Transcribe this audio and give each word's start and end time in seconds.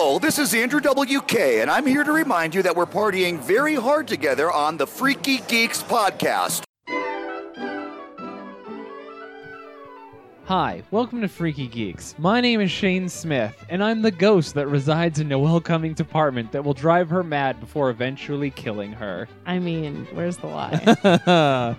Hello, 0.00 0.20
this 0.20 0.38
is 0.38 0.54
Andrew 0.54 0.80
WK, 0.80 1.34
and 1.34 1.68
I'm 1.68 1.84
here 1.84 2.04
to 2.04 2.12
remind 2.12 2.54
you 2.54 2.62
that 2.62 2.76
we're 2.76 2.86
partying 2.86 3.36
very 3.40 3.74
hard 3.74 4.06
together 4.06 4.48
on 4.48 4.76
the 4.76 4.86
Freaky 4.86 5.38
Geeks 5.48 5.82
podcast. 5.82 6.67
Hi, 10.48 10.82
welcome 10.90 11.20
to 11.20 11.28
Freaky 11.28 11.66
Geeks. 11.66 12.14
My 12.16 12.40
name 12.40 12.62
is 12.62 12.70
Shane 12.70 13.10
Smith, 13.10 13.54
and 13.68 13.84
I'm 13.84 14.00
the 14.00 14.10
ghost 14.10 14.54
that 14.54 14.66
resides 14.66 15.20
in 15.20 15.28
Noelle 15.28 15.60
Cummings' 15.60 16.00
apartment 16.00 16.52
that 16.52 16.64
will 16.64 16.72
drive 16.72 17.10
her 17.10 17.22
mad 17.22 17.60
before 17.60 17.90
eventually 17.90 18.48
killing 18.48 18.90
her. 18.92 19.28
I 19.44 19.58
mean, 19.58 20.08
where's 20.14 20.38
the 20.38 20.46
lie? 20.46 21.76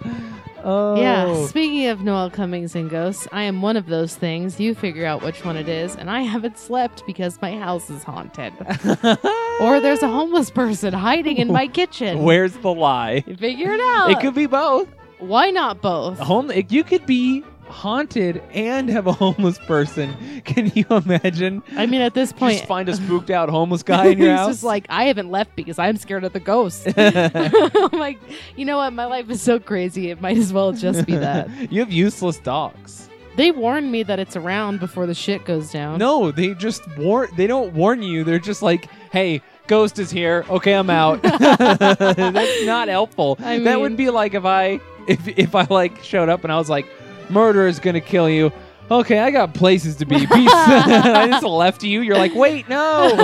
oh. 0.63 1.01
Yeah, 1.01 1.47
speaking 1.47 1.87
of 1.87 2.01
Noel 2.01 2.29
Cummings 2.29 2.75
and 2.75 2.91
ghosts, 2.91 3.27
I 3.31 3.41
am 3.41 3.63
one 3.63 3.75
of 3.75 3.87
those 3.87 4.15
things. 4.15 4.59
You 4.59 4.75
figure 4.75 5.07
out 5.07 5.23
which 5.23 5.43
one 5.43 5.57
it 5.57 5.67
is, 5.67 5.95
and 5.95 6.07
I 6.07 6.21
haven't 6.21 6.59
slept 6.59 7.03
because 7.07 7.41
my 7.41 7.57
house 7.57 7.89
is 7.89 8.03
haunted. 8.03 8.53
or 9.61 9.79
there's 9.79 10.03
a 10.03 10.07
homeless 10.07 10.51
person 10.51 10.93
hiding 10.93 11.37
in 11.37 11.51
my 11.51 11.67
kitchen. 11.67 12.21
Where's 12.21 12.53
the 12.57 12.71
lie? 12.71 13.23
You 13.25 13.35
figure 13.35 13.71
it 13.71 13.81
out. 13.81 14.11
It 14.11 14.19
could 14.19 14.35
be 14.35 14.45
both. 14.45 14.87
Why 15.17 15.49
not 15.49 15.81
both? 15.81 16.19
Home. 16.19 16.51
You 16.69 16.83
could 16.83 17.07
be 17.07 17.43
haunted 17.69 18.41
and 18.51 18.89
have 18.89 19.07
a 19.07 19.11
homeless 19.13 19.57
person. 19.59 20.41
Can 20.45 20.71
you 20.75 20.85
imagine? 20.89 21.63
I 21.75 21.85
mean, 21.85 22.01
at 22.01 22.13
this 22.13 22.33
point, 22.33 22.57
Just 22.57 22.67
find 22.67 22.89
a 22.89 22.95
spooked 22.95 23.29
out 23.29 23.49
homeless 23.49 23.83
guy 23.83 24.07
in 24.11 24.17
your 24.17 24.31
he's 24.31 24.39
house. 24.39 24.49
just 24.49 24.63
like, 24.63 24.85
I 24.89 25.05
haven't 25.05 25.29
left 25.31 25.55
because 25.55 25.79
I'm 25.79 25.97
scared 25.97 26.23
of 26.23 26.33
the 26.33 26.39
ghosts. 26.39 26.87
I'm 26.97 27.97
like, 27.99 28.17
you 28.55 28.65
know 28.65 28.77
what? 28.77 28.91
My 28.93 29.05
life 29.05 29.29
is 29.29 29.41
so 29.41 29.59
crazy. 29.59 30.09
It 30.09 30.21
might 30.21 30.37
as 30.37 30.51
well 30.51 30.71
just 30.73 31.05
be 31.05 31.15
that. 31.15 31.71
you 31.71 31.79
have 31.79 31.91
useless 31.91 32.37
dogs. 32.39 33.07
They 33.35 33.51
warn 33.51 33.89
me 33.89 34.03
that 34.03 34.19
it's 34.19 34.35
around 34.35 34.79
before 34.81 35.05
the 35.05 35.13
shit 35.13 35.45
goes 35.45 35.71
down. 35.71 35.97
No, 35.99 36.29
they 36.31 36.53
just 36.55 36.81
warn. 36.97 37.29
They 37.37 37.47
don't 37.47 37.73
warn 37.73 38.01
you. 38.03 38.25
They're 38.25 38.37
just 38.37 38.61
like, 38.61 38.89
"Hey, 39.13 39.41
ghost 39.67 39.97
is 39.97 40.11
here. 40.11 40.43
Okay, 40.49 40.73
I'm 40.73 40.89
out." 40.89 41.21
That's 41.21 42.65
not 42.65 42.89
helpful. 42.89 43.37
I 43.41 43.59
that 43.59 43.79
would 43.79 43.95
be 43.95 44.09
like 44.09 44.33
if 44.33 44.43
I, 44.43 44.81
if 45.07 45.25
if 45.27 45.55
I 45.55 45.65
like 45.69 46.03
showed 46.03 46.27
up 46.27 46.43
and 46.43 46.51
I 46.51 46.57
was 46.57 46.69
like, 46.69 46.85
"Murder 47.29 47.67
is 47.67 47.79
gonna 47.79 48.01
kill 48.01 48.29
you." 48.29 48.51
Okay, 48.91 49.19
I 49.19 49.29
got 49.29 49.53
places 49.53 49.95
to 49.97 50.05
be. 50.05 50.17
Peace. 50.27 50.29
I 50.53 51.27
just 51.29 51.43
left 51.43 51.83
you. 51.83 52.01
You're 52.01 52.17
like, 52.17 52.33
wait, 52.33 52.67
no. 52.67 53.11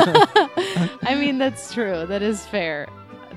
I 1.03 1.15
mean, 1.19 1.39
that's 1.39 1.73
true. 1.73 2.05
That 2.05 2.21
is 2.21 2.45
fair. 2.45 2.87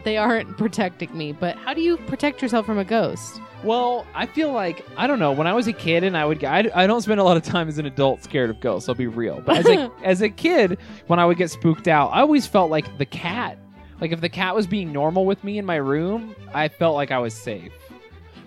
They 0.04 0.16
aren't 0.18 0.56
protecting 0.58 1.16
me, 1.16 1.32
but 1.32 1.56
how 1.56 1.74
do 1.74 1.80
you 1.80 1.96
protect 1.96 2.42
yourself 2.42 2.66
from 2.66 2.78
a 2.78 2.84
ghost? 2.84 3.40
Well, 3.64 4.06
I 4.14 4.26
feel 4.26 4.52
like 4.52 4.84
I 4.96 5.06
don't 5.06 5.18
know. 5.18 5.32
When 5.32 5.46
I 5.46 5.52
was 5.52 5.66
a 5.66 5.72
kid, 5.72 6.04
and 6.04 6.16
I 6.16 6.24
would, 6.24 6.44
I, 6.44 6.70
I 6.74 6.86
don't 6.86 7.00
spend 7.00 7.18
a 7.18 7.24
lot 7.24 7.36
of 7.36 7.42
time 7.42 7.68
as 7.68 7.78
an 7.78 7.86
adult 7.86 8.22
scared 8.22 8.50
of 8.50 8.60
ghosts. 8.60 8.88
I'll 8.88 8.94
be 8.94 9.08
real. 9.08 9.40
But 9.44 9.58
as 9.58 9.66
a 9.66 9.90
as 10.04 10.22
a 10.22 10.28
kid, 10.28 10.78
when 11.08 11.18
I 11.18 11.24
would 11.24 11.38
get 11.38 11.50
spooked 11.50 11.88
out, 11.88 12.10
I 12.10 12.20
always 12.20 12.46
felt 12.46 12.70
like 12.70 12.98
the 12.98 13.06
cat. 13.06 13.58
Like 14.00 14.12
if 14.12 14.20
the 14.20 14.28
cat 14.28 14.54
was 14.54 14.66
being 14.68 14.92
normal 14.92 15.26
with 15.26 15.42
me 15.42 15.58
in 15.58 15.64
my 15.66 15.76
room, 15.76 16.36
I 16.54 16.68
felt 16.68 16.94
like 16.94 17.10
I 17.10 17.18
was 17.18 17.34
safe. 17.34 17.72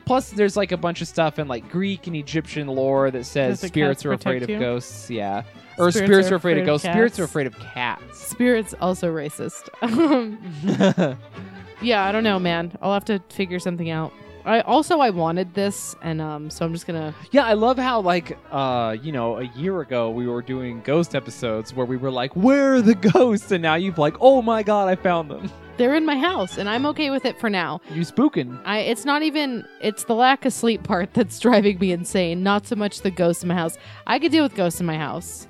Plus, 0.06 0.32
there's 0.32 0.58
like 0.58 0.72
a 0.72 0.78
bunch 0.78 1.02
of 1.02 1.08
stuff 1.08 1.40
in 1.40 1.48
like 1.48 1.70
Greek 1.70 2.08
and 2.08 2.16
Egyptian 2.16 2.68
lore 2.68 3.12
that 3.12 3.26
says 3.26 3.54
Does 3.54 3.62
the 3.62 3.68
spirits 3.68 4.00
cats 4.00 4.06
are 4.06 4.14
afraid 4.14 4.42
protect 4.42 4.52
of 4.52 4.60
ghosts. 4.60 5.10
Yeah, 5.10 5.44
or 5.78 5.92
Spirits 5.92 6.32
are 6.32 6.36
afraid 6.36 6.58
of 6.58 6.58
afraid 6.58 6.58
of 6.60 6.66
ghosts. 6.66 6.88
Spirits 6.88 7.20
are 7.20 7.24
cats. 7.24 7.32
afraid 7.32 7.48
of 7.48 7.60
cats. 7.60 8.28
Spirits 8.28 8.76
also 8.82 9.14
racist. 9.14 9.70
yeah, 11.82 12.06
I 12.06 12.12
don't 12.12 12.24
know, 12.24 12.40
man. 12.40 12.72
I'll 12.82 12.94
have 12.94 13.06
to 13.06 13.20
figure 13.30 13.60
something 13.60 13.90
out. 13.90 14.14
I 14.46 14.62
also 14.62 15.00
I 15.00 15.10
wanted 15.10 15.54
this, 15.54 15.96
and 16.02 16.22
um, 16.22 16.50
so 16.50 16.66
I'm 16.66 16.74
just 16.74 16.88
gonna. 16.88 17.14
Yeah, 17.32 17.46
I 17.46 17.54
love 17.54 17.78
how 17.78 18.02
like 18.02 18.38
uh, 18.52 18.96
you 19.02 19.12
know, 19.12 19.38
a 19.40 19.44
year 19.56 19.82
ago 19.82 20.10
we 20.10 20.28
were 20.28 20.42
doing 20.42 20.82
ghost 20.84 21.16
episodes 21.16 21.74
where 21.74 21.86
we 21.86 21.98
were 21.98 22.12
like, 22.12 22.36
"Where 22.36 22.76
are 22.76 22.82
the 22.82 22.96
ghosts?" 22.96 23.52
and 23.52 23.62
now 23.62 23.76
you've 23.76 23.98
like, 23.98 24.16
"Oh 24.22 24.42
my 24.42 24.64
god, 24.64 24.88
I 24.90 24.96
found 24.96 25.30
them." 25.30 25.52
They're 25.78 25.96
in 25.96 26.06
my 26.06 26.18
house, 26.18 26.58
and 26.58 26.70
I'm 26.70 26.86
okay 26.88 27.10
with 27.10 27.26
it 27.26 27.40
for 27.40 27.50
now. 27.50 27.82
You 27.92 28.02
spooking. 28.02 28.60
I 28.66 28.80
it's 28.80 29.06
not 29.06 29.24
even 29.24 29.66
it's 29.82 30.04
the 30.04 30.16
lack 30.16 30.46
of 30.46 30.54
sleep 30.54 30.84
part 30.84 31.14
that's 31.14 31.40
driving 31.40 31.80
me 31.80 31.92
insane. 31.92 32.44
Not 32.44 32.68
so 32.68 32.76
much 32.76 33.02
the 33.02 33.12
ghosts 33.12 33.44
in 33.44 33.48
my 33.50 33.56
house. 33.56 33.78
I 34.06 34.20
could 34.20 34.32
deal 34.32 34.44
with 34.44 34.56
ghosts 34.56 34.80
in 34.80 34.86
my 34.86 34.98
house. 34.98 35.48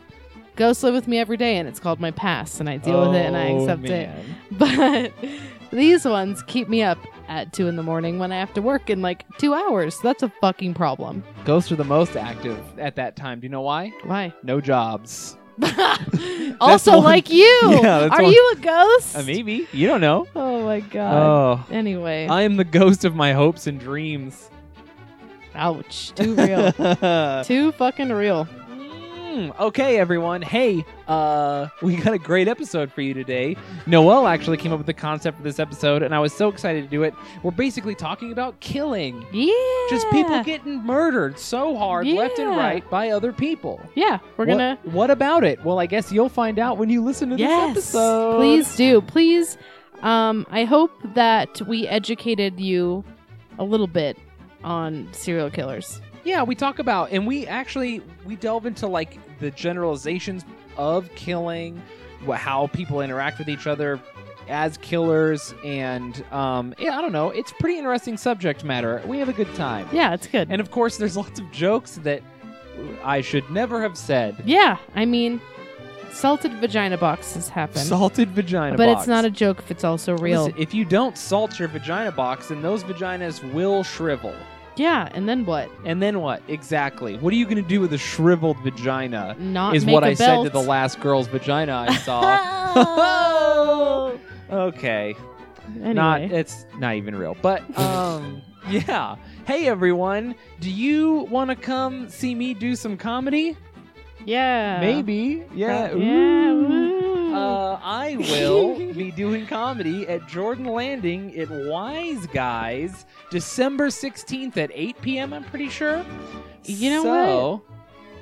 Ghosts 0.57 0.83
live 0.83 0.93
with 0.93 1.07
me 1.07 1.17
every 1.17 1.37
day, 1.37 1.57
and 1.57 1.67
it's 1.67 1.79
called 1.79 1.99
my 1.99 2.11
past, 2.11 2.59
and 2.59 2.69
I 2.69 2.77
deal 2.77 3.01
with 3.07 3.15
it 3.15 3.25
and 3.25 3.35
I 3.37 3.49
Oh, 3.51 3.63
accept 3.63 3.85
it. 3.85 4.09
But 4.51 5.13
these 5.71 6.03
ones 6.05 6.43
keep 6.43 6.67
me 6.67 6.83
up 6.83 6.97
at 7.31 7.53
two 7.53 7.67
in 7.69 7.77
the 7.77 7.83
morning 7.83 8.19
when 8.19 8.31
I 8.33 8.39
have 8.39 8.53
to 8.55 8.61
work 8.61 8.89
in 8.89 9.01
like 9.01 9.25
two 9.37 9.53
hours. 9.53 9.97
That's 10.03 10.21
a 10.21 10.29
fucking 10.41 10.73
problem. 10.73 11.23
Ghosts 11.45 11.71
are 11.71 11.77
the 11.77 11.85
most 11.85 12.17
active 12.17 12.59
at 12.77 12.95
that 12.97 13.15
time. 13.15 13.39
Do 13.39 13.45
you 13.45 13.49
know 13.49 13.61
why? 13.61 13.93
Why? 14.03 14.33
No 14.43 14.59
jobs. 14.59 15.37
also, 16.59 16.95
one- 16.95 17.03
like 17.03 17.29
you. 17.31 17.59
Yeah, 17.81 18.07
Are 18.11 18.21
one- 18.21 18.31
you 18.33 18.53
a 18.53 18.59
ghost? 18.59 19.15
Uh, 19.15 19.23
maybe 19.23 19.65
you 19.71 19.87
don't 19.87 20.01
know. 20.01 20.27
Oh 20.35 20.65
my 20.65 20.81
god. 20.81 21.13
Oh, 21.15 21.65
Anyway. 21.73 22.27
I 22.27 22.41
am 22.41 22.57
the 22.57 22.65
ghost 22.65 23.05
of 23.05 23.15
my 23.15 23.31
hopes 23.33 23.65
and 23.65 23.79
dreams. 23.79 24.49
Ouch. 25.55 26.11
Too 26.15 26.35
real. 26.35 26.71
Too 27.45 27.71
fucking 27.73 28.09
real. 28.09 28.47
Mm, 29.31 29.57
okay, 29.61 29.97
everyone. 29.97 30.41
Hey, 30.41 30.83
uh, 31.07 31.67
we 31.81 31.95
got 31.95 32.13
a 32.13 32.17
great 32.17 32.49
episode 32.49 32.91
for 32.91 32.99
you 33.01 33.13
today. 33.13 33.55
Noel 33.87 34.27
actually 34.27 34.57
came 34.57 34.73
up 34.73 34.77
with 34.79 34.87
the 34.87 34.93
concept 34.93 35.37
for 35.37 35.43
this 35.43 35.57
episode, 35.57 36.03
and 36.03 36.13
I 36.13 36.19
was 36.19 36.33
so 36.33 36.49
excited 36.49 36.83
to 36.83 36.89
do 36.89 37.03
it. 37.03 37.13
We're 37.41 37.51
basically 37.51 37.95
talking 37.95 38.33
about 38.33 38.59
killing. 38.59 39.25
Yeah. 39.31 39.53
Just 39.89 40.05
people 40.11 40.43
getting 40.43 40.83
murdered 40.83 41.39
so 41.39 41.77
hard, 41.77 42.07
left 42.07 42.39
and 42.39 42.49
right, 42.49 42.87
by 42.89 43.11
other 43.11 43.31
people. 43.31 43.79
Yeah, 43.95 44.19
we're 44.35 44.45
What- 44.45 44.51
gonna. 44.57 44.77
What, 44.83 45.09
about 45.09 45.45
it? 45.45 45.63
Well, 45.63 45.79
I 45.79 45.85
guess 45.85 46.11
you'll 46.11 46.27
find 46.29 46.59
out 46.59 46.77
when 46.77 46.89
you 46.89 47.01
listen 47.01 47.29
to 47.29 47.37
Yes. 47.37 47.73
this 47.75 47.95
episode. 47.95 48.35
Please 48.35 48.75
do. 48.75 48.99
Please. 49.01 49.57
Um, 50.01 50.45
I 50.51 50.65
hope 50.65 50.91
that 51.13 51.61
we 51.67 51.87
educated 51.87 52.59
you 52.59 53.05
a 53.57 53.63
little 53.63 53.87
bit 53.87 54.17
on 54.63 55.07
serial 55.13 55.49
killers. 55.49 56.01
Yeah, 56.23 56.43
we 56.43 56.55
talk 56.55 56.79
about, 56.79 57.11
and 57.11 57.25
we 57.25 57.47
actually 57.47 58.01
we 58.25 58.35
delve 58.35 58.65
into 58.65 58.87
like 58.87 59.17
the 59.39 59.51
generalizations 59.51 60.45
of 60.77 61.09
killing, 61.15 61.81
wh- 62.27 62.33
how 62.35 62.67
people 62.67 63.01
interact 63.01 63.39
with 63.39 63.49
each 63.49 63.67
other 63.67 63.99
as 64.49 64.77
killers, 64.77 65.53
and 65.63 66.23
um, 66.31 66.73
yeah, 66.79 66.97
I 66.97 67.01
don't 67.01 67.11
know. 67.11 67.29
It's 67.29 67.51
pretty 67.59 67.77
interesting 67.77 68.17
subject 68.17 68.63
matter. 68.63 69.01
We 69.05 69.19
have 69.19 69.29
a 69.29 69.33
good 69.33 69.53
time, 69.55 69.87
Yeah, 69.91 70.13
it's 70.13 70.27
good. 70.27 70.49
and 70.51 70.59
of 70.61 70.71
course, 70.71 70.97
there's 70.97 71.15
lots 71.17 71.39
of 71.39 71.49
jokes 71.51 71.95
that 72.03 72.21
I 73.03 73.21
should 73.21 73.49
never 73.49 73.81
have 73.81 73.97
said. 73.97 74.35
yeah, 74.45 74.77
I 74.95 75.05
mean, 75.05 75.39
salted 76.11 76.51
vagina 76.53 76.97
boxes 76.97 77.49
happen. 77.49 77.77
Salted 77.83 78.29
vagina, 78.29 78.75
but 78.77 78.87
box. 78.87 79.01
it's 79.01 79.07
not 79.07 79.25
a 79.25 79.29
joke 79.29 79.59
if 79.59 79.71
it's 79.71 79.83
also 79.83 80.17
real. 80.17 80.45
Listen, 80.45 80.59
if 80.59 80.73
you 80.73 80.85
don't 80.85 81.17
salt 81.17 81.57
your 81.59 81.67
vagina 81.67 82.11
box, 82.11 82.49
then 82.49 82.61
those 82.61 82.83
vaginas 82.83 83.41
will 83.53 83.83
shrivel. 83.83 84.35
Yeah, 84.75 85.09
and 85.13 85.27
then 85.27 85.45
what? 85.45 85.69
And 85.85 86.01
then 86.01 86.21
what? 86.21 86.41
Exactly. 86.47 87.17
What 87.17 87.33
are 87.33 87.35
you 87.35 87.45
going 87.45 87.61
to 87.61 87.67
do 87.69 87.81
with 87.81 87.93
a 87.93 87.97
shriveled 87.97 88.57
vagina? 88.63 89.35
Not 89.39 89.75
is 89.75 89.85
what 89.85 90.03
I 90.03 90.13
said 90.13 90.43
to 90.43 90.49
the 90.49 90.61
last 90.61 90.99
girl's 90.99 91.27
vagina 91.27 91.85
I 91.89 91.95
saw. 91.97 94.11
Okay. 94.51 95.15
anyway. 95.75 95.93
Not 95.93 96.21
it's 96.21 96.65
not 96.77 96.95
even 96.95 97.15
real. 97.15 97.37
But 97.41 97.61
um 97.77 98.41
yeah. 98.69 99.15
Hey 99.47 99.67
everyone, 99.67 100.35
do 100.59 100.69
you 100.69 101.21
want 101.31 101.49
to 101.51 101.55
come 101.55 102.09
see 102.09 102.35
me 102.35 102.53
do 102.53 102.75
some 102.75 102.97
comedy? 102.97 103.55
yeah. 104.25 104.79
Maybe. 104.81 105.45
Yeah. 105.53 105.93
Yeah. 105.93 107.00
Uh, 107.33 107.79
I 107.81 108.17
will 108.17 108.75
be 108.93 109.11
doing 109.11 109.45
comedy 109.47 110.07
at 110.07 110.27
Jordan 110.27 110.65
Landing 110.65 111.37
at 111.39 111.49
Wise 111.49 112.27
Guys 112.27 113.05
December 113.29 113.87
16th 113.87 114.57
at 114.57 114.71
8 114.73 115.01
p.m. 115.01 115.33
I'm 115.33 115.43
pretty 115.45 115.69
sure. 115.69 116.05
You 116.65 116.89
know 116.91 117.03
so, 117.03 117.61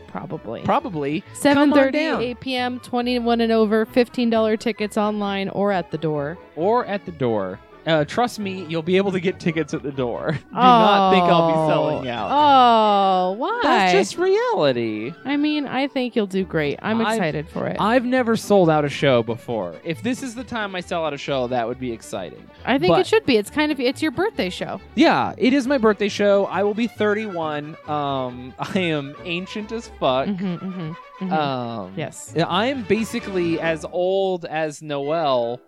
Probably. 0.07 0.61
Probably. 0.61 1.23
Seven 1.33 1.71
thirty, 1.71 1.99
8 1.99 2.39
p.m. 2.39 2.79
Twenty-one 2.79 3.41
and 3.41 3.51
over. 3.51 3.85
Fifteen 3.85 4.29
dollar 4.29 4.57
tickets 4.57 4.97
online 4.97 5.49
or 5.49 5.71
at 5.71 5.91
the 5.91 5.97
door. 5.99 6.37
or 6.55 6.85
at 6.85 7.05
the 7.05 7.11
door. 7.11 7.59
Uh, 7.89 8.05
trust 8.05 8.37
me, 8.37 8.65
you'll 8.69 8.83
be 8.83 8.97
able 8.97 9.11
to 9.11 9.19
get 9.19 9.39
tickets 9.39 9.73
at 9.73 9.81
the 9.81 9.91
door. 9.91 10.31
Do 10.49 10.55
not 10.55 11.11
think 11.11 11.23
I'll 11.23 11.47
be 11.47 11.71
selling 11.71 12.07
out. 12.07 12.29
Oh, 12.31 13.31
why? 13.31 13.59
That's 13.63 13.93
just 13.93 14.17
reality. 14.19 15.11
I 15.25 15.37
mean, 15.37 15.65
I 15.65 15.87
think 15.87 16.15
you'll 16.15 16.27
do 16.27 16.45
great. 16.45 16.77
I'm 16.83 17.01
I've- 17.01 17.15
excited 17.15 17.49
for 17.49 17.65
it. 17.65 17.77
I've 17.79 18.05
never 18.05 18.35
sold 18.35 18.69
out 18.69 18.85
a 18.85 18.89
show 18.89 19.23
before. 19.23 19.75
If 19.83 20.03
this 20.03 20.21
is 20.21 20.35
the 20.35 20.43
time 20.43 20.75
I 20.75 20.81
sell 20.81 21.03
out 21.03 21.13
a 21.13 21.17
show, 21.17 21.47
that 21.47 21.67
would 21.67 21.79
be 21.79 21.91
exciting. 21.91 22.47
I 22.63 22.77
think 22.77 22.91
but- 22.91 22.99
it 23.01 23.07
should 23.07 23.25
be. 23.25 23.37
It's 23.37 23.49
kind 23.49 23.71
of 23.71 23.79
it's 23.79 24.01
your 24.03 24.11
birthday 24.11 24.51
show. 24.51 24.79
Yeah, 24.93 25.33
it 25.37 25.53
is 25.53 25.65
my 25.65 25.79
birthday 25.79 26.09
show. 26.09 26.45
I 26.45 26.61
will 26.61 26.75
be 26.75 26.85
31. 26.87 27.75
Um, 27.87 28.53
I 28.59 28.79
am 28.79 29.15
ancient 29.23 29.71
as 29.71 29.87
fuck. 29.99 30.27
Mm-hmm, 30.27 30.45
mm-hmm, 30.45 31.25
mhm. 31.25 31.31
Um, 31.31 31.93
yes. 31.97 32.35
I 32.37 32.67
am 32.67 32.83
basically 32.83 33.59
as 33.59 33.83
old 33.91 34.45
as 34.45 34.83
Noel, 34.83 35.59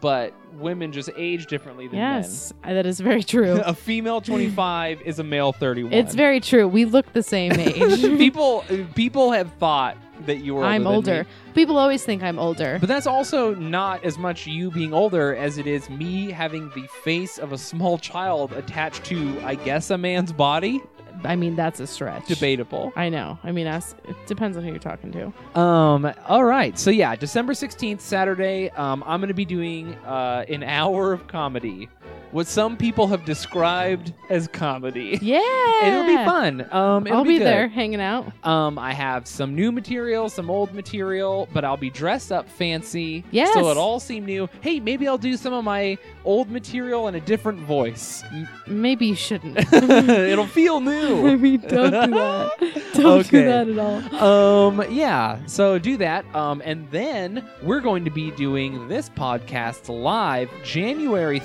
but 0.00 0.32
women 0.54 0.92
just 0.92 1.10
age 1.16 1.46
differently 1.46 1.88
than 1.88 1.98
Yes, 1.98 2.52
uh, 2.64 2.74
that 2.74 2.86
is 2.86 3.00
very 3.00 3.22
true. 3.22 3.60
a 3.64 3.74
female 3.74 4.20
25 4.20 5.02
is 5.02 5.18
a 5.18 5.24
male 5.24 5.52
31. 5.52 5.92
it's 5.92 6.14
very 6.14 6.40
true. 6.40 6.66
We 6.68 6.84
look 6.84 7.12
the 7.12 7.22
same 7.22 7.52
age. 7.58 8.02
people 8.18 8.64
people 8.94 9.32
have 9.32 9.52
thought 9.54 9.96
that 10.26 10.38
you 10.38 10.54
were. 10.54 10.64
I'm 10.64 10.84
than 10.84 10.92
older. 10.92 11.24
me. 11.24 11.30
People 11.54 11.78
always 11.78 12.04
think 12.04 12.22
I'm 12.22 12.38
older. 12.38 12.78
But 12.80 12.88
that's 12.88 13.06
also 13.06 13.54
not 13.54 14.04
as 14.04 14.18
much 14.18 14.46
you 14.46 14.70
being 14.70 14.92
older 14.92 15.34
as 15.34 15.58
it 15.58 15.66
is 15.66 15.88
me 15.90 16.30
having 16.30 16.70
the 16.70 16.86
face 17.02 17.38
of 17.38 17.52
a 17.52 17.58
small 17.58 17.98
child 17.98 18.52
attached 18.52 19.04
to, 19.06 19.40
I 19.44 19.54
guess, 19.54 19.90
a 19.90 19.98
man's 19.98 20.32
body. 20.32 20.82
I 21.24 21.36
mean, 21.36 21.56
that's 21.56 21.80
a 21.80 21.86
stretch. 21.86 22.26
Debatable. 22.26 22.92
I 22.96 23.08
know. 23.08 23.38
I 23.42 23.52
mean, 23.52 23.66
ask, 23.66 23.96
it 24.08 24.16
depends 24.26 24.56
on 24.56 24.62
who 24.62 24.70
you're 24.70 24.78
talking 24.78 25.12
to. 25.12 25.60
Um. 25.60 26.12
All 26.26 26.44
right. 26.44 26.78
So 26.78 26.90
yeah, 26.90 27.16
December 27.16 27.54
sixteenth, 27.54 28.00
Saturday. 28.00 28.70
Um, 28.70 29.02
I'm 29.06 29.20
gonna 29.20 29.34
be 29.34 29.44
doing 29.44 29.94
uh 30.06 30.44
an 30.48 30.62
hour 30.62 31.12
of 31.12 31.26
comedy, 31.26 31.88
what 32.32 32.46
some 32.46 32.76
people 32.76 33.06
have 33.08 33.24
described 33.24 34.12
as 34.30 34.48
comedy. 34.48 35.18
Yeah. 35.28 35.40
It'll 35.86 36.06
be 36.06 36.16
fun. 36.24 36.66
Um, 36.72 37.06
it'll 37.06 37.18
I'll 37.18 37.24
be, 37.24 37.38
good. 37.38 37.46
there 37.46 37.68
hanging 37.68 38.00
out. 38.00 38.32
Um, 38.46 38.78
I 38.78 38.92
have 38.92 39.26
some 39.26 39.54
new 39.54 39.70
material, 39.72 40.28
some 40.28 40.50
old 40.50 40.72
material, 40.74 41.48
but 41.52 41.64
I'll 41.64 41.76
be 41.76 41.90
dressed 41.90 42.32
up 42.32 42.48
fancy. 42.48 43.24
Yes. 43.30 43.52
So 43.54 43.70
it 43.70 43.76
all 43.76 44.00
seem 44.00 44.24
new. 44.24 44.48
Hey, 44.60 44.80
maybe 44.80 45.06
I'll 45.06 45.18
do 45.18 45.36
some 45.36 45.52
of 45.52 45.64
my 45.64 45.98
old 46.24 46.50
material 46.50 47.08
in 47.08 47.14
a 47.14 47.20
different 47.20 47.60
voice. 47.60 48.22
M- 48.32 48.48
Maybe 48.66 49.06
you 49.06 49.14
shouldn't. 49.14 49.58
It'll 49.72 50.46
feel 50.46 50.80
new. 50.80 51.22
Maybe 51.36 51.56
don't 51.58 51.90
do 51.90 52.14
that. 52.14 52.50
Don't 52.94 53.06
Okay. 53.20 53.30
do 53.30 53.44
that 53.44 53.68
at 53.68 53.78
all. 53.78 54.68
Um, 54.68 54.84
yeah. 54.92 55.38
So 55.46 55.78
do 55.78 55.96
that. 55.98 56.24
Um, 56.34 56.62
and 56.64 56.90
then 56.90 57.46
we're 57.62 57.80
going 57.80 58.04
to 58.04 58.10
be 58.10 58.30
doing 58.32 58.88
this 58.88 59.08
podcast 59.10 59.88
live 59.88 60.50
January 60.64 61.40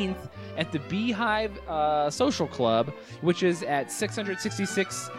13th 0.00 0.28
at 0.56 0.72
the 0.72 0.78
Beehive 0.80 1.56
uh, 1.68 2.10
Social 2.10 2.46
Club, 2.46 2.92
which 3.20 3.42
is 3.42 3.62
at 3.62 3.90
666 3.90 5.10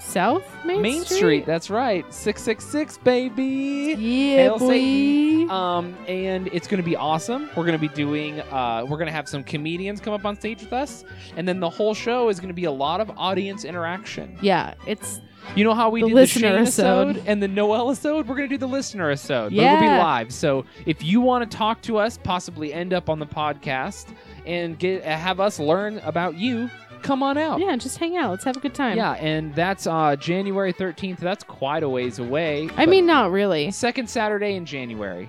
South 0.00 0.44
Main, 0.64 0.82
Main 0.82 1.04
Street. 1.04 1.46
That's 1.46 1.70
right. 1.70 2.04
666, 2.12 2.98
baby. 2.98 3.94
Yeah, 3.98 4.36
Hail 4.36 4.58
boy. 4.58 4.68
Satan. 4.68 5.50
Um, 5.50 5.96
and 6.06 6.48
it's 6.48 6.66
going 6.66 6.82
to 6.82 6.88
be 6.88 6.96
awesome. 6.96 7.48
We're 7.56 7.64
going 7.64 7.72
to 7.72 7.78
be 7.78 7.88
doing, 7.88 8.40
uh, 8.40 8.84
we're 8.86 8.96
going 8.96 9.06
to 9.06 9.12
have 9.12 9.28
some 9.28 9.42
comedians 9.42 10.00
come 10.00 10.12
up 10.12 10.24
on 10.24 10.36
stage 10.36 10.60
with 10.60 10.72
us. 10.72 11.04
And 11.36 11.48
then 11.48 11.60
the 11.60 11.70
whole 11.70 11.94
show 11.94 12.28
is 12.28 12.38
going 12.38 12.48
to 12.48 12.54
be 12.54 12.64
a 12.64 12.70
lot 12.72 13.00
of 13.00 13.10
audience 13.16 13.64
interaction. 13.64 14.38
yeah, 14.40 14.74
it's 14.86 15.20
You 15.56 15.64
know 15.64 15.74
how 15.74 15.90
we 15.90 16.00
The 16.02 16.08
did 16.08 16.14
listener 16.14 16.52
the 16.52 16.58
episode. 16.60 17.22
and 17.26 17.42
the 17.42 17.48
Noel 17.48 17.90
episode? 17.90 18.26
We're 18.26 18.36
going 18.36 18.48
to 18.48 18.54
do 18.54 18.58
the 18.58 18.66
listener 18.68 19.10
episode. 19.10 19.50
But 19.54 19.62
it'll 19.62 19.80
be 19.80 19.86
live. 19.86 20.32
So 20.32 20.64
if 20.86 21.02
you 21.02 21.20
want 21.20 21.48
to 21.50 21.56
talk 21.56 21.80
to 21.82 21.98
us, 21.98 22.18
possibly 22.22 22.72
end 22.72 22.92
up 22.92 23.08
on 23.08 23.18
the 23.18 23.26
podcast 23.26 24.06
and 24.46 24.78
get 24.78 25.04
have 25.04 25.40
us 25.40 25.58
learn 25.58 25.98
about 25.98 26.34
you, 26.36 26.68
come 27.02 27.22
on 27.22 27.36
out. 27.38 27.60
yeah, 27.60 27.76
just 27.76 27.98
hang 27.98 28.16
out. 28.16 28.30
Let's 28.30 28.44
have 28.44 28.56
a 28.56 28.60
good 28.60 28.74
time. 28.74 28.96
Yeah, 28.96 29.12
and 29.12 29.54
that's 29.54 29.86
uh, 29.86 30.16
January 30.16 30.72
13th. 30.72 31.18
That's 31.18 31.44
quite 31.44 31.82
a 31.82 31.88
ways 31.88 32.18
away. 32.18 32.68
I 32.76 32.86
mean, 32.86 33.06
not 33.06 33.30
really. 33.30 33.70
second 33.70 34.08
Saturday 34.08 34.54
in 34.56 34.64
January. 34.66 35.28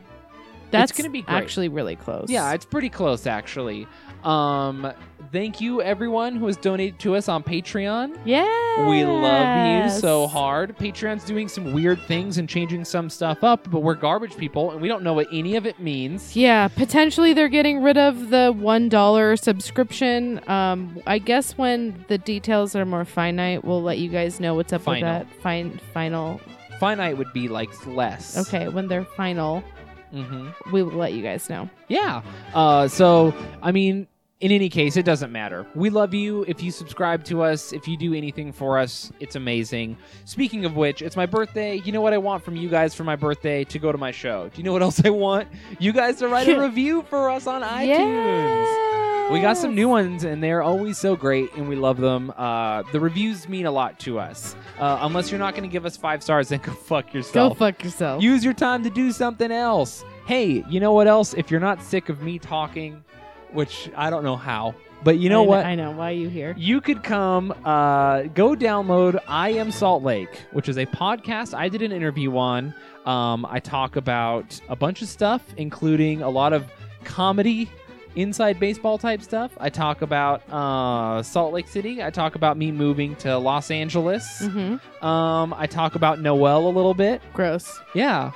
That's 0.79 0.91
gonna 0.91 1.09
be 1.09 1.21
great. 1.21 1.35
actually 1.35 1.67
really 1.69 1.95
close. 1.95 2.27
Yeah, 2.29 2.53
it's 2.53 2.65
pretty 2.65 2.89
close 2.89 3.25
actually. 3.27 3.87
Um, 4.23 4.91
thank 5.31 5.61
you 5.61 5.81
everyone 5.83 6.35
who 6.35 6.47
has 6.47 6.57
donated 6.57 6.97
to 6.99 7.15
us 7.15 7.29
on 7.29 7.43
Patreon. 7.43 8.17
yeah. 8.25 8.89
We 8.89 9.05
love 9.05 9.85
you 9.85 9.99
so 9.99 10.27
hard. 10.27 10.75
Patreon's 10.77 11.23
doing 11.23 11.47
some 11.47 11.71
weird 11.73 12.01
things 12.01 12.37
and 12.37 12.49
changing 12.49 12.83
some 12.85 13.09
stuff 13.09 13.43
up, 13.43 13.69
but 13.71 13.79
we're 13.79 13.93
garbage 13.95 14.35
people 14.35 14.71
and 14.71 14.81
we 14.81 14.87
don't 14.87 15.03
know 15.03 15.13
what 15.13 15.27
any 15.31 15.55
of 15.55 15.65
it 15.65 15.79
means. 15.79 16.35
Yeah, 16.35 16.67
potentially 16.67 17.33
they're 17.33 17.47
getting 17.49 17.81
rid 17.81 17.97
of 17.97 18.29
the 18.31 18.51
one 18.51 18.89
dollar 18.89 19.37
subscription. 19.37 20.41
Um, 20.49 20.99
I 21.07 21.19
guess 21.19 21.57
when 21.57 22.03
the 22.07 22.17
details 22.17 22.75
are 22.75 22.85
more 22.85 23.05
finite, 23.05 23.63
we'll 23.63 23.81
let 23.83 23.99
you 23.99 24.09
guys 24.09 24.39
know 24.39 24.55
what's 24.55 24.73
up 24.73 24.81
Final. 24.81 25.19
with 25.19 25.27
that. 25.29 25.41
Fine, 25.41 25.79
final. 25.93 26.41
Finite 26.79 27.17
would 27.17 27.31
be 27.31 27.47
like 27.47 27.69
less. 27.87 28.37
Okay, 28.47 28.67
when 28.67 28.87
they're 28.87 29.05
final, 29.05 29.63
hmm 30.11 30.49
we 30.71 30.83
will 30.83 30.91
let 30.97 31.13
you 31.13 31.21
guys 31.21 31.49
know. 31.49 31.69
Yeah. 31.87 32.21
Uh, 32.53 32.87
so, 32.87 33.33
I 33.61 33.71
mean, 33.71 34.07
in 34.41 34.51
any 34.51 34.69
case, 34.69 34.97
it 34.97 35.03
doesn't 35.05 35.31
matter. 35.31 35.65
We 35.75 35.89
love 35.89 36.13
you. 36.13 36.43
If 36.47 36.61
you 36.61 36.69
subscribe 36.69 37.23
to 37.25 37.41
us, 37.41 37.71
if 37.71 37.87
you 37.87 37.97
do 37.97 38.13
anything 38.13 38.51
for 38.51 38.77
us, 38.77 39.11
it's 39.19 39.35
amazing. 39.35 39.97
Speaking 40.25 40.65
of 40.65 40.75
which, 40.75 41.01
it's 41.01 41.15
my 41.15 41.25
birthday. 41.25 41.77
You 41.77 41.91
know 41.91 42.01
what 42.01 42.13
I 42.13 42.17
want 42.17 42.43
from 42.43 42.55
you 42.55 42.69
guys 42.69 42.93
for 42.93 43.03
my 43.03 43.15
birthday? 43.15 43.63
To 43.63 43.79
go 43.79 43.91
to 43.91 43.97
my 43.97 44.11
show. 44.11 44.49
Do 44.49 44.57
you 44.57 44.63
know 44.63 44.73
what 44.73 44.81
else 44.81 45.03
I 45.03 45.09
want? 45.09 45.47
You 45.79 45.93
guys 45.93 46.17
to 46.17 46.27
write 46.27 46.47
a 46.49 46.59
review 46.67 47.03
for 47.03 47.29
us 47.29 47.47
on 47.47 47.61
iTunes. 47.61 49.31
We 49.31 49.41
got 49.41 49.57
some 49.57 49.73
new 49.73 49.89
ones, 49.89 50.23
and 50.23 50.43
they're 50.43 50.61
always 50.61 50.99
so 50.99 51.15
great, 51.15 51.51
and 51.55 51.67
we 51.67 51.75
love 51.75 51.97
them. 51.97 52.31
Uh, 52.37 52.83
the 52.91 52.99
reviews 52.99 53.49
mean 53.49 53.65
a 53.65 53.71
lot 53.71 53.97
to 54.01 54.19
us. 54.19 54.55
Uh, 54.79 54.99
unless 55.01 55.31
you're 55.31 55.39
not 55.39 55.53
going 55.53 55.63
to 55.67 55.71
give 55.71 55.85
us 55.85 55.95
five 55.95 56.21
stars, 56.21 56.49
then 56.49 56.59
go 56.59 56.71
fuck 56.87 57.13
yourself. 57.13 57.53
Go 57.53 57.65
fuck 57.65 57.83
yourself. 57.83 58.21
Use 58.21 58.43
your 58.43 58.53
time 58.53 58.83
to 58.83 58.89
do 58.89 59.11
something 59.11 59.51
else. 59.51 60.03
Hey, 60.25 60.63
you 60.69 60.79
know 60.79 60.93
what 60.93 61.07
else? 61.07 61.33
If 61.33 61.51
you're 61.51 61.59
not 61.59 61.81
sick 61.81 62.09
of 62.09 62.21
me 62.21 62.39
talking, 62.39 63.03
which 63.51 63.89
I 63.95 64.09
don't 64.09 64.23
know 64.23 64.35
how, 64.35 64.75
but 65.03 65.19
you 65.19 65.29
know 65.29 65.43
I 65.43 65.47
what? 65.47 65.65
I 65.65 65.75
know. 65.75 65.91
Why 65.91 66.09
are 66.11 66.15
you 66.15 66.29
here? 66.29 66.55
You 66.57 66.81
could 66.81 67.03
come, 67.03 67.53
uh, 67.63 68.23
go 68.23 68.55
download 68.55 69.19
I 69.27 69.49
Am 69.49 69.71
Salt 69.71 70.03
Lake, 70.03 70.41
which 70.51 70.67
is 70.67 70.77
a 70.77 70.85
podcast 70.85 71.53
I 71.53 71.69
did 71.69 71.81
an 71.83 71.91
interview 71.91 72.35
on. 72.37 72.73
Um, 73.05 73.45
I 73.45 73.59
talk 73.59 73.97
about 73.97 74.59
a 74.67 74.75
bunch 74.75 75.03
of 75.03 75.07
stuff, 75.07 75.43
including 75.57 76.23
a 76.23 76.29
lot 76.29 76.53
of 76.53 76.65
comedy, 77.03 77.69
inside 78.15 78.59
baseball 78.59 78.97
type 78.97 79.21
stuff. 79.21 79.51
I 79.59 79.69
talk 79.69 80.01
about 80.01 80.41
uh, 80.49 81.23
Salt 81.23 81.53
Lake 81.53 81.67
City. 81.67 82.03
I 82.03 82.09
talk 82.09 82.35
about 82.35 82.57
me 82.57 82.71
moving 82.71 83.15
to 83.17 83.37
Los 83.37 83.71
Angeles. 83.71 84.41
Mm-hmm. 84.41 85.05
Um, 85.05 85.53
I 85.53 85.67
talk 85.67 85.95
about 85.95 86.19
Noel 86.19 86.67
a 86.67 86.69
little 86.69 86.93
bit. 86.93 87.21
Gross. 87.33 87.79
Yeah. 87.93 88.31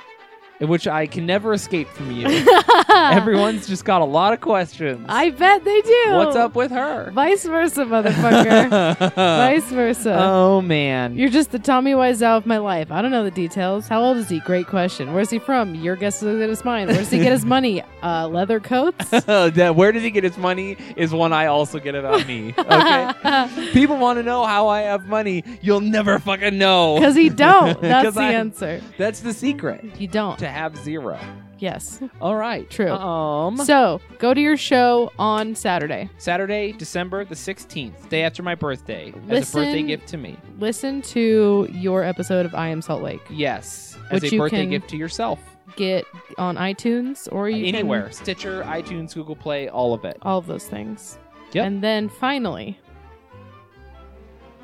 In 0.60 0.68
which 0.68 0.86
I 0.86 1.06
can 1.06 1.24
never 1.24 1.52
escape 1.54 1.88
from 1.88 2.10
you. 2.10 2.26
Everyone's 2.90 3.66
just 3.66 3.84
got 3.84 4.02
a 4.02 4.04
lot 4.04 4.32
of 4.34 4.40
questions. 4.40 5.06
I 5.08 5.30
bet 5.30 5.64
they 5.64 5.80
do. 5.80 6.04
What's 6.12 6.36
up 6.36 6.54
with 6.54 6.70
her? 6.70 7.10
Vice 7.12 7.44
versa, 7.44 7.84
motherfucker. 7.86 9.14
Vice 9.14 9.64
versa. 9.70 10.16
Oh 10.20 10.60
man. 10.60 11.16
You're 11.16 11.30
just 11.30 11.50
the 11.50 11.58
Tommy 11.58 11.92
Wiseau 11.92 12.36
of 12.36 12.44
my 12.46 12.58
life. 12.58 12.92
I 12.92 13.00
don't 13.02 13.10
know 13.10 13.24
the 13.24 13.30
details. 13.30 13.88
How 13.88 14.02
old 14.02 14.18
is 14.18 14.28
he? 14.28 14.40
Great 14.40 14.66
question. 14.66 15.14
Where's 15.14 15.30
he 15.30 15.38
from? 15.38 15.74
Your 15.76 15.96
guess 15.96 16.16
is 16.18 16.24
as 16.28 16.36
good 16.36 16.50
as 16.50 16.64
mine. 16.64 16.88
Where 16.88 16.96
does 16.96 17.10
he 17.10 17.18
get 17.18 17.32
his 17.32 17.44
money? 17.44 17.82
Uh, 18.02 18.26
leather 18.28 18.60
coats? 18.60 19.10
that 19.10 19.76
where 19.76 19.92
does 19.92 20.02
he 20.02 20.10
get 20.10 20.24
his 20.24 20.38
money 20.38 20.74
is 20.96 21.12
one 21.12 21.34
I 21.34 21.46
also 21.46 21.78
get 21.78 21.94
about 21.94 22.26
me. 22.26 22.54
Okay. 22.56 23.70
People 23.74 23.98
want 23.98 24.18
to 24.18 24.22
know 24.22 24.46
how 24.46 24.68
I 24.68 24.80
have 24.80 25.04
money. 25.06 25.44
You'll 25.60 25.82
never 25.82 26.18
fucking 26.18 26.56
know. 26.56 26.94
Because 26.94 27.14
he 27.14 27.28
don't. 27.28 27.78
That's 27.82 28.06
'Cause 28.06 28.14
the 28.14 28.20
I- 28.22 28.32
answer. 28.32 28.80
That's 28.96 29.20
the 29.20 29.34
secret. 29.34 29.84
You 30.00 30.08
don't. 30.08 30.38
To 30.38 30.48
have 30.50 30.76
zero. 30.76 31.18
Yes. 31.58 32.00
All 32.20 32.36
right. 32.36 32.68
True. 32.70 32.90
Um 32.92 33.56
So 33.58 34.00
go 34.18 34.32
to 34.32 34.40
your 34.40 34.56
show 34.56 35.12
on 35.18 35.54
Saturday. 35.54 36.08
Saturday, 36.18 36.72
December 36.72 37.24
the 37.24 37.34
16th, 37.34 38.08
day 38.08 38.22
after 38.22 38.42
my 38.42 38.54
birthday, 38.54 39.12
as 39.28 39.50
a 39.50 39.56
birthday 39.58 39.82
gift 39.82 40.08
to 40.08 40.16
me. 40.16 40.36
Listen 40.58 41.02
to 41.02 41.68
your 41.70 42.02
episode 42.02 42.46
of 42.46 42.54
I 42.54 42.68
Am 42.68 42.80
Salt 42.80 43.02
Lake. 43.02 43.20
Yes. 43.28 43.96
As 44.10 44.22
Which 44.22 44.32
a 44.32 44.34
you 44.36 44.40
birthday 44.40 44.62
can- 44.62 44.70
gift 44.70 44.88
to 44.90 44.96
yourself. 44.96 45.38
Get 45.76 46.04
on 46.38 46.56
iTunes 46.56 47.28
or 47.30 47.48
you 47.50 47.66
can- 47.66 47.74
Anywhere. 47.74 48.10
Stitcher, 48.10 48.62
iTunes, 48.64 49.14
Google 49.14 49.36
Play, 49.36 49.68
all 49.68 49.92
of 49.94 50.04
it. 50.06 50.16
all 50.22 50.38
of 50.38 50.46
those 50.46 50.64
things. 50.66 51.18
Yep. 51.52 51.66
And 51.66 51.82
then 51.82 52.08
finally, 52.08 52.78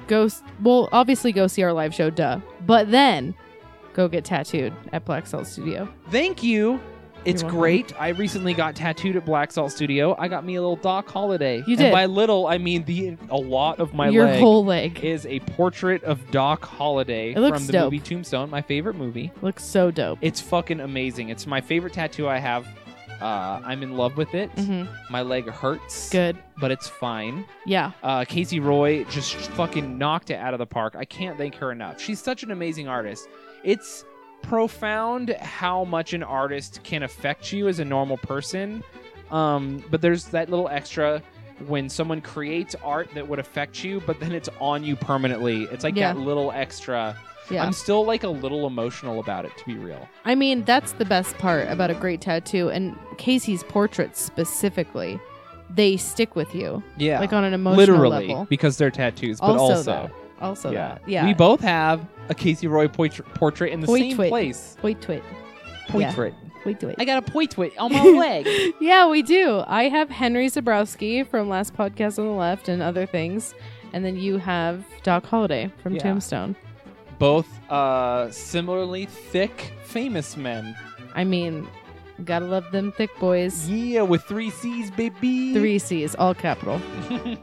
go. 0.07 0.25
s- 0.25 0.43
Well, 0.63 0.89
obviously 0.93 1.33
go 1.33 1.47
see 1.47 1.63
our 1.63 1.73
live 1.73 1.95
show, 1.95 2.11
duh. 2.11 2.41
But 2.65 2.91
then, 2.91 3.35
go 3.97 4.07
get 4.09 4.25
tattooed 4.25 4.73
at 4.93 5.05
Black 5.05 5.27
Salt 5.27 5.47
Studio. 5.47 5.89
Thank 6.11 6.43
you. 6.43 6.79
It's 7.25 7.43
welcome. 7.43 7.59
great. 7.59 8.01
I 8.01 8.11
recently 8.11 8.55
got 8.55 8.77
tattooed 8.77 9.17
at 9.17 9.25
Black 9.25 9.51
Salt 9.51 9.73
Studio. 9.73 10.15
I 10.17 10.29
got 10.29 10.45
me 10.45 10.55
a 10.55 10.61
little 10.61 10.77
Doc 10.77 11.09
Holliday. 11.11 11.57
You 11.67 11.71
And 11.71 11.79
did. 11.79 11.93
by 11.93 12.07
little, 12.07 12.47
I 12.47 12.59
mean 12.59 12.85
the 12.85 13.17
a 13.31 13.37
lot 13.37 13.81
of 13.81 13.95
my 13.95 14.11
Your 14.11 14.27
leg 14.27 14.39
whole 14.39 14.65
leg 14.65 15.03
is 15.03 15.27
a 15.27 15.41
portrait 15.41 16.05
of 16.05 16.31
Doc 16.31 16.65
Holliday 16.65 17.33
It 17.33 17.41
looks 17.41 17.59
from 17.59 17.67
the 17.67 17.73
dope. 17.73 17.85
movie 17.93 17.99
Tombstone, 17.99 18.49
my 18.49 18.63
favorite 18.63 18.95
movie. 18.95 19.33
looks 19.43 19.65
so 19.65 19.91
dope. 19.91 20.21
It's 20.23 20.41
fucking 20.41 20.79
amazing. 20.79 21.31
It's 21.31 21.49
my 21.49 21.61
favorite 21.61 21.95
tattoo 21.95 22.29
I 22.29 22.39
have. 22.39 22.65
Uh, 23.21 23.61
I'm 23.65 23.83
in 23.83 23.97
love 23.97 24.17
with 24.19 24.35
it. 24.35 24.51
hmm 24.51 24.85
My 25.11 25.23
leg 25.23 25.49
hurts, 25.49 26.11
Good. 26.11 26.37
but 26.59 26.71
it's 26.71 26.87
fine. 26.87 27.45
Yeah. 27.65 27.91
Uh, 28.05 28.25
Casey 28.27 28.61
Roy 28.61 29.03
just 29.05 29.35
fucking 29.35 29.97
knocked 29.99 30.31
it 30.31 30.35
out 30.39 30.53
of 30.53 30.59
the 30.59 30.67
park. 30.67 30.95
I 30.97 31.07
can't 31.07 31.37
thank 31.39 31.55
her 31.57 31.73
enough. 31.73 31.99
She's 32.01 32.21
such 32.23 32.43
an 32.45 32.51
amazing 32.53 32.87
artist. 32.89 33.27
It's 33.67 34.05
profound 34.43 35.31
how 35.41 35.85
much 35.85 36.13
an 36.15 36.23
artist 36.23 36.81
can 36.85 37.03
affect 37.03 37.53
you 37.53 37.67
as 37.67 37.81
a 37.81 37.85
normal 37.85 38.17
person. 38.17 38.83
Um, 39.33 39.83
but 39.91 40.01
there's 40.01 40.27
that 40.27 40.49
little 40.49 40.69
extra 40.69 41.21
when 41.67 41.89
someone 41.89 42.21
creates 42.21 42.77
art 42.85 43.09
that 43.15 43.27
would 43.27 43.41
affect 43.41 43.83
you, 43.83 44.01
but 44.07 44.21
then 44.21 44.31
it's 44.31 44.49
on 44.61 44.85
you 44.85 44.95
permanently. 44.95 45.65
It's 45.65 45.83
like 45.83 45.97
Yeah. 45.97 46.13
that 46.13 46.21
little 46.21 46.53
extra. 46.53 47.17
Yeah. 47.51 47.65
I'm 47.65 47.73
still 47.73 48.05
like 48.05 48.23
a 48.23 48.29
little 48.29 48.67
emotional 48.69 49.19
about 49.19 49.45
it, 49.47 49.57
to 49.59 49.65
be 49.65 49.75
real. 49.75 50.09
I 50.25 50.37
mean, 50.37 50.63
that's 50.65 50.93
the 50.93 51.05
best 51.05 51.37
part 51.39 51.69
about 51.69 51.91
a 51.91 51.95
great 51.95 52.21
tattoo, 52.21 52.69
and 52.69 52.97
Casey's 53.19 53.65
portraits 53.65 54.21
specifically. 54.21 55.19
They 55.71 55.97
stick 55.97 56.37
with 56.37 56.55
you, 56.55 56.83
Yeah. 56.99 57.19
like 57.19 57.33
on 57.33 57.43
an 57.43 57.53
emotional 57.55 57.79
Literally, 57.99 58.29
level. 58.29 58.47
because 58.49 58.77
they're 58.79 58.91
tattoos, 58.93 59.41
but 59.41 59.51
Also, 59.59 59.63
also, 59.75 59.83
though, 59.83 60.11
Also 60.41 60.71
that. 60.73 61.03
Yeah. 61.07 61.25
We 61.25 61.35
both 61.35 61.61
have 61.63 62.01
a 62.29 62.35
Casey 62.35 62.67
Roy 62.67 62.89
portrait, 62.89 63.27
portrait 63.35 63.73
in 63.73 63.81
the 63.81 63.87
same 63.87 64.17
place. 64.17 64.77
Yeah. 65.95 66.13
Portrait. 66.13 66.35
wait. 66.65 66.97
I 66.99 67.05
got 67.05 67.27
a 67.27 67.31
portrait 67.31 67.73
on 67.79 67.93
my 67.93 68.03
leg. 68.05 68.75
Yeah, 68.81 69.09
we 69.09 69.23
do. 69.23 69.63
I 69.67 69.85
have 69.85 70.11
Henry 70.11 70.47
Zebrowski 70.49 71.27
from 71.27 71.49
last 71.49 71.75
podcast 71.75 72.19
on 72.19 72.27
the 72.27 72.33
left 72.33 72.69
and 72.69 72.83
other 72.83 73.07
things. 73.07 73.55
And 73.93 74.05
then 74.05 74.17
you 74.17 74.39
have 74.39 74.85
Doc 75.05 75.25
Holliday 75.27 75.71
from 75.83 75.95
Yeah. 75.95 76.03
Tombstone. 76.03 76.57
Both 77.19 77.47
uh, 77.71 78.31
similarly 78.31 79.07
thick, 79.07 79.73
famous 79.85 80.37
men. 80.37 80.77
I 81.15 81.25
mean, 81.25 81.67
gotta 82.25 82.47
love 82.47 82.71
them 82.73 82.93
thick 82.93 83.11
boys. 83.19 83.69
Yeah, 83.69 84.03
with 84.03 84.23
three 84.25 84.51
C's, 84.51 84.91
baby. 84.91 85.53
Three 85.55 85.79
C's, 85.79 86.15
all 86.15 86.35
capital. 86.35 86.81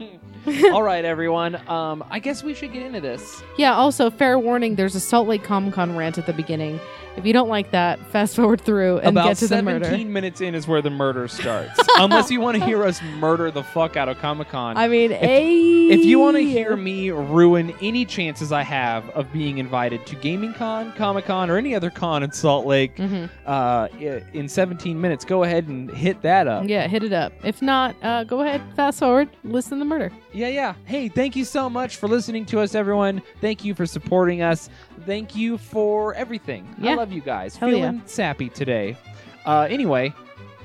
All 0.72 0.82
right, 0.82 1.04
everyone. 1.06 1.56
Um, 1.70 2.04
I 2.10 2.18
guess 2.18 2.42
we 2.44 2.52
should 2.52 2.72
get 2.72 2.82
into 2.82 3.00
this. 3.00 3.42
Yeah, 3.56 3.74
also, 3.74 4.10
fair 4.10 4.38
warning 4.38 4.74
there's 4.74 4.94
a 4.94 5.00
Salt 5.00 5.26
Lake 5.26 5.42
Comic 5.42 5.72
Con 5.72 5.96
rant 5.96 6.18
at 6.18 6.26
the 6.26 6.34
beginning. 6.34 6.78
If 7.16 7.24
you 7.24 7.32
don't 7.32 7.48
like 7.48 7.70
that, 7.70 7.98
fast 8.10 8.34
forward 8.36 8.60
through 8.60 8.98
and 8.98 9.08
About 9.10 9.28
get 9.28 9.36
to 9.38 9.46
the 9.46 9.62
murder. 9.62 9.84
17 9.84 10.06
murder. 10.08 10.12
minutes 10.12 10.40
in 10.40 10.54
is 10.54 10.66
where 10.66 10.82
the 10.82 10.90
murder 10.90 11.28
starts. 11.28 11.78
Unless 11.98 12.30
you 12.30 12.40
want 12.40 12.58
to 12.58 12.64
hear 12.64 12.82
us 12.84 13.00
murder 13.18 13.50
the 13.52 13.62
fuck 13.62 13.96
out 13.96 14.08
of 14.08 14.18
Comic 14.18 14.48
Con. 14.48 14.76
I 14.76 14.88
mean, 14.88 15.12
If 15.12 16.04
you 16.04 16.18
want 16.18 16.36
to 16.36 16.42
hear 16.42 16.76
me 16.76 17.10
ruin 17.10 17.72
any 17.80 18.04
chances 18.04 18.50
I 18.50 18.62
have 18.62 19.08
of 19.10 19.32
being 19.32 19.58
invited 19.58 20.04
to 20.06 20.16
Gaming 20.16 20.54
Con, 20.54 20.92
Comic 20.94 21.26
Con, 21.26 21.50
or 21.50 21.56
any 21.56 21.74
other 21.74 21.88
con 21.90 22.22
in 22.24 22.32
Salt 22.32 22.66
Lake 22.66 22.96
Mhm. 22.96 23.28
uh, 23.46 23.88
in 24.32 24.48
17 24.48 25.00
minutes, 25.00 25.24
go 25.24 25.44
ahead 25.44 25.68
and 25.68 25.90
hit 25.90 26.20
that 26.22 26.48
up. 26.48 26.64
Yeah, 26.68 26.88
hit 26.88 27.04
it 27.04 27.12
up. 27.12 27.32
If 27.44 27.62
not, 27.62 27.94
uh, 28.02 28.24
go 28.24 28.40
ahead, 28.40 28.60
fast 28.74 28.98
forward, 28.98 29.28
listen 29.44 29.78
to 29.78 29.84
the 29.84 29.88
murder. 29.88 30.10
Yeah, 30.32 30.48
yeah. 30.48 30.74
Hey, 30.84 31.08
thank 31.08 31.36
you 31.36 31.44
so 31.44 31.70
much 31.70 31.96
for 31.96 32.08
listening 32.08 32.44
to 32.46 32.58
us, 32.60 32.74
everyone. 32.74 33.22
Thank 33.40 33.64
you 33.64 33.72
for 33.74 33.86
supporting 33.86 34.42
us. 34.42 34.68
Thank 35.06 35.36
you 35.36 35.58
for 35.58 36.14
everything. 36.14 36.66
I 36.82 36.94
love 36.94 37.12
you 37.12 37.20
guys. 37.20 37.56
Hell 37.56 37.70
Feeling 37.70 38.02
sappy 38.06 38.48
today. 38.48 38.96
Uh, 39.44 39.66
anyway, 39.68 40.14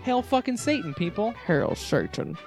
hail 0.03 0.21
fucking 0.21 0.57
Satan, 0.57 0.93
people. 0.93 1.31
Harold 1.31 1.77
Satan. 1.77 2.37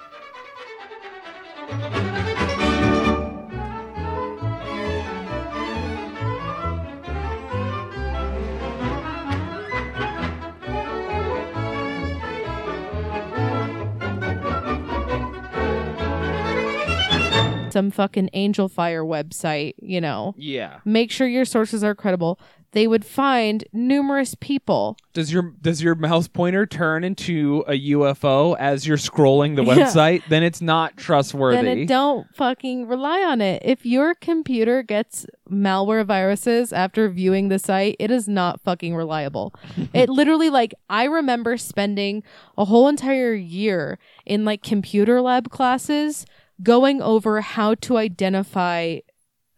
Some 17.73 17.89
fucking 17.89 18.29
Angelfire 18.35 19.03
website, 19.03 19.73
you 19.81 19.99
know. 19.99 20.35
Yeah. 20.37 20.79
Make 20.85 21.09
sure 21.09 21.27
your 21.27 21.43
sources 21.43 21.83
are 21.83 21.95
credible. 21.95 22.39
They 22.73 22.87
would 22.87 23.05
find 23.05 23.63
numerous 23.71 24.35
people. 24.39 24.97
Does 25.13 25.31
your 25.31 25.53
does 25.61 25.83
your 25.83 25.93
mouse 25.93 26.27
pointer 26.27 26.65
turn 26.65 27.03
into 27.03 27.63
a 27.67 27.73
UFO 27.91 28.55
as 28.57 28.87
you're 28.87 28.97
scrolling 28.97 29.55
the 29.55 29.63
Yeah. 29.65 29.75
website? 29.75 30.23
Then 30.27 30.41
it's 30.41 30.59
not 30.59 30.97
trustworthy. 30.97 31.57
Then 31.57 31.77
it 31.79 31.87
don't 31.87 32.25
fucking 32.35 32.87
rely 32.87 33.21
on 33.21 33.41
it. 33.41 33.61
If 33.63 33.85
your 33.85 34.15
computer 34.15 34.81
gets 34.81 35.27
malware 35.49 36.03
viruses 36.05 36.73
after 36.73 37.09
viewing 37.09 37.49
the 37.49 37.59
site, 37.59 37.95
it 37.99 38.09
is 38.09 38.27
not 38.27 38.59
fucking 38.61 38.95
reliable. 38.95 39.53
it 39.93 40.09
literally 40.09 40.49
like 40.49 40.73
I 40.89 41.03
remember 41.05 41.57
spending 41.57 42.23
a 42.57 42.65
whole 42.65 42.87
entire 42.87 43.33
year 43.35 43.99
in 44.25 44.45
like 44.45 44.63
computer 44.63 45.21
lab 45.21 45.51
classes 45.51 46.25
going 46.63 47.01
over 47.01 47.41
how 47.41 47.75
to 47.75 47.97
identify 47.97 48.99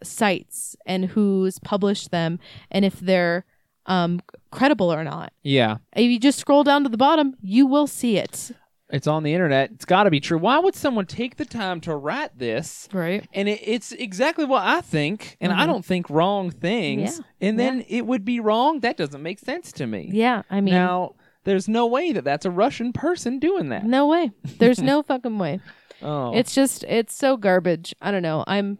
sites 0.03 0.75
and 0.85 1.05
who's 1.05 1.59
published 1.59 2.11
them 2.11 2.39
and 2.71 2.83
if 2.85 2.99
they're 2.99 3.45
um 3.87 4.19
credible 4.51 4.91
or 4.91 5.03
not. 5.03 5.31
yeah. 5.43 5.77
If 5.95 6.09
you 6.09 6.19
just 6.19 6.39
scroll 6.39 6.63
down 6.63 6.83
to 6.83 6.89
the 6.89 6.97
bottom, 6.97 7.35
you 7.41 7.65
will 7.67 7.87
see 7.87 8.17
it. 8.17 8.51
It's 8.89 9.07
on 9.07 9.23
the 9.23 9.33
internet. 9.33 9.71
It's 9.71 9.83
got 9.85 10.03
to 10.03 10.11
be 10.11 10.19
true. 10.19 10.37
Why 10.37 10.59
would 10.59 10.75
someone 10.75 11.05
take 11.07 11.35
the 11.37 11.43
time 11.45 11.81
to 11.81 11.95
write 11.95 12.37
this? 12.37 12.87
Right. 12.93 13.27
And 13.33 13.49
it, 13.49 13.59
it's 13.63 13.91
exactly 13.91 14.45
what 14.45 14.63
I 14.63 14.79
think, 14.81 15.37
and 15.41 15.51
I 15.51 15.63
Mhm. 15.63 15.67
don't 15.67 15.85
think 15.85 16.09
wrong 16.09 16.51
things. 16.51 17.17
Yeah. 17.41 17.47
And 17.49 17.59
then 17.59 17.83
it 17.89 18.05
would 18.05 18.23
be 18.23 18.39
wrong. 18.39 18.79
That 18.79 18.95
doesn't 18.95 19.21
make 19.23 19.39
sense 19.39 19.71
to 19.73 19.87
me. 19.87 20.09
Yeah, 20.13 20.43
I 20.49 20.61
mean 20.61 20.73
now, 20.75 21.15
there's 21.43 21.67
no 21.67 21.85
way 21.87 22.11
that 22.13 22.23
that's 22.23 22.45
a 22.45 22.51
Russian 22.51 22.93
person 22.93 23.39
doing 23.39 23.69
that. 23.69 23.83
no 23.85 24.07
way. 24.07 24.31
There's 24.59 24.81
no 24.81 25.03
fucking 25.11 25.37
way. 25.37 25.59
Oh, 26.01 26.33
It's 26.35 26.53
just 26.55 26.83
it's 26.85 27.15
so 27.15 27.37
garbage. 27.37 27.95
I 28.01 28.11
don't 28.11 28.21
know. 28.23 28.43
I'm 28.47 28.79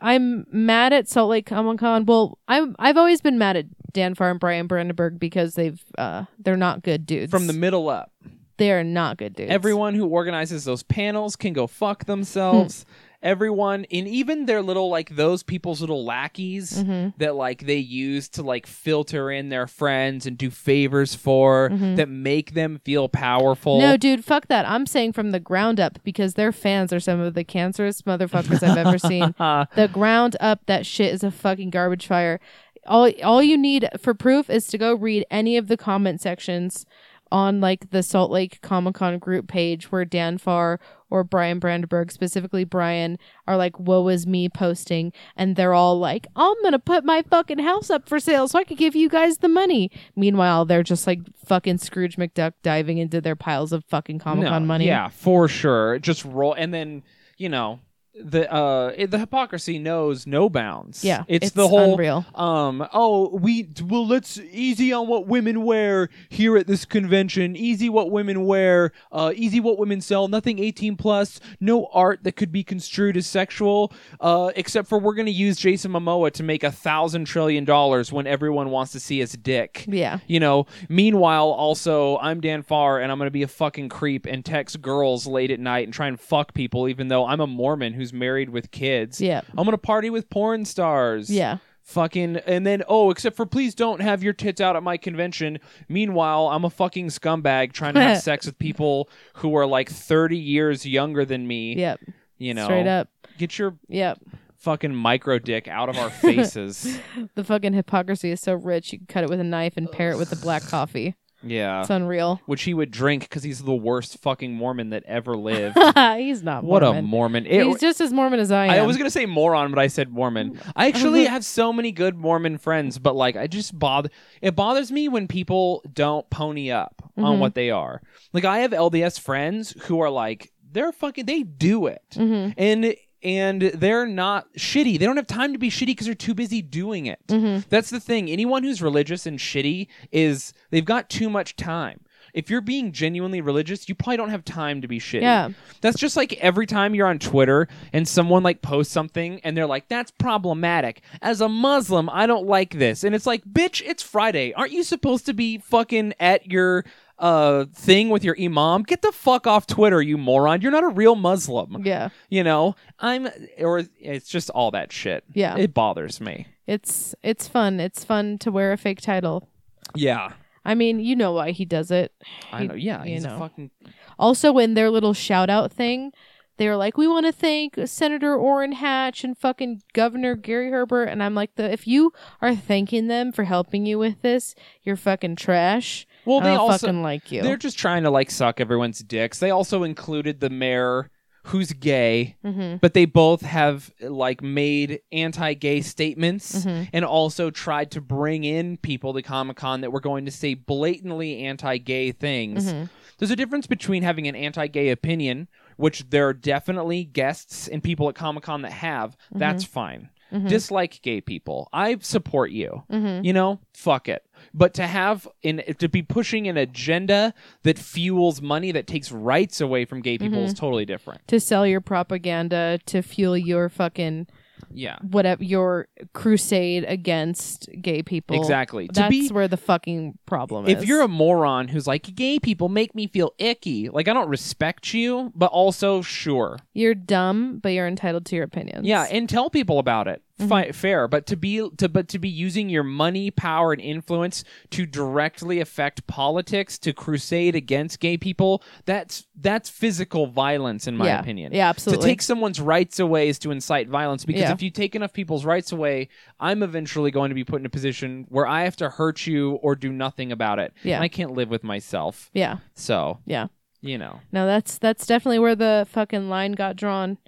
I'm 0.00 0.46
mad 0.50 0.92
at 0.92 1.08
Salt 1.08 1.30
Lake 1.30 1.46
Comic 1.46 1.78
Con. 1.78 2.04
Well, 2.04 2.38
I'm 2.48 2.74
I've 2.78 2.96
always 2.96 3.20
been 3.20 3.38
mad 3.38 3.56
at 3.56 3.66
Dan 3.92 4.14
Farr 4.14 4.30
and 4.30 4.40
Bryan 4.40 4.66
Brandenburg 4.66 5.18
because 5.20 5.54
they've 5.54 5.82
uh 5.98 6.24
they're 6.38 6.56
not 6.56 6.82
good 6.82 7.06
dudes. 7.06 7.30
from 7.30 7.46
the 7.46 7.52
middle 7.52 7.88
up. 7.88 8.10
they 8.56 8.72
are 8.72 8.82
not 8.84 9.16
good 9.16 9.34
dudes. 9.34 9.50
Everyone 9.50 9.94
who 9.94 10.06
organizes 10.06 10.64
those 10.64 10.82
panels 10.82 11.36
can 11.36 11.52
go 11.52 11.66
fuck 11.66 12.04
themselves. 12.06 12.84
Everyone, 13.22 13.84
and 13.92 14.08
even 14.08 14.46
their 14.46 14.62
little 14.62 14.88
like 14.88 15.14
those 15.14 15.42
people's 15.42 15.82
little 15.82 16.04
lackeys 16.06 16.82
Mhm. 16.82 17.12
that 17.18 17.36
like 17.36 17.66
they 17.66 17.76
use 17.76 18.30
to 18.30 18.42
like 18.42 18.66
filter 18.66 19.30
in 19.30 19.50
their 19.50 19.66
friends 19.66 20.24
and 20.26 20.38
do 20.38 20.48
favors 20.50 21.14
for 21.14 21.68
Mhm. 21.70 21.96
that 21.96 22.08
make 22.08 22.54
them 22.54 22.80
feel 22.82 23.10
powerful. 23.10 23.78
No, 23.78 23.98
dude, 23.98 24.24
fuck 24.24 24.46
that. 24.48 24.66
I'm 24.66 24.86
saying 24.86 25.12
from 25.12 25.32
the 25.32 25.40
ground 25.40 25.78
up 25.78 25.98
because 26.02 26.32
their 26.34 26.50
fans 26.50 26.92
are 26.94 27.00
some 27.00 27.20
of 27.20 27.34
the 27.34 27.44
cancerous 27.44 28.00
motherfuckers 28.02 28.62
I've 28.62 28.78
ever 28.86 28.96
seen. 28.98 29.34
The 29.76 29.88
ground 29.92 30.36
up, 30.40 30.60
that 30.66 30.86
shit 30.86 31.12
is 31.12 31.22
a 31.22 31.30
fucking 31.30 31.70
garbage 31.70 32.06
fire. 32.06 32.40
All 32.86 33.10
all 33.22 33.42
you 33.42 33.58
need 33.58 33.86
for 34.00 34.14
proof 34.14 34.48
is 34.48 34.66
to 34.68 34.78
go 34.78 34.94
read 34.94 35.26
any 35.30 35.58
of 35.58 35.68
the 35.68 35.76
comment 35.76 36.22
sections 36.22 36.86
on 37.32 37.60
like 37.60 37.90
the 37.90 38.02
Salt 38.02 38.30
Lake 38.30 38.60
Comic 38.62 38.94
Con 38.94 39.18
group 39.18 39.48
page 39.48 39.90
where 39.92 40.04
Dan 40.04 40.38
Farr 40.38 40.80
or 41.10 41.24
Bryan 41.24 41.58
Brandenburg, 41.58 42.12
specifically 42.12 42.64
Bryan, 42.64 43.18
are 43.46 43.56
like, 43.56 43.78
woe 43.78 44.08
is 44.08 44.26
me 44.26 44.48
posting. 44.48 45.12
And 45.36 45.56
they're 45.56 45.74
all 45.74 45.98
like, 45.98 46.26
I'm 46.36 46.60
going 46.62 46.72
to 46.72 46.78
put 46.78 47.04
my 47.04 47.22
fucking 47.22 47.58
house 47.58 47.90
up 47.90 48.08
for 48.08 48.20
sale 48.20 48.46
so 48.48 48.58
I 48.58 48.64
could 48.64 48.78
give 48.78 48.94
you 48.94 49.08
guys 49.08 49.38
the 49.38 49.48
money. 49.48 49.90
Meanwhile, 50.14 50.66
they're 50.66 50.82
just 50.82 51.06
like 51.06 51.20
fucking 51.44 51.78
Scrooge 51.78 52.16
McDuck 52.16 52.52
diving 52.62 52.98
into 52.98 53.20
their 53.20 53.36
piles 53.36 53.72
of 53.72 53.84
fucking 53.86 54.20
Comic 54.20 54.48
Con 54.48 54.62
No, 54.62 54.66
money. 54.66 54.86
Yeah, 54.86 55.08
for 55.08 55.48
sure. 55.48 55.98
Just 55.98 56.24
roll, 56.24 56.54
and 56.54 56.72
then 56.72 57.02
you 57.36 57.48
know 57.48 57.80
the 58.22 58.52
uh 58.52 58.92
it, 58.96 59.10
the 59.10 59.18
hypocrisy 59.18 59.78
knows 59.78 60.26
no 60.26 60.48
bounds. 60.48 61.04
Yeah, 61.04 61.24
it's, 61.28 61.46
it's 61.48 61.54
the 61.54 61.68
whole 61.68 61.92
unreal. 61.94 62.24
um 62.34 62.86
oh 62.92 63.28
we 63.36 63.68
well 63.82 64.06
let's 64.06 64.38
easy 64.50 64.92
on 64.92 65.06
what 65.08 65.26
women 65.26 65.64
wear 65.64 66.08
here 66.28 66.56
at 66.56 66.66
this 66.66 66.84
convention 66.84 67.56
easy 67.56 67.88
what 67.88 68.10
women 68.10 68.44
wear 68.46 68.92
uh 69.12 69.32
easy 69.34 69.60
what 69.60 69.78
women 69.78 70.00
sell 70.00 70.28
nothing 70.28 70.58
18 70.58 70.96
plus 70.96 71.40
no 71.60 71.86
art 71.92 72.22
that 72.24 72.32
could 72.32 72.52
be 72.52 72.62
construed 72.64 73.16
as 73.16 73.26
sexual 73.26 73.92
uh 74.20 74.50
except 74.56 74.88
for 74.88 74.98
we're 74.98 75.14
gonna 75.14 75.30
use 75.30 75.56
Jason 75.56 75.92
Momoa 75.92 76.30
to 76.32 76.42
make 76.42 76.62
a 76.64 76.70
thousand 76.72 77.24
trillion 77.26 77.64
dollars 77.64 78.12
when 78.12 78.26
everyone 78.26 78.70
wants 78.70 78.92
to 78.92 79.00
see 79.00 79.18
his 79.20 79.32
dick 79.32 79.84
Yeah. 79.88 80.18
you 80.26 80.40
know, 80.40 80.66
meanwhile, 80.88 81.46
also, 81.50 82.18
I'm 82.18 82.40
Dan 82.40 82.62
Farr 82.62 82.98
and 83.00 83.10
I'm 83.10 83.18
going 83.18 83.26
to 83.26 83.30
be 83.30 83.42
a 83.42 83.48
fucking 83.48 83.88
creep 83.88 84.26
and 84.26 84.44
text 84.44 84.80
girls 84.82 85.26
late 85.26 85.50
at 85.50 85.60
night 85.60 85.84
and 85.86 85.94
try 85.94 86.08
and 86.08 86.18
fuck 86.20 86.52
people, 86.54 86.88
even 86.88 87.08
though 87.08 87.26
I'm 87.26 87.40
a 87.40 87.46
Mormon 87.46 87.92
who's 87.94 88.09
married 88.12 88.50
with 88.50 88.70
kids. 88.70 89.20
Yeah. 89.20 89.40
I'm 89.50 89.64
going 89.64 89.70
to 89.70 89.78
party 89.78 90.10
with 90.10 90.28
porn 90.30 90.64
stars. 90.64 91.30
Yeah. 91.30 91.58
Fucking, 91.82 92.36
and 92.46 92.64
then, 92.64 92.84
oh, 92.86 93.10
except 93.10 93.36
for 93.36 93.46
please 93.46 93.74
don't 93.74 94.00
have 94.00 94.22
your 94.22 94.32
tits 94.32 94.60
out 94.60 94.76
at 94.76 94.82
my 94.82 94.96
convention. 94.96 95.58
Meanwhile, 95.88 96.48
I'm 96.48 96.64
a 96.64 96.70
fucking 96.70 97.08
scumbag 97.08 97.72
trying 97.72 97.94
to 97.94 98.00
have 98.00 98.18
sex 98.22 98.46
with 98.46 98.58
people 98.58 99.08
who 99.34 99.56
are 99.56 99.66
like 99.66 99.90
30 99.90 100.36
years 100.36 100.86
younger 100.86 101.24
than 101.24 101.48
me. 101.48 101.74
Yep. 101.74 102.00
You 102.38 102.54
know, 102.54 102.64
Straight 102.66 102.86
up. 102.86 103.08
Get 103.38 103.58
your 103.58 103.76
Yep. 103.88 104.18
fucking 104.56 104.94
micro 104.94 105.38
dick 105.40 105.66
out 105.66 105.88
of 105.88 105.98
our 105.98 106.10
faces. 106.10 106.98
The 107.34 107.42
fucking 107.44 107.72
hypocrisy 107.72 108.30
is 108.30 108.40
so 108.40 108.54
rich. 108.54 108.92
You 108.92 108.98
can 108.98 109.06
cut 109.08 109.24
it 109.24 109.30
with 109.30 109.40
a 109.40 109.44
knife 109.44 109.76
and 109.76 109.90
pair 109.90 110.12
it 110.12 110.16
with 110.18 110.30
the 110.30 110.36
black 110.36 110.62
coffee. 110.62 111.16
Yeah. 111.42 111.80
It's 111.80 111.90
unreal. 111.90 112.40
Which 112.46 112.62
he 112.62 112.74
would 112.74 112.90
drink 112.90 113.22
because 113.22 113.42
he's 113.42 113.62
the 113.62 113.74
worst 113.74 114.18
fucking 114.18 114.52
Mormon 114.54 114.90
that 114.90 115.04
ever 115.06 115.36
lived. 115.36 115.76
He's 116.18 116.42
not 116.42 116.64
What 116.64 116.82
a 116.82 116.86
Mormon. 116.86 117.04
Mormon! 117.04 117.46
It- 117.46 117.66
He's 117.66 117.80
just 117.80 118.00
as 118.00 118.12
Mormon 118.12 118.40
as 118.40 118.50
I 118.52 118.66
am. 118.66 118.70
I 118.70 118.82
was 118.82 118.96
gonna 118.96 119.10
say 119.10 119.26
moron, 119.26 119.70
but 119.70 119.78
I 119.78 119.86
said 119.86 120.10
Mormon. 120.10 120.58
I 120.76 120.88
actually 120.88 121.24
have 121.26 121.44
so 121.44 121.72
many 121.72 121.92
good 121.92 122.16
Mormon 122.16 122.58
friends, 122.58 122.98
but 122.98 123.14
like 123.16 123.36
I 123.36 123.46
just 123.46 123.78
bother. 123.78 124.10
It 124.42 124.54
bothers 124.56 124.90
me 124.92 125.08
when 125.08 125.28
people 125.28 125.82
don't 125.92 126.28
pony 126.30 126.70
up 126.70 127.02
on 127.16 127.36
Mhm. 127.36 127.38
what 127.40 127.54
they 127.54 127.70
are. 127.70 128.02
Like 128.32 128.44
I 128.44 128.58
have 128.60 128.72
LDS 128.72 129.18
friends 129.18 129.74
who 129.84 130.00
are 130.00 130.10
like 130.10 130.50
they're 130.72 130.92
fucking 130.92 131.26
they 131.26 131.42
do 131.42 131.86
it, 131.86 132.02
Mhm. 132.14 132.54
and 132.56 132.94
and 133.22 133.62
they're 133.62 134.06
not 134.06 134.52
shitty. 134.54 134.98
They 134.98 135.06
don't 135.06 135.16
have 135.16 135.26
time 135.26 135.52
to 135.52 135.58
be 135.58 135.70
shitty 135.70 135.86
because 135.86 136.06
they're 136.06 136.14
too 136.14 136.34
busy 136.34 136.62
doing 136.62 137.06
it. 137.06 137.20
Mhm. 137.28 137.64
That's 137.68 137.90
the 137.90 138.00
thing. 138.00 138.30
Anyone 138.30 138.62
who's 138.62 138.80
religious 138.82 139.26
and 139.26 139.38
shitty 139.38 139.88
is 140.12 140.52
they've 140.70 140.84
got 140.84 141.08
too 141.10 141.28
much 141.30 141.56
time. 141.56 142.00
if 142.32 142.48
you're 142.48 142.60
being 142.60 142.92
genuinely 142.92 143.40
religious, 143.40 143.88
you 143.88 143.94
probably 143.96 144.16
don't 144.16 144.30
have 144.30 144.44
time 144.44 144.80
to 144.82 144.86
be 144.86 145.00
shitty. 145.00 145.22
Yeah. 145.22 145.48
That's 145.80 145.98
just 145.98 146.16
like 146.16 146.34
every 146.34 146.64
time 146.64 146.94
you're 146.94 147.08
on 147.08 147.18
Twitter 147.18 147.66
and 147.92 148.06
someone 148.06 148.44
like 148.44 148.62
posts 148.62 148.92
something 148.92 149.40
and 149.42 149.56
they're 149.56 149.66
like, 149.66 149.88
that's 149.88 150.12
problematic. 150.12 151.02
As 151.22 151.40
a 151.40 151.48
Muslim, 151.48 152.08
I 152.08 152.26
don't 152.26 152.46
like 152.46 152.74
this. 152.78 153.02
And 153.02 153.16
it's 153.16 153.26
like, 153.26 153.42
bitch, 153.44 153.82
it's 153.84 154.04
Friday. 154.04 154.52
Aren't 154.52 154.70
you 154.70 154.84
supposed 154.84 155.26
to 155.26 155.34
be 155.34 155.58
fucking 155.58 156.14
at 156.20 156.46
your 156.46 156.84
uh 157.20 157.66
thing 157.74 158.08
with 158.08 158.24
your 158.24 158.36
imam? 158.40 158.82
Get 158.82 159.02
the 159.02 159.12
fuck 159.12 159.46
off 159.46 159.66
Twitter, 159.66 160.02
you 160.02 160.18
moron. 160.18 160.62
You're 160.62 160.72
not 160.72 160.84
a 160.84 160.88
real 160.88 161.14
Muslim. 161.14 161.82
Yeah. 161.84 162.08
You 162.28 162.42
know? 162.42 162.74
I'm 162.98 163.28
or 163.58 163.84
it's 164.00 164.28
just 164.28 164.50
all 164.50 164.72
that 164.72 164.90
shit. 164.92 165.24
Yeah. 165.32 165.56
It 165.56 165.72
bothers 165.74 166.20
me. 166.20 166.48
It's 166.66 167.14
it's 167.22 167.46
fun. 167.46 167.78
It's 167.78 168.04
fun 168.04 168.38
to 168.38 168.50
wear 168.50 168.72
a 168.72 168.76
fake 168.76 169.00
title. 169.00 169.48
Yeah. 169.94 170.32
I 170.64 170.74
mean, 170.74 171.00
you 171.00 171.16
know 171.16 171.32
why 171.32 171.52
he 171.52 171.64
does 171.64 171.90
it. 171.90 172.12
I 172.52 172.66
know. 172.66 172.74
Yeah, 172.74 173.02
you 173.04 173.14
he's 173.14 173.24
know. 173.24 173.36
a 173.36 173.38
fucking 173.38 173.70
Also, 174.18 174.56
in 174.58 174.74
their 174.74 174.90
little 174.90 175.14
shout 175.14 175.48
out 175.48 175.72
thing, 175.72 176.12
they 176.58 176.68
were 176.68 176.76
like, 176.76 176.98
"We 176.98 177.08
want 177.08 177.24
to 177.26 177.32
thank 177.32 177.78
Senator 177.86 178.36
Orrin 178.36 178.72
Hatch 178.72 179.24
and 179.24 179.36
fucking 179.36 179.82
Governor 179.94 180.34
Gary 180.36 180.70
Herbert." 180.70 181.04
And 181.04 181.22
I'm 181.22 181.34
like, 181.34 181.54
"The 181.54 181.72
if 181.72 181.86
you 181.86 182.12
are 182.42 182.54
thanking 182.54 183.08
them 183.08 183.32
for 183.32 183.44
helping 183.44 183.86
you 183.86 183.98
with 183.98 184.20
this, 184.20 184.54
you're 184.82 184.96
fucking 184.96 185.36
trash. 185.36 186.06
Well, 186.30 186.40
they 186.40 186.54
also 186.54 186.86
fucking 186.86 187.02
like 187.02 187.30
you." 187.32 187.42
They're 187.42 187.56
just 187.56 187.78
trying 187.78 188.02
to 188.04 188.10
like 188.10 188.30
suck 188.30 188.60
everyone's 188.60 189.00
dicks. 189.00 189.38
They 189.38 189.50
also 189.50 189.82
included 189.82 190.40
the 190.40 190.50
mayor 190.50 191.10
who's 191.44 191.72
gay, 191.72 192.36
mm-hmm. 192.44 192.76
but 192.82 192.92
they 192.92 193.06
both 193.06 193.40
have 193.40 193.90
like 194.02 194.42
made 194.42 195.00
anti-gay 195.10 195.80
statements 195.80 196.64
Mhm. 196.66 196.90
and 196.92 197.04
also 197.04 197.50
tried 197.50 197.90
to 197.92 198.00
bring 198.02 198.44
in 198.44 198.76
people 198.76 199.14
to 199.14 199.22
Comic-Con 199.22 199.80
that 199.80 199.90
were 199.90 200.00
going 200.00 200.26
to 200.26 200.30
say 200.30 200.52
blatantly 200.52 201.38
anti-gay 201.42 202.12
things. 202.12 202.70
Mhm. 202.72 202.90
There's 203.18 203.30
a 203.30 203.36
difference 203.36 203.66
between 203.66 204.02
having 204.02 204.28
an 204.28 204.36
anti-gay 204.36 204.90
opinion, 204.90 205.48
which 205.76 206.10
there 206.10 206.28
are 206.28 206.34
definitely 206.34 207.04
guests 207.04 207.68
and 207.68 207.82
people 207.82 208.08
at 208.10 208.14
Comic-Con 208.14 208.60
that 208.62 208.72
have. 208.72 209.16
That's 209.32 209.64
fine. 209.64 210.10
Mhm. 210.32 210.48
Dislike 210.48 211.00
gay 211.02 211.20
people. 211.20 211.68
I 211.72 211.96
support 212.00 212.50
you. 212.50 212.84
Mhm. 212.90 213.24
You 213.24 213.32
know, 213.32 213.60
fuck 213.74 214.08
it. 214.08 214.22
But 214.54 214.74
to 214.74 214.86
have 214.86 215.28
in 215.42 215.62
to 215.78 215.88
be 215.88 216.02
pushing 216.02 216.48
an 216.48 216.56
agenda 216.56 217.34
that 217.62 217.78
fuels 217.78 218.40
money 218.40 218.72
that 218.72 218.86
takes 218.86 219.12
rights 219.12 219.60
away 219.60 219.84
from 219.84 220.00
gay 220.00 220.18
people 220.18 220.38
Mm-hmm. 220.38 220.46
is 220.46 220.54
totally 220.54 220.84
different. 220.86 221.26
to 221.28 221.38
sell 221.40 221.66
your 221.66 221.80
propaganda 221.80 222.78
to 222.86 223.02
fuel 223.02 223.36
your 223.36 223.68
fucking 223.68 224.26
Yeah. 224.72 224.98
whatever 225.02 225.42
your 225.42 225.88
crusade 226.12 226.84
against 226.86 227.68
gay 227.80 228.02
people. 228.02 228.36
Exactly. 228.36 228.88
To 228.88 228.92
That's 228.94 229.10
be 229.10 229.28
where 229.28 229.48
the 229.48 229.56
fucking 229.56 230.18
problem 230.26 230.66
is. 230.66 230.82
if 230.82 230.88
you're 230.88 231.02
a 231.02 231.08
moron 231.08 231.68
who's 231.68 231.86
like 231.86 232.14
gay 232.14 232.38
people 232.38 232.68
make 232.68 232.94
me 232.94 233.06
feel 233.06 233.32
icky, 233.38 233.88
like 233.88 234.08
I 234.08 234.12
don't 234.12 234.28
respect 234.28 234.94
you, 234.94 235.32
but 235.34 235.50
also 235.50 236.02
sure. 236.02 236.58
you're 236.72 236.94
dumb, 236.94 237.58
but 237.62 237.70
you're 237.70 237.88
entitled 237.88 238.26
to 238.26 238.36
your 238.36 238.44
opinions. 238.44 238.86
Yeah, 238.86 239.06
and 239.10 239.28
tell 239.28 239.50
people 239.50 239.78
about 239.78 240.08
it. 240.08 240.22
Mm-hmm. 240.40 240.48
Fi- 240.48 240.72
fair, 240.72 241.06
but 241.08 241.26
to 241.26 241.36
be 241.36 241.68
to 241.76 241.88
but 241.88 242.08
to 242.08 242.18
be 242.18 242.28
using 242.28 242.68
your 242.68 242.82
money, 242.82 243.30
power, 243.30 243.72
and 243.72 243.80
influence 243.80 244.42
to 244.70 244.86
directly 244.86 245.60
affect 245.60 246.06
politics 246.06 246.78
to 246.80 246.92
crusade 246.92 247.54
against 247.54 248.00
gay 248.00 248.16
people, 248.16 248.62
that's 248.84 249.26
that's 249.36 249.68
physical 249.70 250.26
violence, 250.26 250.86
in 250.86 250.96
my 250.96 251.06
Yeah. 251.06 251.20
opinion. 251.20 251.52
Yeah, 251.52 251.68
absolutely. 251.68 252.02
To 252.04 252.08
take 252.08 252.22
someone's 252.22 252.60
rights 252.60 252.98
away 252.98 253.28
is 253.28 253.38
to 253.40 253.50
incite 253.50 253.88
violence 253.88 254.24
because 254.24 254.42
Yeah. 254.42 254.52
if 254.52 254.62
you 254.62 254.70
take 254.70 254.94
enough 254.94 255.12
people's 255.12 255.44
rights 255.44 255.72
away, 255.72 256.08
I'm 256.38 256.62
eventually 256.62 257.10
going 257.10 257.28
to 257.30 257.34
be 257.34 257.44
put 257.44 257.60
in 257.60 257.66
a 257.66 257.70
position 257.70 258.26
where 258.28 258.46
I 258.46 258.64
have 258.64 258.76
to 258.76 258.90
hurt 258.90 259.26
you 259.26 259.52
or 259.62 259.74
do 259.76 259.92
nothing 259.92 260.32
about 260.32 260.58
it. 260.58 260.72
Yeah. 260.82 260.96
And 260.96 261.04
I 261.04 261.08
can't 261.08 261.32
live 261.32 261.48
with 261.50 261.62
myself. 261.64 262.30
yeah, 262.34 262.58
So, 262.74 263.18
yeah. 263.26 263.46
you 263.80 263.96
know. 263.98 264.20
No, 264.32 264.46
that's 264.46 264.78
that's 264.78 265.06
definitely 265.06 265.38
where 265.38 265.54
the 265.56 265.86
fucking 265.90 266.28
line 266.28 266.52
got 266.52 266.76
drawn, 266.76 267.18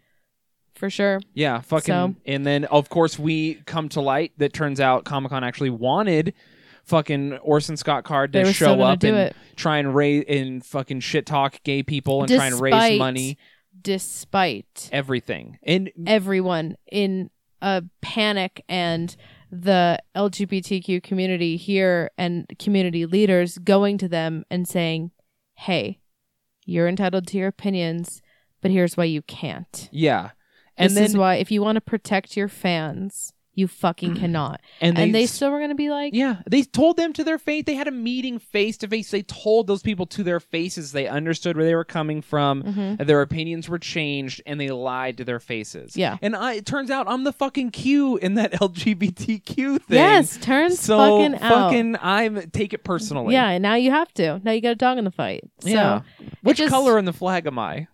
for 0.82 0.90
sure. 0.90 1.20
Yeah, 1.32 1.60
fucking. 1.60 1.84
So- 1.94 2.14
And 2.26 2.44
then, 2.44 2.64
of 2.64 2.88
course, 2.88 3.16
we 3.20 3.54
come 3.66 3.88
to 3.90 4.00
light 4.00 4.32
that 4.38 4.52
turns 4.52 4.80
out 4.80 5.04
Comic 5.04 5.30
Con 5.30 5.44
actually 5.44 5.70
wanted 5.70 6.34
fucking 6.82 7.34
Orson 7.34 7.76
Scott 7.76 8.02
Card 8.02 8.32
to 8.32 8.52
show 8.52 8.80
up 8.80 9.04
and 9.04 9.16
it. 9.16 9.36
try 9.54 9.78
and 9.78 9.94
raise 9.94 10.24
and 10.26 10.66
fucking 10.66 10.98
shit 10.98 11.24
talk 11.24 11.62
gay 11.62 11.84
people 11.84 12.24
and 12.24 12.28
try 12.32 12.46
and 12.48 12.60
raise 12.60 12.98
money, 12.98 13.38
Despite 13.80 14.88
everything. 14.90 15.58
And 15.62 15.92
everyone 16.04 16.76
in 16.90 17.30
a 17.60 17.84
panic 18.00 18.64
and 18.68 19.14
the 19.52 20.00
LGBTQ 20.16 21.00
community 21.04 21.56
here 21.56 22.10
and 22.18 22.46
community 22.58 23.06
leaders 23.06 23.58
going 23.58 23.98
to 23.98 24.08
them 24.08 24.44
and 24.50 24.66
saying, 24.66 25.12
"Hey, 25.54 26.00
you're 26.64 26.88
entitled 26.88 27.28
to 27.28 27.38
your 27.38 27.46
opinions, 27.48 28.20
but 28.60 28.70
here's 28.72 28.96
why 28.96 29.04
you 29.04 29.22
can't." 29.22 29.88
yeah, 29.92 30.30
and 30.76 30.90
this 30.90 30.94
then 30.94 31.04
is 31.04 31.16
why 31.16 31.34
if 31.36 31.50
you 31.50 31.62
want 31.62 31.76
to 31.76 31.80
protect 31.82 32.36
your 32.36 32.48
fans, 32.48 33.32
you 33.54 33.68
fucking 33.68 34.14
cannot. 34.16 34.62
and 34.80 34.96
they, 34.96 35.02
and 35.02 35.14
they 35.14 35.26
still 35.26 35.50
were 35.50 35.58
going 35.58 35.68
to 35.68 35.74
be 35.74 35.90
like, 35.90 36.14
yeah, 36.14 36.36
they 36.48 36.62
told 36.62 36.96
them 36.96 37.12
to 37.12 37.22
their 37.22 37.36
face. 37.36 37.64
They 37.66 37.74
had 37.74 37.86
a 37.86 37.90
meeting 37.90 38.38
face 38.38 38.78
to 38.78 38.88
face. 38.88 39.10
They 39.10 39.20
told 39.20 39.66
those 39.66 39.82
people 39.82 40.06
to 40.06 40.22
their 40.22 40.40
faces. 40.40 40.92
They 40.92 41.06
understood 41.06 41.58
where 41.58 41.66
they 41.66 41.74
were 41.74 41.84
coming 41.84 42.22
from. 42.22 42.62
Mhm. 42.62 42.96
and 42.98 43.06
Their 43.06 43.20
opinions 43.20 43.68
were 43.68 43.78
changed, 43.78 44.40
and 44.46 44.58
they 44.58 44.70
lied 44.70 45.18
to 45.18 45.24
their 45.24 45.38
faces. 45.38 45.98
Yeah. 45.98 46.16
and 46.22 46.34
I, 46.34 46.54
it 46.54 46.64
turns 46.64 46.90
out 46.90 47.06
I'm 47.08 47.24
the 47.24 47.32
fucking 47.34 47.72
Q 47.72 48.16
in 48.16 48.34
that 48.36 48.52
LGBTQ 49.06 49.82
thing. 49.82 49.96
"Yes, 49.98 50.38
turns 50.38 50.80
so 50.80 50.96
fucking 50.96 51.34
out." 51.34 51.50
fucking 51.50 51.96
I'm 52.00 52.50
take 52.52 52.72
it 52.72 52.84
personally. 52.84 53.34
Yeah, 53.34 53.48
and 53.50 53.62
now 53.62 53.74
you 53.74 53.90
have 53.90 54.12
to. 54.14 54.40
Now 54.42 54.52
you 54.52 54.62
got 54.62 54.70
a 54.70 54.74
dog 54.76 54.96
in 54.96 55.04
the 55.04 55.10
fight. 55.10 55.42
So, 55.60 55.68
yeah. 55.68 56.00
Which 56.42 56.56
just- 56.56 56.70
color 56.70 56.98
in 56.98 57.04
the 57.04 57.12
flag 57.12 57.46
am 57.46 57.58
I? 57.58 57.86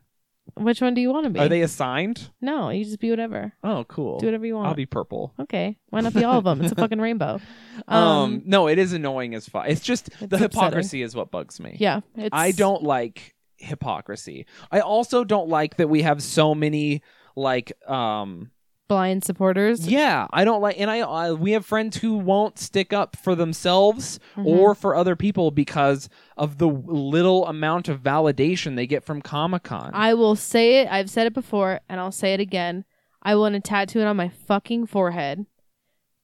Which 0.54 0.80
one 0.80 0.94
do 0.94 1.00
you 1.00 1.10
want 1.12 1.24
to 1.24 1.30
be? 1.30 1.38
Are 1.40 1.48
they 1.48 1.62
assigned? 1.62 2.30
No, 2.40 2.70
you 2.70 2.84
just 2.84 2.98
be 3.00 3.10
whatever. 3.10 3.52
Oh, 3.62 3.84
cool. 3.84 4.18
Do 4.18 4.26
whatever 4.26 4.46
you 4.46 4.54
want. 4.56 4.68
I'll 4.68 4.74
be 4.74 4.86
purple. 4.86 5.34
Okay, 5.40 5.78
why 5.90 6.00
not 6.00 6.14
be 6.14 6.24
all 6.24 6.38
of 6.38 6.44
them? 6.44 6.60
It's 6.62 6.72
a 6.72 6.74
fucking 6.76 7.00
rainbow. 7.00 7.40
Um, 7.86 8.42
no, 8.44 8.66
it 8.68 8.78
is 8.78 8.92
annoying 8.92 9.34
as 9.34 9.48
fuck. 9.48 9.66
It's 9.68 9.80
just 9.80 10.10
the 10.18 10.24
upsetting. 10.24 10.38
hypocrisy 10.40 11.02
is 11.02 11.14
what 11.14 11.30
bugs 11.30 11.60
me. 11.60 11.76
yeah, 11.78 12.00
it's, 12.16 12.30
I 12.32 12.52
don't 12.52 12.82
like 12.82 13.34
hypocrisy. 13.56 14.46
I 14.70 14.80
also 14.80 15.24
don't 15.24 15.48
like 15.48 15.76
that 15.76 15.88
we 15.88 16.02
have 16.02 16.22
so 16.22 16.54
many 16.54 17.02
like 17.36 17.72
um 17.88 18.50
blind 18.88 19.22
supporters. 19.24 19.86
yeah, 19.86 20.26
I 20.32 20.44
don't 20.44 20.60
like 20.62 20.76
and 20.80 20.90
I, 20.90 20.98
I 21.00 21.32
we 21.32 21.52
have 21.52 21.64
friends 21.66 21.98
who 21.98 22.14
won't 22.16 22.58
stick 22.58 22.92
up 22.92 23.16
for 23.16 23.34
themselves 23.34 24.18
Mhm. 24.36 24.46
or 24.46 24.74
for 24.74 24.96
other 24.96 25.14
people 25.14 25.50
because 25.50 26.08
of 26.36 26.58
the 26.58 26.68
little 26.68 27.46
amount 27.46 27.88
of 27.88 28.02
validation 28.02 28.76
they 28.76 28.86
get 28.86 29.04
from 29.04 29.20
Comic-Con. 29.22 29.90
I 29.94 30.14
will 30.14 30.34
say 30.36 30.80
it. 30.80 30.88
I've 30.90 31.10
said 31.10 31.26
it 31.26 31.34
before, 31.34 31.80
and 31.88 32.00
I'll 32.00 32.12
say 32.12 32.32
it 32.34 32.40
again. 32.40 32.84
I 33.22 33.34
want 33.36 33.54
to 33.54 33.60
tattoo 33.60 34.00
it 34.00 34.06
on 34.06 34.16
my 34.16 34.28
fucking 34.28 34.86
forehead. 34.86 35.44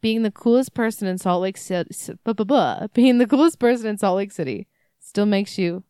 Being 0.00 0.22
the 0.22 0.30
coolest 0.30 0.74
person 0.74 1.08
in 1.08 1.18
Salt 1.18 1.42
Lake 1.42 1.56
City, 1.56 1.90
being 2.94 3.18
the 3.18 3.26
coolest 3.28 3.58
person 3.58 3.86
in 3.86 3.98
Salt 3.98 4.16
Lake 4.16 4.32
City, 4.32 4.66
still 5.00 5.26
makes 5.26 5.58
you 5.58 5.82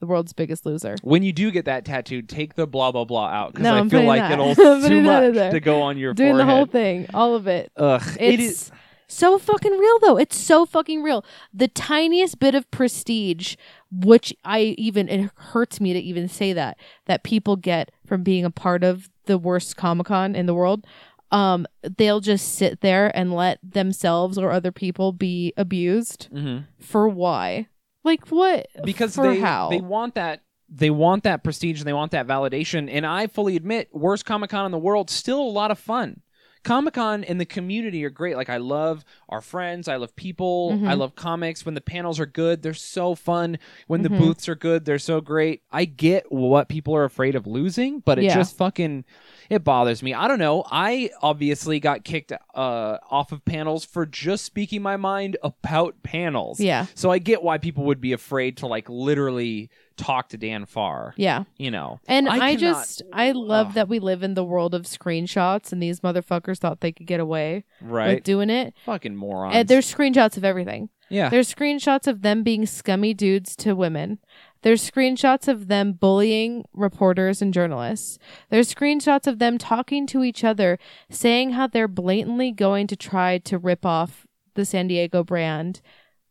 the 0.00 0.06
world's 0.06 0.32
biggest 0.32 0.66
loser. 0.66 0.96
when 1.02 1.22
you 1.22 1.32
do 1.32 1.50
get 1.50 1.66
that 1.66 1.84
tattooed, 1.84 2.28
take 2.28 2.54
the 2.54 2.66
blah 2.66 2.90
blah 2.90 3.04
blah 3.04 3.28
out 3.28 3.52
because 3.52 3.64
No, 3.64 3.74
I 3.74 3.78
I'm 3.78 3.88
feel 3.90 4.02
like 4.04 4.20
that. 4.22 4.32
it'll 4.32 4.54
too 4.56 4.80
putting 4.82 5.04
that 5.04 5.22
in 5.24 5.34
much 5.36 5.52
to 5.52 5.60
go 5.60 5.82
on 5.82 5.98
your 5.98 6.14
Doing 6.14 6.36
the 6.36 6.44
whole 6.46 6.66
thing, 6.66 7.06
all 7.14 7.34
of 7.34 7.46
it. 7.46 7.70
Ugh, 7.76 8.02
It's 8.02 8.16
it 8.18 8.40
is. 8.40 8.72
so 9.06 9.38
fucking 9.38 9.72
real 9.72 9.98
though. 10.00 10.16
It's 10.16 10.36
so 10.36 10.64
fucking 10.66 11.02
real. 11.02 11.24
The 11.52 11.68
tiniest 11.68 12.38
bit 12.38 12.54
of 12.54 12.70
prestige, 12.70 13.56
which 13.92 14.34
I 14.44 14.74
even 14.78 15.08
it 15.08 15.30
hurts 15.36 15.80
me 15.80 15.92
to 15.92 15.98
even 16.00 16.28
say 16.28 16.52
that 16.54 16.76
that 17.06 17.22
people 17.22 17.56
get 17.56 17.90
from 18.06 18.22
being 18.22 18.44
a 18.44 18.50
part 18.50 18.82
of 18.84 19.10
the 19.26 19.36
worst 19.38 19.76
Comic 19.76 20.06
Con 20.06 20.34
in 20.34 20.46
the 20.46 20.54
world. 20.54 20.86
Um, 21.32 21.66
they'll 21.96 22.18
just 22.20 22.54
sit 22.56 22.80
there 22.80 23.16
and 23.16 23.32
let 23.32 23.60
themselves 23.62 24.36
or 24.36 24.50
other 24.50 24.72
people 24.72 25.12
be 25.12 25.52
abused 25.56 26.28
Mhm. 26.34 26.64
for 26.80 27.08
why? 27.08 27.68
Like 28.04 28.26
what? 28.28 28.66
because 28.84 29.14
for 29.14 29.26
they 29.32 29.40
how? 29.40 29.68
they 29.70 29.80
want 29.80 30.14
that 30.14 30.42
they 30.68 30.90
want 30.90 31.24
that 31.24 31.42
prestige 31.42 31.80
and 31.80 31.86
they 31.88 31.92
want 31.92 32.12
that 32.12 32.26
validation 32.28 32.88
and 32.90 33.04
i 33.04 33.26
fully 33.26 33.56
admit 33.56 33.88
worst 33.92 34.24
comic-con 34.24 34.64
in 34.66 34.70
the 34.72 34.78
world 34.78 35.10
still 35.10 35.40
a 35.40 35.50
lot 35.50 35.72
of 35.72 35.78
fun 35.80 36.20
comic-con 36.62 37.24
and 37.24 37.40
the 37.40 37.44
community 37.44 38.04
are 38.04 38.10
great 38.10 38.36
like 38.36 38.48
i 38.48 38.56
love 38.58 39.04
our 39.28 39.40
friends 39.40 39.88
i 39.88 39.96
love 39.96 40.14
people 40.14 40.78
Mhm. 40.78 40.88
i 40.88 40.94
love 40.94 41.16
comics 41.16 41.64
when 41.66 41.74
the 41.74 41.80
panels 41.80 42.20
are 42.20 42.26
good 42.26 42.62
they're 42.62 42.72
so 42.74 43.16
fun 43.16 43.58
when 43.88 44.02
the 44.02 44.10
Mhm. 44.10 44.18
booths 44.18 44.48
are 44.48 44.54
good 44.54 44.84
they're 44.84 44.98
so 45.00 45.20
great 45.20 45.62
i 45.72 45.84
get 45.84 46.30
what 46.30 46.68
people 46.68 46.94
are 46.94 47.04
afraid 47.04 47.34
of 47.34 47.46
losing 47.48 47.98
but 48.00 48.18
it 48.18 48.24
Yeah. 48.26 48.34
just 48.34 48.56
fucking 48.56 49.04
it 49.50 49.62
bothers 49.64 50.02
me 50.02 50.14
i 50.14 50.26
don't 50.28 50.38
know 50.38 50.64
i 50.70 51.10
obviously 51.20 51.78
got 51.80 52.04
kicked 52.04 52.32
uh, 52.54 52.96
off 53.10 53.32
of 53.32 53.44
panels 53.44 53.84
for 53.84 54.06
just 54.06 54.44
speaking 54.44 54.80
my 54.80 54.96
mind 54.96 55.36
about 55.42 56.02
panels 56.02 56.58
Yeah, 56.60 56.86
so 56.94 57.10
I 57.10 57.18
get 57.18 57.42
why 57.42 57.58
people 57.58 57.84
would 57.84 58.00
be 58.00 58.12
afraid 58.12 58.56
to 58.58 58.66
like 58.66 58.88
literally 58.88 59.68
talk 59.96 60.30
to 60.30 60.38
Dan 60.38 60.64
Farr. 60.66 61.12
yeah. 61.16 61.44
You 61.58 61.70
know, 61.70 62.00
And 62.08 62.26
I, 62.28 62.34
I 62.34 62.38
cannot- 62.56 62.58
just 62.58 63.02
I 63.12 63.32
love 63.32 63.68
Ugh. 63.68 63.74
that 63.74 63.88
we 63.88 63.98
live 63.98 64.22
in 64.22 64.34
the 64.34 64.44
world 64.44 64.74
of 64.74 64.82
screenshots, 64.84 65.72
and 65.72 65.82
these 65.82 66.00
motherfuckers 66.00 66.58
thought 66.58 66.80
they 66.80 66.92
could 66.92 67.06
get 67.06 67.20
away 67.20 67.64
right. 67.82 68.14
with 68.16 68.24
doing 68.24 68.48
it. 68.50 68.72
Fucking 68.86 69.14
morons. 69.16 69.54
And 69.56 69.68
there's 69.68 69.92
screenshots 69.92 70.36
of 70.38 70.44
everything. 70.44 70.88
Yeah. 71.10 71.28
There's 71.28 71.52
screenshots 71.52 72.06
of 72.06 72.22
them 72.22 72.42
being 72.42 72.64
scummy 72.66 73.12
dudes 73.14 73.54
to 73.56 73.74
women. 73.74 74.18
There's 74.62 74.88
screenshots 74.88 75.48
of 75.48 75.68
them 75.68 75.92
bullying 75.92 76.64
reporters 76.72 77.40
and 77.40 77.54
journalists. 77.54 78.18
There's 78.50 78.72
screenshots 78.74 79.26
of 79.26 79.38
them 79.38 79.58
talking 79.58 80.06
to 80.08 80.22
each 80.22 80.44
other, 80.44 80.78
saying 81.08 81.52
how 81.52 81.66
they're 81.66 81.88
blatantly 81.88 82.52
going 82.52 82.86
to 82.88 82.96
try 82.96 83.38
to 83.38 83.58
rip 83.58 83.86
off 83.86 84.26
the 84.54 84.64
San 84.64 84.88
Diego 84.88 85.24
brand 85.24 85.80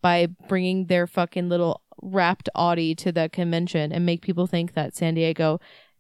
by 0.02 0.28
bringing 0.48 0.86
their 0.86 1.08
fucking 1.08 1.50
little 1.50 1.82
wrapped 2.02 2.50
Audi 2.56 2.96
to 2.96 3.12
the 3.12 3.30
convention 3.30 3.92
and 3.92 4.06
make 4.06 4.22
people 4.22 4.48
think 4.48 4.74
that 4.74 4.96
San 4.96 5.16
Diego 5.16 5.60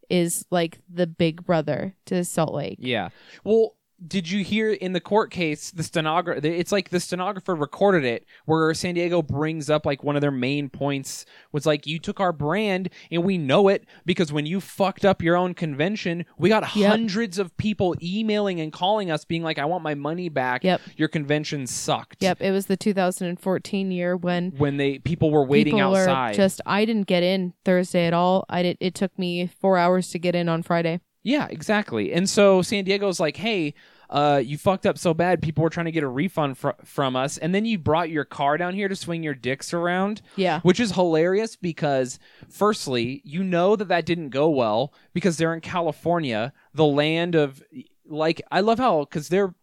is 0.10 0.46
like 0.50 0.80
the 0.92 1.08
big 1.08 1.46
brother 1.46 1.96
to 2.06 2.24
Salt 2.24 2.54
Lake. 2.54 2.78
Yeah. 2.80 3.10
Well, 3.44 3.76
did 4.08 4.30
you 4.30 4.44
hear 4.44 4.72
in 4.72 4.94
the 4.94 5.00
court 5.00 5.32
case 5.32 5.72
the 5.72 5.84
stenographer? 5.84 6.46
It's 6.46 6.72
like 6.72 6.90
the 6.90 7.00
stenographer 7.00 7.56
recorded 7.56 8.06
it, 8.06 8.26
where 8.46 8.74
San 8.74 8.96
Diego 8.96 9.22
brings 9.22 9.70
up 9.70 9.86
like 9.86 10.04
one 10.04 10.16
of 10.16 10.22
their 10.22 10.32
main 10.32 10.70
points 10.70 11.26
was 11.52 11.66
like, 11.66 11.86
"You 11.86 12.00
took 12.00 12.20
our 12.20 12.32
brand, 12.32 12.90
and 13.12 13.24
we 13.24 13.38
know 13.38 13.68
it 13.68 13.86
because 14.06 14.32
when 14.32 14.46
you 14.46 14.60
fucked 14.62 15.04
up 15.06 15.22
your 15.22 15.36
own 15.36 15.54
convention, 15.54 16.26
we 16.38 16.50
got 16.50 16.76
Yep. 16.76 16.90
hundreds 16.92 17.38
of 17.40 17.56
people 17.58 17.96
emailing 18.02 18.60
and 18.62 18.72
calling 18.72 19.12
us, 19.12 19.26
being 19.26 19.44
like, 19.44 19.60
"I 19.60 19.66
want 19.66 19.84
my 19.84 19.96
money 19.96 20.30
back. 20.30 20.64
Yep. 20.64 20.82
Your 20.98 21.08
convention 21.08 21.68
sucked." 21.68 22.22
Yep, 22.24 22.42
it 22.42 22.52
was 22.52 22.68
the 22.68 22.78
2014 22.78 23.92
year 23.92 24.16
when 24.16 24.52
When 24.58 24.78
they 24.78 25.00
people 25.00 25.32
were 25.32 25.46
waiting 25.46 25.76
people 25.76 25.96
outside. 25.96 26.32
were 26.32 26.36
just 26.36 26.62
I 26.66 26.86
didn't 26.86 27.08
get 27.08 27.24
in 27.24 27.54
Thursday 27.66 28.06
at 28.06 28.14
all. 28.14 28.46
I 28.50 28.64
did 28.64 28.78
it 28.80 28.96
took 28.96 29.18
me 29.20 29.48
4 29.48 29.78
hours 29.78 30.10
to 30.12 30.20
get 30.20 30.36
in 30.36 30.48
on 30.50 30.64
Friday. 30.64 31.00
Yeah, 31.24 31.48
exactly. 31.50 32.14
And 32.14 32.30
so 32.30 32.62
San 32.62 32.86
Diego's 32.86 33.20
like, 33.20 33.38
hey, 33.38 33.74
uh, 34.10 34.42
you 34.44 34.58
fucked 34.58 34.86
up 34.88 34.98
so 34.98 35.14
bad. 35.14 35.42
People 35.42 35.64
were 35.64 35.70
trying 35.70 35.86
to 35.86 35.92
get 35.92 36.04
a 36.04 36.08
refund 36.08 36.58
fr- 36.58 36.70
from 36.84 37.16
us, 37.16 37.38
and 37.38 37.54
then 37.54 37.66
you 37.66 37.78
brought 37.78 38.10
your 38.10 38.26
car 38.26 38.58
down 38.58 38.74
here 38.74 38.88
to 38.88 38.96
swing 38.96 39.22
your 39.22 39.36
dicks 39.36 39.72
around, 39.74 40.22
Yeah. 40.36 40.62
which 40.62 40.80
is 40.80 40.94
hilarious 40.94 41.56
because, 41.56 42.18
firstly, 42.50 43.22
you 43.24 43.44
know 43.44 43.76
that 43.76 43.88
that 43.90 44.06
didn't 44.06 44.30
go 44.30 44.50
well 44.50 44.94
because 45.14 45.38
they're 45.38 45.54
in 45.54 45.62
California, 45.62 46.54
the 46.74 46.86
land 46.86 47.36
of 47.36 47.62
like. 48.08 48.42
I 48.52 48.62
love 48.62 48.80
how 48.80 49.02
because 49.02 49.30
they're 49.30 49.54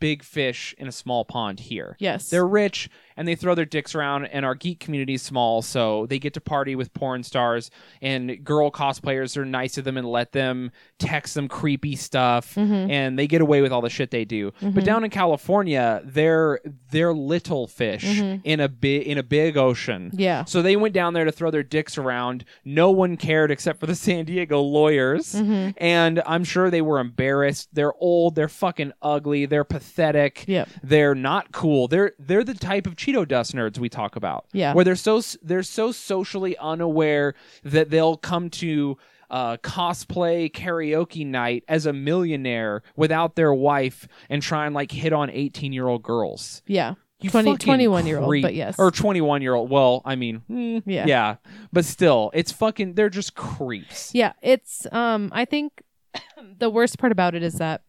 big 0.00 0.22
fish 0.22 0.74
in 0.78 0.86
a 0.86 0.92
small 0.92 1.24
pond 1.24 1.58
here. 1.58 1.96
Yes. 1.98 2.28
They're 2.30 2.46
rich 2.46 2.88
and 3.18 3.28
they 3.28 3.34
throw 3.34 3.54
their 3.54 3.66
dicks 3.66 3.94
around, 3.94 4.24
and 4.26 4.46
our 4.46 4.54
geek 4.54 4.80
community 4.80 5.14
is 5.14 5.22
small, 5.22 5.60
so 5.60 6.06
they 6.06 6.18
get 6.18 6.32
to 6.34 6.40
party 6.40 6.74
with 6.74 6.94
porn 6.94 7.22
stars 7.22 7.70
and 8.00 8.42
girl 8.44 8.70
cosplayers 8.70 9.36
are 9.36 9.44
nice 9.44 9.72
to 9.74 9.82
them 9.82 9.98
and 9.98 10.06
let 10.10 10.32
them 10.32 10.70
text 10.98 11.34
them 11.34 11.48
creepy 11.48 11.96
stuff, 11.96 12.54
Mhm. 12.54 12.90
and 12.90 13.18
they 13.18 13.26
get 13.26 13.42
away 13.42 13.60
with 13.60 13.72
all 13.72 13.82
the 13.82 13.90
shit 13.90 14.10
they 14.10 14.24
do. 14.24 14.52
But 14.62 14.84
down 14.84 15.04
in 15.04 15.10
California, 15.10 16.00
they're 16.04 16.60
they're 16.90 17.12
little 17.12 17.66
fish 17.66 18.04
Mhm. 18.04 18.40
in 18.44 18.60
a 18.60 18.68
big 18.68 19.02
in 19.06 19.18
a 19.18 19.22
big 19.22 19.56
ocean. 19.58 20.10
yeah. 20.14 20.44
So 20.44 20.62
they 20.62 20.76
went 20.76 20.94
down 20.94 21.12
there 21.12 21.24
to 21.26 21.32
throw 21.32 21.50
their 21.50 21.62
dicks 21.62 21.98
around. 21.98 22.44
No 22.64 22.90
one 22.90 23.16
cared 23.16 23.50
except 23.50 23.80
for 23.80 23.86
the 23.86 23.94
San 24.08 24.24
Diego 24.24 24.60
lawyers. 24.62 25.34
Mhm. 25.34 25.74
And 25.76 26.22
I'm 26.24 26.44
sure 26.44 26.70
they 26.70 26.80
were 26.80 26.98
embarrassed. 27.00 27.68
They're 27.72 27.92
old, 28.00 28.36
they're 28.36 28.48
fucking 28.48 28.92
ugly, 29.02 29.44
they're 29.46 29.64
pathetic. 29.64 30.44
Yep. 30.46 30.68
They're 30.82 31.14
not 31.14 31.52
cool. 31.52 31.88
They're 31.88 32.12
they're 32.18 32.44
the 32.44 32.54
type 32.54 32.86
of 32.86 32.96
Cheeto 33.08 33.26
dust 33.26 33.54
nerds 33.54 33.78
we 33.78 33.88
talk 33.88 34.16
about. 34.16 34.46
Yeah. 34.52 34.74
Where 34.74 34.84
they're 34.84 34.96
so 34.96 35.20
they're 35.42 35.62
so 35.62 35.92
socially 35.92 36.56
unaware 36.58 37.34
that 37.64 37.90
they'll 37.90 38.16
come 38.16 38.50
to 38.50 38.98
uh, 39.30 39.56
cosplay 39.58 40.50
karaoke 40.50 41.26
night 41.26 41.64
as 41.68 41.86
a 41.86 41.92
millionaire 41.92 42.82
without 42.96 43.36
their 43.36 43.52
wife 43.52 44.08
and 44.30 44.42
try 44.42 44.66
and 44.66 44.74
like 44.74 44.90
hit 44.90 45.12
on 45.12 45.30
18 45.30 45.72
year 45.72 45.86
old 45.86 46.02
girls. 46.02 46.62
Yeah. 46.66 46.94
You 47.20 47.30
20 47.30 47.50
fucking 47.52 47.66
21 47.66 48.06
year 48.06 48.20
old, 48.20 48.42
but 48.42 48.54
yes. 48.54 48.76
Or 48.78 48.92
21 48.92 49.42
year 49.42 49.52
old. 49.54 49.70
Well, 49.70 50.02
I 50.04 50.14
mean, 50.14 50.42
mm, 50.48 50.82
Yeah. 50.86 51.04
yeah. 51.06 51.36
But 51.72 51.84
still, 51.84 52.30
it's 52.32 52.52
fucking, 52.52 52.94
they're 52.94 53.10
just 53.10 53.34
creeps. 53.34 54.14
Yeah, 54.14 54.34
it's 54.40 54.86
um 54.92 55.30
I 55.32 55.44
think 55.44 55.82
the 56.58 56.70
worst 56.70 56.98
part 56.98 57.10
about 57.10 57.34
it 57.34 57.42
is 57.42 57.54
that 57.54 57.82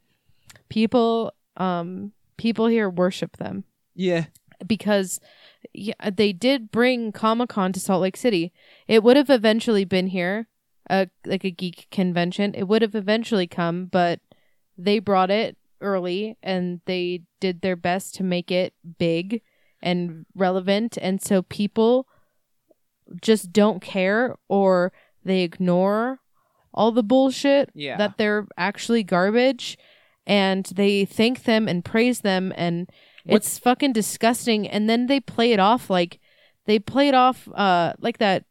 people 0.67 1.33
um 1.57 2.11
people 2.37 2.67
here 2.67 2.89
worship 2.89 3.37
them 3.37 3.65
Yeah. 3.95 4.25
Because 4.65 5.19
yeah, 5.73 5.93
they 6.13 6.31
did 6.33 6.71
bring 6.71 7.11
Comic-Con 7.11 7.73
to 7.73 7.79
Salt 7.79 8.01
Lake 8.01 8.17
City. 8.17 8.53
It 8.87 9.03
would 9.03 9.17
have 9.17 9.29
eventually 9.29 9.85
been 9.85 10.07
here, 10.07 10.47
uh, 10.89 11.07
like 11.25 11.43
a 11.43 11.51
geek 11.51 11.87
convention. 11.91 12.53
It 12.55 12.63
would 12.67 12.81
have 12.81 12.95
eventually 12.95 13.47
come, 13.47 13.85
but 13.85 14.19
they 14.77 14.99
brought 14.99 15.29
it 15.29 15.57
early 15.81 16.37
and 16.43 16.81
they 16.85 17.21
did 17.39 17.61
their 17.61 17.75
best 17.75 18.15
to 18.15 18.23
make 18.23 18.51
it 18.51 18.73
big 18.97 19.41
and 19.81 20.25
relevant 20.35 20.97
and 21.01 21.21
so 21.21 21.41
people 21.41 22.05
just 23.21 23.51
don't 23.53 23.81
care 23.81 24.35
or 24.49 24.91
they 25.23 25.41
ignore 25.41 26.19
all 26.73 26.91
the 26.91 27.01
bullshit 27.03 27.69
Yeah. 27.73 27.97
that 27.97 28.17
they're 28.17 28.45
actually 28.57 29.03
garbage 29.03 29.77
and 30.27 30.65
they 30.65 31.05
thank 31.05 31.43
them 31.43 31.67
and 31.67 31.83
praise 31.83 32.21
them 32.21 32.51
and 32.57 32.89
it's 33.35 33.57
fucking 33.59 33.93
disgusting 33.93 34.67
and 34.67 34.89
then 34.89 35.07
they 35.07 35.19
play 35.19 35.51
it 35.53 35.59
off 35.59 35.89
like 35.89 36.19
they 36.65 36.79
play 36.79 37.07
it 37.07 37.15
off 37.15 37.47
uh 37.55 37.93
like 37.99 38.17
that 38.19 38.45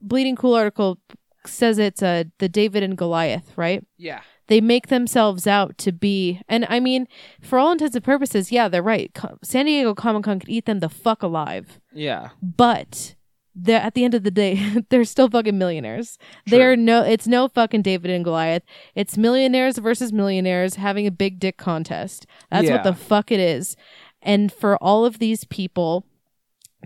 bleeding 0.00 0.36
cool 0.36 0.54
article 0.54 0.98
says 1.46 1.78
it's 1.78 2.02
uh 2.02 2.24
the 2.38 2.48
David 2.48 2.82
and 2.82 2.96
Goliath, 2.96 3.52
right? 3.56 3.84
Yeah. 3.96 4.20
They 4.46 4.60
make 4.60 4.88
themselves 4.88 5.46
out 5.46 5.78
to 5.78 5.92
be 5.92 6.40
and 6.48 6.66
I 6.68 6.78
mean 6.80 7.06
for 7.40 7.58
all 7.58 7.72
intents 7.72 7.94
and 7.96 8.04
purposes, 8.04 8.52
yeah, 8.52 8.68
they're 8.68 8.82
right. 8.82 9.10
Co- 9.14 9.38
San 9.42 9.66
Diego 9.66 9.94
Comic-Con 9.94 10.40
could 10.40 10.48
eat 10.50 10.66
them 10.66 10.80
the 10.80 10.88
fuck 10.90 11.22
alive. 11.22 11.80
Yeah. 11.92 12.30
But 12.42 13.14
they're 13.56 13.80
at 13.80 13.94
the 13.94 14.04
end 14.04 14.14
of 14.14 14.22
the 14.24 14.30
day, 14.30 14.82
they're 14.90 15.04
still 15.04 15.30
fucking 15.30 15.56
millionaires. 15.56 16.18
True. 16.46 16.58
They're 16.58 16.76
no 16.76 17.02
it's 17.04 17.26
no 17.26 17.48
fucking 17.48 17.82
David 17.82 18.10
and 18.10 18.24
Goliath. 18.24 18.62
It's 18.94 19.16
millionaires 19.16 19.78
versus 19.78 20.12
millionaires 20.12 20.74
having 20.74 21.06
a 21.06 21.10
big 21.10 21.38
dick 21.40 21.56
contest. 21.56 22.26
That's 22.50 22.66
Yeah. 22.66 22.74
what 22.74 22.84
the 22.84 22.94
fuck 22.94 23.30
it 23.32 23.40
is. 23.40 23.76
And 24.24 24.50
for 24.52 24.76
all 24.82 25.04
of 25.04 25.18
these 25.18 25.44
people 25.44 26.06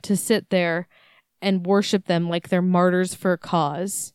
to 0.03 0.16
sit 0.16 0.51
there 0.51 0.88
and 1.40 1.66
worship 1.66 2.07
them 2.07 2.29
like 2.29 2.48
they're 2.48 2.62
martyrs 2.62 3.14
for 3.14 3.33
a 3.33 3.38
cause. 3.38 4.12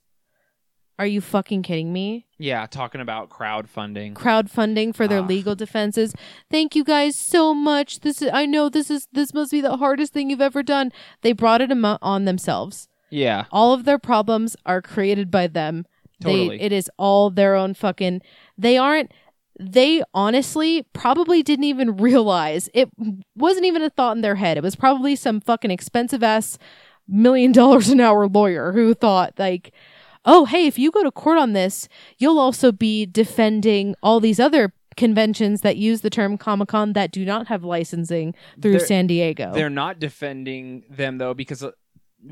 Are 1.00 1.08
you 1.08 1.22
fucking 1.22 1.64
kidding 1.64 1.92
me? 1.92 2.28
Yeah. 2.38 2.68
Talking 2.68 3.02
about 3.02 3.30
crowdfunding. 3.30 4.14
crowdfunding 4.14 4.96
for 4.96 5.08
their 5.08 5.22
legal 5.22 5.56
defenses. 5.56 6.14
Thank 6.52 6.76
you 6.76 6.84
guys 6.84 7.16
so 7.16 7.54
much. 7.54 8.02
This 8.02 8.22
is 8.22 8.30
I 8.32 8.46
know 8.46 8.70
this 8.70 8.92
is 8.92 9.08
this 9.12 9.34
must 9.34 9.52
be 9.52 9.62
the 9.62 9.78
hardest 9.78 10.14
thing 10.14 10.30
you've 10.30 10.42
ever 10.42 10.62
done. 10.62 10.92
They 11.22 11.32
brought 11.32 11.62
it 11.62 11.72
on 11.72 12.26
themselves. 12.26 12.88
Yeah. 13.10 13.46
All 13.52 13.74
of 13.74 13.86
their 13.86 14.00
problems 14.00 14.56
are 14.66 14.82
created 14.82 15.32
by 15.32 15.48
them. 15.48 15.86
Totally. 16.22 16.58
They 16.58 16.64
it 16.66 16.72
is 16.72 16.90
all 16.98 17.32
their 17.32 17.56
own 17.56 17.74
fucking 17.74 18.22
they 18.58 18.78
aren't 18.78 19.12
they 19.60 20.02
honestly 20.14 20.84
probably 20.94 21.44
didn't 21.44 21.66
even 21.66 21.98
realize 21.98 22.70
it 22.74 22.90
wasn't 23.36 23.66
even 23.66 23.82
a 23.82 23.90
thought 23.90 24.16
in 24.16 24.22
their 24.22 24.36
head. 24.36 24.58
It 24.58 24.64
was 24.64 24.76
probably 24.76 25.16
some 25.16 25.40
fucking 25.42 25.72
expensive 25.72 26.24
ass 26.24 26.58
million 27.08 27.52
dollars 27.52 27.90
an 27.90 28.00
hour 28.00 28.28
lawyer 28.28 28.72
who 28.72 28.94
thought 28.94 29.34
like 29.38 29.74
oh 30.24 30.46
hey 30.46 30.68
if 30.68 30.80
you 30.80 30.90
go 30.90 31.04
to 31.04 31.12
court 31.12 31.38
on 31.38 31.52
this 31.52 31.90
you'll 32.18 32.40
also 32.40 32.72
be 32.72 33.06
defending 33.06 33.94
all 34.02 34.22
these 34.22 34.40
other 34.40 34.72
conventions 34.96 35.60
that 35.62 35.76
use 35.76 36.00
the 36.00 36.10
term 36.10 36.38
comic-con 36.38 36.94
that 36.94 37.12
do 37.12 37.26
not 37.26 37.48
have 37.48 37.62
licensing 37.64 38.34
through 38.62 38.72
They're- 38.78 38.86
san 38.86 39.08
diego 39.08 39.52
They're 39.54 39.70
not 39.70 40.00
defending 40.00 40.84
them 40.90 41.18
though 41.18 41.34
because, 41.34 41.66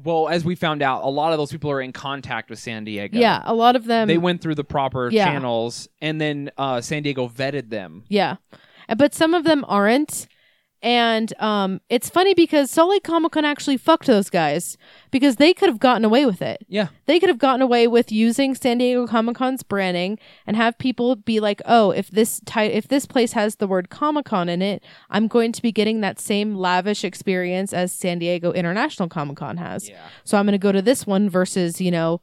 well, 0.04 0.30
as 0.30 0.46
we 0.46 0.56
found 0.56 0.82
out, 0.82 1.04
a 1.04 1.10
lot 1.10 1.32
of 1.34 1.38
those 1.38 1.52
people 1.52 1.70
are 1.72 1.82
in 1.82 1.92
contact 1.92 2.50
with 2.50 2.60
San 2.60 2.84
Diego. 2.86 3.18
yeah 3.20 3.42
a 3.46 3.54
lot 3.54 3.76
of 3.76 3.86
them 3.86 4.08
they 4.08 4.18
went 4.18 4.42
through 4.42 4.56
the 4.56 4.64
proper 4.64 5.10
Yeah. 5.10 5.26
channels, 5.26 5.88
and 6.02 6.20
then 6.22 6.52
uh, 6.58 6.82
San 6.82 7.04
Diego 7.04 7.28
vetted 7.28 7.70
them. 7.70 8.04
Yeah. 8.08 8.38
But 8.98 9.14
some 9.14 9.34
of 9.34 9.44
them 9.46 9.64
aren't. 9.68 10.28
And 10.84 11.32
um 11.40 11.80
it's 11.90 12.10
funny 12.10 12.34
because 12.34 12.72
Salt 12.72 12.90
Lake 12.90 13.04
Comic 13.04 13.34
Con 13.34 13.46
actually 13.46 13.78
fucked 13.78 14.08
those 14.08 14.30
guys 14.30 14.78
because 15.12 15.36
they 15.36 15.54
could 15.54 15.70
have 15.70 15.80
gotten 15.80 16.04
away 16.04 16.26
with 16.26 16.42
it. 16.42 16.66
Yeah. 16.68 16.88
They 17.06 17.20
could 17.20 17.30
have 17.30 17.38
gotten 17.38 17.62
away 17.62 17.88
with 17.88 18.12
using 18.12 18.56
San 18.56 18.80
Diego 18.80 19.06
Comic 19.06 19.36
Con's 19.36 19.62
branding 19.62 20.18
and 20.48 20.58
have 20.58 20.78
people 20.80 21.16
be 21.16 21.40
like, 21.40 21.62
"Oh, 21.66 21.92
if 21.92 22.10
this 22.10 22.42
ti- 22.46 22.62
if 22.62 22.88
this 22.88 23.06
place 23.06 23.34
has 23.34 23.58
the 23.58 23.68
word 23.68 23.90
Comic 23.90 24.26
Con 24.26 24.50
in 24.50 24.62
it, 24.62 24.84
I'm 25.10 25.28
going 25.28 25.52
to 25.52 25.62
be 25.62 25.72
getting 25.72 26.02
that 26.02 26.20
same 26.20 26.56
lavish 26.56 27.04
experience 27.04 27.74
as 27.74 27.92
San 27.92 28.20
Diego 28.20 28.52
International 28.52 29.08
Comic 29.08 29.38
Con 29.38 29.58
has." 29.58 29.88
Yeah. 29.90 30.00
So 30.24 30.38
I'm 30.38 30.46
going 30.46 30.54
to 30.54 30.58
go 30.58 30.72
to 30.72 30.82
this 30.82 31.06
one 31.06 31.30
versus, 31.30 31.80
you 31.80 31.92
know, 31.92 32.22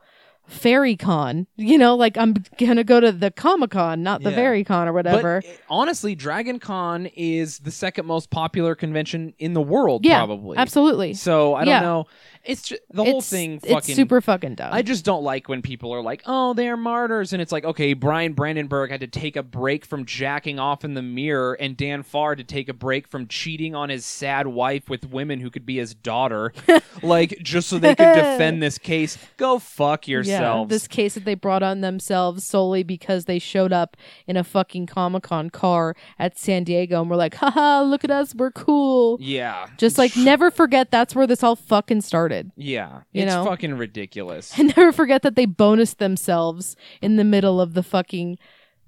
fairy 0.49 0.97
con. 0.97 1.47
You 1.57 1.79
know, 1.79 1.95
like 1.95 2.17
I'm 2.17 2.35
gonna 2.59 2.83
go 2.85 2.99
to 3.01 3.13
the 3.13 3.31
Comic 3.31 3.71
Con, 3.71 4.03
not 4.03 4.23
the 4.23 4.31
Yeah. 4.31 4.37
fairy 4.37 4.65
con 4.65 4.89
or 4.89 4.93
whatever. 4.93 5.43
But 5.43 5.49
uh, 5.51 5.55
honestly, 5.69 6.15
Dragon 6.15 6.59
Con 6.59 7.07
is 7.15 7.59
the 7.61 7.71
second 7.71 8.07
most 8.07 8.31
popular 8.31 8.75
convention 8.75 9.35
in 9.39 9.53
the 9.55 9.61
world, 9.63 10.05
yeah, 10.05 10.19
probably. 10.19 10.57
absolutely. 10.57 11.15
So 11.15 11.55
I 11.55 11.65
don't 11.65 11.73
Yeah. 11.73 11.81
know. 11.81 12.07
It's 12.49 12.63
just, 12.63 12.81
the 12.91 13.05
whole 13.05 13.19
It's- 13.19 13.31
thing. 13.31 13.61
it's 13.63 13.95
super 13.95 14.21
fucking 14.21 14.55
dumb. 14.57 14.71
I 14.73 14.83
just 14.83 15.05
don't 15.05 15.23
like 15.23 15.49
when 15.49 15.63
people 15.63 15.93
are 15.95 16.01
like, 16.03 16.23
"Oh, 16.27 16.55
they're 16.55 16.77
martyrs," 16.77 17.33
and 17.33 17.41
it's 17.41 17.53
like, 17.53 17.65
okay, 17.65 17.93
Bryan 17.93 18.33
Brandenburg 18.33 18.91
had 18.91 19.01
to 19.01 19.07
take 19.07 19.37
a 19.37 19.43
break 19.43 19.85
from 19.85 20.07
jacking 20.07 20.59
off 20.59 20.83
in 20.85 20.95
the 20.95 21.03
mirror, 21.03 21.53
and 21.61 21.77
Dan 21.77 22.03
Farr 22.03 22.35
to 22.35 22.43
take 22.43 22.69
a 22.69 22.73
break 22.73 23.07
from 23.07 23.27
cheating 23.29 23.75
on 23.75 23.91
his 23.91 24.07
sad 24.07 24.47
wife 24.47 24.89
with 24.89 25.11
women 25.11 25.41
who 25.41 25.51
could 25.51 25.67
be 25.67 25.77
his 25.77 25.95
daughter, 25.95 26.53
like 27.03 27.37
just 27.43 27.69
so 27.69 27.79
they 27.79 27.95
could 27.95 28.15
defend 28.15 28.63
this 28.63 28.79
case. 28.79 29.19
Go 29.37 29.59
fuck 29.59 30.09
Yeah, 30.09 30.13
yourselves. 30.13 30.71
this 30.71 30.89
case 30.89 31.15
that 31.15 31.25
they 31.27 31.35
brought 31.35 31.63
on 31.63 31.83
themselves 31.83 32.45
solely 32.47 32.83
because 32.83 33.27
they 33.27 33.39
showed 33.39 33.73
up 33.73 33.97
in 34.27 34.37
a 34.39 34.43
fucking 34.45 34.87
Comic 34.87 35.25
Con 35.25 35.51
car 35.51 35.95
at 36.19 36.39
San 36.39 36.65
Diego 36.65 37.01
and 37.03 37.11
were 37.11 37.17
like, 37.17 37.35
haha, 37.35 37.83
look 37.83 38.05
at 38.05 38.11
us, 38.11 38.35
we're 38.35 38.51
cool. 38.53 39.19
yeah, 39.21 39.67
Just 39.77 39.99
like 39.99 40.17
never 40.17 40.51
forget 40.51 40.91
that's 40.91 41.15
where 41.15 41.27
this 41.27 41.43
all 41.43 41.55
fucking 41.57 42.01
started. 42.01 42.38
Yeah, 42.57 43.03
You 43.13 43.23
it's 43.23 43.33
know? 43.35 43.45
fucking 43.45 43.75
ridiculous. 43.75 44.53
And 44.59 44.75
never 44.77 44.93
forget 44.93 45.23
that 45.23 45.35
they 45.37 45.47
bonused 45.47 45.97
themselves 45.99 46.77
in 47.03 47.17
the 47.17 47.25
middle 47.25 47.61
of 47.61 47.75
the 47.75 47.83
fucking 47.83 48.39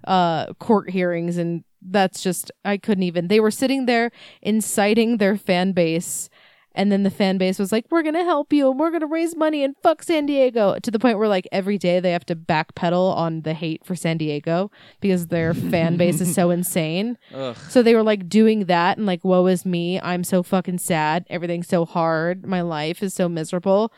uh 0.04 0.52
court 0.54 0.88
hearings 0.90 1.36
and 1.36 1.62
that's 1.82 2.22
just 2.22 2.50
I 2.64 2.76
couldn't 2.76 3.04
even. 3.04 3.28
They 3.28 3.40
were 3.40 3.50
sitting 3.50 3.86
there 3.86 4.10
inciting 4.42 5.16
their 5.16 5.36
fan 5.36 5.72
base 5.72 6.28
and 6.74 6.90
then 6.92 7.02
the 7.02 7.10
fan 7.10 7.38
base 7.38 7.58
was 7.58 7.72
like, 7.72 7.86
"We're 7.90 8.02
gonna 8.02 8.24
help 8.24 8.52
you, 8.52 8.70
and 8.70 8.78
we're 8.78 8.90
gonna 8.90 9.06
raise 9.06 9.36
money, 9.36 9.64
and 9.64 9.74
fuck 9.82 10.02
San 10.02 10.26
Diego." 10.26 10.78
To 10.78 10.90
the 10.90 10.98
point 10.98 11.18
where, 11.18 11.28
like, 11.28 11.48
every 11.52 11.78
day 11.78 12.00
they 12.00 12.12
have 12.12 12.26
to 12.26 12.36
backpedal 12.36 13.16
on 13.16 13.42
the 13.42 13.54
hate 13.54 13.84
for 13.84 13.94
San 13.94 14.18
Diego 14.18 14.70
because 15.00 15.28
their 15.28 15.54
fan 15.72 15.96
base 15.96 16.20
is 16.20 16.34
so 16.34 16.50
insane. 16.50 17.18
Ugh. 17.34 17.56
So 17.68 17.82
they 17.82 17.94
were 17.94 18.02
like 18.02 18.28
doing 18.28 18.66
that 18.66 18.98
and 18.98 19.06
like, 19.06 19.24
woe 19.24 19.46
is 19.46 19.64
me. 19.66 20.00
I'm 20.00 20.24
so 20.24 20.42
fucking 20.42 20.78
sad. 20.78 21.26
Everything's 21.30 21.68
so 21.68 21.84
hard. 21.84 22.46
My 22.46 22.60
life 22.60 23.02
is 23.02 23.14
so 23.14 23.28
miserable. 23.28 23.92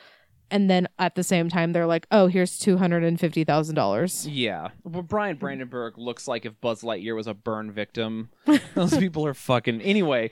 And 0.50 0.68
then 0.68 0.86
at 0.98 1.14
the 1.14 1.22
same 1.22 1.48
time, 1.48 1.72
they're 1.72 1.86
like, 1.86 2.06
oh, 2.10 2.26
here's 2.26 2.60
$250,000. 2.60 4.28
Yeah. 4.30 4.68
Well, 4.84 5.02
Bryan 5.02 5.36
Brandenburg 5.36 5.96
looks 5.96 6.28
like 6.28 6.44
if 6.44 6.60
Buzz 6.60 6.82
Lightyear 6.82 7.16
was 7.16 7.26
a 7.26 7.32
burn 7.32 7.72
victim. 7.72 8.28
Those 8.74 8.96
people 8.98 9.24
are 9.26 9.32
fucking. 9.32 9.80
Anyway, 9.80 10.30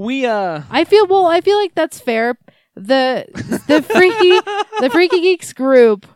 we, 0.00 0.24
uh. 0.24 0.62
I 0.70 0.84
feel, 0.84 1.06
well, 1.06 1.26
I 1.26 1.40
feel 1.42 1.58
like 1.58 1.74
that's 1.74 2.00
fair. 2.00 2.38
The, 2.74 3.26
the 3.68 3.82
freaky, 3.82 4.40
the 4.80 4.88
freaky 4.90 5.20
geeks 5.20 5.52
group 5.52 6.06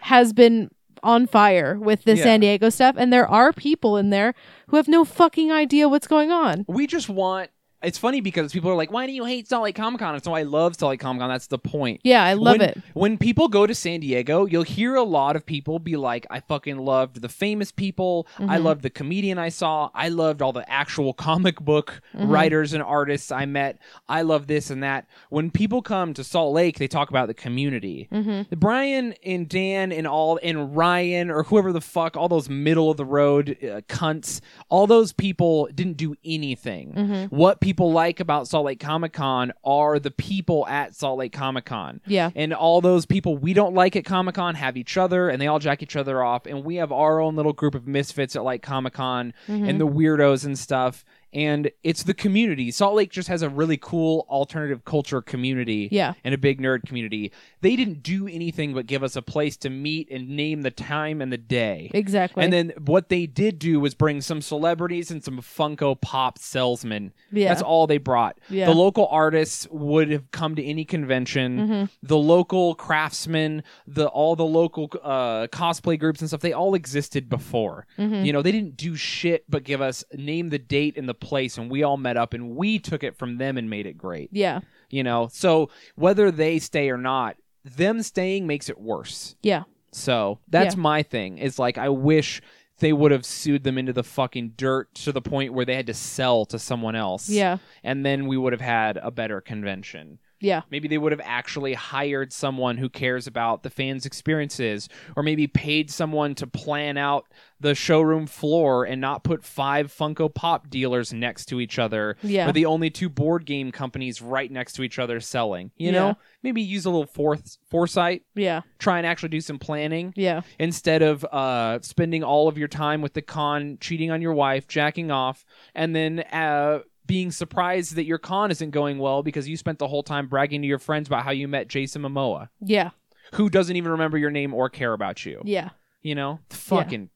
has 0.00 0.32
been 0.32 0.70
on 1.02 1.26
fire 1.26 1.76
with 1.78 2.04
the 2.04 2.16
Yeah. 2.16 2.22
San 2.22 2.40
Diego 2.40 2.70
stuff. 2.70 2.94
And 2.98 3.12
there 3.12 3.26
are 3.28 3.52
people 3.52 3.96
in 3.96 4.10
there 4.10 4.34
who 4.68 4.76
have 4.76 4.86
no 4.86 5.04
fucking 5.04 5.50
idea 5.50 5.88
what's 5.88 6.06
going 6.06 6.30
on. 6.30 6.64
We 6.68 6.86
just 6.86 7.08
want. 7.08 7.50
It's 7.86 7.98
funny 7.98 8.20
because 8.20 8.52
people 8.52 8.70
are 8.70 8.74
like, 8.74 8.90
"Why 8.90 9.06
do 9.06 9.12
you 9.12 9.24
hate 9.24 9.48
Salt 9.48 9.62
Lake 9.64 9.76
Comic 9.76 10.00
Con?" 10.00 10.14
It's 10.16 10.26
why 10.28 10.40
I 10.40 10.42
love 10.42 10.74
Salt 10.76 10.90
Lake 10.90 11.00
Comic 11.00 11.20
Con. 11.20 11.28
That's 11.30 11.46
the 11.46 11.58
point. 11.58 12.00
Yeah, 12.02 12.22
I 12.24 12.34
love 12.34 12.58
when, 12.58 12.60
it. 12.68 12.78
When 12.94 13.16
people 13.16 13.46
go 13.48 13.66
to 13.66 13.74
San 13.74 14.00
Diego, 14.00 14.44
you'll 14.44 14.64
hear 14.64 14.96
a 14.96 15.02
lot 15.04 15.36
of 15.36 15.46
people 15.46 15.78
be 15.78 15.96
like, 15.96 16.26
I 16.28 16.40
fucking 16.40 16.78
loved 16.78 17.22
the 17.22 17.28
famous 17.28 17.70
people. 17.70 18.26
I 18.38 18.58
Mhm. 18.58 18.64
loved 18.64 18.82
the 18.82 18.90
comedian 18.90 19.38
I 19.38 19.50
saw. 19.50 19.90
I 19.94 20.08
loved 20.08 20.42
all 20.42 20.52
the 20.52 20.68
actual 20.70 21.12
comic 21.12 21.60
book 21.60 22.00
Mhm. 22.14 22.28
writers 22.28 22.72
and 22.72 22.82
artists 22.82 23.30
I 23.30 23.46
met. 23.46 23.78
I 24.08 24.22
love 24.22 24.48
this 24.48 24.68
and 24.70 24.82
that. 24.82 25.06
When 25.30 25.50
people 25.52 25.80
come 25.80 26.12
to 26.14 26.24
Salt 26.24 26.52
Lake, 26.54 26.78
they 26.78 26.88
talk 26.88 27.08
about 27.10 27.28
the 27.28 27.34
community. 27.34 28.08
Mm-hmm. 28.12 28.58
Bryan 28.58 29.14
and 29.24 29.48
Dan 29.48 29.92
and 29.92 30.06
all 30.08 30.40
and 30.42 30.76
Ryan 30.76 31.30
or 31.30 31.44
whoever 31.44 31.72
the 31.72 31.80
fuck, 31.80 32.16
all 32.16 32.28
those 32.28 32.48
middle 32.50 32.90
of 32.90 32.96
the 32.96 33.04
road 33.04 33.56
uh, 33.62 33.80
cunts, 33.88 34.40
all 34.70 34.86
those 34.88 35.12
people 35.12 35.68
didn't 35.74 35.96
do 35.96 36.16
anything. 36.24 36.92
Mm-hmm. 36.96 37.36
What 37.36 37.60
people 37.60 37.75
like 37.84 38.20
about 38.20 38.48
Salt 38.48 38.64
Lake 38.66 38.80
Comic 38.80 39.12
Con 39.12 39.52
are 39.64 39.98
the 39.98 40.10
people 40.10 40.66
at 40.66 40.94
Salt 40.94 41.18
Lake 41.18 41.32
Comic 41.32 41.64
Con. 41.66 42.00
Yeah. 42.06 42.30
And 42.34 42.52
all 42.54 42.80
those 42.80 43.04
people 43.06 43.36
we 43.36 43.52
don't 43.52 43.74
like 43.74 43.96
at 43.96 44.04
Comic 44.04 44.34
Con 44.36 44.54
have 44.54 44.76
each 44.76 44.96
other 44.96 45.28
and 45.28 45.40
they 45.40 45.46
all 45.46 45.58
jack 45.58 45.82
each 45.82 45.96
other 45.96 46.22
off. 46.22 46.46
And 46.46 46.64
we 46.64 46.76
have 46.76 46.92
our 46.92 47.20
own 47.20 47.36
little 47.36 47.52
group 47.52 47.74
of 47.74 47.86
misfits 47.86 48.34
at 48.36 48.44
like 48.44 48.62
Comic 48.62 48.94
Con 48.94 49.34
Mhm. 49.48 49.68
and 49.68 49.80
the 49.80 49.86
weirdos 49.86 50.44
and 50.44 50.58
stuff. 50.58 51.04
And 51.32 51.70
it's 51.82 52.02
the 52.04 52.14
community. 52.14 52.70
Salt 52.70 52.94
Lake 52.94 53.10
just 53.10 53.28
has 53.28 53.42
a 53.42 53.48
really 53.50 53.76
cool 53.76 54.26
alternative 54.30 54.84
culture 54.84 55.20
community 55.20 55.88
Yeah. 55.92 56.14
and 56.24 56.32
a 56.34 56.38
big 56.38 56.60
nerd 56.60 56.86
community. 56.86 57.30
They 57.60 57.76
didn't 57.76 58.02
do 58.02 58.26
anything 58.26 58.72
but 58.72 58.86
give 58.86 59.02
us 59.02 59.16
a 59.16 59.22
place 59.22 59.56
to 59.58 59.70
meet 59.70 60.08
and 60.10 60.28
name 60.30 60.62
the 60.62 60.70
time 60.70 61.20
and 61.20 61.30
the 61.32 61.36
day. 61.36 61.90
Exactly. 61.92 62.42
And 62.42 62.52
then 62.52 62.72
what 62.78 63.08
they 63.10 63.26
did 63.26 63.58
do 63.58 63.80
was 63.80 63.94
bring 63.94 64.20
some 64.22 64.40
celebrities 64.40 65.10
and 65.10 65.22
some 65.22 65.38
Funko 65.40 66.00
Pop 66.00 66.38
salesmen. 66.38 67.12
yeah. 67.30 67.48
That's 67.48 67.60
all 67.62 67.86
they 67.86 67.98
brought. 67.98 68.38
Yeah. 68.48 68.66
The 68.66 68.74
local 68.74 69.06
artists 69.10 69.66
would 69.70 70.10
have 70.10 70.30
come 70.30 70.54
to 70.54 70.64
any 70.64 70.84
convention. 70.84 71.58
Mhm. 71.58 71.90
The 72.02 72.16
local 72.18 72.74
craftsmen, 72.76 73.62
the 73.86 74.06
all 74.06 74.36
the 74.36 74.44
local 74.46 74.90
uh, 75.02 75.48
cosplay 75.48 75.98
groups 75.98 76.20
and 76.20 76.28
stuff, 76.30 76.40
they 76.40 76.52
all 76.52 76.74
existed 76.74 77.28
before. 77.28 77.86
Mhm. 77.98 78.24
You 78.24 78.32
know, 78.32 78.42
they 78.42 78.52
didn't 78.52 78.76
do 78.76 78.96
shit 78.96 79.44
but 79.50 79.64
give 79.64 79.80
us 79.82 80.04
name 80.14 80.48
the 80.48 80.58
date 80.58 80.96
and 80.96 81.08
the 81.08 81.14
place, 81.20 81.58
and 81.58 81.70
we 81.70 81.82
all 81.82 81.96
met 81.96 82.16
up 82.16 82.34
and 82.34 82.56
we 82.56 82.78
took 82.78 83.02
it 83.04 83.16
from 83.16 83.38
them 83.38 83.56
and 83.58 83.68
made 83.70 83.86
it 83.86 83.98
great. 83.98 84.30
Yeah. 84.32 84.60
You 84.90 85.02
know, 85.02 85.28
so 85.32 85.70
whether 85.94 86.30
they 86.30 86.58
stay 86.58 86.90
or 86.90 86.98
not, 86.98 87.36
them 87.64 88.02
staying 88.02 88.46
makes 88.46 88.68
it 88.68 88.80
worse. 88.80 89.36
Yeah. 89.42 89.64
So 89.92 90.38
that's 90.48 90.74
Yeah. 90.76 90.80
my 90.82 91.02
thing. 91.02 91.38
Is 91.38 91.58
like 91.58 91.78
I 91.78 91.88
wish 91.88 92.40
they 92.78 92.92
would 92.92 93.10
have 93.10 93.24
sued 93.24 93.64
them 93.64 93.78
into 93.78 93.92
the 93.92 94.02
fucking 94.04 94.52
dirt 94.56 94.94
to 94.94 95.10
the 95.10 95.22
point 95.22 95.54
where 95.54 95.64
they 95.64 95.74
had 95.76 95.86
to 95.86 95.94
sell 95.94 96.44
to 96.44 96.58
someone 96.58 96.94
else. 96.94 97.28
Yeah. 97.30 97.56
And 97.82 98.04
then 98.04 98.26
we 98.26 98.36
would 98.36 98.52
have 98.52 98.60
had 98.60 98.98
a 98.98 99.10
better 99.10 99.40
convention. 99.40 100.18
Yeah. 100.40 100.62
Maybe 100.70 100.86
they 100.88 100.98
would 100.98 101.12
have 101.12 101.20
actually 101.24 101.74
hired 101.74 102.32
someone 102.32 102.76
who 102.76 102.88
cares 102.88 103.26
about 103.26 103.62
the 103.62 103.70
fans' 103.70 104.04
experiences, 104.04 104.88
or 105.16 105.22
maybe 105.22 105.46
paid 105.46 105.90
someone 105.90 106.34
to 106.36 106.46
plan 106.46 106.96
out 106.98 107.26
the 107.58 107.74
showroom 107.74 108.26
floor 108.26 108.84
and 108.84 109.00
not 109.00 109.24
put 109.24 109.42
five 109.42 109.90
Funko 109.90 110.32
Pop 110.32 110.68
dealers 110.68 111.12
next 111.12 111.46
to 111.46 111.58
each 111.60 111.78
other, 111.78 112.16
Yeah. 112.22 112.48
or 112.48 112.52
the 112.52 112.66
only 112.66 112.90
two 112.90 113.08
board 113.08 113.46
game 113.46 113.72
companies 113.72 114.20
right 114.20 114.50
next 114.50 114.74
to 114.74 114.82
each 114.82 114.98
other 114.98 115.20
selling. 115.20 115.70
You 115.76 115.86
Yeah. 115.86 115.92
know, 115.92 116.16
maybe 116.42 116.60
use 116.60 116.84
a 116.84 116.90
little 116.90 117.06
forth 117.06 117.56
foresight, 117.70 118.22
Yeah. 118.34 118.60
try 118.78 118.98
and 118.98 119.06
actually 119.06 119.30
do 119.30 119.40
some 119.40 119.58
planning 119.58 120.12
Yeah. 120.16 120.42
instead 120.58 121.00
of 121.00 121.24
uh, 121.32 121.78
spending 121.80 122.22
all 122.22 122.46
of 122.46 122.58
your 122.58 122.68
time 122.68 123.00
with 123.00 123.14
the 123.14 123.22
con, 123.22 123.78
cheating 123.80 124.10
on 124.10 124.20
your 124.20 124.34
wife, 124.34 124.68
jacking 124.68 125.10
off, 125.10 125.46
and 125.74 125.96
then 125.96 126.20
uh, 126.32 126.80
being 127.06 127.30
surprised 127.30 127.94
that 127.96 128.04
your 128.04 128.18
con 128.18 128.50
isn't 128.50 128.70
going 128.70 128.98
well 128.98 129.22
because 129.22 129.48
you 129.48 129.56
spent 129.56 129.78
the 129.78 129.88
whole 129.88 130.02
time 130.02 130.26
bragging 130.26 130.62
to 130.62 130.68
your 130.68 130.78
friends 130.78 131.08
about 131.08 131.24
how 131.24 131.30
you 131.30 131.46
met 131.48 131.68
Jason 131.68 132.02
Momoa, 132.02 132.48
Yeah. 132.60 132.90
who 133.34 133.48
doesn't 133.48 133.76
even 133.76 133.92
remember 133.92 134.18
your 134.18 134.30
name 134.30 134.52
or 134.54 134.68
care 134.68 134.92
about 134.92 135.24
you. 135.24 135.40
Yeah. 135.44 135.70
You 136.02 136.14
know, 136.14 136.40
fucking 136.50 137.10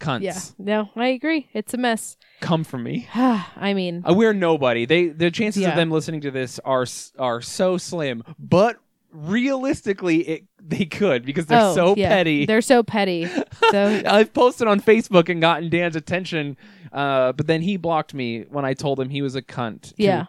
cunts. 0.00 0.22
Yeah. 0.22 0.38
No, 0.58 0.90
I 0.96 1.08
agree. 1.08 1.48
It's 1.52 1.72
a 1.74 1.76
mess. 1.76 2.16
Come 2.40 2.64
from 2.64 2.82
me. 2.82 3.08
I 3.14 3.72
mean, 3.74 4.02
Uh, 4.08 4.14
we're 4.14 4.32
nobody. 4.34 4.84
They 4.86 5.08
the 5.08 5.30
chances 5.30 5.62
Yeah. 5.62 5.70
of 5.70 5.76
them 5.76 5.90
listening 5.90 6.20
to 6.22 6.30
this 6.30 6.58
are 6.64 6.86
are 7.18 7.40
so 7.40 7.76
slim, 7.78 8.22
but 8.38 8.76
realistically, 9.12 10.18
it 10.28 10.44
they 10.60 10.84
could 10.86 11.24
because 11.24 11.46
they're 11.46 11.60
oh, 11.60 11.74
so 11.74 11.94
yeah. 11.96 12.08
petty. 12.08 12.46
They're 12.46 12.60
so 12.62 12.82
petty. 12.82 13.28
So 13.70 14.02
I've 14.06 14.32
posted 14.34 14.68
on 14.68 14.78
Facebook 14.80 15.28
and 15.28 15.40
gotten 15.40 15.68
Dan's 15.70 15.96
attention, 15.96 16.56
uh, 16.94 17.32
but 17.32 17.46
then 17.46 17.60
he 17.60 17.76
blocked 17.76 18.14
me 18.14 18.42
when 18.48 18.64
I 18.64 18.72
told 18.74 18.98
him 19.00 19.10
he 19.10 19.20
was 19.20 19.34
a 19.36 19.42
cunt. 19.42 19.82
too. 19.90 19.94
yeah. 19.98 20.26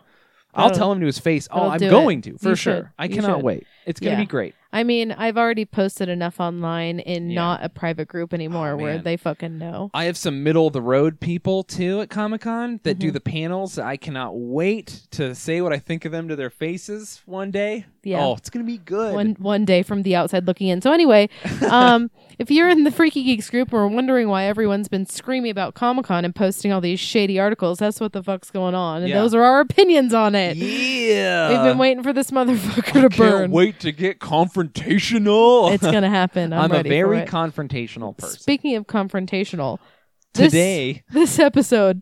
I'll 0.54 0.69
That'll- 0.69 0.78
tell 0.78 0.91
him 0.93 0.99
to 1.01 1.06
his 1.06 1.19
face. 1.19 1.47
Oh, 1.51 1.56
that'll 1.56 1.71
I'm 1.71 1.78
do 1.80 1.89
going 1.89 2.21
to 2.23 2.38
for 2.38 2.49
You 2.49 2.56
sure. 2.56 2.73
should. 2.75 2.89
I 2.97 3.06
You 3.06 3.15
cannot 3.15 3.38
should. 3.39 3.43
wait. 3.45 3.67
It's 3.86 3.99
gonna 3.99 4.13
Yeah. 4.15 4.19
be 4.21 4.25
great. 4.25 4.56
I 4.76 4.84
mean, 4.84 5.12
I've 5.14 5.38
already 5.38 5.66
posted 5.66 6.10
enough 6.10 6.40
online 6.40 7.00
in 7.00 7.30
Yeah. 7.30 7.36
not 7.36 7.64
a 7.64 7.70
private 7.70 8.08
group 8.08 8.34
anymore 8.34 8.72
Oh, 8.72 8.78
where 8.78 8.96
man. 8.96 9.04
they 9.04 9.18
fucking 9.18 9.58
know. 9.58 9.90
I 9.94 10.04
have 10.04 10.18
some 10.18 10.44
middle 10.44 10.68
of 10.68 10.74
the 10.74 10.82
road 10.82 11.20
people 11.20 11.64
too 11.64 12.02
at 12.02 12.10
Comic 12.10 12.42
Con 12.42 12.80
that 12.84 13.00
do 13.00 13.10
Mhm. 13.10 13.14
the 13.14 13.20
panels. 13.22 13.80
I 13.80 13.96
cannot 13.96 14.32
wait 14.36 15.08
to 15.12 15.34
say 15.34 15.62
what 15.62 15.72
I 15.74 15.80
think 15.80 16.06
of 16.06 16.12
them 16.12 16.28
to 16.28 16.36
their 16.36 16.50
faces 16.50 17.22
one 17.26 17.52
day. 17.52 17.86
Yeah. 18.04 18.24
Oh, 18.24 18.34
it's 18.36 18.50
gonna 18.52 18.66
be 18.66 18.78
good. 18.78 19.16
One 19.16 19.36
one 19.40 19.66
day 19.66 19.82
from 19.82 20.04
the 20.04 20.16
outside 20.16 20.46
looking 20.46 20.68
in. 20.68 20.80
So 20.82 20.92
anyway, 20.92 21.28
um, 21.72 22.12
if 22.38 22.52
you're 22.52 22.70
in 22.70 22.84
the 22.84 22.92
Freaky 22.92 23.24
Geeks 23.24 23.50
group 23.50 23.74
or 23.74 23.88
wondering 23.88 24.28
why 24.28 24.44
everyone's 24.44 24.88
been 24.90 25.06
screaming 25.08 25.50
about 25.50 25.74
Comic 25.74 26.06
Con 26.06 26.24
and 26.26 26.36
posting 26.36 26.72
all 26.72 26.82
these 26.82 27.00
shady 27.00 27.40
articles, 27.40 27.80
that's 27.80 28.00
what 28.00 28.12
the 28.14 28.22
fuck's 28.22 28.52
going 28.52 28.76
on, 28.76 29.02
and 29.02 29.10
Yeah. 29.10 29.22
those 29.22 29.34
are 29.34 29.42
our 29.42 29.62
opinions 29.62 30.14
on 30.14 30.36
it. 30.36 30.58
yeah. 30.58 31.50
We've 31.50 31.72
been 31.72 31.78
waiting 31.80 32.04
for 32.04 32.14
this 32.14 32.30
motherfucker 32.30 32.78
I 32.80 33.02
to 33.02 33.10
can't 33.10 33.18
burn. 33.18 33.52
wait 33.52 33.80
to 33.80 33.92
get 33.92 34.20
confrontational. 34.73 35.73
It's 35.73 35.84
gonna 35.84 36.10
happen. 36.21 36.54
I'm, 36.54 36.71
I'm, 36.71 36.86
a 36.86 36.89
very 36.89 37.19
for 37.19 37.23
it. 37.23 37.28
confrontational 37.30 38.17
person. 38.17 38.39
Speaking 38.39 38.75
of 38.75 38.88
confrontational, 38.88 39.80
this- 40.34 40.51
Today, 40.51 41.04
this 41.12 41.39
episode 41.39 42.01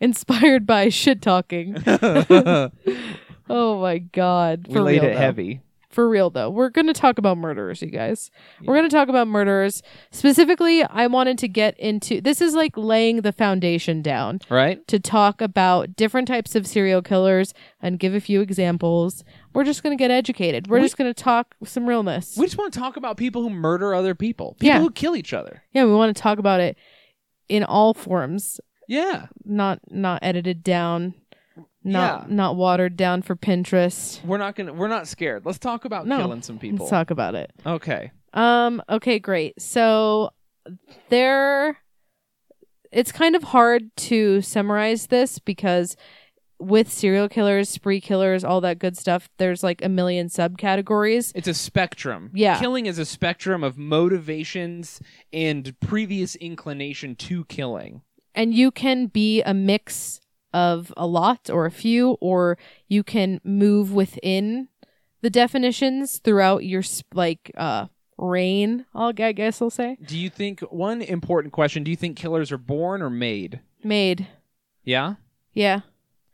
inspired 0.00 0.66
by 0.66 0.88
shit 0.88 1.22
talking. 1.22 1.76
Oh 3.52 3.80
my 3.80 3.98
god! 3.98 4.68
For 4.72 4.80
laid 4.80 5.02
real, 5.02 5.10
it 5.10 5.14
though. 5.14 5.20
heavy. 5.20 5.60
For 5.90 6.08
real 6.08 6.30
though. 6.30 6.48
We're 6.48 6.68
going 6.70 6.86
to 6.86 6.92
talk 6.92 7.18
about 7.18 7.36
murderers, 7.36 7.82
you 7.82 7.88
guys. 7.90 8.30
We're 8.64 8.76
going 8.76 8.88
to 8.88 8.94
talk 8.94 9.08
about 9.08 9.26
murderers. 9.28 9.82
Specifically, 10.12 10.84
I 10.84 11.06
wanted 11.08 11.38
to 11.38 11.48
get 11.48 11.78
into 11.78 12.20
this 12.20 12.40
is 12.40 12.54
like 12.54 12.76
laying 12.76 13.22
the 13.22 13.32
foundation 13.32 14.00
down 14.02 14.40
Right? 14.48 14.86
to 14.88 14.98
talk 15.00 15.40
about 15.40 15.96
different 15.96 16.28
types 16.28 16.54
of 16.54 16.66
serial 16.66 17.02
killers 17.02 17.52
and 17.82 17.98
give 17.98 18.14
a 18.14 18.20
few 18.20 18.40
examples. 18.40 19.24
We're 19.52 19.64
just 19.64 19.82
going 19.82 19.96
to 19.96 20.00
get 20.00 20.10
educated. 20.10 20.68
We're 20.68 20.78
We- 20.78 20.84
just 20.84 20.96
going 20.96 21.12
to 21.12 21.22
talk 21.22 21.56
some 21.64 21.86
realness. 21.88 22.36
We 22.36 22.46
just 22.46 22.56
want 22.58 22.72
to 22.72 22.78
talk 22.78 22.96
about 22.96 23.16
people 23.16 23.42
who 23.42 23.50
murder 23.50 23.94
other 23.94 24.14
people, 24.14 24.54
people 24.60 24.66
Yeah. 24.74 24.78
who 24.80 24.90
kill 24.90 25.16
each 25.16 25.32
other. 25.32 25.62
yeah, 25.72 25.84
we 25.84 25.92
want 25.94 26.14
to 26.16 26.22
talk 26.22 26.38
about 26.38 26.60
it 26.60 26.76
in 27.48 27.64
all 27.64 27.94
forms, 27.94 28.60
Yeah. 28.86 29.26
not 29.44 29.80
not 29.90 30.20
edited 30.22 30.62
down, 30.62 31.14
not 31.84 32.28
Yeah. 32.28 32.34
not 32.34 32.56
watered 32.56 32.96
down 32.96 33.22
for 33.22 33.34
Pinterest. 33.36 34.24
We're 34.24 34.38
not 34.38 34.54
gonna. 34.56 34.72
We're 34.72 34.88
not 34.88 35.08
scared. 35.08 35.44
Let's 35.46 35.58
talk 35.58 35.84
about 35.84 36.06
No. 36.06 36.18
killing 36.18 36.42
some 36.42 36.58
people. 36.58 36.80
Let's 36.86 36.90
talk 36.90 37.10
about 37.10 37.34
it. 37.34 37.52
Okay. 37.64 38.10
Um, 38.32 38.82
okay, 38.88 39.18
great. 39.18 39.60
So 39.60 40.30
there 41.08 41.78
it's 42.92 43.12
kind 43.12 43.36
of 43.36 43.44
hard 43.44 43.94
to 43.96 44.40
summarize 44.42 45.06
this 45.06 45.38
because 45.38 45.96
with 46.58 46.90
serial 46.92 47.28
killers, 47.28 47.68
spree 47.68 48.00
killers, 48.00 48.44
all 48.44 48.60
that 48.60 48.78
good 48.78 48.96
stuff, 48.96 49.30
there's 49.38 49.62
like 49.62 49.82
a 49.82 49.88
million 49.88 50.26
subcategories. 50.28 51.32
It's 51.34 51.48
a 51.48 51.54
spectrum. 51.54 52.30
Yeah. 52.34 52.58
Killing 52.58 52.86
is 52.86 52.98
a 52.98 53.04
spectrum 53.06 53.62
of 53.64 53.78
motivations 53.78 55.00
and 55.32 55.74
previous 55.80 56.34
inclination 56.36 57.14
to 57.16 57.44
killing. 57.46 58.02
And 58.34 58.52
you 58.54 58.70
can 58.70 59.06
be 59.06 59.40
a 59.42 59.54
mix 59.54 60.20
of 60.52 60.92
a 60.96 61.06
lot 61.06 61.48
or 61.50 61.66
a 61.66 61.70
few, 61.70 62.12
or 62.20 62.58
you 62.88 63.02
can 63.02 63.40
move 63.44 63.92
within 63.92 64.68
the 65.22 65.30
definitions 65.30 66.18
throughout 66.18 66.64
your 66.64 66.82
sp- 66.82 67.14
like 67.14 67.50
uh 67.56 67.86
reign. 68.18 68.86
I'll 68.94 69.12
I 69.18 69.32
guess 69.32 69.62
I'll 69.62 69.70
say 69.70 69.96
Do 70.04 70.18
you 70.18 70.30
think 70.30 70.60
one 70.60 71.02
important 71.02 71.52
question? 71.52 71.84
Do 71.84 71.90
you 71.90 71.96
think 71.96 72.16
killers 72.16 72.52
are 72.52 72.58
born 72.58 73.02
or 73.02 73.10
made? 73.10 73.60
made. 73.82 74.26
Yeah. 74.84 75.14
Yeah. 75.52 75.80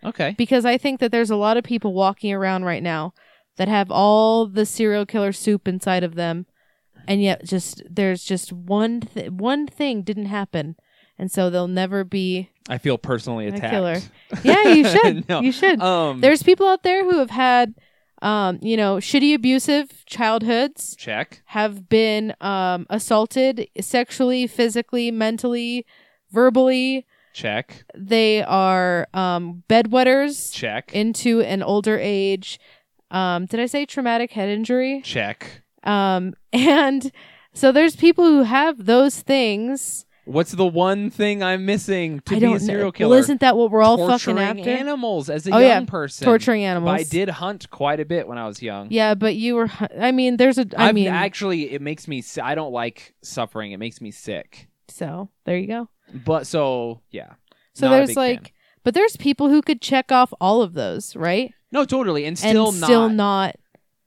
Okay. 0.05 0.35
because 0.39 0.65
I 0.65 0.79
think 0.79 1.01
that 1.01 1.11
there's 1.11 1.31
a 1.31 1.37
lot 1.37 1.57
of 1.57 1.65
people 1.65 1.93
walking 1.93 2.33
around 2.33 2.65
right 2.65 2.83
now 2.83 3.13
that 3.57 3.67
have 3.69 3.91
all 3.91 4.47
the 4.47 4.67
serial 4.67 5.07
killer 5.07 5.33
soup 5.33 5.67
inside 5.67 6.05
of 6.05 6.15
them, 6.15 6.47
and 7.09 7.23
yet 7.23 7.45
just 7.45 7.83
there's 7.91 8.23
just 8.23 8.53
one 8.53 9.01
th- 9.01 9.31
one 9.31 9.67
thing 9.67 10.03
didn't 10.03 10.27
happen, 10.27 10.77
and 11.19 11.31
so 11.31 11.51
they'll 11.51 11.69
never 11.69 12.05
be. 12.05 12.51
I 12.69 12.79
feel 12.79 12.99
personally 12.99 13.47
attacked. 13.47 13.71
killer. 13.73 13.99
Yeah, 14.43 14.69
you 14.69 14.85
should. 14.89 15.29
No. 15.29 15.41
You 15.41 15.53
should. 15.53 15.81
Um. 15.81 16.21
There's 16.21 16.43
people 16.43 16.67
out 16.67 16.83
there 16.83 17.05
who 17.05 17.19
have 17.19 17.31
had, 17.31 17.75
um, 18.23 18.59
you 18.63 18.77
know, 18.77 18.97
shitty 18.97 19.35
abusive 19.35 20.05
childhoods, 20.07 20.97
check. 20.97 21.43
have 21.47 21.89
been 21.89 22.35
um 22.41 22.87
assaulted 22.91 23.69
sexually, 23.81 24.47
physically, 24.47 25.11
mentally, 25.11 25.87
verbally. 26.33 27.07
Check. 27.33 27.85
They 27.95 28.43
are 28.43 29.07
um 29.15 29.63
bedwetters. 29.69 30.53
Check. 30.53 30.93
into 30.95 31.41
an 31.43 31.63
older 31.63 31.99
age. 31.99 32.59
Um, 33.11 33.47
did 33.47 33.61
I 33.61 33.67
say 33.67 33.87
traumatic 33.87 34.33
head 34.33 34.49
injury? 34.49 35.03
check. 35.03 35.63
Um, 35.85 36.35
and 36.53 37.13
so 37.53 37.71
there's 37.71 37.95
people 37.95 38.25
who 38.25 38.43
have 38.43 38.87
those 38.87 39.21
things. 39.21 40.06
What's 40.27 40.51
the 40.51 40.67
one 40.67 41.09
thing 41.09 41.43
I'm 41.43 41.65
missing 41.65 42.19
to 42.27 42.37
I 42.37 42.41
be 42.41 42.53
a 42.53 42.59
serial 42.61 42.91
killer? 42.91 43.11
Well, 43.11 43.19
isn't 43.21 43.41
that 43.41 43.57
what 43.57 43.71
we're 43.71 43.81
all 43.83 43.97
Torturing 43.97 44.37
fucking 44.39 44.61
after? 44.61 44.71
animals 44.71 45.31
as 45.31 45.47
a 45.47 45.53
Oh, 45.55 45.59
young 45.59 45.69
yeah. 45.69 45.85
person. 45.85 46.25
Torturing 46.25 46.65
animals. 46.65 47.01
I 47.01 47.05
did 47.05 47.29
hunt 47.29 47.71
quite 47.71 48.01
a 48.01 48.05
bit 48.05 48.27
when 48.27 48.37
I 48.37 48.47
was 48.49 48.61
young. 48.61 48.89
Yeah, 48.91 49.15
but 49.15 49.37
you 49.37 49.55
were. 49.55 49.69
I 49.99 50.11
mean, 50.11 50.37
there's 50.37 50.59
a. 50.59 50.67
I 50.77 50.89
I've 50.89 50.95
mean, 50.97 51.07
actually, 51.09 51.73
it 51.73 51.81
makes 51.81 52.09
me. 52.09 52.25
I 52.43 52.55
don't 52.57 52.73
like 52.73 53.15
suffering. 53.23 53.71
It 53.71 53.79
makes 53.79 54.01
me 54.01 54.11
sick. 54.11 54.69
so 54.89 55.29
there 55.45 55.57
you 55.57 55.69
go. 55.69 55.89
But 56.13 56.47
so 56.49 57.03
yeah. 57.11 57.35
So 57.75 57.89
there's 57.91 58.09
big 58.09 58.15
fan. 58.17 58.35
like, 58.35 58.53
but 58.83 58.95
there's 58.95 59.17
people 59.17 59.49
who 59.49 59.63
could 59.63 59.81
check 59.81 60.11
off 60.11 60.33
all 60.41 60.61
of 60.61 60.73
those, 60.75 61.15
right? 61.15 61.53
no, 61.71 61.85
totally, 61.85 62.25
and 62.25 62.37
still 62.39 62.71
and 62.71 62.81
not. 62.81 62.87
still 62.87 63.09
not. 63.09 63.57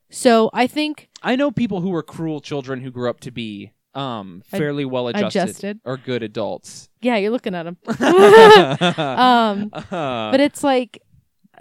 So 0.09 0.49
I 0.53 0.67
think 0.67 1.07
I 1.23 1.35
know 1.35 1.49
people 1.51 1.81
who 1.81 1.89
were 1.91 2.03
cruel 2.03 2.41
children 2.41 2.81
who 2.81 2.91
grew 2.91 3.09
up 3.09 3.19
to 3.21 3.31
be 3.31 3.71
um 3.95 4.43
fairly 4.45 4.85
well 4.85 5.07
adjusted, 5.07 5.43
adjusted. 5.43 5.79
or 5.83 5.97
good 5.97 6.21
adults. 6.23 6.89
yeah, 7.01 7.17
you're 7.17 7.31
looking 7.31 7.55
at 7.55 7.63
them. 7.63 7.77
um, 8.99 9.69
But 9.89 10.39
it's 10.39 10.63
like 10.63 11.01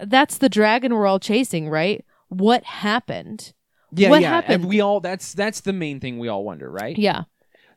that's 0.01 0.37
the 0.37 0.49
dragon 0.49 0.93
we're 0.93 1.07
all 1.07 1.19
chasing, 1.19 1.69
right? 1.69 2.05
What 2.29 2.63
happened? 2.63 3.53
yeah, 3.91 4.09
what 4.09 4.21
yeah, 4.21 4.29
happened? 4.29 4.61
And 4.61 4.65
we 4.65 4.81
all 4.81 4.99
that's 4.99 5.33
that's 5.33 5.61
the 5.61 5.73
main 5.73 5.99
thing 5.99 6.19
we 6.19 6.27
all 6.27 6.43
wonder, 6.43 6.69
right? 6.69 6.97
Yeah. 6.97 7.23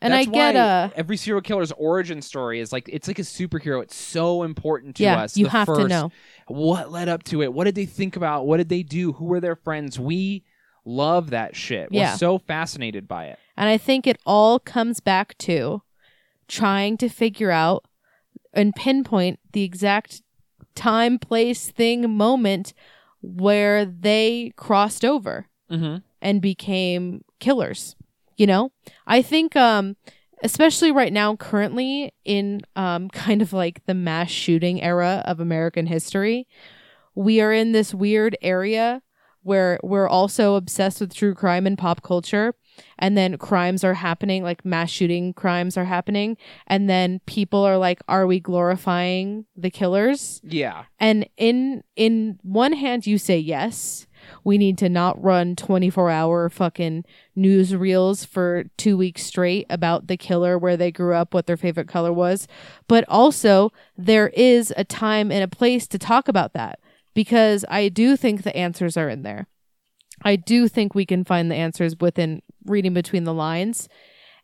And 0.03 0.13
That's 0.13 0.27
I 0.27 0.31
get 0.31 0.55
why 0.57 0.61
uh 0.61 0.89
every 0.97 1.17
serial 1.17 1.41
killer's 1.43 1.71
origin 1.73 2.23
story 2.23 2.59
is 2.59 2.73
like 2.73 2.89
it's 2.89 3.07
like 3.07 3.21
a 3.21 3.23
superhero. 3.23 3.83
It's 3.83 3.95
so 3.95 4.43
important 4.43 4.97
to 4.97 5.05
yeah, 5.05 5.23
us. 5.23 5.37
you 5.37 5.45
the 5.45 5.51
have 5.51 5.69
to 5.69 5.87
know. 5.87 6.11
what 6.49 6.91
led 6.91 7.09
up 7.09 7.23
to 7.25 7.41
it. 7.41 7.53
What 7.53 7.65
did 7.65 7.77
they 7.77 7.87
think 7.87 8.17
about? 8.17 8.45
What 8.45 8.57
did 8.57 8.69
they 8.69 8.83
do? 8.83 9.13
Who 9.13 9.27
were 9.27 9.39
their 9.41 9.55
friends? 9.55 10.01
We 10.01 10.43
love 10.85 11.31
that 11.31 11.55
shit. 11.57 11.89
Yeah. 11.91 12.13
We're 12.13 12.19
so 12.19 12.39
fascinated 12.39 13.07
by 13.09 13.27
it. 13.27 13.39
And 13.57 13.69
I 13.69 13.79
think 13.79 14.07
it 14.07 14.19
all 14.27 14.59
comes 14.59 15.01
back 15.01 15.37
to 15.39 15.83
trying 16.49 16.97
to 16.99 17.09
figure 17.09 17.51
out 17.51 17.85
and 18.53 18.75
pinpoint 18.75 19.39
the 19.53 19.63
exact 19.63 20.23
time, 20.75 21.19
place, 21.19 21.71
thing, 21.71 22.11
moment 22.11 22.73
where 23.21 23.85
they 23.85 24.53
crossed 24.57 25.05
over 25.05 25.47
Mm-hmm. 25.71 25.97
and 26.21 26.43
became 26.43 27.25
killers. 27.41 27.97
You 28.37 28.47
know? 28.47 28.73
I 29.07 29.23
think 29.23 29.57
um 29.57 29.97
especially 30.43 30.91
right 30.91 31.13
now 31.13 31.37
currently 31.37 32.13
in 32.25 32.61
um 32.77 33.09
kind 33.25 33.41
of 33.41 33.53
like 33.55 33.85
the 33.87 33.95
mass 33.95 34.31
shooting 34.31 34.83
era 34.83 35.23
of 35.25 35.41
American 35.41 35.87
history, 35.87 36.47
we 37.15 37.41
are 37.41 37.53
in 37.53 37.73
this 37.73 37.95
weird 37.95 38.37
area 38.43 39.01
where 39.43 39.79
we're 39.83 40.09
also 40.09 40.55
obsessed 40.55 41.01
with 41.01 41.15
true 41.15 41.35
crime 41.35 41.67
and 41.67 41.77
pop 41.79 42.03
culture. 42.03 42.55
And 42.99 43.19
then 43.19 43.37
crimes 43.37 43.85
are 43.85 43.95
happening 43.95 44.43
like 44.43 44.65
mass 44.65 44.89
shooting 44.89 45.35
crimes 45.35 45.77
are 45.77 45.85
happening. 45.85 46.37
And 46.67 46.89
then 46.89 47.21
people 47.27 47.63
are 47.65 47.77
like 47.77 48.01
are 48.09 48.27
we 48.27 48.41
glorifying 48.41 49.45
the 49.57 49.71
killers? 49.71 50.41
Yeah. 50.45 50.85
and 50.99 51.29
in 51.37 51.83
in 51.97 52.39
one 52.43 52.73
hand 52.73 53.07
you 53.07 53.19
say 53.19 53.39
yes. 53.39 54.07
We 54.45 54.57
need 54.57 54.79
to 54.79 54.89
not 54.89 55.21
run 55.23 55.57
24 55.57 56.09
hour 56.09 56.49
fucking 56.49 57.05
news 57.35 57.75
reels 57.75 58.25
for 58.25 58.65
2 58.77 58.97
weeks 58.97 59.25
straight 59.25 59.67
about 59.69 60.07
the 60.07 60.17
killer 60.17 60.57
where 60.57 60.77
they 60.77 60.93
grew 60.93 61.15
up 61.15 61.35
what 61.35 61.47
their 61.47 61.57
favorite 61.57 61.89
color 61.89 62.13
was. 62.13 62.47
But 62.87 63.05
also 63.09 63.73
there 63.99 64.29
is 64.29 64.73
a 64.77 64.85
time 64.85 65.33
and 65.33 65.43
a 65.43 65.49
place 65.49 65.89
to 65.89 65.99
talk 65.99 66.29
about 66.29 66.53
that 66.55 66.79
because 67.15 67.65
I 67.69 67.89
do 67.89 68.17
think 68.17 68.43
the 68.43 68.57
answers 68.57 68.97
are 68.97 69.09
in 69.09 69.23
there. 69.23 69.47
I 70.25 70.37
do 70.37 70.69
think 70.69 70.95
we 70.95 71.07
can 71.07 71.25
find 71.25 71.51
the 71.51 71.57
answers 71.57 71.97
within 72.01 72.43
reading 72.65 72.95
between 72.95 73.25
the 73.25 73.35
lines. 73.35 73.89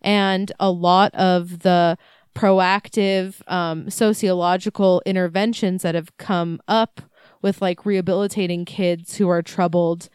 And 0.01 0.53
a 0.59 0.71
lot 0.71 1.15
of 1.15 1.61
the 1.61 1.99
proactive 2.35 3.41
um, 3.51 3.91
sociological 3.91 5.03
interventions 5.05 5.83
that 5.83 5.95
have 5.95 6.17
come 6.19 6.61
up 6.69 7.01
with 7.43 7.61
like 7.63 7.87
rehabilitating 7.87 8.65
kids 8.65 9.17
who 9.17 9.29
are 9.29 9.43
troubled 9.43 10.09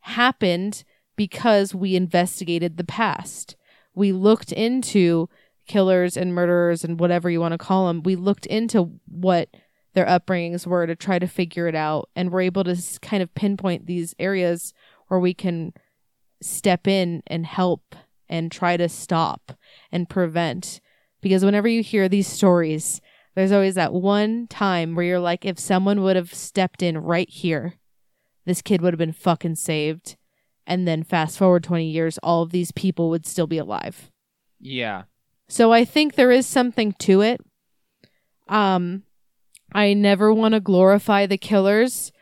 happened 0.00 0.84
because 1.16 1.74
we 1.74 1.96
investigated 1.96 2.76
the 2.76 2.84
past. 2.84 3.56
We 3.94 4.12
looked 4.12 4.52
into 4.52 5.28
killers 5.66 6.16
and 6.16 6.34
murderers 6.34 6.82
and 6.82 6.98
whatever 6.98 7.30
you 7.30 7.40
want 7.40 7.52
to 7.52 7.58
call 7.58 7.86
them. 7.86 8.02
We 8.02 8.16
looked 8.16 8.46
into 8.46 8.98
what 9.06 9.48
their 9.94 10.06
upbringings 10.06 10.66
were 10.66 10.86
to 10.86 10.94
try 10.96 11.18
to 11.18 11.26
figure 11.26 11.66
it 11.66 11.74
out 11.74 12.08
and 12.14 12.30
we're 12.30 12.42
able 12.42 12.64
to 12.64 12.76
kind 13.02 13.22
of 13.22 13.34
pinpoint 13.34 13.86
these 13.86 14.14
areas 14.18 14.72
where 15.08 15.20
we 15.20 15.34
can 15.34 15.72
step 16.42 16.86
in 16.86 17.22
and 17.26 17.44
help 17.46 17.94
and 18.28 18.50
try 18.52 18.76
to 18.76 18.88
stop 18.88 19.52
and 19.90 20.08
prevent 20.08 20.80
because 21.20 21.44
whenever 21.44 21.68
you 21.68 21.82
hear 21.82 22.08
these 22.08 22.26
stories 22.28 23.00
there's 23.34 23.52
always 23.52 23.74
that 23.74 23.92
one 23.92 24.46
time 24.48 24.94
where 24.94 25.04
you're 25.04 25.18
like 25.20 25.44
if 25.44 25.58
someone 25.58 26.02
would 26.02 26.16
have 26.16 26.32
stepped 26.32 26.82
in 26.82 26.96
right 26.96 27.28
here 27.28 27.74
this 28.46 28.62
kid 28.62 28.80
would 28.80 28.92
have 28.94 28.98
been 28.98 29.12
fucking 29.12 29.54
saved 29.54 30.16
and 30.66 30.86
then 30.86 31.02
fast 31.02 31.36
forward 31.36 31.62
20 31.64 31.84
years 31.90 32.16
all 32.22 32.42
of 32.42 32.52
these 32.52 32.72
people 32.72 33.10
would 33.10 33.26
still 33.26 33.46
be 33.48 33.58
alive 33.58 34.10
Yeah. 34.60 35.02
so 35.48 35.72
I 35.72 35.84
think 35.84 36.14
there 36.14 36.30
is 36.30 36.46
something 36.46 36.92
to 37.00 37.20
it. 37.22 37.40
Um 38.48 39.02
I 39.72 39.94
never 39.94 40.32
want 40.32 40.54
to 40.54 40.60
glorify 40.60 41.26
the 41.26 41.38
killers. 41.38 42.12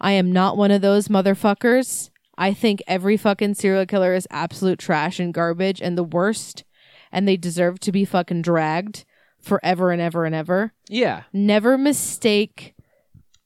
I 0.00 0.12
am 0.12 0.32
not 0.32 0.56
one 0.56 0.70
of 0.70 0.82
those 0.82 1.08
motherfuckers. 1.08 2.10
I 2.38 2.52
think 2.52 2.82
every 2.86 3.16
fucking 3.16 3.54
serial 3.54 3.86
killer 3.86 4.14
is 4.14 4.28
absolute 4.30 4.78
trash 4.78 5.18
and 5.18 5.32
garbage 5.32 5.80
and 5.80 5.96
the 5.96 6.04
worst 6.04 6.64
and 7.12 7.26
they 7.26 7.36
deserve 7.36 7.80
to 7.80 7.92
be 7.92 8.04
fucking 8.04 8.42
dragged 8.42 9.04
forever 9.40 9.90
and 9.90 10.02
ever 10.02 10.24
and 10.24 10.34
ever. 10.34 10.72
Yeah. 10.88 11.22
Never 11.32 11.78
mistake 11.78 12.74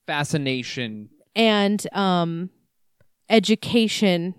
Fascination. 0.06 1.11
and 1.36 1.86
um 1.92 2.50
education 3.28 4.34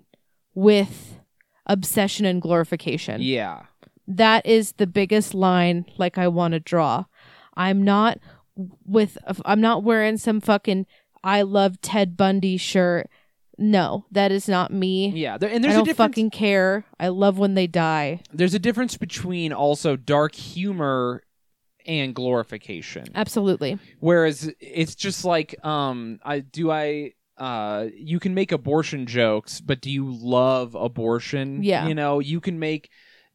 with 0.53 1.19
obsession 1.65 2.25
and 2.25 2.41
glorification. 2.41 3.21
Yeah. 3.21 3.61
That 4.07 4.45
is 4.45 4.73
the 4.73 4.87
biggest 4.87 5.33
line 5.33 5.85
like 5.97 6.17
I 6.17 6.27
want 6.27 6.53
to 6.53 6.59
draw. 6.59 7.05
I'm 7.55 7.83
not 7.83 8.17
with 8.85 9.17
I'm 9.45 9.61
not 9.61 9.83
wearing 9.83 10.17
some 10.17 10.41
fucking 10.41 10.85
I 11.23 11.41
love 11.43 11.81
Ted 11.81 12.17
Bundy 12.17 12.57
shirt. 12.57 13.09
No, 13.57 14.05
that 14.11 14.31
is 14.31 14.47
not 14.49 14.71
me. 14.73 15.09
Yeah. 15.09 15.37
There, 15.37 15.49
and 15.49 15.59
I 15.59 15.61
there's 15.61 15.73
a 15.73 15.77
don't 15.77 15.85
difference. 15.85 16.11
fucking 16.11 16.29
care. 16.31 16.83
I 16.99 17.09
love 17.09 17.37
when 17.37 17.53
they 17.53 17.67
die. 17.67 18.21
there's 18.33 18.53
a 18.55 18.59
difference 18.59 18.97
between 18.97 19.53
also 19.53 19.95
dark 19.95 20.33
humor 20.33 21.21
and 21.85 22.15
glorification. 22.15 23.05
Absolutely. 23.13 23.77
Whereas 23.99 24.51
it's 24.59 24.95
just 24.95 25.25
like, 25.25 25.63
um, 25.65 26.19
I 26.23 26.39
do 26.39 26.71
I. 26.71 27.13
Uh, 27.37 27.87
you 27.95 28.19
can 28.19 28.35
make 28.35 28.51
abortion 28.51 29.07
jokes, 29.07 29.61
but 29.61 29.81
do 29.81 29.89
you 29.89 30.11
love 30.11 30.75
abortion? 30.75 31.63
Yeah. 31.63 31.87
You 31.87 31.95
know, 31.95 32.19
you 32.19 32.39
can 32.39 32.59
make. 32.59 32.89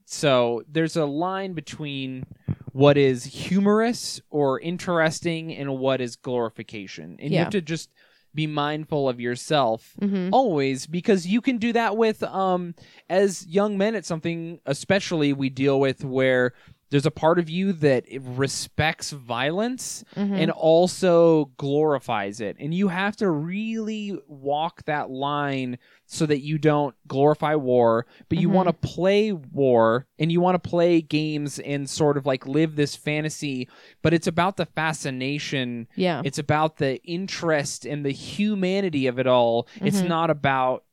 So 0.07 0.63
there's 0.71 0.97
a 0.97 1.05
line 1.05 1.53
between 1.53 2.25
what 2.73 2.97
is 2.97 3.25
humorous 3.25 4.21
or 4.31 4.61
interesting 4.61 5.53
and 5.55 5.79
what 5.79 6.01
is 6.01 6.17
glorification, 6.17 7.17
and 7.19 7.31
you 7.33 7.37
Yeah. 7.37 7.45
have 7.45 7.53
to 7.53 7.61
just 7.61 7.91
be 8.35 8.47
mindful 8.47 9.09
of 9.09 9.19
yourself 9.19 9.95
hmm 9.99 10.29
always 10.31 10.87
because 10.87 11.27
you 11.27 11.41
can 11.41 11.57
do 11.57 11.73
that 11.73 11.97
with 11.97 12.23
um 12.25 12.75
as 13.09 13.47
young 13.47 13.79
men 13.79 13.95
it's 13.95 14.09
something 14.09 14.61
especially 14.67 15.33
we 15.33 15.49
deal 15.49 15.81
with 15.81 16.05
where 16.05 16.53
there's 16.91 17.07
a 17.07 17.11
part 17.11 17.39
of 17.41 17.51
you 17.51 17.73
that 17.73 18.05
respects 18.23 19.11
violence 19.11 20.05
hmm 20.15 20.35
and 20.37 20.51
also 20.51 21.47
glorifies 21.57 22.41
it 22.41 22.57
and 22.61 22.75
you 22.75 22.89
have 22.89 23.17
to 23.17 23.31
really 23.31 24.17
walk 24.29 24.85
that 24.85 25.11
line 25.11 25.79
so 26.07 26.27
that 26.27 26.41
you 26.41 26.59
don't 26.59 26.95
glorify 27.09 27.55
war 27.55 28.07
but 28.29 28.39
you 28.39 28.49
Mhm. 28.49 28.53
want 28.53 28.69
to 28.69 28.73
play 28.73 29.33
war 29.33 30.07
and 30.19 30.31
you 30.31 30.41
want 30.41 30.63
to 30.63 30.69
play 30.69 31.01
games 31.01 31.59
and 31.59 31.89
sort 31.89 32.17
of 32.17 32.27
like 32.27 32.47
live 32.47 32.77
this 32.77 32.95
fantasy 32.95 33.69
but 34.03 34.13
it's 34.15 34.27
about 34.27 34.57
the 34.57 34.67
fascination 34.67 35.89
yeah. 35.97 36.23
it's 36.25 36.39
about 36.39 36.77
the 36.77 37.03
interest 37.05 37.85
and 37.87 38.05
the 38.05 38.13
humanity 38.13 39.07
of 39.07 39.19
it 39.19 39.27
all. 39.27 39.67
It's 39.81 40.03
Mhm. 40.03 40.09
not 40.09 40.31
about 40.31 40.85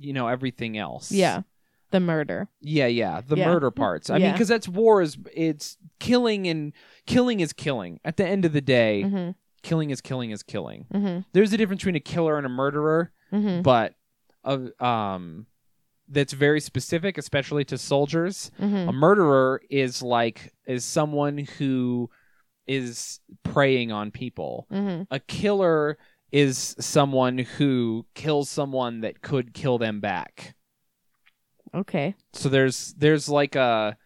you 0.00 0.12
know 0.12 0.28
everything 0.28 0.78
else. 0.78 1.10
Yeah. 1.10 1.42
The 1.90 2.00
murder. 2.00 2.48
yeah, 2.60 2.86
yeah. 2.86 3.20
The 3.26 3.36
Yeah. 3.36 3.46
murder 3.46 3.70
parts. 3.70 4.10
I 4.10 4.14
mean, 4.14 4.22
Yeah. 4.22 4.32
because 4.32 4.48
that's 4.48 4.68
war 4.68 5.00
is 5.02 5.16
it's 5.34 5.76
killing 5.98 6.46
and 6.46 6.72
killing 7.06 7.40
is 7.40 7.52
killing. 7.52 7.98
At 8.04 8.16
the 8.16 8.26
end 8.26 8.44
of 8.44 8.52
the 8.52 8.60
day, 8.60 9.02
hmm 9.02 9.30
killing 9.62 9.90
is 9.90 10.00
killing 10.00 10.30
is 10.30 10.42
killing. 10.42 10.86
hmm 10.92 11.18
There's 11.32 11.52
a 11.52 11.56
difference 11.56 11.80
between 11.80 11.96
a 11.96 12.00
killer 12.00 12.36
and 12.36 12.46
a 12.46 12.50
murderer, 12.50 13.12
hmm 13.30 13.62
but 13.62 13.94
of 14.44 14.70
um, 14.80 15.46
that's 16.08 16.32
very 16.32 16.60
specific, 16.60 17.18
especially 17.18 17.64
to 17.66 17.76
soldiers. 17.78 18.50
hmm 18.58 18.88
A 18.88 18.92
murderer 18.92 19.60
is 19.70 20.02
like 20.02 20.52
is 20.66 20.84
someone 20.84 21.38
who 21.58 22.08
is 22.66 23.20
preying 23.42 23.90
on 23.92 24.10
people 24.10 24.66
hmm 24.70 25.02
a 25.10 25.18
killer 25.20 25.96
is 26.30 26.76
someone 26.78 27.38
who 27.38 28.04
kills 28.14 28.50
someone 28.50 29.00
that 29.00 29.22
could 29.22 29.54
kill 29.54 29.78
them 29.78 30.00
back. 30.00 30.54
Okay. 31.74 32.14
So 32.32 32.48
there's 32.48 32.94
there's 32.98 33.28
like 33.28 33.54
a 33.56 33.96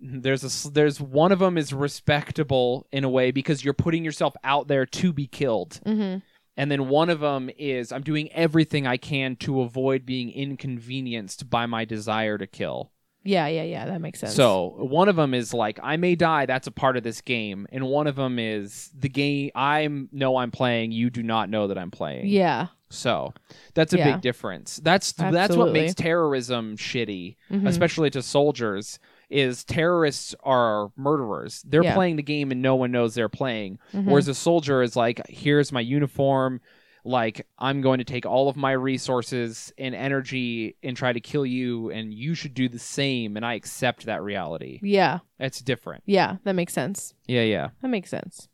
there's 0.00 0.66
a 0.66 0.70
there's 0.70 1.00
one 1.00 1.32
of 1.32 1.38
them 1.38 1.56
is 1.56 1.72
respectable 1.72 2.86
in 2.92 3.04
a 3.04 3.08
way 3.08 3.30
because 3.30 3.64
you're 3.64 3.74
putting 3.74 4.04
yourself 4.04 4.34
out 4.44 4.68
there 4.68 4.86
to 4.86 5.12
be 5.12 5.26
killed. 5.26 5.80
hmm 5.84 6.16
And 6.56 6.70
then 6.70 6.88
one 6.88 7.10
of 7.10 7.20
them 7.20 7.50
is 7.58 7.90
I'm 7.92 8.02
doing 8.02 8.30
everything 8.32 8.86
I 8.86 8.96
can 8.96 9.36
to 9.36 9.60
avoid 9.62 10.04
being 10.06 10.30
inconvenienced 10.30 11.48
by 11.50 11.66
my 11.66 11.84
desire 11.84 12.38
to 12.38 12.46
kill. 12.46 12.90
Yeah, 13.26 13.46
yeah, 13.46 13.62
yeah. 13.62 13.86
That 13.86 14.02
makes 14.02 14.20
sense. 14.20 14.34
So 14.34 14.74
one 14.78 15.08
of 15.08 15.16
them 15.16 15.32
is 15.32 15.54
like 15.54 15.80
I 15.82 15.96
may 15.96 16.14
die. 16.14 16.44
That's 16.44 16.66
a 16.66 16.70
part 16.70 16.98
of 16.98 17.02
this 17.04 17.22
game, 17.22 17.66
and 17.72 17.86
one 17.86 18.06
of 18.06 18.16
them 18.16 18.38
is 18.38 18.90
the 18.94 19.08
game 19.08 19.50
I 19.54 19.88
know 20.12 20.36
I'm 20.36 20.50
playing. 20.50 20.92
You 20.92 21.08
do 21.08 21.22
not 21.22 21.48
know 21.48 21.68
that 21.68 21.78
I'm 21.78 21.90
playing. 21.90 22.26
yeah. 22.26 22.66
So 22.94 23.32
that's 23.74 23.92
a 23.92 23.98
Yeah. 23.98 24.12
big 24.12 24.20
difference. 24.22 24.80
That's 24.82 25.12
that's 25.12 25.56
what 25.56 25.72
makes 25.72 25.94
terrorism 25.94 26.76
shitty, 26.76 27.36
Mhm. 27.50 27.66
especially 27.68 28.10
to 28.10 28.22
soldiers. 28.22 28.98
Is 29.30 29.64
terrorists 29.64 30.34
are 30.44 30.90
murderers. 30.96 31.62
They're 31.66 31.82
Yeah. 31.82 31.94
playing 31.94 32.16
the 32.16 32.22
game 32.22 32.52
and 32.52 32.60
no 32.62 32.76
one 32.76 32.92
knows 32.92 33.14
they're 33.14 33.28
playing. 33.28 33.78
Mhm. 33.92 34.04
Whereas 34.04 34.28
a 34.28 34.34
soldier 34.34 34.82
is 34.82 34.96
like, 34.96 35.20
here's 35.28 35.72
my 35.72 35.80
uniform. 35.80 36.60
Like 37.06 37.46
I'm 37.58 37.80
going 37.80 37.98
to 37.98 38.04
take 38.04 38.26
all 38.26 38.48
of 38.48 38.56
my 38.56 38.72
resources 38.72 39.72
and 39.76 39.94
energy 39.94 40.76
and 40.82 40.96
try 40.96 41.12
to 41.12 41.20
kill 41.20 41.44
you, 41.44 41.90
and 41.90 42.14
you 42.14 42.34
should 42.34 42.54
do 42.54 42.68
the 42.68 42.78
same. 42.78 43.36
And 43.36 43.44
I 43.44 43.54
accept 43.54 44.06
that 44.06 44.22
reality. 44.22 44.78
Yeah. 44.82 45.18
It's 45.38 45.60
different. 45.60 46.02
Yeah. 46.06 46.36
That 46.44 46.54
makes 46.54 46.72
sense. 46.72 47.14
Yeah, 47.26 47.42
yeah. 47.42 47.70
That 47.82 47.88
makes 47.88 48.10
sense. 48.10 48.48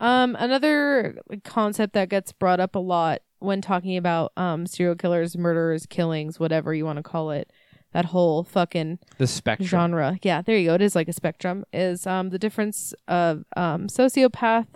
Um, 0.00 0.36
another 0.38 1.20
concept 1.44 1.92
that 1.94 2.08
gets 2.08 2.32
brought 2.32 2.58
up 2.60 2.74
a 2.74 2.78
lot 2.78 3.22
when 3.40 3.60
talking 3.60 3.96
about 3.96 4.32
um 4.36 4.66
serial 4.66 4.94
killers, 4.94 5.36
murderers, 5.36 5.86
killings, 5.86 6.38
whatever 6.40 6.72
you 6.74 6.84
want 6.84 6.98
to 6.98 7.02
call 7.02 7.30
it, 7.30 7.50
that 7.92 8.06
whole 8.06 8.44
fucking 8.44 8.98
The 9.18 9.26
spectrum. 9.26 9.66
genre. 9.68 10.18
Yeah, 10.22 10.42
there 10.42 10.56
you 10.56 10.68
go. 10.68 10.74
It 10.74 10.82
is 10.82 10.94
like 10.94 11.08
a 11.08 11.12
spectrum. 11.12 11.64
Is 11.72 12.06
um 12.06 12.30
the 12.30 12.38
difference 12.38 12.94
of 13.08 13.44
um 13.56 13.88
sociopath 13.88 14.66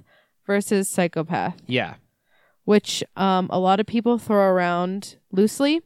versus 0.46 0.88
psychopath, 0.88 1.56
Yeah. 1.66 1.94
which 2.64 3.04
um 3.16 3.48
a 3.50 3.58
lot 3.58 3.80
of 3.80 3.86
people 3.86 4.18
throw 4.18 4.44
around 4.48 5.16
loosely. 5.30 5.80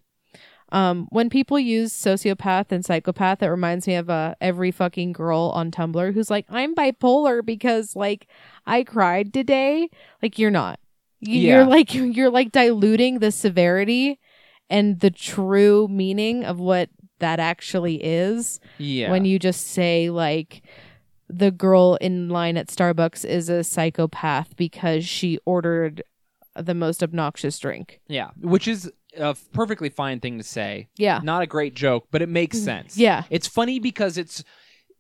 Um, 0.71 1.07
when 1.11 1.31
people 1.31 1.59
use 1.59 1.95
sociopath 1.95 2.71
and 2.73 2.85
psychopath, 2.85 3.43
it 3.43 3.47
reminds 3.49 3.87
me 3.87 3.95
of 3.95 4.11
uh, 4.11 4.35
every 4.39 4.71
fucking 4.71 5.13
girl 5.15 5.51
on 5.55 5.71
Tumblr 5.71 6.13
who's 6.13 6.29
like, 6.31 6.45
"I'm 6.51 6.75
bipolar 6.75 7.43
because 7.43 7.97
like 7.97 8.27
I 8.67 8.85
cried 8.85 9.33
today." 9.33 9.89
Like 10.23 10.39
you're 10.39 10.51
not. 10.51 10.79
Yeah. 11.21 11.57
You're 11.57 11.67
like 11.67 11.95
you're 11.95 12.31
like 12.31 12.53
diluting 12.53 13.19
the 13.19 13.33
severity 13.33 14.19
and 14.71 15.01
the 15.01 15.11
true 15.11 15.89
meaning 15.89 16.45
of 16.45 16.59
what 16.59 16.91
that 17.19 17.41
actually 17.41 17.97
is 17.97 18.61
Yeah. 18.79 19.11
when 19.11 19.25
you 19.25 19.39
just 19.39 19.69
say 19.69 20.11
like 20.11 20.63
the 21.29 21.51
girl 21.51 21.99
in 22.01 22.29
line 22.29 22.57
at 22.57 22.69
Starbucks 22.69 23.25
is 23.25 23.49
a 23.49 23.65
psychopath 23.65 24.57
because 24.57 25.07
she 25.07 25.39
ordered 25.45 26.03
the 26.55 26.75
most 26.75 27.03
obnoxious 27.03 27.59
drink. 27.59 28.01
yeah. 28.09 28.31
Which 28.41 28.67
is 28.67 28.91
a 29.17 29.37
perfectly 29.53 29.89
fine 29.89 30.21
thing 30.21 30.39
to 30.39 30.45
say. 30.45 30.89
Yeah. 30.97 31.21
Not 31.23 31.43
a 31.43 31.47
great 31.47 31.75
joke, 31.75 32.07
but 32.11 32.23
it 32.23 32.29
makes 32.29 32.57
mm-hmm. 32.57 32.65
sense. 32.65 32.97
Yeah. 32.97 33.25
It's 33.31 33.47
funny 33.47 33.79
because 33.79 34.17
it's 34.17 34.43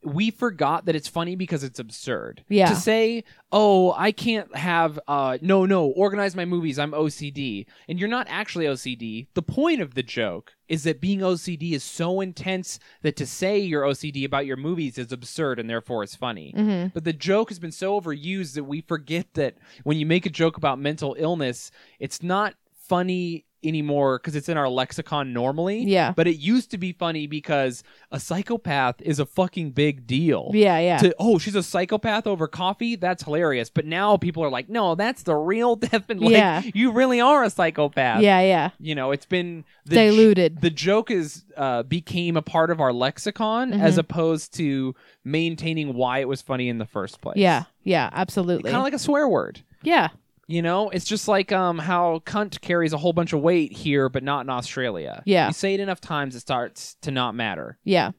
we 0.02 0.30
forgot 0.30 0.86
that 0.86 0.94
it's 0.94 1.08
funny 1.08 1.34
because 1.34 1.64
it's 1.64 1.78
absurd. 1.78 2.44
Yeah. 2.48 2.68
To 2.68 2.76
say, 2.76 3.24
"Oh, 3.50 3.92
I 3.96 4.12
can't 4.12 4.54
have 4.56 4.98
uh 5.08 5.38
no, 5.40 5.66
no, 5.66 5.86
organize 5.86 6.36
my 6.36 6.44
movies. 6.44 6.78
I'm 6.78 6.92
OCD." 6.92 7.66
And 7.88 7.98
you're 7.98 8.08
not 8.08 8.26
actually 8.30 8.66
OCD. 8.66 9.26
The 9.34 9.42
point 9.42 9.80
of 9.80 9.94
the 9.94 10.02
joke 10.02 10.52
is 10.68 10.84
that 10.84 11.00
being 11.00 11.20
OCD 11.20 11.72
is 11.72 11.82
so 11.82 12.20
intense 12.20 12.78
that 13.02 13.16
to 13.16 13.26
say 13.26 13.58
you're 13.58 13.82
OCD 13.82 14.24
about 14.24 14.46
your 14.46 14.56
movies 14.56 14.98
is 14.98 15.12
absurd 15.12 15.58
and 15.58 15.68
therefore 15.68 16.02
it's 16.02 16.14
funny. 16.16 16.54
Mm-hmm. 16.56 16.88
But 16.94 17.04
the 17.04 17.12
joke 17.12 17.48
has 17.48 17.58
been 17.58 17.72
so 17.72 18.00
overused 18.00 18.54
that 18.54 18.64
we 18.64 18.82
forget 18.82 19.34
that 19.34 19.56
when 19.82 19.98
you 19.98 20.06
make 20.06 20.26
a 20.26 20.30
joke 20.30 20.56
about 20.56 20.78
mental 20.78 21.16
illness, 21.18 21.70
it's 21.98 22.22
not 22.22 22.54
funny 22.88 23.44
anymore 23.64 24.18
because 24.18 24.36
it's 24.36 24.48
in 24.48 24.56
our 24.56 24.68
lexicon 24.68 25.32
normally. 25.32 25.82
Yeah. 25.84 26.12
But 26.12 26.26
it 26.28 26.36
used 26.36 26.70
to 26.70 26.78
be 26.78 26.92
funny 26.92 27.26
because 27.26 27.82
a 28.12 28.20
psychopath 28.20 29.00
is 29.02 29.18
a 29.18 29.26
fucking 29.26 29.72
big 29.72 30.06
deal. 30.06 30.50
Yeah. 30.54 30.78
Yeah. 30.78 30.98
To, 30.98 31.14
oh, 31.18 31.38
she's 31.38 31.54
a 31.54 31.62
psychopath 31.62 32.26
over 32.26 32.46
coffee? 32.46 32.94
That's 32.96 33.24
hilarious. 33.24 33.68
But 33.70 33.84
now 33.86 34.16
people 34.16 34.44
are 34.44 34.50
like, 34.50 34.68
no, 34.68 34.94
that's 34.94 35.22
the 35.24 35.34
real 35.34 35.76
definition. 35.76 36.24
Like, 36.24 36.32
Yeah. 36.32 36.62
you 36.74 36.92
really 36.92 37.20
are 37.20 37.42
a 37.44 37.50
psychopath. 37.50 38.22
yeah. 38.22 38.40
Yeah. 38.40 38.70
You 38.78 38.94
know, 38.94 39.10
it's 39.10 39.26
been 39.26 39.64
the 39.84 39.94
j- 39.96 40.06
Diluted. 40.10 40.60
the 40.60 40.70
joke 40.70 41.10
is 41.10 41.44
uh, 41.56 41.82
became 41.82 42.36
a 42.36 42.42
part 42.42 42.70
of 42.70 42.80
our 42.80 42.92
lexicon 42.92 43.72
Mhm. 43.72 43.80
as 43.82 43.98
opposed 43.98 44.54
to 44.54 44.94
maintaining 45.24 45.94
why 45.94 46.18
it 46.20 46.28
was 46.28 46.40
funny 46.42 46.68
in 46.68 46.78
the 46.78 46.86
first 46.86 47.20
place. 47.20 47.36
yeah. 47.38 47.64
Yeah. 47.84 48.10
Absolutely. 48.12 48.70
kind 48.70 48.76
of 48.76 48.82
like 48.84 48.92
a 48.94 48.98
swear 48.98 49.28
word. 49.28 49.60
yeah. 49.82 50.08
You 50.48 50.62
know, 50.62 50.88
it's 50.88 51.04
just 51.04 51.28
like 51.28 51.52
um 51.52 51.78
how 51.78 52.20
cunt 52.24 52.60
carries 52.60 52.92
a 52.92 52.98
whole 52.98 53.12
bunch 53.12 53.32
of 53.32 53.40
weight 53.40 53.70
here, 53.72 54.08
but 54.08 54.22
not 54.22 54.40
in 54.46 54.50
Australia. 54.50 55.22
Yeah. 55.26 55.46
you 55.48 55.52
say 55.52 55.74
it 55.74 55.80
enough 55.80 56.00
times, 56.00 56.34
it 56.34 56.40
starts 56.40 56.96
to 57.02 57.10
not 57.10 57.34
matter. 57.34 57.78
Yeah. 57.84 58.12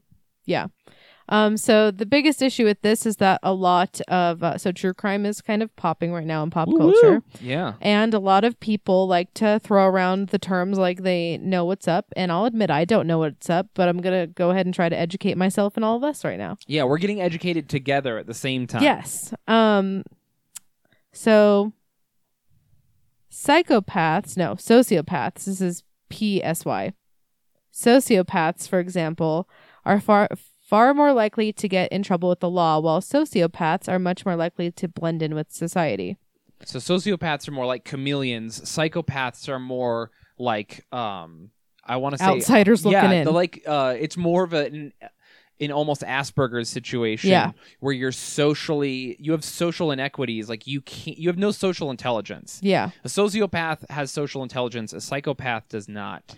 Yeah. 0.45 0.67
Um, 1.31 1.57
so 1.57 1.91
the 1.91 2.07
biggest 2.07 2.41
issue 2.41 2.65
with 2.65 2.81
this 2.81 3.05
is 3.05 3.17
that 3.17 3.39
a 3.43 3.53
lot 3.53 4.01
of 4.07 4.41
uh, 4.43 4.57
so 4.57 4.71
true 4.71 4.95
crime 4.95 5.27
is 5.27 5.41
kind 5.41 5.61
of 5.61 5.75
popping 5.75 6.11
right 6.11 6.25
now 6.25 6.41
in 6.41 6.49
pop 6.49 6.67
culture. 6.75 7.21
Yeah, 7.39 7.73
And 7.81 8.15
a 8.15 8.19
lot 8.19 8.43
of 8.43 8.59
people 8.59 9.07
like 9.07 9.31
to 9.35 9.59
throw 9.63 9.85
around 9.85 10.29
the 10.29 10.39
terms 10.39 10.79
like 10.79 11.03
they 11.03 11.37
know 11.37 11.65
what's 11.65 11.87
up. 11.87 12.07
And 12.15 12.31
I'll 12.31 12.45
admit 12.45 12.71
I 12.71 12.83
don't 12.83 13.05
know 13.05 13.19
what's 13.19 13.47
up, 13.47 13.67
but 13.75 13.87
I'm 13.87 14.01
going 14.01 14.21
to 14.21 14.25
go 14.25 14.49
ahead 14.49 14.65
and 14.65 14.73
try 14.73 14.89
to 14.89 14.97
educate 14.97 15.37
myself 15.37 15.75
and 15.75 15.85
all 15.85 15.95
of 15.95 16.03
us 16.03 16.23
right 16.25 16.39
now. 16.39 16.57
yeah, 16.65 16.83
we're 16.83 16.97
getting 16.97 17.21
educated 17.21 17.69
together 17.69 18.17
at 18.17 18.25
the 18.25 18.33
same 18.33 18.65
time. 18.65 18.81
Yes. 18.81 19.31
Um, 19.47 20.03
so 21.13 21.73
psychopaths, 23.31 24.37
no, 24.37 24.55
sociopaths, 24.55 25.45
this 25.45 25.61
is 25.61 25.83
PSY. 26.11 26.93
Sociopaths, 27.73 28.67
for 28.67 28.79
example, 28.79 29.47
are 29.85 29.99
far 29.99 30.29
far 30.59 30.93
more 30.93 31.13
likely 31.13 31.51
to 31.51 31.67
get 31.67 31.91
in 31.91 32.03
trouble 32.03 32.29
with 32.29 32.41
the 32.41 32.49
law, 32.49 32.79
while 32.79 33.01
sociopaths 33.01 33.87
are 33.87 33.99
much 33.99 34.25
more 34.25 34.35
likely 34.35 34.71
to 34.71 34.87
blend 34.87 35.21
in 35.21 35.33
with 35.33 35.51
society. 35.51 36.17
So 36.65 36.79
sociopaths 36.79 37.47
are 37.47 37.51
more 37.51 37.65
like 37.65 37.85
chameleons. 37.85 38.59
Psychopaths 38.61 39.47
are 39.47 39.59
more 39.59 40.11
like 40.37 40.85
um 40.93 41.51
I 41.85 41.97
want 41.97 42.13
to 42.13 42.19
say 42.19 42.25
Outsiders 42.25 42.85
looking 42.85 43.11
yeah, 43.11 43.11
in. 43.11 43.25
the 43.25 43.31
like 43.31 43.63
uh 43.65 43.95
it's 43.97 44.17
more 44.17 44.43
of 44.43 44.53
a 44.53 44.65
an, 44.65 44.93
an 45.59 45.71
almost 45.71 46.01
Asperger's 46.01 46.69
situation 46.69 47.29
Yeah. 47.31 47.51
where 47.79 47.93
you're 47.93 48.11
socially 48.11 49.15
you 49.19 49.31
have 49.33 49.43
social 49.43 49.91
inequities 49.91 50.47
like 50.49 50.65
you 50.67 50.81
can't 50.81 51.17
you 51.17 51.27
have 51.29 51.37
no 51.37 51.51
social 51.51 51.91
intelligence. 51.91 52.59
yeah. 52.63 52.91
A 53.03 53.07
sociopath 53.07 53.89
has 53.89 54.11
social 54.11 54.43
intelligence, 54.43 54.93
a 54.93 55.01
psychopath 55.01 55.67
does 55.69 55.87
not. 55.89 56.35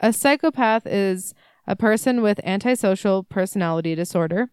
A 0.00 0.12
psychopath 0.12 0.86
is 0.86 1.34
a 1.66 1.76
person 1.76 2.20
with 2.22 2.40
antisocial 2.44 3.22
personality 3.22 3.94
disorder. 3.94 4.50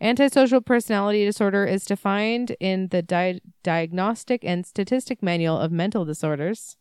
Antisocial 0.00 0.60
personality 0.60 1.24
disorder 1.24 1.64
is 1.64 1.84
defined 1.84 2.56
in 2.58 2.88
the 2.88 3.02
Di- 3.02 3.40
Diagnostic 3.62 4.44
and 4.44 4.66
Statistic 4.66 5.22
Manual 5.22 5.58
of 5.58 5.70
Mental 5.70 6.04
Disorders 6.04 6.76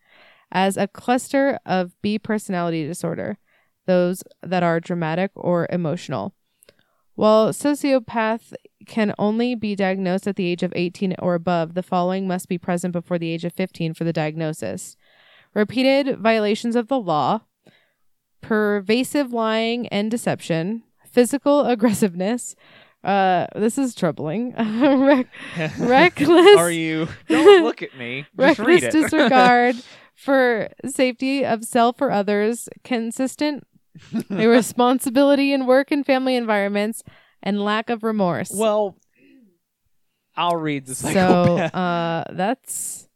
as 0.52 0.76
a 0.76 0.88
cluster 0.88 1.60
of 1.66 1.94
B 2.02 2.18
personality 2.18 2.86
disorder, 2.86 3.38
those 3.86 4.24
that 4.42 4.64
are 4.64 4.80
dramatic 4.80 5.32
or 5.36 5.68
emotional. 5.70 6.34
While 7.22 7.49
sociopath 7.49 8.51
can 8.88 9.13
only 9.19 9.53
be 9.53 9.76
diagnosed 9.76 10.28
at 10.28 10.38
the 10.38 10.47
age 10.47 10.63
of 10.63 10.74
18 10.76 11.17
or 11.19 11.36
above, 11.36 11.76
the 11.76 11.84
following 11.84 12.28
must 12.28 12.49
be 12.49 12.57
present 12.57 12.93
before 12.93 13.19
the 13.19 13.32
age 13.32 13.45
of 13.45 13.53
15 13.53 13.93
for 13.93 14.03
the 14.03 14.11
diagnosis 14.11 14.97
repeated 15.53 16.17
violations 16.17 16.76
of 16.76 16.88
the 16.88 16.99
law, 16.99 17.41
pervasive 18.41 19.32
lying 19.32 19.88
and 19.89 20.09
deception, 20.09 20.82
physical 21.05 21.65
aggressiveness. 21.67 22.55
Uh, 23.03 23.45
this 23.55 23.78
is 23.78 23.93
troubling. 23.93 24.55
Rec- 24.57 25.28
reckless, 25.78 26.57
Are 26.57 26.72
you 26.72 27.07
Don't 27.28 27.63
look 27.63 27.84
at 27.84 27.95
me. 27.95 28.26
Reckless 28.36 28.82
it. 28.82 28.91
disregard 28.93 29.76
for 30.15 30.69
safety 30.88 31.45
of 31.45 31.65
self 31.65 32.01
or 32.01 32.09
others, 32.09 32.67
consistent 32.84 33.67
irresponsibility 34.30 35.54
in 35.54 35.66
work 35.66 35.92
and 35.92 36.06
family 36.06 36.36
environments, 36.36 37.04
and 37.44 37.64
lack 37.64 37.89
of 37.89 38.04
remorse. 38.04 38.52
well, 38.54 38.98
I'll 40.36 40.58
read 40.58 40.86
the 40.86 40.96
so 40.96 41.10
psychopath. 41.10 41.76
uh, 41.76 42.24
that's 42.34 43.08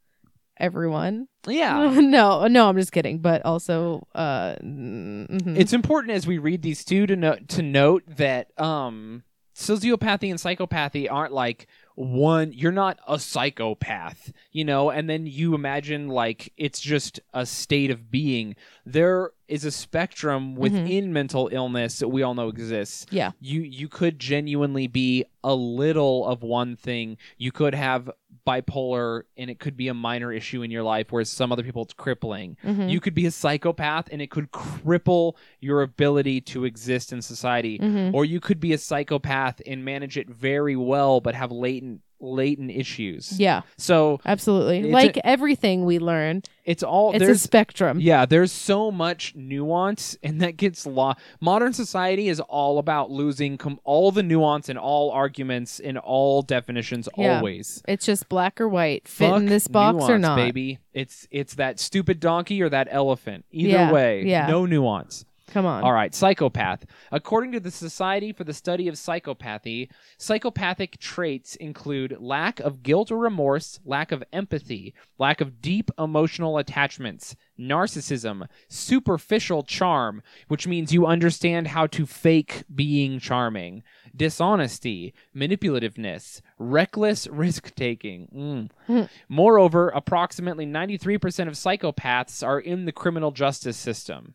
everyone. 0.58 1.28
yeah. 1.48 1.90
no, 2.00 2.48
no, 2.48 2.70
I'm 2.70 2.78
just 2.78 2.92
kidding. 2.92 3.20
But 3.20 3.46
also, 3.46 4.08
uh, 4.14 4.56
mhm. 4.62 5.58
it's 5.58 5.74
important 5.74 6.14
as 6.14 6.28
we 6.28 6.38
read 6.38 6.62
these 6.62 6.84
two 6.84 7.08
to 7.08 7.16
note 7.16 7.48
to 7.50 7.62
note 7.62 8.04
that 8.08 8.58
um 8.60 9.24
sociopathy 9.56 10.30
and 10.30 10.40
psychopathy 10.40 11.10
aren't 11.10 11.32
like 11.32 11.68
one 11.96 12.52
you're 12.52 12.74
not 12.74 13.00
a 13.08 13.18
psychopath 13.18 14.34
you 14.52 14.66
know 14.66 14.90
and 14.90 15.10
then 15.10 15.26
you 15.26 15.56
imagine 15.56 16.10
like 16.10 16.52
it's 16.58 16.82
just 16.82 17.22
a 17.34 17.46
state 17.46 17.90
of 17.90 18.12
being 18.12 18.54
there 18.86 19.32
is 19.48 19.66
a 19.66 19.72
spectrum 19.72 20.56
within 20.56 21.12
mental 21.14 21.50
illness 21.52 22.00
that 22.00 22.08
we 22.10 22.22
all 22.24 22.34
know 22.36 22.50
exists. 22.50 23.06
Yeah, 23.10 23.32
you 23.40 23.62
you 23.62 23.88
could 23.88 24.20
genuinely 24.20 24.88
be 24.88 25.26
a 25.44 25.54
little 25.56 26.26
of 26.28 26.44
one 26.44 26.76
thing. 26.76 27.18
You 27.38 27.52
could 27.52 27.74
have 27.76 28.10
bipolar 28.46 29.24
and 29.38 29.50
it 29.50 29.60
could 29.60 29.76
be 29.76 29.88
a 29.88 29.94
minor 29.94 30.32
issue 30.32 30.62
in 30.62 30.70
your 30.70 30.84
life 30.84 31.08
whereas 31.10 31.30
some 31.30 31.52
other 31.52 31.64
people 31.64 31.82
it's 31.82 31.94
crippling. 31.94 32.56
Mhm. 32.64 32.90
you 32.92 33.00
could 33.02 33.16
be 33.16 33.26
a 33.26 33.32
psychopath 33.32 34.08
and 34.12 34.22
it 34.22 34.30
could 34.30 34.52
cripple 34.52 35.34
your 35.60 35.82
ability 35.82 36.42
to 36.42 36.64
exist 36.66 37.12
in 37.12 37.22
society. 37.24 37.80
Mhm. 37.80 38.14
or 38.14 38.24
you 38.24 38.40
could 38.40 38.60
be 38.60 38.72
a 38.74 38.78
psychopath 38.78 39.62
and 39.66 39.84
manage 39.84 40.16
it 40.18 40.30
very 40.30 40.76
well 40.76 41.20
but 41.22 41.34
have 41.34 41.52
latent 41.52 42.02
latent 42.20 42.72
issues 42.72 43.40
yeah, 43.40 43.62
so 43.78 44.20
absolutely. 44.26 44.84
Like 44.92 45.18
a- 45.18 45.26
everything 45.28 45.86
we 45.86 46.00
learn, 46.00 46.42
it's 46.64 46.82
all 46.84 47.14
it's 47.14 47.24
a 47.26 47.36
spectrum. 47.38 48.00
yeah 48.00 48.26
there's 48.26 48.52
so 48.52 48.90
much 48.90 49.36
nuance 49.36 50.18
and 50.24 50.42
that 50.42 50.58
gets 50.58 50.86
lost 50.86 51.20
modern 51.42 51.74
society 51.74 52.30
is 52.30 52.40
all 52.40 52.80
about 52.80 53.12
losing 53.12 53.58
com- 53.58 53.80
all 53.84 54.12
the 54.12 54.24
nuance 54.24 54.70
and 54.70 54.80
all 54.80 55.12
arguments 55.12 55.80
and 55.80 55.98
all 55.98 56.42
definitions 56.42 57.08
Yeah. 57.18 57.38
always 57.38 57.84
It's 57.88 58.06
just 58.06 58.30
black 58.30 58.60
or 58.62 58.70
white. 58.70 59.08
Fit 59.08 59.30
Fuck 59.30 59.38
in 59.42 59.46
this 59.48 59.68
box 59.68 59.96
nuance, 59.98 60.10
or 60.12 60.18
not? 60.20 60.36
baby 60.38 60.80
it's 60.94 61.28
it's 61.32 61.56
that 61.56 61.80
stupid 61.80 62.20
donkey 62.20 62.62
or 62.62 62.70
that 62.70 62.88
elephant 62.92 63.46
either 63.52 63.70
Yeah, 63.70 63.92
way 63.92 64.24
yeah. 64.26 64.48
no 64.48 64.66
nuance 64.66 65.26
Come 65.48 65.66
on. 65.66 65.84
All 65.84 65.94
right, 65.94 66.14
psychopath. 66.14 66.86
According 67.12 67.52
to 67.54 67.60
the 67.60 67.72
Society 67.72 68.34
for 68.34 68.44
the 68.44 68.54
Study 68.54 68.88
of 68.88 68.96
Psychopathy, 68.96 69.90
psychopathic 70.18 70.98
traits 70.98 71.56
include 71.56 72.18
lack 72.20 72.60
of 72.60 72.84
guilt 72.84 73.12
or 73.12 73.18
remorse, 73.18 73.80
lack 73.86 74.12
of 74.12 74.24
empathy, 74.34 74.94
lack 75.20 75.42
of 75.42 75.62
deep 75.62 75.92
emotional 76.00 76.58
attachments, 76.58 77.36
narcissism, 77.60 78.48
superficial 78.68 79.64
charm, 79.64 80.24
which 80.48 80.68
means 80.68 80.92
you 80.92 81.06
understand 81.06 81.68
how 81.68 81.88
to 81.88 82.06
fake 82.06 82.64
being 82.74 83.20
charming, 83.20 83.84
dishonesty, 84.16 85.14
manipulativeness, 85.36 86.42
reckless 86.58 87.28
risk 87.28 87.74
taking. 87.76 88.70
Mm. 88.90 89.10
Moreover, 89.30 89.90
approximately 89.90 90.66
93% 90.66 91.48
of 91.48 91.54
psychopaths 91.54 92.46
are 92.46 92.60
in 92.60 92.86
the 92.86 92.92
criminal 92.92 93.32
justice 93.32 93.78
system. 93.78 94.34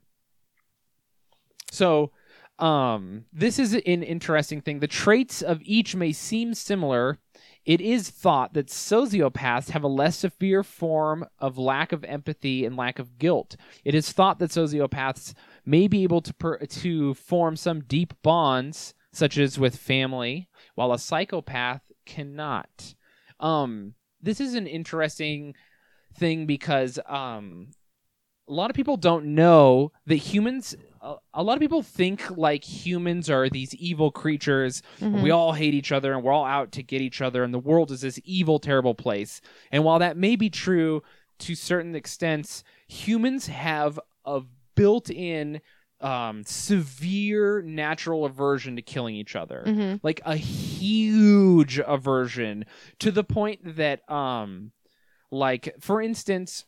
So, 1.71 2.13
um, 2.59 3.25
this 3.33 3.59
is 3.59 3.73
an 3.73 4.03
interesting 4.03 4.61
thing. 4.61 4.81
The 4.81 4.87
traits 4.87 5.41
of 5.41 5.61
each 5.63 5.97
may 5.97 6.13
seem 6.13 6.53
similar. 6.53 7.19
It 7.65 7.81
is 7.81 8.11
thought 8.11 8.53
that 8.55 8.67
sociopaths 8.67 9.71
have 9.71 9.83
a 9.83 9.89
less 9.89 10.19
severe 10.19 10.63
form 10.63 11.25
of 11.39 11.57
lack 11.57 11.93
of 11.93 12.05
empathy 12.05 12.67
and 12.67 12.77
lack 12.77 12.99
of 12.99 13.19
guilt. 13.19 13.57
It 13.85 13.95
is 13.95 14.13
thought 14.13 14.39
that 14.39 14.51
sociopaths 14.51 15.33
may 15.65 15.89
be 15.89 16.03
able 16.03 16.21
to 16.21 16.35
per- 16.35 16.59
to 16.59 17.15
form 17.15 17.57
some 17.57 17.83
deep 17.85 18.13
bonds, 18.23 18.95
such 19.13 19.39
as 19.39 19.59
with 19.59 19.77
family, 19.77 20.49
while 20.75 20.93
a 20.93 20.99
psychopath 20.99 21.83
cannot. 22.05 22.95
Um, 23.39 23.95
this 24.21 24.41
is 24.41 24.55
an 24.55 24.67
interesting 24.67 25.55
thing 26.15 26.45
because 26.45 26.99
um, 27.07 27.69
a 28.49 28.53
lot 28.53 28.71
of 28.71 28.77
people 28.77 28.97
don't 28.97 29.35
know 29.35 29.93
that 30.07 30.17
humans 30.17 30.77
a, 31.03 31.15
a 31.35 31.43
lot 31.43 31.55
of 31.55 31.61
people 31.61 31.83
think 31.83 32.37
like 32.37 32.63
humans 32.65 33.31
are 33.31 33.49
these 33.49 33.75
evil 33.77 34.11
creatures 34.11 34.83
Mhm. 35.01 35.23
we 35.23 35.31
all 35.31 35.53
hate 35.53 35.73
each 35.75 35.93
other 35.93 36.13
and 36.13 36.23
we're 36.23 36.33
all 36.33 36.45
out 36.45 36.73
to 36.73 36.83
get 36.83 37.01
each 37.01 37.21
other 37.23 37.43
and 37.43 37.55
the 37.55 37.59
world 37.59 37.91
is 37.91 38.03
this 38.03 38.21
evil 38.25 38.59
terrible 38.59 38.95
place 38.95 39.41
and 39.73 39.83
while 39.85 39.99
that 39.99 40.17
may 40.17 40.37
be 40.37 40.51
true 40.51 41.03
to 41.39 41.55
certain 41.55 41.95
extents 41.95 42.63
humans 42.87 43.47
have 43.47 43.99
a 44.27 44.43
built-in 44.75 45.61
um, 46.03 46.43
severe 46.45 47.61
natural 47.63 48.25
aversion 48.25 48.77
to 48.77 48.83
killing 48.83 49.15
each 49.17 49.37
other 49.37 49.65
Mhm. 49.67 50.01
like 50.03 50.21
a 50.25 50.37
huge 50.37 51.79
aversion 51.87 52.65
to 52.99 53.11
the 53.11 53.25
point 53.25 53.77
that 53.77 54.09
um 54.11 54.73
like 55.31 55.75
for 55.81 56.01
instance 56.03 56.65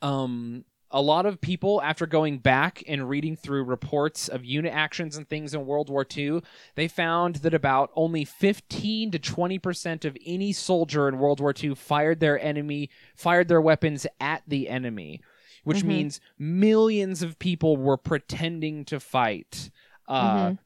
um 0.00 0.64
a 0.92 1.00
lot 1.00 1.26
of 1.26 1.40
people 1.40 1.80
after 1.82 2.06
going 2.06 2.38
back 2.38 2.82
and 2.86 3.08
reading 3.08 3.34
through 3.34 3.64
reports 3.64 4.28
of 4.28 4.44
unit 4.44 4.72
actions 4.72 5.16
and 5.16 5.28
things 5.28 5.54
in 5.54 5.64
World 5.66 5.88
War 5.88 6.06
II, 6.16 6.42
they 6.74 6.86
found 6.86 7.36
that 7.36 7.54
about 7.54 7.90
only 7.96 8.24
15 8.24 9.10
to 9.12 9.18
20% 9.18 10.04
of 10.04 10.16
any 10.24 10.52
soldier 10.52 11.08
in 11.08 11.18
World 11.18 11.40
War 11.40 11.54
II 11.60 11.74
fired 11.74 12.20
their 12.20 12.38
enemy 12.40 12.90
fired 13.16 13.48
their 13.48 13.60
weapons 13.60 14.06
at 14.20 14.42
the 14.46 14.68
enemy, 14.68 15.20
which 15.64 15.78
Mhm. 15.82 15.86
means 15.86 16.20
millions 16.38 17.22
of 17.22 17.38
people 17.38 17.76
were 17.76 17.96
pretending 17.96 18.84
to 18.84 19.00
fight. 19.00 19.70
Uh 20.06 20.50
Mhm. 20.50 20.58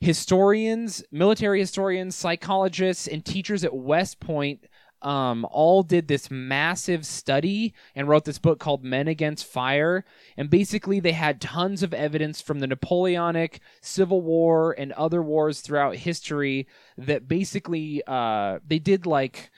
historians, 0.00 1.04
military 1.10 1.60
historians, 1.60 2.14
psychologists, 2.16 3.06
and 3.06 3.24
teachers 3.24 3.64
at 3.64 3.72
West 3.74 4.20
Point 4.20 4.64
um, 5.02 5.46
all 5.50 5.82
did 5.82 6.08
this 6.08 6.30
massive 6.30 7.04
study 7.04 7.74
and 7.94 8.08
wrote 8.08 8.24
this 8.24 8.38
book 8.38 8.58
called 8.58 8.84
Men 8.84 9.08
Against 9.08 9.44
Fire. 9.46 10.04
And 10.36 10.48
basically, 10.48 11.00
they 11.00 11.12
had 11.12 11.40
tons 11.40 11.82
of 11.82 11.92
evidence 11.92 12.40
from 12.40 12.60
the 12.60 12.66
Napoleonic, 12.66 13.60
Civil 13.80 14.22
War, 14.22 14.74
and 14.78 14.92
other 14.92 15.22
wars 15.22 15.60
throughout 15.60 15.96
history 15.96 16.66
that 16.96 17.28
basically 17.28 18.02
uh, 18.06 18.58
they 18.66 18.78
did 18.78 19.06
like 19.06 19.50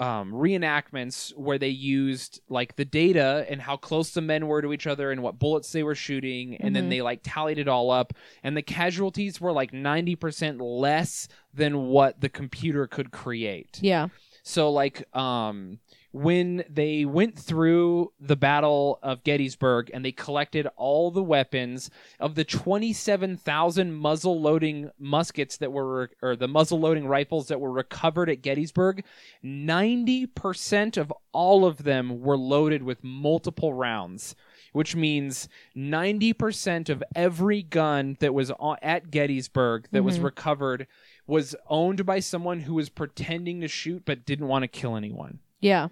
um, 0.00 0.32
reenactments 0.32 1.36
where 1.36 1.58
they 1.58 1.68
used 1.68 2.40
like 2.48 2.76
the 2.76 2.84
data 2.84 3.44
and 3.48 3.60
how 3.60 3.76
close 3.76 4.12
the 4.12 4.20
men 4.20 4.46
were 4.46 4.62
to 4.62 4.72
each 4.72 4.86
other 4.86 5.10
and 5.10 5.24
what 5.24 5.40
bullets 5.40 5.72
they 5.72 5.82
were 5.82 5.96
shooting, 5.96 6.54
and 6.56 6.74
then 6.76 6.86
Mhm. 6.86 6.90
they 6.90 7.02
like 7.02 7.20
tallied 7.24 7.58
it 7.58 7.66
all 7.66 7.90
up, 7.90 8.12
and 8.44 8.56
the 8.56 8.62
casualties 8.62 9.40
were 9.40 9.50
like 9.50 9.72
ninety 9.72 10.14
percent 10.14 10.60
less 10.60 11.26
than 11.52 11.86
what 11.88 12.20
the 12.20 12.28
computer 12.28 12.86
could 12.86 13.10
create. 13.10 13.80
Yeah. 13.82 14.06
So 14.48 14.70
like 14.70 15.04
um 15.14 15.78
when 16.10 16.64
they 16.70 17.04
went 17.04 17.38
through 17.38 18.12
the 18.18 18.34
Battle 18.34 18.98
of 19.02 19.22
Gettysburg 19.22 19.90
and 19.92 20.02
they 20.02 20.10
collected 20.10 20.66
all 20.74 21.10
the 21.10 21.22
weapons 21.22 21.90
of 22.18 22.34
the 22.34 22.44
27,000 22.44 23.92
muzzle 23.92 24.40
loading 24.40 24.90
muskets 24.98 25.58
that 25.58 25.70
were 25.70 26.10
or 26.22 26.34
the 26.34 26.48
muzzle 26.48 26.80
loading 26.80 27.06
rifles 27.06 27.48
that 27.48 27.60
were 27.60 27.70
recovered 27.70 28.30
at 28.30 28.40
Gettysburg, 28.40 29.04
90% 29.44 30.96
of 30.96 31.12
all 31.32 31.66
of 31.66 31.84
them 31.84 32.22
were 32.22 32.38
loaded 32.38 32.82
with 32.82 33.04
multiple 33.04 33.74
rounds. 33.74 34.34
Which 34.72 34.94
means 34.94 35.48
90% 35.74 36.88
of 36.90 37.02
every 37.16 37.62
gun 37.62 38.16
that 38.20 38.34
was 38.34 38.52
at 38.82 39.10
Gettysburg 39.10 39.88
that 39.92 40.02
was 40.04 40.18
Mhm. 40.18 40.24
recovered 40.24 40.86
was 41.28 41.54
owned 41.68 42.04
by 42.04 42.18
someone 42.18 42.60
who 42.60 42.74
was 42.74 42.88
pretending 42.88 43.60
to 43.60 43.68
shoot 43.68 44.02
but 44.04 44.26
didn't 44.26 44.48
want 44.48 44.64
to 44.64 44.68
kill 44.68 44.96
anyone 44.96 45.38
Yeah. 45.60 45.88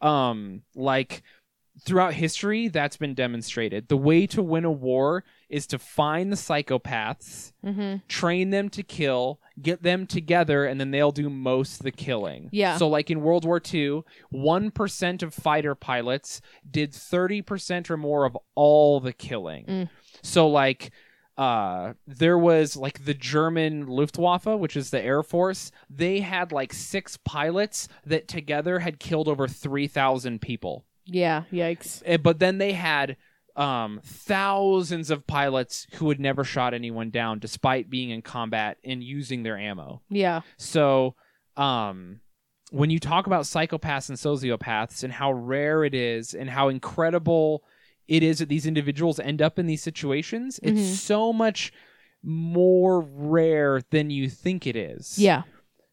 um 0.00 0.62
like 0.74 1.22
throughout 1.84 2.12
history 2.14 2.66
that's 2.66 2.96
been 2.96 3.14
demonstrated 3.14 3.86
the 3.86 3.96
way 3.96 4.26
to 4.26 4.42
win 4.42 4.64
a 4.64 4.70
war 4.70 5.22
is 5.48 5.64
to 5.68 5.78
find 5.78 6.32
the 6.32 6.36
psychopaths 6.36 7.52
Mm-hmm. 7.64 7.96
train 8.08 8.50
them 8.50 8.68
to 8.70 8.82
kill 8.82 9.40
get 9.62 9.82
them 9.84 10.06
together 10.06 10.64
and 10.64 10.80
then 10.80 10.90
they'll 10.90 11.12
do 11.12 11.28
most 11.30 11.78
of 11.80 11.84
the 11.84 11.92
killing 11.92 12.48
Yeah. 12.52 12.76
so 12.78 12.88
like 12.88 13.10
in 13.12 13.20
world 13.20 13.44
war 13.44 13.60
ii 13.74 14.02
1% 14.32 15.22
of 15.22 15.34
fighter 15.34 15.74
pilots 15.74 16.40
did 16.68 16.92
30% 16.92 17.90
or 17.90 17.96
more 17.96 18.24
of 18.24 18.36
all 18.54 19.00
the 19.00 19.12
killing 19.12 19.64
Mm. 19.66 19.88
so 20.22 20.48
like 20.48 20.90
uh 21.38 21.94
there 22.06 22.36
was 22.36 22.76
like 22.76 23.04
the 23.04 23.14
German 23.14 23.86
Luftwaffe, 23.86 24.44
which 24.46 24.76
is 24.76 24.90
the 24.90 25.00
Air 25.00 25.22
Force, 25.22 25.70
they 25.88 26.20
had 26.20 26.50
like 26.52 26.72
six 26.72 27.16
pilots 27.24 27.88
that 28.04 28.26
together 28.28 28.80
had 28.80 28.98
killed 28.98 29.28
over 29.28 29.46
3,000 29.48 30.40
people. 30.40 30.84
Yeah. 31.06 31.44
Yikes. 31.52 32.02
Eh, 32.04 32.16
But 32.18 32.40
then 32.40 32.58
they 32.58 32.72
had 32.72 33.16
um 33.56 34.00
thousands 34.04 35.10
of 35.10 35.26
pilots 35.26 35.86
who 35.94 36.08
had 36.08 36.20
never 36.20 36.44
shot 36.44 36.74
anyone 36.74 37.10
down 37.10 37.38
despite 37.38 37.88
being 37.90 38.10
in 38.10 38.22
combat 38.22 38.78
and 38.84 39.02
using 39.02 39.42
their 39.42 39.56
ammo. 39.58 40.02
Yeah. 40.10 40.40
So, 40.56 41.14
um, 41.56 42.20
when 42.70 42.90
you 42.90 42.98
talk 43.00 43.26
about 43.26 43.44
psychopaths 43.44 44.10
and 44.10 44.18
sociopaths 44.18 45.02
and 45.02 45.12
how 45.12 45.32
rare 45.32 45.84
it 45.84 45.94
is 45.94 46.34
and 46.34 46.50
how 46.50 46.68
incredible 46.68 47.64
it 48.08 48.22
is 48.22 48.38
that 48.40 48.48
these 48.48 48.66
individuals 48.66 49.20
end 49.20 49.40
up 49.42 49.58
in 49.58 49.66
these 49.66 49.82
situations, 49.82 50.58
Mhm. 50.62 50.78
it's 50.78 50.98
so 51.00 51.32
much 51.32 51.72
more 52.22 53.00
rare 53.00 53.80
than 53.90 54.10
you 54.10 54.28
think 54.28 54.66
it 54.66 54.76
is. 54.76 55.18
Yeah. 55.18 55.42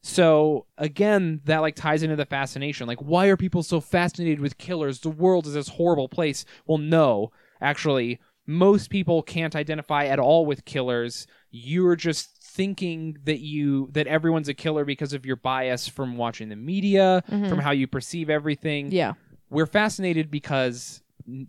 So 0.01 0.65
again, 0.77 1.41
that 1.45 1.59
like 1.61 1.75
ties 1.75 2.03
into 2.03 2.15
the 2.15 2.25
fascination. 2.25 2.87
Like, 2.87 3.01
why 3.01 3.27
are 3.27 3.37
people 3.37 3.63
so 3.63 3.79
fascinated 3.81 4.39
with 4.39 4.57
killers? 4.57 4.99
The 4.99 5.09
world 5.09 5.47
is 5.47 5.53
this 5.53 5.69
horrible 5.69 6.09
place. 6.09 6.45
Well, 6.67 6.77
no, 6.77 7.31
actually, 7.61 8.19
most 8.47 8.89
people 8.91 9.23
can't 9.23 9.55
identify 9.55 10.05
at 10.05 10.19
all 10.19 10.45
with 10.45 10.65
killers. 10.65 11.25
You're 11.49 11.95
just 11.95 12.37
thinking 12.43 13.17
that 13.23 13.39
you 13.39 13.89
that 13.93 14.05
everyone's 14.07 14.47
a 14.49 14.53
killer 14.53 14.85
because 14.85 15.13
of 15.13 15.25
your 15.25 15.35
bias 15.37 15.87
from 15.87 16.17
watching 16.17 16.49
the 16.49 16.55
media, 16.55 17.23
Mhm. 17.29 17.49
from 17.49 17.59
how 17.59 17.71
you 17.71 17.87
perceive 17.87 18.29
everything. 18.29 18.91
Yeah. 18.91 19.13
We're 19.49 19.65
fascinated 19.65 20.29
because 20.29 21.01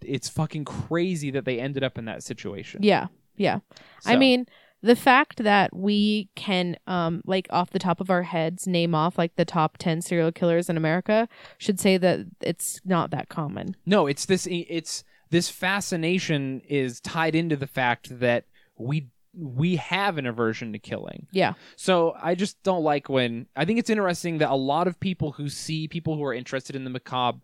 it's 0.02 0.28
fucking 0.28 0.64
crazy 0.64 1.30
that 1.30 1.44
they 1.44 1.60
ended 1.60 1.84
up 1.84 1.98
in 1.98 2.06
that 2.06 2.22
situation. 2.22 2.82
Yeah. 2.82 3.06
Yeah. 3.36 3.60
I 4.04 4.16
mean, 4.16 4.46
the 4.82 4.96
fact 4.96 5.42
that 5.42 5.74
we 5.74 6.28
can, 6.34 6.76
um, 6.86 7.22
like 7.26 7.46
off 7.50 7.70
the 7.70 7.78
top 7.78 8.00
of 8.00 8.10
our 8.10 8.22
heads, 8.22 8.66
name 8.66 8.94
off 8.94 9.18
like 9.18 9.36
the 9.36 9.44
top 9.44 9.78
10 9.78 10.00
serial 10.02 10.32
killers 10.32 10.70
in 10.70 10.76
America 10.76 11.28
should 11.58 11.80
say 11.80 11.96
that 11.98 12.20
it's 12.40 12.80
not 12.84 13.10
that 13.10 13.28
common. 13.28 13.76
No, 13.84 14.06
it's 14.06 14.26
this 14.26 14.46
it's 14.50 15.04
this 15.30 15.48
fascination 15.48 16.60
is 16.68 17.00
tied 17.00 17.34
into 17.34 17.56
the 17.56 17.66
fact 17.66 18.20
that 18.20 18.44
we 18.78 19.08
we 19.38 19.76
have 19.76 20.16
an 20.16 20.26
aversion 20.26 20.72
to 20.72 20.78
killing. 20.78 21.26
Yeah. 21.30 21.54
So 21.76 22.16
I 22.20 22.34
just 22.34 22.62
don't 22.62 22.82
like 22.82 23.08
when 23.08 23.46
I 23.54 23.64
think 23.64 23.78
it's 23.78 23.90
interesting 23.90 24.38
that 24.38 24.50
a 24.50 24.54
lot 24.54 24.86
of 24.86 24.98
people 24.98 25.32
who 25.32 25.48
see 25.48 25.88
people 25.88 26.16
who 26.16 26.24
are 26.24 26.32
interested 26.32 26.74
in 26.74 26.84
the 26.84 26.90
macabre 26.90 27.40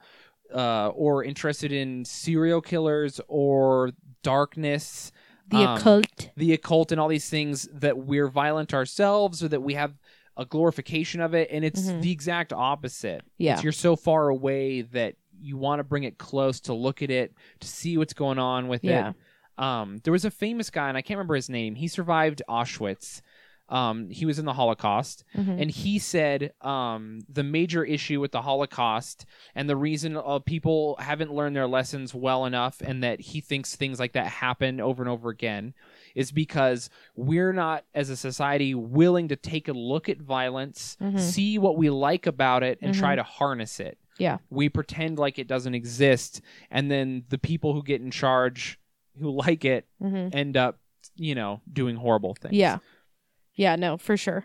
uh, 0.55 0.89
or 0.95 1.25
interested 1.25 1.73
in 1.73 2.05
serial 2.05 2.61
killers 2.61 3.21
or 3.29 3.91
darkness, 4.23 5.13
The 5.49 5.57
um, 5.59 5.77
occult. 5.79 6.31
the 6.37 6.53
occult, 6.53 6.93
and 6.93 7.01
all 7.01 7.09
these 7.09 7.29
things 7.29 7.69
that 7.73 7.99
we're 7.99 8.29
violent 8.29 8.73
ourselves 8.75 9.43
or 9.43 9.49
that 9.49 9.61
we 9.63 9.75
have 9.75 9.95
a 10.37 10.47
glorification 10.47 11.21
of 11.21 11.35
it, 11.35 11.49
and 11.51 11.65
it's 11.65 11.83
Mhm. 11.83 12.01
the 12.03 12.11
exact 12.11 12.53
opposite. 12.53 13.23
Yeah. 13.37 13.55
It's 13.55 13.63
you're 13.63 13.73
so 13.73 13.97
far 13.97 14.29
away 14.29 14.81
that 14.83 15.17
you 15.39 15.57
want 15.59 15.81
to 15.81 15.85
bring 15.85 16.05
it 16.05 16.17
close 16.19 16.61
to 16.61 16.73
look 16.73 17.03
at 17.03 17.11
it 17.11 17.35
to 17.61 17.69
see 17.69 17.99
what's 17.99 18.15
going 18.15 18.39
on 18.39 18.69
with 18.69 18.83
Yeah. 18.85 19.11
it. 19.11 19.17
Um, 19.63 19.99
there 20.05 20.13
was 20.13 20.25
a 20.25 20.31
famous 20.31 20.71
guy, 20.71 20.89
and 20.89 20.97
I 20.97 21.03
can't 21.03 21.19
remember 21.19 21.35
his 21.35 21.51
name. 21.51 21.75
He 21.75 21.87
survived 21.89 22.41
Auschwitz. 22.49 23.21
Um, 23.73 24.11
he 24.11 24.27
was 24.27 24.39
in 24.39 24.45
the 24.45 24.53
Holocaust, 24.53 25.25
Mhm. 25.35 25.63
and 25.63 25.71
he 25.71 25.99
said 25.99 26.53
um, 26.61 27.21
the 27.27 27.43
major 27.43 27.83
issue 27.83 28.21
with 28.21 28.31
the 28.33 28.43
Holocaust 28.43 29.25
and 29.55 29.67
the 29.69 29.77
reason 29.77 30.15
uh, 30.17 30.41
people 30.41 30.97
haven't 31.01 31.33
learned 31.33 31.57
their 31.57 31.67
lessons 31.67 32.15
well 32.15 32.45
enough, 32.45 32.83
and 32.83 33.03
that 33.03 33.21
he 33.21 33.41
thinks 33.41 33.75
things 33.75 33.99
like 33.99 34.13
that 34.13 34.27
happen 34.27 34.79
over 34.79 35.03
and 35.03 35.09
over 35.09 35.31
again, 35.31 35.73
is 36.15 36.33
because 36.33 36.91
we're 37.17 37.55
not, 37.55 37.85
as 37.95 38.11
a 38.11 38.17
society, 38.17 38.75
willing 38.75 39.29
to 39.29 39.37
take 39.37 39.69
a 39.69 39.73
look 39.73 40.07
at 40.11 40.19
violence, 40.21 40.99
Mhm. 41.01 41.19
see 41.19 41.57
what 41.59 41.79
we 41.79 41.89
like 41.89 42.27
about 42.27 42.63
it, 42.63 42.79
and 42.83 42.95
try 42.95 43.17
to 43.17 43.23
harness 43.23 43.81
it. 43.81 43.97
Yeah. 44.19 44.37
We 44.51 44.69
pretend 44.69 45.19
like 45.19 45.39
it 45.39 45.49
doesn't 45.49 45.75
exist, 45.75 46.43
and 46.71 46.91
then 46.91 47.25
the 47.31 47.39
people 47.39 47.73
who 47.73 47.83
get 47.83 48.03
in 48.03 48.11
charge, 48.11 48.79
who 49.19 49.31
like 49.31 49.65
it, 49.65 49.87
Mhm. 50.03 50.35
end 50.35 50.57
up, 50.59 50.79
you 51.17 51.35
know, 51.35 51.63
doing 51.73 51.97
horrible 51.97 52.35
things. 52.35 52.53
Yeah. 52.55 52.79
Yeah, 53.55 53.77
no, 53.77 53.97
for 53.97 54.17
sure. 54.17 54.45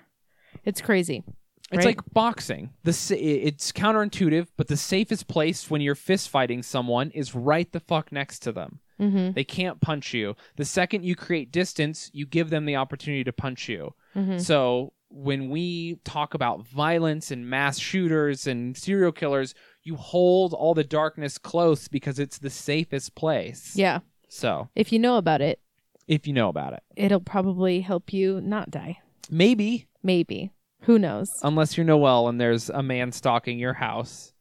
It's 0.66 0.82
crazy. 0.82 1.24
It's 1.72 1.86
Right. 1.86 1.97
like 1.97 2.14
boxing. 2.14 2.72
The 2.84 2.93
sa- 2.93 3.16
it's 3.18 3.72
counterintuitive, 3.74 4.47
but 4.55 4.68
the 4.68 4.78
safest 4.78 5.28
place 5.28 5.70
when 5.70 5.82
you're 5.82 5.95
fist 5.95 6.30
fighting 6.30 6.64
someone 6.64 7.12
is 7.12 7.36
right 7.36 7.70
the 7.72 7.82
fuck 7.82 8.12
next 8.12 8.39
to 8.39 8.51
them. 8.53 8.80
Mm-hmm. 9.01 9.34
They 9.34 9.43
can't 9.43 9.82
punch 9.82 10.14
you. 10.14 10.36
The 10.55 10.66
second 10.66 11.03
you 11.03 11.16
create 11.16 11.51
distance, 11.51 12.10
you 12.14 12.26
give 12.26 12.49
them 12.49 12.66
the 12.66 12.78
opportunity 12.78 13.24
to 13.26 13.34
punch 13.34 13.68
you. 13.70 13.93
Mm-hmm. 14.16 14.38
So 14.39 14.93
when 15.10 15.49
we 15.49 15.99
talk 16.03 16.34
about 16.34 16.66
violence 16.68 17.32
and 17.32 17.49
mass 17.49 17.80
shooters 17.80 18.47
and 18.47 18.76
serial 18.78 19.12
killers, 19.12 19.53
you 19.84 19.95
hold 19.97 20.53
all 20.53 20.74
the 20.74 20.84
darkness 20.84 21.38
close 21.38 21.88
because 21.88 22.18
it's 22.18 22.39
the 22.39 22.49
safest 22.49 23.14
place. 23.16 23.74
Yeah. 23.76 23.99
So 24.30 24.70
If 24.76 24.91
you 24.91 24.99
know 24.99 25.18
about 25.18 25.41
it, 25.41 25.60
if 26.08 26.28
you 26.28 26.34
know 26.34 26.49
about 26.49 26.74
it, 26.74 26.84
it'll 26.95 27.20
probably 27.20 27.82
help 27.82 28.14
you 28.14 28.41
not 28.41 28.72
die. 28.72 28.99
maybe 29.30 29.88
Maybe. 30.03 30.51
Who 30.82 30.97
knows? 30.99 31.39
unless 31.43 31.76
you're 31.76 31.86
Noel 31.86 32.30
and 32.30 32.39
there's 32.39 32.70
a 32.70 32.82
man 32.82 33.12
stalking 33.12 33.60
your 33.60 33.74
house 33.74 34.32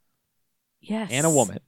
yes. 0.81 1.11
and 1.11 1.27
a 1.27 1.31
woman. 1.31 1.59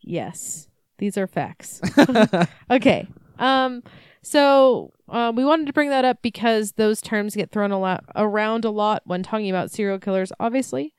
Yes. 0.00 0.68
These 0.98 1.18
are 1.18 1.26
facts. 1.26 1.80
okay. 2.70 3.06
Um 3.38 3.82
so 4.22 4.92
uh, 5.10 5.30
we 5.34 5.44
wanted 5.44 5.66
to 5.66 5.74
bring 5.74 5.90
that 5.90 6.06
up 6.06 6.22
because 6.22 6.72
those 6.72 7.02
terms 7.02 7.36
get 7.36 7.50
thrown 7.50 7.70
a 7.72 7.78
lot 7.78 8.04
around 8.16 8.64
a 8.64 8.70
lot 8.70 9.02
when 9.04 9.22
talking 9.22 9.50
about 9.50 9.70
serial 9.70 9.98
killers 9.98 10.32
obviously. 10.40 10.94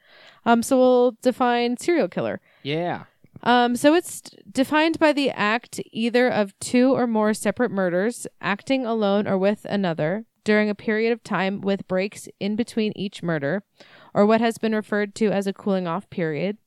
Um 0.46 0.62
so 0.62 0.78
we'll 0.78 1.18
define 1.24 1.78
serial 1.78 2.08
killer. 2.10 2.42
yeah. 2.62 3.06
Um 3.46 3.76
so 3.76 3.94
it's 3.94 4.22
defined 4.52 5.00
by 5.00 5.14
the 5.14 5.30
act 5.32 5.80
either 5.92 6.28
of 6.28 6.58
two 6.60 6.94
or 6.94 7.08
more 7.08 7.34
separate 7.34 7.72
murders 7.72 8.28
acting 8.42 8.86
alone 8.86 9.28
or 9.28 9.38
with 9.38 9.66
another 9.66 10.26
during 10.44 10.70
a 10.70 10.76
period 10.76 11.12
of 11.12 11.24
time 11.24 11.60
with 11.60 11.88
breaks 11.88 12.30
in 12.40 12.56
between 12.56 12.94
each 12.96 13.22
murder 13.22 13.64
or 14.14 14.26
what 14.26 14.40
has 14.40 14.58
been 14.58 14.74
referred 14.74 15.14
to 15.16 15.28
as 15.28 15.48
a 15.48 15.54
cooling 15.54 15.88
off 15.88 16.10
period. 16.10 16.58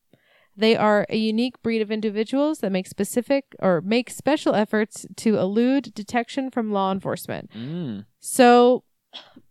They 0.55 0.77
are 0.77 1.07
a 1.09 1.17
unique 1.17 1.63
breed 1.63 1.81
of 1.81 1.93
individuals 1.93 2.59
that 2.59 2.73
make 2.73 2.89
specific 2.89 3.45
or 3.61 3.81
make 3.81 4.11
special 4.11 4.57
efforts 4.57 5.07
to 5.19 5.39
elude 5.39 5.95
detection 5.95 6.51
from 6.51 6.73
law 6.73 6.91
enforcement. 6.91 7.51
Mm. 7.53 8.07
So 8.19 8.83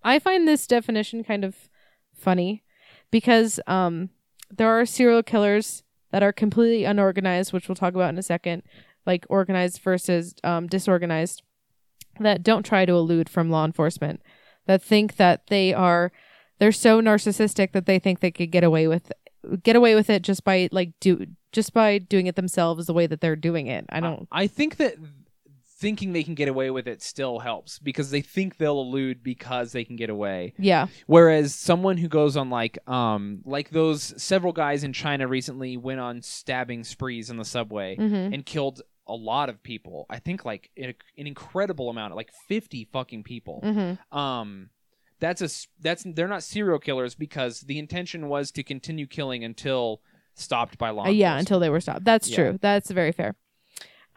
I 0.04 0.20
find 0.20 0.46
this 0.46 0.68
definition 0.68 1.24
kind 1.24 1.46
of 1.46 1.70
funny 2.14 2.64
because 3.10 3.62
um, 3.68 4.10
there 4.56 4.70
are 4.70 4.86
serial 4.86 5.24
killers 5.24 5.84
that 6.12 6.24
are 6.24 6.34
completely 6.34 6.86
unorganized, 6.86 7.54
which 7.54 7.68
we'll 7.68 7.76
talk 7.76 7.94
about 7.94 8.10
in 8.10 8.18
a 8.18 8.24
second, 8.24 8.64
like 9.06 9.26
organized 9.30 9.82
versus 9.82 10.36
um, 10.44 10.68
disorganized, 10.68 11.42
that 12.20 12.44
don't 12.44 12.66
try 12.66 12.86
to 12.86 12.94
elude 12.94 13.30
from 13.30 13.50
law 13.50 13.66
enforcement, 13.66 14.22
that 14.66 14.82
think 14.82 15.18
that 15.18 15.48
they 15.48 15.74
are 15.74 16.12
they're 16.60 16.72
so 16.72 17.02
narcissistic 17.02 17.72
that 17.72 17.86
they 17.86 18.00
think 18.00 18.20
they 18.20 18.32
could 18.32 18.52
get 18.52 18.64
away 18.64 18.88
with 18.88 19.12
get 19.64 19.76
away 19.76 19.96
with 19.96 20.10
it 20.10 20.24
just 20.24 20.44
by 20.44 20.68
like 20.72 20.92
do 21.00 21.26
just 21.52 21.74
by 21.74 21.98
doing 21.98 22.28
it 22.28 22.36
themselves 22.36 22.88
the 22.88 22.94
way 22.94 23.08
that 23.08 23.22
they're 23.22 23.36
doing 23.36 23.68
it. 23.68 23.86
I 23.90 24.00
don't 24.00 24.28
I 24.32 24.48
think 24.48 24.78
that 24.78 24.96
thinking 25.80 26.12
they 26.14 26.24
can 26.24 26.34
get 26.34 26.48
away 26.48 26.72
with 26.72 26.88
it 26.88 27.02
still 27.04 27.40
helps 27.40 27.78
because 27.80 28.10
they 28.10 28.22
think 28.22 28.58
they'll 28.58 28.82
elude 28.82 29.22
because 29.24 29.72
they 29.72 29.84
can 29.84 29.96
get 29.96 30.10
away. 30.10 30.54
Yeah. 30.58 30.88
Whereas 31.06 31.54
someone 31.54 31.98
who 31.98 32.08
goes 32.08 32.36
on 32.36 32.50
like 32.50 32.78
um 32.88 33.42
like 33.46 33.70
those 33.70 34.14
several 34.22 34.54
guys 34.54 34.84
in 34.84 34.94
China 34.94 35.28
recently 35.28 35.78
went 35.78 36.00
on 36.00 36.22
stabbing 36.22 36.84
sprees 36.84 37.30
in 37.30 37.38
the 37.38 37.46
subway 37.46 37.96
hmm 37.96 38.14
and 38.34 38.46
killed 38.46 38.82
a 39.10 39.14
lot 39.16 39.50
of 39.50 39.64
people. 39.64 40.06
I 40.10 40.20
think 40.20 40.44
like 40.44 40.70
an, 40.76 40.94
an 41.18 41.28
incredible 41.28 41.90
amount, 41.90 42.16
like 42.16 42.32
50 42.48 42.90
fucking 42.92 43.24
people. 43.24 43.62
hmm 43.64 44.18
Um 44.18 44.70
that's 45.20 45.42
a 45.42 45.50
that's 45.82 46.04
they're 46.06 46.28
not 46.28 46.44
serial 46.44 46.80
killers 46.80 47.16
because 47.16 47.62
the 47.62 47.80
intention 47.80 48.28
was 48.30 48.52
to 48.52 48.64
continue 48.64 49.08
killing 49.08 49.44
until 49.44 50.02
stopped 50.36 50.78
by 50.78 50.90
law. 50.92 51.06
Uh, 51.06 51.10
yeah, 51.10 51.38
until 51.40 51.60
they 51.60 51.70
were 51.70 51.80
stopped. 51.82 52.04
That's 52.06 52.30
Yeah. 52.30 52.36
true. 52.36 52.60
That's 52.62 52.92
very 52.92 53.12
fair. 53.12 53.36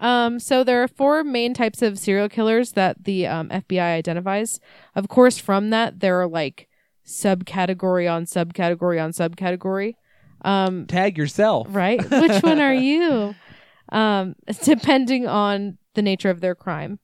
Um, 0.01 0.41
so 0.41 0.65
there 0.65 0.83
are 0.83 0.89
four 0.89 1.23
main 1.23 1.55
types 1.55 1.83
of 1.83 1.99
serial 1.99 2.29
killers 2.29 2.73
that 2.73 3.05
the 3.05 3.27
um, 3.27 3.51
FBI 3.51 3.97
identifies. 3.97 4.59
Of 4.95 5.09
course, 5.09 5.39
from 5.39 5.71
that 5.71 6.01
there 6.01 6.21
are 6.21 6.27
like 6.27 6.69
subcategory 7.07 8.11
on 8.11 8.25
subcategory 8.25 9.03
on 9.03 9.13
subcategory. 9.13 9.95
Um, 10.43 10.87
tag 10.87 11.19
yourself. 11.19 11.67
right? 11.71 12.03
Which 12.11 12.43
one 12.43 12.61
are 12.61 12.75
you? 12.75 13.35
Um, 13.91 14.37
depending 14.65 15.27
on 15.27 15.77
the 15.95 16.03
nature 16.03 16.31
of 16.31 16.41
their 16.41 16.55
crime. 16.55 16.99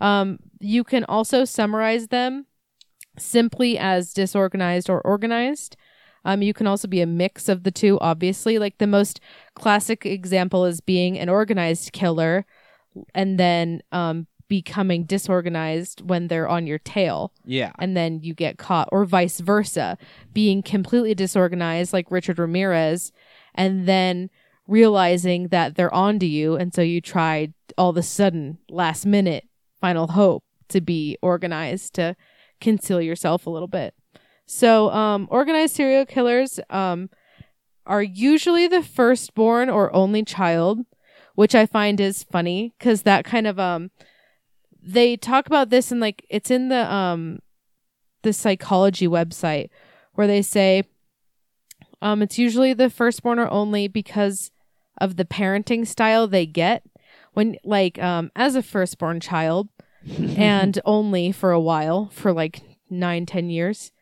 Um, 0.00 0.38
you 0.60 0.82
can 0.82 1.04
also 1.04 1.44
summarize 1.44 2.08
them 2.08 2.46
simply 3.18 3.76
as 3.78 4.14
disorganized 4.14 4.88
or 4.88 5.00
organized. 5.02 5.76
Um, 6.24 6.42
you 6.42 6.52
can 6.52 6.66
also 6.66 6.86
be 6.86 7.00
a 7.00 7.06
mix 7.06 7.48
of 7.48 7.62
the 7.62 7.70
two, 7.70 7.98
obviously. 8.00 8.58
Like 8.58 8.78
the 8.78 8.86
most 8.86 9.20
classic 9.54 10.04
example 10.04 10.64
is 10.64 10.80
being 10.80 11.18
an 11.18 11.28
organized 11.28 11.92
killer 11.92 12.44
and 13.14 13.38
then 13.38 13.82
um, 13.92 14.26
becoming 14.48 15.04
disorganized 15.04 16.02
when 16.08 16.28
they're 16.28 16.48
on 16.48 16.66
your 16.66 16.78
tail 16.78 17.32
Yeah. 17.44 17.72
and 17.78 17.96
then 17.96 18.20
you 18.22 18.34
get 18.34 18.58
caught, 18.58 18.88
or 18.90 19.04
vice 19.04 19.40
versa, 19.40 19.96
being 20.32 20.62
completely 20.62 21.14
disorganized 21.14 21.92
like 21.92 22.10
Richard 22.10 22.38
Ramirez, 22.38 23.12
and 23.54 23.86
then 23.86 24.28
realizing 24.66 25.48
that 25.48 25.76
they're 25.76 25.94
onto 25.94 26.26
you, 26.26 26.56
and 26.56 26.74
so 26.74 26.82
you 26.82 27.00
try 27.00 27.52
all 27.78 27.90
of 27.90 27.96
a 27.96 28.02
sudden, 28.02 28.58
last 28.68 29.06
minute, 29.06 29.44
final 29.80 30.08
hope 30.08 30.44
to 30.68 30.80
be 30.80 31.16
organized 31.22 31.94
to 31.94 32.14
conceal 32.60 33.00
yourself 33.00 33.46
a 33.46 33.50
little 33.50 33.68
bit. 33.68 33.94
So, 34.52 34.90
um, 34.90 35.28
organized 35.30 35.76
serial 35.76 36.04
killers 36.04 36.58
um, 36.70 37.08
are 37.86 38.02
usually 38.02 38.66
the 38.66 38.82
firstborn 38.82 39.70
or 39.70 39.94
only 39.94 40.24
child, 40.24 40.80
which 41.36 41.54
I 41.54 41.66
find 41.66 42.00
is 42.00 42.24
funny 42.24 42.74
because 42.76 43.02
that 43.02 43.24
kind 43.24 43.46
of 43.46 43.60
um, 43.60 43.92
they 44.82 45.16
talk 45.16 45.46
about 45.46 45.70
this 45.70 45.92
and 45.92 46.00
like 46.00 46.26
it's 46.28 46.50
in 46.50 46.68
the 46.68 46.92
um 46.92 47.38
the 48.22 48.32
psychology 48.32 49.06
website 49.06 49.70
where 50.14 50.26
they 50.26 50.42
say 50.42 50.82
um 52.02 52.20
it's 52.20 52.36
usually 52.36 52.74
the 52.74 52.90
firstborn 52.90 53.38
or 53.38 53.48
only 53.52 53.86
because 53.86 54.50
of 55.00 55.14
the 55.14 55.24
parenting 55.24 55.86
style 55.86 56.26
they 56.26 56.44
get 56.44 56.82
when 57.34 57.56
like 57.62 58.02
um 58.02 58.32
as 58.34 58.56
a 58.56 58.64
firstborn 58.64 59.20
child 59.20 59.68
and 60.36 60.80
only 60.84 61.30
for 61.30 61.52
a 61.52 61.60
while 61.60 62.10
for 62.12 62.32
like 62.32 62.62
nine 62.90 63.24
ten 63.26 63.48
years 63.48 63.92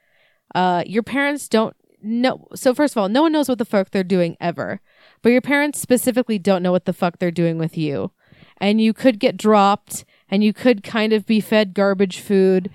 uh 0.54 0.82
your 0.86 1.02
parents 1.02 1.48
don't 1.48 1.74
know 2.02 2.46
so 2.54 2.72
first 2.74 2.94
of 2.94 2.98
all 3.00 3.08
no 3.08 3.22
one 3.22 3.32
knows 3.32 3.48
what 3.48 3.58
the 3.58 3.64
fuck 3.64 3.90
they're 3.90 4.04
doing 4.04 4.36
ever 4.40 4.80
but 5.22 5.30
your 5.32 5.40
parents 5.40 5.80
specifically 5.80 6.38
don't 6.38 6.62
know 6.62 6.72
what 6.72 6.84
the 6.84 6.92
fuck 6.92 7.18
they're 7.18 7.30
doing 7.30 7.58
with 7.58 7.76
you. 7.76 8.12
And 8.60 8.80
you 8.80 8.92
could 8.92 9.18
get 9.20 9.36
dropped 9.36 10.04
and 10.28 10.42
you 10.42 10.52
could 10.52 10.82
kind 10.82 11.12
of 11.12 11.26
be 11.26 11.40
fed 11.40 11.74
garbage 11.74 12.20
food 12.20 12.70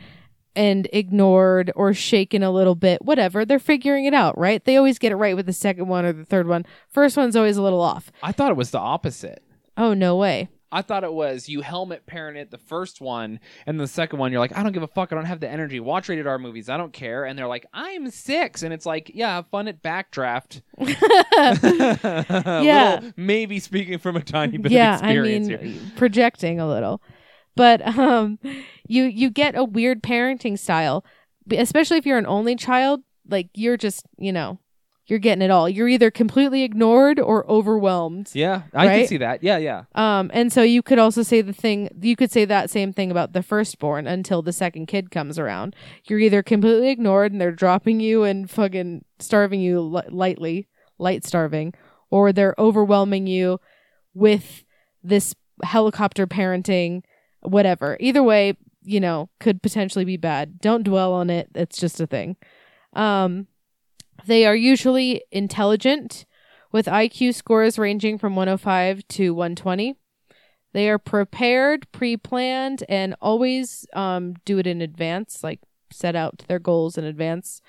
and 0.56 0.88
ignored 0.94 1.72
or 1.76 1.94
shaken 1.94 2.44
a 2.44 2.52
little 2.52 2.76
bit 2.76 3.04
whatever. 3.04 3.44
They're 3.46 3.60
figuring 3.60 4.06
it 4.06 4.14
out 4.14 4.38
right? 4.38 4.64
They 4.64 4.78
always 4.78 5.00
get 5.00 5.12
it 5.12 5.16
right 5.18 5.36
with 5.36 5.46
the 5.46 5.54
second 5.54 5.88
one 5.88 6.06
or 6.06 6.14
the 6.14 6.26
third 6.26 6.48
one. 6.48 6.66
First 6.90 7.18
one's 7.18 7.36
always 7.36 7.58
a 7.58 7.62
little 7.62 7.82
off. 7.82 8.12
I 8.22 8.32
thought 8.32 8.52
it 8.52 8.58
was 8.58 8.72
the 8.72 8.80
opposite. 8.80 9.42
oh 9.78 9.94
no 9.94 10.16
way 10.16 10.50
I 10.74 10.82
thought 10.82 11.04
it 11.04 11.14
was 11.14 11.48
you 11.48 11.62
helmet 11.62 12.06
parent 12.06 12.38
it 12.38 12.52
the 12.52 12.58
first 12.58 13.00
one, 13.00 13.40
and 13.66 13.80
the 13.80 13.88
second 13.88 14.20
one 14.20 14.32
you're 14.32 14.42
like, 14.42 14.58
I 14.58 14.64
don't 14.64 14.72
give 14.74 14.84
a 14.84 14.88
fuck. 14.88 15.12
I 15.12 15.16
don't 15.16 15.26
have 15.26 15.40
the 15.40 15.50
energy. 15.50 15.80
Watch 15.80 16.10
rated 16.10 16.28
R 16.28 16.38
movies. 16.40 16.68
I 16.70 16.78
don't 16.78 16.92
care. 16.92 17.24
And 17.26 17.38
they're 17.40 17.48
like, 17.48 17.66
I'm 17.74 18.10
six, 18.10 18.64
and 18.64 18.74
it's 18.74 18.86
like, 18.86 19.12
yeah, 19.14 19.36
have 19.36 19.48
fun 19.48 19.68
at 19.68 19.82
Backdraft. 19.84 20.62
Yeah. 22.64 22.96
Little- 22.96 23.12
maybe 23.18 23.60
speaking 23.60 23.98
from 24.00 24.16
a 24.18 24.22
tiny 24.22 24.58
bit 24.58 24.72
yeah 24.72 24.96
of 24.98 25.04
i 25.04 25.16
mean 25.20 25.48
here. 25.50 25.74
projecting 25.96 26.60
a 26.60 26.68
little 26.68 27.02
but 27.56 27.82
um 27.98 28.40
you 28.88 29.04
you 29.04 29.30
get 29.30 29.56
a 29.56 29.64
weird 29.64 30.02
parenting 30.02 30.58
style 30.58 31.06
especially 31.52 31.98
if 31.98 32.06
you're 32.06 32.18
an 32.18 32.26
only 32.26 32.56
child 32.56 33.02
like 33.30 33.50
you're 33.54 33.78
just 33.78 34.06
you 34.18 34.32
know 34.32 34.60
you're 35.08 35.20
getting 35.20 35.42
it 35.42 35.52
all. 35.52 35.68
You're 35.68 35.90
either 35.90 36.10
completely 36.10 36.64
ignored 36.64 37.20
or 37.20 37.46
overwhelmed. 37.50 38.30
Yeah, 38.34 38.64
I 38.74 38.88
can 38.88 39.08
see 39.08 39.18
that. 39.18 39.44
Yeah, 39.44 39.58
yeah. 39.58 39.84
um 39.96 40.32
and 40.34 40.52
so 40.52 40.62
you 40.62 40.82
could 40.82 41.00
also 41.00 41.24
say 41.24 41.42
the 41.42 41.54
thing 41.54 41.90
you 42.02 42.16
could 42.16 42.32
say 42.32 42.46
that 42.46 42.70
same 42.70 42.94
thing 42.94 43.12
about 43.12 43.34
the 43.34 43.44
firstborn 43.44 44.08
until 44.08 44.42
the 44.42 44.54
second 44.54 44.86
kid 44.88 45.12
comes 45.12 45.38
around. 45.38 45.76
You're 46.06 46.20
either 46.20 46.42
completely 46.42 46.90
ignored 46.90 47.32
and 47.32 47.42
they're 47.42 47.52
dropping 47.52 48.00
you 48.00 48.24
and 48.24 48.50
fucking 48.50 49.04
starving 49.20 49.60
you 49.62 49.82
li- 49.82 50.04
lightly 50.10 50.68
light 50.98 51.26
starving 51.26 51.74
or 52.10 52.32
they're 52.32 52.56
overwhelming 52.58 53.28
you 53.28 53.60
with 54.14 54.64
this 55.04 55.36
helicopter 55.64 56.26
parenting 56.28 57.04
whatever. 57.42 57.98
Either 58.00 58.24
way 58.24 58.58
you 58.86 59.00
know 59.00 59.30
could 59.40 59.62
potentially 59.62 60.06
be 60.06 60.18
bad. 60.18 60.60
Don't 60.62 60.84
dwell 60.84 61.14
on 61.14 61.30
it. 61.30 61.50
It's 61.56 61.78
just 61.78 62.00
a 62.00 62.08
thing. 62.08 62.38
Um 62.94 63.48
they 64.26 64.46
are 64.46 64.56
usually 64.56 65.24
intelligent 65.32 66.26
with 66.72 66.86
IQ 66.86 67.36
scores 67.36 67.78
ranging 67.78 68.18
from 68.18 68.36
105 68.36 69.08
to 69.10 69.34
120 69.34 69.96
they 70.74 70.90
are 70.90 70.98
prepared 70.98 71.92
pre-planned 71.92 72.84
and 72.90 73.16
always 73.22 73.86
um, 73.94 74.34
do 74.44 74.58
it 74.58 74.68
in 74.68 74.82
advance 74.82 75.44
like 75.44 75.60
set 75.92 76.16
out 76.16 76.44
their 76.48 76.60
goals 76.60 76.98
in 76.98 77.04
advance 77.04 77.62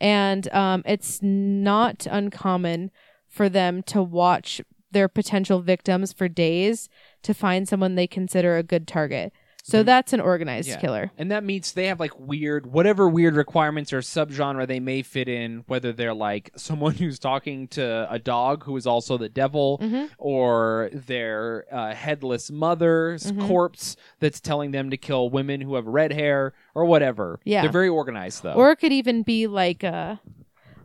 and 0.00 0.52
um, 0.52 0.82
it's 0.84 1.20
not 1.22 2.06
uncommon 2.10 2.90
for 3.28 3.48
them 3.48 3.82
to 3.82 4.02
watch 4.02 4.60
their 4.94 5.08
potential 5.08 5.60
victims 5.60 6.12
for 6.12 6.28
days 6.28 6.88
to 7.22 7.34
find 7.34 7.68
someone 7.68 7.94
they 7.94 8.06
consider 8.06 8.56
a 8.56 8.62
good 8.62 8.88
target. 8.88 9.32
So 9.66 9.80
Mhm. 9.82 9.86
that's 9.86 10.12
an 10.12 10.20
organized 10.20 10.68
Yeah. 10.68 10.76
killer. 10.78 11.10
And 11.16 11.30
that 11.30 11.42
means 11.42 11.72
they 11.72 11.86
have 11.86 11.98
like 11.98 12.12
weird, 12.20 12.66
whatever 12.66 13.08
weird 13.08 13.34
requirements 13.34 13.94
or 13.94 14.00
subgenre 14.00 14.66
they 14.66 14.78
may 14.78 15.00
fit 15.00 15.26
in, 15.26 15.64
whether 15.68 15.90
they're 15.90 16.12
like 16.12 16.50
someone 16.56 16.96
who's 16.96 17.18
talking 17.18 17.66
to 17.68 18.06
a 18.12 18.18
dog 18.18 18.64
who 18.64 18.76
is 18.76 18.86
also 18.86 19.16
the 19.16 19.30
devil, 19.30 19.78
Mhm. 19.82 20.10
or 20.18 20.90
their 20.92 21.64
uh, 21.72 21.94
headless 21.94 22.50
mother's 22.50 23.32
Mhm. 23.32 23.46
corpse 23.48 23.96
that's 24.20 24.38
telling 24.38 24.72
them 24.72 24.90
to 24.90 24.98
kill 24.98 25.30
women 25.30 25.62
who 25.62 25.76
have 25.76 25.86
red 25.86 26.12
hair 26.12 26.52
or 26.74 26.84
whatever. 26.84 27.40
Yeah. 27.46 27.62
They're 27.62 27.72
very 27.72 27.88
organized 27.88 28.42
though. 28.42 28.52
Or 28.52 28.70
it 28.70 28.76
could 28.76 28.92
even 28.92 29.22
be 29.22 29.46
like 29.46 29.82
uh, 29.82 30.16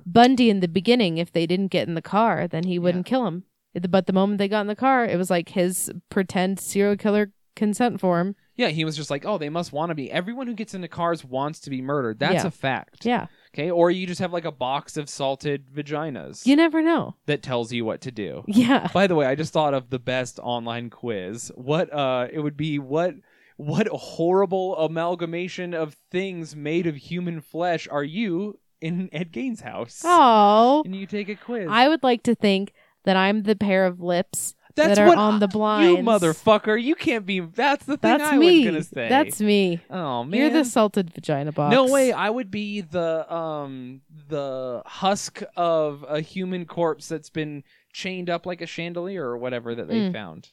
Bundy 0.05 0.49
in 0.49 0.61
the 0.61 0.69
beginning. 0.69 1.17
If 1.17 1.33
they 1.33 1.45
didn't 1.45 1.67
get 1.67 1.89
in 1.89 1.95
the 1.95 2.01
car, 2.01 2.47
then 2.47 2.63
he 2.63 2.79
wouldn't 2.79 3.05
kill 3.05 3.27
him. 3.27 3.43
But 3.89 4.07
the 4.07 4.13
moment 4.13 4.37
they 4.37 4.47
got 4.47 4.61
in 4.61 4.67
the 4.67 4.75
car, 4.75 5.03
it 5.05 5.17
was 5.17 5.29
like 5.29 5.49
his 5.49 5.91
pretend 6.09 6.61
serial 6.61 6.95
killer 6.95 7.33
consent 7.57 7.99
form. 7.99 8.37
Yeah, 8.59 8.67
he 8.67 8.83
was 8.83 8.97
just 8.97 9.09
like, 9.09 9.25
oh, 9.25 9.37
they 9.37 9.47
must 9.49 9.71
want 9.71 9.89
to 9.89 9.95
be. 9.95 10.11
Everyone 10.11 10.45
who 10.47 10.53
gets 10.53 10.73
into 10.73 10.89
cars 10.89 11.23
wants 11.23 11.61
to 11.61 11.69
be 11.69 11.81
murdered. 11.81 12.19
That's 12.19 12.43
Yeah. 12.43 12.47
a 12.47 12.51
fact. 12.51 13.05
Yeah, 13.05 13.27
Okay. 13.55 13.71
Or 13.71 13.89
you 13.89 14.05
just 14.05 14.19
have 14.19 14.33
like 14.33 14.43
a 14.45 14.51
box 14.51 14.97
of 14.97 15.07
salted 15.09 15.67
vaginas 15.73 16.45
you 16.45 16.55
never 16.55 16.81
know. 16.81 17.15
that 17.25 17.41
tells 17.41 17.71
you 17.71 17.85
what 17.85 18.01
to 18.01 18.11
do. 18.11 18.43
Yeah. 18.47 18.89
By 18.93 19.07
the 19.07 19.15
way, 19.15 19.25
I 19.25 19.35
just 19.35 19.53
thought 19.53 19.73
of 19.73 19.89
the 19.89 19.97
best 19.99 20.39
online 20.43 20.89
quiz. 20.89 21.51
What 21.55 21.91
uh 21.93 22.27
it 22.31 22.39
would 22.41 22.57
be 22.57 22.77
what 22.79 23.15
what 23.55 23.87
horrible 23.87 24.77
amalgamation 24.77 25.73
of 25.73 25.95
things 26.11 26.55
made 26.55 26.85
of 26.87 26.95
human 26.95 27.41
flesh 27.41 27.87
are 27.89 28.03
you 28.03 28.59
in 28.81 29.09
Ed 29.11 29.31
Gaines' 29.31 29.61
house? 29.61 30.01
Oh, 30.05 30.81
And 30.85 30.95
you 30.95 31.05
take 31.05 31.27
a 31.29 31.35
quiz. 31.35 31.67
I 31.69 31.87
would 31.89 32.03
like 32.03 32.23
to 32.23 32.35
think 32.35 32.73
that 33.05 33.15
I'm 33.17 33.43
the 33.43 33.55
pair 33.55 33.85
of 33.85 33.99
lips 33.99 34.53
That's 34.79 34.97
that 34.97 35.03
are 35.05 35.07
what 35.07 35.17
on 35.17 35.39
the 35.39 35.47
blinds. 35.47 35.97
You 35.99 36.03
motherfucker, 36.03 36.81
you 36.81 36.95
can't 36.95 37.25
be 37.25 37.39
that's 37.39 37.85
the 37.85 37.97
thing 37.97 38.17
That's 38.17 38.31
I 38.31 38.37
me. 38.37 38.59
was 38.59 38.65
gonna 38.65 38.83
say. 38.83 39.09
That's 39.09 39.39
me. 39.41 39.81
Oh 39.89 40.23
man. 40.23 40.39
You're 40.39 40.49
the 40.49 40.65
salted 40.65 41.13
vagina 41.13 41.51
box. 41.51 41.71
no 41.73 41.85
way, 41.91 42.11
I 42.11 42.29
would 42.29 42.49
be 42.51 42.81
the 42.81 43.31
um 43.33 44.01
the 44.27 44.81
husk 44.85 45.41
of 45.55 46.03
a 46.07 46.21
human 46.21 46.65
corpse 46.65 47.07
that's 47.07 47.29
been 47.29 47.63
chained 47.93 48.29
up 48.29 48.45
like 48.45 48.61
a 48.61 48.65
chandelier 48.67 49.25
or 49.25 49.37
whatever 49.37 49.75
that 49.75 49.87
they 49.87 49.95
Mm. 49.99 50.13
found. 50.13 50.49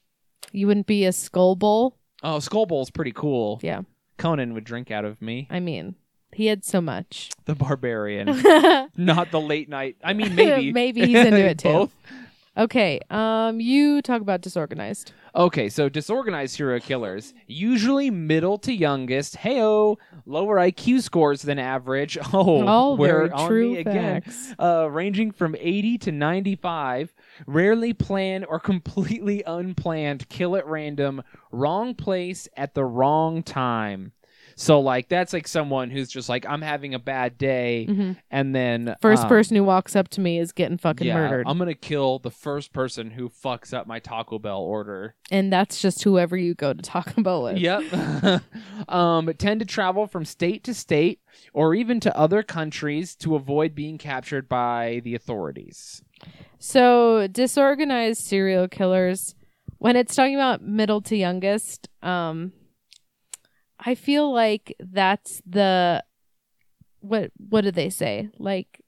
You 0.53 0.67
wouldn't 0.67 0.87
be 0.87 1.05
a 1.05 1.13
skull 1.13 1.57
bowl. 1.57 1.97
Oh, 2.23 2.39
Skull 2.39 2.65
Bowl's 2.67 2.91
pretty 2.91 3.13
cool. 3.13 3.61
Yeah. 3.63 3.83
Conan 4.17 4.55
would 4.55 4.65
drink 4.65 4.91
out 4.91 5.05
of 5.05 5.21
me. 5.21 5.47
I 5.51 5.61
mean, 5.61 5.97
he 6.33 6.47
had 6.47 6.65
so 6.65 6.81
much. 6.81 7.31
The 7.45 7.55
barbarian. 7.55 8.29
Not 8.97 9.31
the 9.31 9.41
late 9.41 9.69
night. 9.69 9.97
I 10.03 10.15
mean 10.15 10.35
maybe. 10.35 10.73
Maybe 10.73 11.05
he's 11.07 11.17
into 11.27 11.39
it 11.47 11.59
too. 11.59 11.69
Both. 11.69 11.95
Okay. 12.57 13.01
Um, 13.11 13.61
you 13.61 14.01
talk 14.03 14.23
about 14.23 14.41
disorganized. 14.41 15.13
Okay, 15.35 15.69
so 15.69 15.91
disorganized 15.91 16.57
serial 16.57 16.81
killers, 16.81 17.35
usually 17.47 18.09
middle 18.11 18.57
to 18.59 18.73
youngest, 18.73 19.37
heyo, 19.37 19.97
lower 20.25 20.57
IQ 20.57 21.03
scores 21.03 21.43
than 21.43 21.59
average. 21.59 22.17
Oh, 22.33 22.67
All 22.67 22.97
we're 22.97 23.31
on 23.31 23.47
true 23.47 23.73
me 23.73 23.79
again. 23.81 24.23
facts. 24.23 24.55
Uh, 24.59 24.89
ranging 24.91 25.31
from 25.33 25.55
80 25.59 25.99
to 25.99 26.13
95, 26.13 27.13
rarely 27.47 27.93
plan 27.93 28.45
or 28.45 28.59
completely 28.59 29.43
unplanned, 29.47 30.27
kill 30.31 30.57
at 30.57 30.67
random, 30.67 31.23
wrong 31.53 31.95
place 31.95 32.49
at 32.57 32.75
the 32.75 32.85
wrong 32.85 33.43
time. 33.43 34.13
So 34.59 34.81
like 34.81 35.09
that's 35.11 35.35
like 35.35 35.47
someone 35.47 35.91
who's 35.91 36.09
just 36.09 36.31
like 36.31 36.47
I'm 36.49 36.63
having 36.63 36.95
a 36.95 36.99
bad 36.99 37.37
day, 37.37 37.87
Mhm. 37.91 38.17
and 38.31 38.55
then 38.55 38.97
First 39.03 39.25
um, 39.25 39.29
person 39.29 39.55
who 39.55 39.63
walks 39.65 39.95
up 39.95 40.09
to 40.09 40.21
me 40.23 40.39
is 40.39 40.53
getting 40.53 40.79
fucking 40.79 41.07
yeah, 41.07 41.15
murdered, 41.15 41.45
I'm 41.47 41.59
gonna 41.59 41.75
kill 41.75 42.19
the 42.21 42.31
first 42.31 42.73
person 42.73 43.11
who 43.11 43.29
fucks 43.29 43.75
up 43.75 43.87
my 43.87 43.99
Taco 43.99 44.39
Bell 44.39 44.61
order. 44.63 45.15
and 45.31 45.53
that's 45.53 45.83
just 45.83 46.03
whoever 46.05 46.39
you 46.39 46.55
go 46.55 46.73
to 46.73 46.81
Taco 46.83 47.21
Bell 47.23 47.43
with. 47.43 47.59
Yep. 47.59 48.43
um, 48.89 49.31
tend 49.39 49.61
to 49.61 49.67
travel 49.67 50.07
from 50.07 50.25
state 50.25 50.65
to 50.65 50.73
state 50.75 51.21
or 51.53 51.75
even 51.75 52.01
to 52.01 52.17
other 52.19 52.43
countries 52.43 53.15
to 53.17 53.35
avoid 53.35 53.75
being 53.75 53.99
captured 53.99 54.49
by 54.49 55.03
the 55.05 55.15
authorities. 55.15 56.03
So 56.59 57.27
disorganized 57.27 58.23
serial 58.23 58.69
killers, 58.69 59.35
when 59.79 59.97
it's 59.97 60.15
talking 60.15 60.35
about 60.35 60.63
middle 60.63 61.03
to 61.03 61.15
youngest, 61.17 61.89
um, 62.03 62.53
I 63.87 63.95
feel 63.95 64.33
like 64.33 64.75
that's 64.81 65.41
the 65.47 66.05
what 67.01 67.31
what 67.37 67.63
do 67.63 67.71
they 67.71 67.89
say? 67.91 68.29
Like 68.39 68.81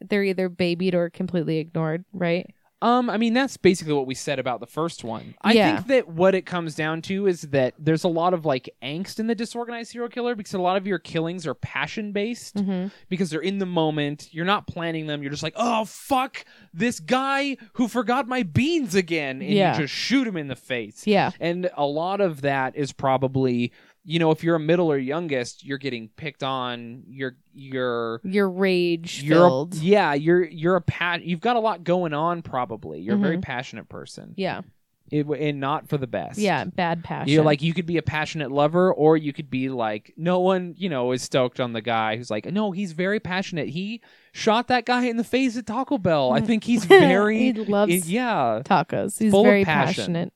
they're 0.00 0.22
either 0.24 0.48
babied 0.48 0.94
or 0.94 1.10
completely 1.10 1.58
ignored, 1.58 2.04
right? 2.12 2.48
Um, 2.82 3.08
I 3.08 3.16
mean 3.16 3.32
that's 3.32 3.56
basically 3.56 3.94
what 3.94 4.06
we 4.06 4.14
said 4.14 4.38
about 4.38 4.60
the 4.60 4.66
first 4.66 5.02
one. 5.04 5.34
I 5.40 5.54
Yeah. 5.54 5.74
think 5.76 5.86
that 5.88 6.08
what 6.08 6.34
it 6.34 6.44
comes 6.44 6.74
down 6.74 7.00
to 7.02 7.26
is 7.26 7.42
that 7.42 7.72
there's 7.78 8.04
a 8.04 8.08
lot 8.08 8.34
of 8.34 8.44
like 8.44 8.68
angst 8.82 9.18
in 9.18 9.26
the 9.26 9.34
disorganized 9.34 9.90
serial 9.92 10.10
killer 10.10 10.34
because 10.34 10.52
a 10.52 10.58
lot 10.60 10.76
of 10.76 10.86
your 10.86 10.98
killings 10.98 11.46
are 11.46 11.54
passion 11.54 12.12
based 12.12 12.56
Mm-hmm. 12.56 12.88
because 13.08 13.30
they're 13.30 13.40
in 13.40 13.58
the 13.58 13.64
moment. 13.66 14.28
You're 14.32 14.44
not 14.44 14.66
planning 14.66 15.06
them. 15.06 15.22
You're 15.22 15.30
just 15.30 15.42
like, 15.42 15.54
oh 15.56 15.86
fuck, 15.86 16.44
this 16.74 17.00
guy 17.00 17.56
who 17.74 17.88
forgot 17.88 18.28
my 18.28 18.42
beans 18.42 18.94
again, 18.94 19.40
and 19.40 19.50
Yeah. 19.50 19.72
you 19.74 19.82
just 19.84 19.94
shoot 19.94 20.26
him 20.26 20.36
in 20.36 20.48
the 20.48 20.56
face. 20.56 21.06
Yeah. 21.06 21.30
And 21.40 21.70
a 21.76 21.86
lot 21.86 22.20
of 22.20 22.42
that 22.42 22.76
is 22.76 22.92
probably, 22.92 23.72
you 24.04 24.18
know, 24.18 24.30
if 24.30 24.44
you're 24.44 24.56
a 24.56 24.60
middle 24.60 24.90
or 24.92 24.98
youngest, 24.98 25.64
you're 25.64 25.78
getting 25.78 26.08
picked 26.16 26.42
on. 26.42 27.04
You're 27.08 27.36
you're 27.54 28.20
Your 28.24 28.50
rage 28.50 29.22
you're 29.22 29.38
a- 29.38 29.48
filled. 29.48 29.74
yeah, 29.76 30.14
you're 30.14 30.44
you're 30.44 30.76
a 30.76 30.80
pat. 30.82 31.22
You've 31.22 31.40
got 31.40 31.56
a 31.56 31.60
lot 31.60 31.84
going 31.84 32.12
on. 32.12 32.42
Probably 32.42 33.00
you're 33.00 33.14
a 33.16 33.18
very 33.18 33.38
passionate 33.38 33.88
person. 33.88 34.34
yeah. 34.36 34.62
It, 35.10 35.26
and 35.26 35.60
not 35.60 35.88
for 35.90 35.98
the 35.98 36.06
best. 36.06 36.38
Yeah. 36.38 36.64
Bad 36.64 37.04
passion. 37.04 37.28
You're 37.32 37.44
like 37.44 37.60
you 37.62 37.74
could 37.74 37.84
be 37.84 37.98
a 37.98 38.02
passionate 38.02 38.50
lover, 38.50 38.92
or 38.92 39.18
you 39.18 39.34
could 39.34 39.50
be 39.50 39.68
like 39.68 40.12
no 40.16 40.40
one, 40.40 40.74
you 40.78 40.88
know, 40.88 41.12
is 41.12 41.22
stoked 41.22 41.60
on 41.60 41.72
the 41.74 41.82
guy 41.82 42.16
who's 42.16 42.30
like, 42.30 42.46
no, 42.46 42.72
he's 42.72 42.92
very 42.92 43.20
passionate. 43.20 43.68
He 43.68 44.00
shot 44.32 44.66
that 44.68 44.86
guy 44.86 45.04
in 45.04 45.18
the 45.18 45.22
face 45.22 45.58
at 45.58 45.66
Taco 45.66 45.98
Bell. 45.98 46.32
I 46.32 46.40
think 46.40 46.64
he's 46.64 46.84
very, 46.86 47.38
he 47.38 47.52
loves 47.52 48.10
yeah, 48.10 48.62
tacos. 48.64 49.18
He's 49.18 49.30
very 49.30 49.64
passion. 49.64 50.04
passionate. 50.04 50.32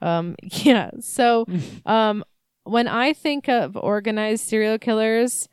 Um, 0.00 0.34
yeah. 0.42 0.92
So, 1.00 1.44
um, 1.86 2.24
when 2.66 2.88
I 2.88 3.12
think 3.12 3.48
of 3.48 3.76
organized 3.76 4.44
serial 4.44 4.78
killers, 4.78 5.48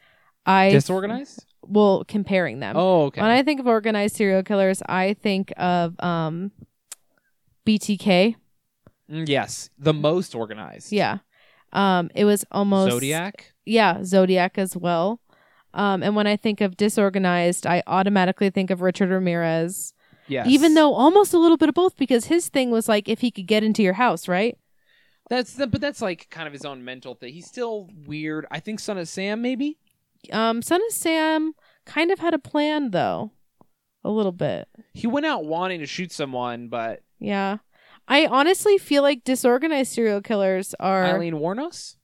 I 0.45 0.72
disorganized. 0.72 1.45
well 1.61 2.03
comparing 2.07 2.59
them. 2.59 2.76
Oh, 2.76 3.03
okay. 3.05 3.22
When 3.22 3.30
I 3.30 3.43
think 3.43 3.59
of 3.59 3.68
organized 3.68 4.16
serial 4.16 4.43
killers, 4.43 4.82
I 4.88 5.14
think 5.14 5.53
of 5.57 5.99
um, 6.03 6.51
BTK. 7.66 8.36
Mm, 9.09 9.28
yes, 9.28 9.70
the 9.78 9.93
most 9.93 10.36
organized. 10.36 10.91
Yeah. 10.91 11.20
Um, 11.72 12.09
it 12.16 12.26
was 12.26 12.45
almost 12.51 12.91
Zodiac. 12.91 13.53
Yeah, 13.66 14.03
Zodiac 14.03 14.57
as 14.57 14.76
well. 14.76 15.20
Um, 15.74 16.03
and 16.03 16.16
when 16.16 16.28
I 16.28 16.38
think 16.38 16.61
of 16.61 16.78
disorganized, 16.78 17.66
I 17.66 17.82
automatically 17.88 18.49
think 18.49 18.70
of 18.70 18.82
Richard 18.82 19.09
Ramirez. 19.09 19.93
Yes. 20.28 20.47
Even 20.47 20.76
though 20.76 20.93
almost 20.93 21.34
a 21.34 21.39
little 21.39 21.57
bit 21.57 21.70
of 21.70 21.76
both, 21.76 21.97
because 21.97 22.26
his 22.26 22.47
thing 22.49 22.70
was 22.72 22.88
like 22.88 23.09
if 23.09 23.22
he 23.22 23.32
could 23.32 23.47
get 23.47 23.64
into 23.64 23.82
your 23.82 23.93
house, 23.93 24.28
right? 24.28 24.57
That's 25.34 25.53
the, 25.53 25.65
but 25.65 25.81
that's 25.81 26.01
like 26.01 26.27
kind 26.29 26.45
of 26.45 26.53
his 26.53 26.63
own 26.65 26.86
mental 26.86 27.15
thing. 27.15 27.34
He's 27.34 27.47
still 27.47 27.89
weird. 28.05 28.45
I 28.51 28.59
think 28.59 28.79
Son 28.79 28.97
of 28.99 29.07
Sam 29.07 29.41
maybe. 29.41 29.77
Um, 30.31 30.61
Son 30.61 30.79
of 30.88 30.93
Sam 30.93 31.53
kind 31.86 32.11
of 32.11 32.19
had 32.19 32.34
a 32.36 32.39
plan 32.39 32.91
though, 32.91 33.31
a 34.03 34.11
little 34.11 34.31
bit. 34.31 34.67
He 34.93 35.07
went 35.07 35.25
out 35.25 35.43
wanting 35.45 35.79
to 35.79 35.86
shoot 35.88 36.11
someone, 36.11 36.67
but 36.67 37.01
Yeah, 37.19 37.57
I 38.07 38.27
honestly 38.27 38.77
feel 38.77 39.01
like 39.01 39.23
disorganized 39.23 39.91
serial 39.93 40.21
killers 40.21 40.75
are. 40.79 41.03
Eileen 41.05 41.36
Wuornos. 41.36 41.95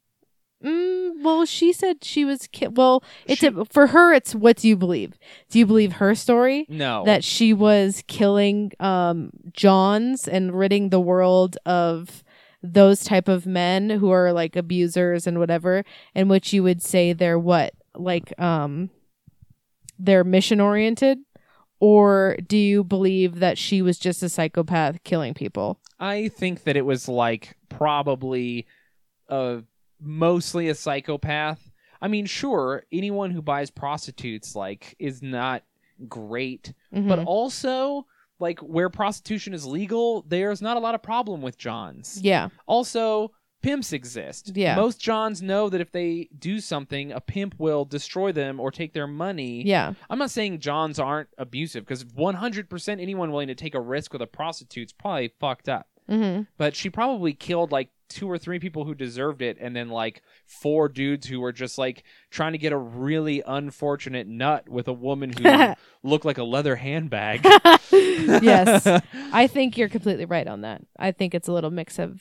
Mm, 0.66 1.24
well, 1.24 1.46
she 1.46 1.72
said 1.72 2.04
she 2.04 2.26
was. 2.26 2.48
Ki- 2.52 2.68
well, 2.68 3.02
it's 3.26 3.40
She- 3.42 3.48
a, 3.48 3.64
for 3.66 3.88
her. 3.88 4.12
It's 4.14 4.36
what 4.36 4.58
do 4.58 4.68
you 4.68 4.76
believe? 4.76 5.14
Do 5.50 5.58
you 5.60 5.66
believe 5.66 5.94
her 5.94 6.16
story 6.16 6.66
No. 6.68 7.06
that 7.06 7.24
she 7.24 7.54
was 7.54 8.04
killing 8.08 8.72
um 8.80 9.30
Johns 9.54 10.28
and 10.28 10.58
ridding 10.58 10.90
the 10.90 11.00
world 11.00 11.58
of 11.66 12.24
those 12.62 13.04
type 13.04 13.28
of 13.28 13.46
men 13.46 13.90
who 13.90 14.10
are 14.12 14.34
like 14.34 14.56
abusers 14.56 15.26
and 15.28 15.40
whatever, 15.40 15.84
in 16.14 16.28
which 16.28 16.52
you 16.54 16.64
would 16.64 16.82
say 16.82 17.14
they're 17.14 17.40
what 17.40 17.74
like 17.96 18.38
um 18.40 18.90
they're 19.98 20.24
mission 20.24 20.60
oriented, 20.62 21.20
or 21.80 22.38
do 22.48 22.58
you 22.58 22.84
believe 22.84 23.40
that 23.40 23.58
she 23.58 23.82
was 23.82 23.98
just 24.00 24.24
a 24.24 24.30
psychopath 24.30 25.04
killing 25.04 25.34
people? 25.34 25.80
I 26.00 26.30
think 26.30 26.64
that 26.64 26.78
it 26.78 26.86
was 26.86 27.08
like 27.08 27.56
probably 27.70 28.68
uh 29.30 29.62
mostly 30.02 30.70
a 30.70 30.76
psychopath. 30.76 31.72
I 32.02 32.08
mean, 32.08 32.26
sure, 32.26 32.84
anyone 32.92 33.32
who 33.32 33.42
buys 33.42 33.70
prostitutes 33.70 34.56
like 34.56 34.96
is 35.00 35.22
not 35.22 35.64
great, 36.08 36.74
but 36.92 37.20
Mhm. 37.20 37.26
also 37.26 38.06
like 38.40 38.60
where 38.60 38.90
prostitution 38.90 39.54
is 39.54 39.66
legal, 39.66 40.24
there's 40.28 40.62
not 40.62 40.78
a 40.78 40.80
lot 40.80 40.96
of 40.96 41.02
problem 41.04 41.42
with 41.42 41.58
Johns. 41.58 42.20
yeah, 42.22 42.50
Also, 42.68 43.32
pimps 43.62 43.92
exist. 43.92 44.52
Yeah. 44.56 44.76
Most 44.76 45.02
Johns 45.02 45.42
know 45.42 45.68
that 45.70 45.82
if 45.82 45.92
they 45.92 46.30
do 46.40 46.60
something, 46.62 47.12
a 47.12 47.20
pimp 47.20 47.56
will 47.58 47.84
destroy 47.84 48.32
them 48.32 48.58
or 48.60 48.72
take 48.72 48.94
their 48.94 49.08
money. 49.08 49.64
yeah, 49.66 49.94
I'm 50.10 50.18
not 50.20 50.32
saying 50.32 50.60
Johns 50.60 50.98
aren't 51.00 51.28
abusive 51.38 51.84
because 51.86 52.06
100% 52.06 53.02
anyone 53.02 53.32
willing 53.32 53.48
to 53.50 53.56
take 53.56 53.76
a 53.76 53.82
risk 53.82 54.14
with 54.14 54.22
a 54.22 54.28
prostitute's 54.28 54.94
probably 54.94 55.34
fucked 55.40 55.68
up. 55.70 55.88
hmm 56.08 56.42
But 56.58 56.76
she 56.76 56.90
probably 56.90 57.34
killed 57.34 57.72
like 57.72 57.90
two 58.10 58.30
or 58.30 58.38
three 58.38 58.60
people 58.60 58.84
who 58.86 58.94
deserved 58.96 59.42
it 59.42 59.58
and 59.62 59.76
then 59.76 59.88
like 59.90 60.22
four 60.46 60.90
dudes 60.90 61.28
who 61.28 61.40
were 61.40 61.52
just 61.54 61.78
like 61.78 62.04
trying 62.32 62.52
to 62.52 62.58
get 62.58 62.74
a 62.74 62.78
really 62.78 63.42
unfortunate 63.46 64.28
nut 64.28 64.68
with 64.68 64.88
a 64.88 64.94
woman 64.94 65.32
who 65.32 65.44
looked 66.04 66.26
like 66.26 66.38
a 66.40 66.44
leather 66.44 66.76
handbag. 66.76 67.42
yes. 67.92 68.86
I 69.34 69.48
think 69.48 69.78
you're 69.78 69.90
completely 69.90 70.26
right 70.26 70.48
on 70.48 70.62
that. 70.62 70.82
I 70.98 71.12
think 71.12 71.34
it's 71.34 71.48
a 71.48 71.54
little 71.54 71.72
mix 71.72 72.00
of 72.00 72.20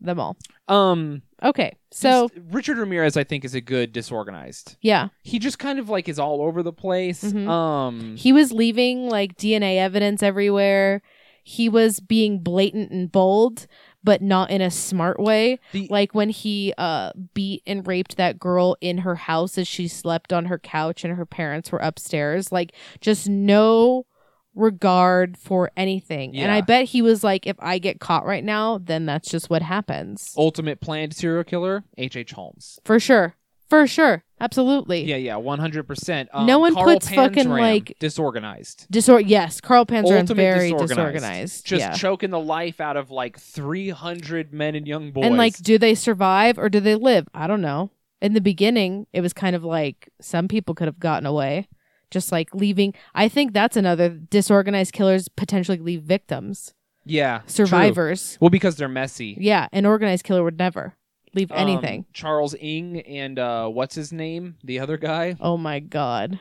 them 0.00 0.18
all. 0.18 0.36
um 0.68 1.22
Okay. 1.44 1.76
So, 1.90 2.28
just- 2.28 2.40
Richard 2.52 2.78
Ramirez 2.78 3.16
I 3.16 3.24
think 3.24 3.44
is 3.44 3.54
a 3.54 3.60
good 3.60 3.92
disorganized. 3.92 4.76
yeah, 4.80 5.08
He 5.22 5.38
just 5.38 5.58
kind 5.58 5.78
of 5.78 5.88
like 5.88 6.08
is 6.08 6.18
all 6.18 6.42
over 6.42 6.62
the 6.62 6.72
place. 6.72 7.22
Mhm. 7.24 7.48
Um 7.48 8.16
he 8.16 8.32
was 8.32 8.52
leaving 8.52 9.08
like 9.08 9.36
DNA 9.36 9.78
evidence 9.78 10.22
everywhere. 10.22 11.02
He 11.44 11.68
was 11.68 11.98
being 11.98 12.38
blatant 12.40 12.92
and 12.92 13.10
bold, 13.10 13.66
but 14.04 14.22
not 14.22 14.50
in 14.50 14.60
a 14.60 14.70
smart 14.70 15.18
way. 15.20 15.58
the, 15.72 15.86
Like 15.90 16.14
when 16.14 16.28
he 16.28 16.74
uh 16.78 17.12
beat 17.34 17.62
and 17.66 17.86
raped 17.86 18.16
that 18.16 18.38
girl 18.38 18.76
in 18.80 18.98
her 18.98 19.14
house 19.14 19.58
as 19.58 19.68
she 19.68 19.88
slept 19.88 20.32
on 20.32 20.46
her 20.46 20.58
couch 20.58 21.04
and 21.04 21.16
her 21.16 21.26
parents 21.26 21.70
were 21.72 21.78
upstairs. 21.78 22.52
Like 22.52 22.72
just 23.00 23.28
no 23.28 24.06
regard 24.54 25.38
for 25.38 25.70
anything. 25.76 26.36
And 26.36 26.50
I 26.50 26.60
bet 26.60 26.84
he 26.86 27.02
was 27.02 27.24
like 27.24 27.46
if 27.46 27.56
I 27.58 27.78
get 27.78 28.00
caught 28.00 28.26
right 28.26 28.44
now, 28.44 28.78
then 28.78 29.06
that's 29.06 29.30
just 29.30 29.48
what 29.50 29.62
happens. 29.62 30.34
ultimate 30.36 30.80
planned 30.80 31.14
serial 31.14 31.44
killer, 31.44 31.84
H. 31.96 32.16
H. 32.16 32.32
Holmes. 32.32 32.78
For 32.84 33.00
sure. 33.00 33.34
For 33.72 33.86
sure. 33.86 34.22
Absolutely. 34.38 35.04
Yeah, 35.04 35.16
yeah, 35.16 35.36
one 35.36 35.58
hundred 35.58 35.84
percent. 35.88 36.28
Um, 36.34 36.44
no 36.44 36.58
one 36.58 36.74
Carl 36.74 36.84
puts 36.84 37.08
fucking, 37.08 37.46
Panzram, 37.46 37.58
like- 37.58 37.96
disorganized, 37.98 38.86
Disor 38.90 39.18
yes, 39.18 39.62
Carl 39.62 39.86
Panzer 39.86 40.20
ultimate 40.20 40.36
very 40.36 40.74
disorganized, 40.74 41.64
just 41.64 41.80
yeah. 41.80 41.94
choking 41.94 42.28
the 42.28 42.38
life 42.38 42.82
out 42.82 42.98
of 42.98 43.10
like 43.10 43.38
three 43.38 43.88
hundred 43.88 44.52
men 44.52 44.74
and 44.74 44.86
young 44.86 45.10
boys. 45.10 45.24
And 45.24 45.38
like, 45.38 45.56
do 45.56 45.78
they 45.78 45.94
survive 45.94 46.58
or 46.58 46.68
do 46.68 46.80
they 46.80 46.96
live? 46.96 47.26
I 47.32 47.46
don't 47.46 47.62
know. 47.62 47.90
In 48.20 48.34
the 48.34 48.42
beginning, 48.42 49.06
it 49.14 49.22
was 49.22 49.32
kind 49.32 49.56
of 49.56 49.64
like 49.64 50.10
some 50.20 50.48
people 50.48 50.74
could 50.74 50.86
have 50.86 51.00
gotten 51.00 51.24
away, 51.24 51.66
just 52.10 52.30
like 52.30 52.54
leaving. 52.54 52.92
I 53.14 53.26
think 53.26 53.54
that's 53.54 53.78
another 53.78 54.10
disorganized 54.10 54.92
killers 54.92 55.28
potentially 55.28 55.78
leave 55.78 56.02
victims, 56.02 56.74
yeah, 57.06 57.38
true. 57.38 57.64
survivors. 57.64 58.36
Well, 58.38 58.50
because 58.50 58.76
they're 58.76 58.86
messy. 58.86 59.34
Yeah, 59.40 59.68
an 59.72 59.86
organized 59.86 60.24
killer 60.24 60.44
would 60.44 60.58
never 60.58 60.94
leave 61.34 61.50
Um, 61.52 61.58
anything. 61.58 62.04
Charles 62.12 62.54
Ng 62.60 63.00
and 63.00 63.38
uh, 63.38 63.68
what's 63.68 63.94
his 63.94 64.12
name? 64.12 64.56
The 64.64 64.78
other 64.80 64.96
guy. 64.96 65.36
Oh 65.40 65.56
my 65.56 65.80
god. 65.80 66.40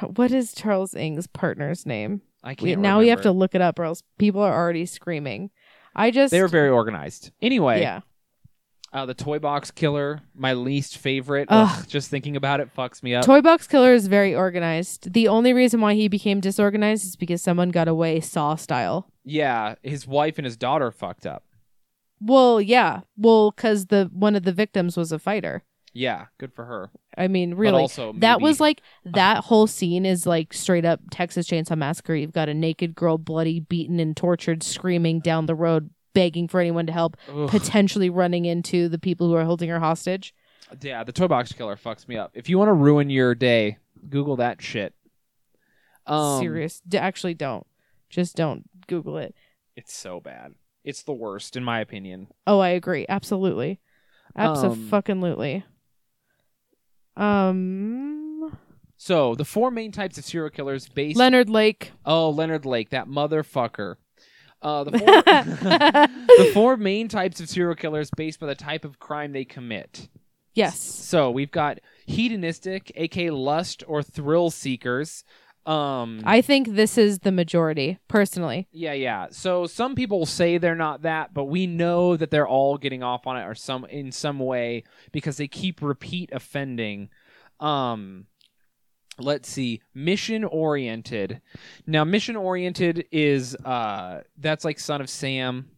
What 0.00 0.30
is 0.32 0.54
Charles 0.54 0.94
Ng's 0.94 1.26
partner's 1.26 1.84
name? 1.84 2.22
I 2.42 2.54
can't. 2.54 2.80
now 2.80 2.98
we 3.00 3.08
have 3.08 3.22
to 3.22 3.32
look 3.32 3.54
it 3.54 3.60
up, 3.60 3.78
or 3.78 3.84
else 3.84 4.02
people 4.18 4.40
are 4.40 4.54
already 4.54 4.86
screaming. 4.86 5.50
I 5.94 6.10
just 6.10 6.30
They 6.30 6.40
were 6.40 6.48
very 6.48 6.68
organized. 6.70 7.32
Anyway, 7.42 7.80
yeah. 7.80 8.00
uh, 8.92 9.04
the 9.04 9.14
toy 9.14 9.38
box 9.38 9.70
killer, 9.70 10.20
my 10.34 10.52
least 10.54 10.96
favorite. 10.98 11.48
Ugh. 11.50 11.68
Ugh, 11.70 11.88
just 11.88 12.08
thinking 12.08 12.36
about 12.36 12.60
it 12.60 12.74
fucks 12.74 13.02
me 13.02 13.14
up. 13.14 13.24
Toy 13.24 13.40
Box 13.40 13.66
Killer 13.66 13.92
is 13.92 14.06
very 14.06 14.34
organized. 14.34 15.12
The 15.12 15.26
only 15.28 15.52
reason 15.52 15.80
why 15.80 15.94
he 15.94 16.08
became 16.08 16.40
disorganized 16.40 17.04
is 17.04 17.16
because 17.16 17.42
someone 17.42 17.70
got 17.70 17.88
away 17.88 18.20
Saw 18.20 18.54
style. 18.54 19.10
yeah, 19.24 19.74
his 19.82 20.06
wife 20.06 20.38
and 20.38 20.44
his 20.44 20.56
daughter 20.56 20.90
fucked 20.92 21.26
up. 21.26 21.42
Well, 22.20 22.60
yeah. 22.60 23.00
Well, 23.16 23.50
because 23.50 23.86
the 23.86 24.10
one 24.12 24.36
of 24.36 24.44
the 24.44 24.52
victims 24.52 24.96
was 24.96 25.12
a 25.12 25.18
fighter. 25.18 25.62
Yeah, 25.92 26.26
good 26.36 26.52
for 26.52 26.66
her. 26.66 26.90
I 27.16 27.26
mean, 27.26 27.54
really, 27.54 27.80
also, 27.80 28.12
that 28.18 28.42
was 28.42 28.60
like 28.60 28.82
that 29.06 29.44
whole 29.44 29.66
scene 29.66 30.04
is 30.04 30.26
like 30.26 30.52
straight 30.52 30.84
up 30.84 31.00
Texas 31.10 31.48
Chainsaw 31.48 31.76
Massacre. 31.76 32.14
You've 32.14 32.32
got 32.34 32.50
a 32.50 32.54
naked 32.54 32.94
girl, 32.94 33.16
bloody, 33.16 33.60
beaten, 33.60 33.98
and 33.98 34.14
tortured, 34.14 34.62
screaming 34.62 35.20
down 35.20 35.46
the 35.46 35.54
road, 35.54 35.88
begging 36.12 36.48
for 36.48 36.60
anyone 36.60 36.86
to 36.86 36.92
help, 36.92 37.16
Ugh. 37.32 37.48
potentially 37.48 38.10
running 38.10 38.44
into 38.44 38.90
the 38.90 38.98
people 38.98 39.28
who 39.28 39.34
are 39.36 39.44
holding 39.46 39.70
her 39.70 39.80
hostage. 39.80 40.34
Yeah, 40.82 41.02
the 41.02 41.12
toy 41.12 41.28
box 41.28 41.52
killer 41.52 41.76
fucks 41.76 42.06
me 42.06 42.16
up. 42.18 42.32
If 42.34 42.50
you 42.50 42.58
want 42.58 42.68
to 42.68 42.74
ruin 42.74 43.08
your 43.08 43.34
day, 43.34 43.78
Google 44.10 44.36
that 44.36 44.60
shit. 44.60 44.92
Um, 46.06 46.40
Serious. 46.40 46.82
D- 46.86 46.98
actually, 46.98 47.34
don't. 47.34 47.66
Just 48.10 48.36
don't 48.36 48.64
Google 48.86 49.16
it. 49.16 49.34
It's 49.76 49.94
so 49.94 50.20
bad. 50.20 50.54
It's 50.86 51.02
the 51.02 51.12
worst, 51.12 51.54
in 51.56 51.64
my 51.64 51.80
opinion. 51.80 52.28
Oh, 52.46 52.60
I 52.60 52.68
agree. 52.70 53.04
Absolutely. 53.08 53.80
Um, 54.36 54.46
Absolutely. 54.54 55.64
Um, 57.16 58.56
So 58.96 59.34
the 59.34 59.44
four 59.44 59.70
main 59.70 59.92
types 59.92 60.16
of 60.18 60.24
serial 60.24 60.50
killers 60.50 60.88
based. 60.88 61.18
Leonard 61.18 61.50
Lake. 61.50 61.92
oh, 62.04 62.30
Leonard 62.30 62.64
Lake, 62.64 62.90
that 62.90 63.08
motherfucker. 63.08 63.96
Uh, 64.62 64.84
the 64.84 64.90
four, 64.98 65.06
the 66.38 66.50
four 66.54 66.76
main 66.76 67.08
types 67.08 67.40
of 67.40 67.48
serial 67.48 67.74
killers 67.74 68.10
based 68.16 68.40
by 68.40 68.46
the 68.46 68.54
type 68.54 68.84
of 68.84 68.98
crime 68.98 69.32
they 69.32 69.44
commit. 69.44 70.08
yes. 70.54 70.78
So 70.80 71.30
we've 71.30 71.50
got 71.50 71.78
hedonistic, 72.06 72.90
aka 72.96 73.30
lust 73.30 73.84
or 73.86 74.02
thrill 74.02 74.50
seekers. 74.50 75.24
Um, 75.66 76.20
I 76.24 76.42
think 76.42 76.68
this 76.76 76.96
is 76.96 77.18
the 77.20 77.32
majority, 77.32 77.98
personally. 78.06 78.68
Yeah, 78.70 78.92
yeah. 78.92 79.26
So 79.30 79.66
some 79.66 79.96
people 79.96 80.24
say 80.24 80.58
they're 80.58 80.76
not 80.76 81.02
that, 81.02 81.34
but 81.34 81.46
we 81.46 81.66
know 81.66 82.16
that 82.16 82.30
they're 82.30 82.46
all 82.46 82.78
getting 82.78 83.02
off 83.02 83.26
on 83.26 83.36
it 83.36 83.44
or 83.44 83.54
some 83.54 83.84
in 83.86 84.12
some 84.12 84.38
way 84.38 84.84
because 85.10 85.38
they 85.38 85.48
keep 85.48 85.82
repeat 85.82 86.30
offending. 86.32 87.08
Um 87.58 88.26
let's 89.18 89.48
see. 89.48 89.80
Mission 89.92 90.44
oriented. 90.44 91.40
Now 91.86 92.04
mission 92.04 92.36
oriented 92.36 93.06
is 93.10 93.56
uh 93.56 94.22
that's 94.38 94.64
like 94.64 94.78
Son 94.78 95.00
of 95.00 95.10
Sam. 95.10 95.70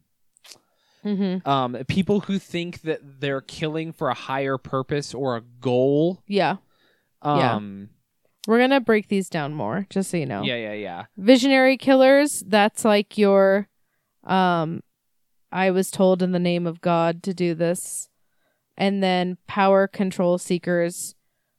Mm-hmm. 1.03 1.49
Um 1.49 1.77
people 1.87 2.19
who 2.19 2.37
think 2.37 2.81
that 2.81 2.99
they're 3.21 3.41
killing 3.41 3.91
for 3.91 4.09
a 4.09 4.13
higher 4.13 4.59
purpose 4.59 5.15
or 5.15 5.35
a 5.35 5.41
goal. 5.41 6.21
Yeah. 6.27 6.57
Yeah. 7.23 7.59
We're 8.49 8.57
going 8.57 8.71
to 8.71 8.79
break 8.79 9.09
these 9.09 9.29
down 9.29 9.53
more, 9.53 9.85
just 9.91 10.09
so 10.09 10.17
you 10.17 10.25
know. 10.25 10.41
yeah, 10.41 10.55
yeah, 10.55 10.73
yeah. 10.73 11.05
Visionary 11.17 11.77
killers, 11.77 12.43
that's 12.47 12.83
like 12.83 13.15
your 13.15 13.67
um 14.23 14.81
I 15.51 15.69
was 15.69 15.91
told 15.91 16.23
in 16.23 16.31
the 16.31 16.39
name 16.39 16.65
of 16.65 16.81
God 16.81 17.21
to 17.23 17.33
do 17.35 17.53
this. 17.53 18.09
And 18.75 19.03
then 19.03 19.37
power 19.45 19.87
control 19.87 20.39
seekers, 20.39 21.13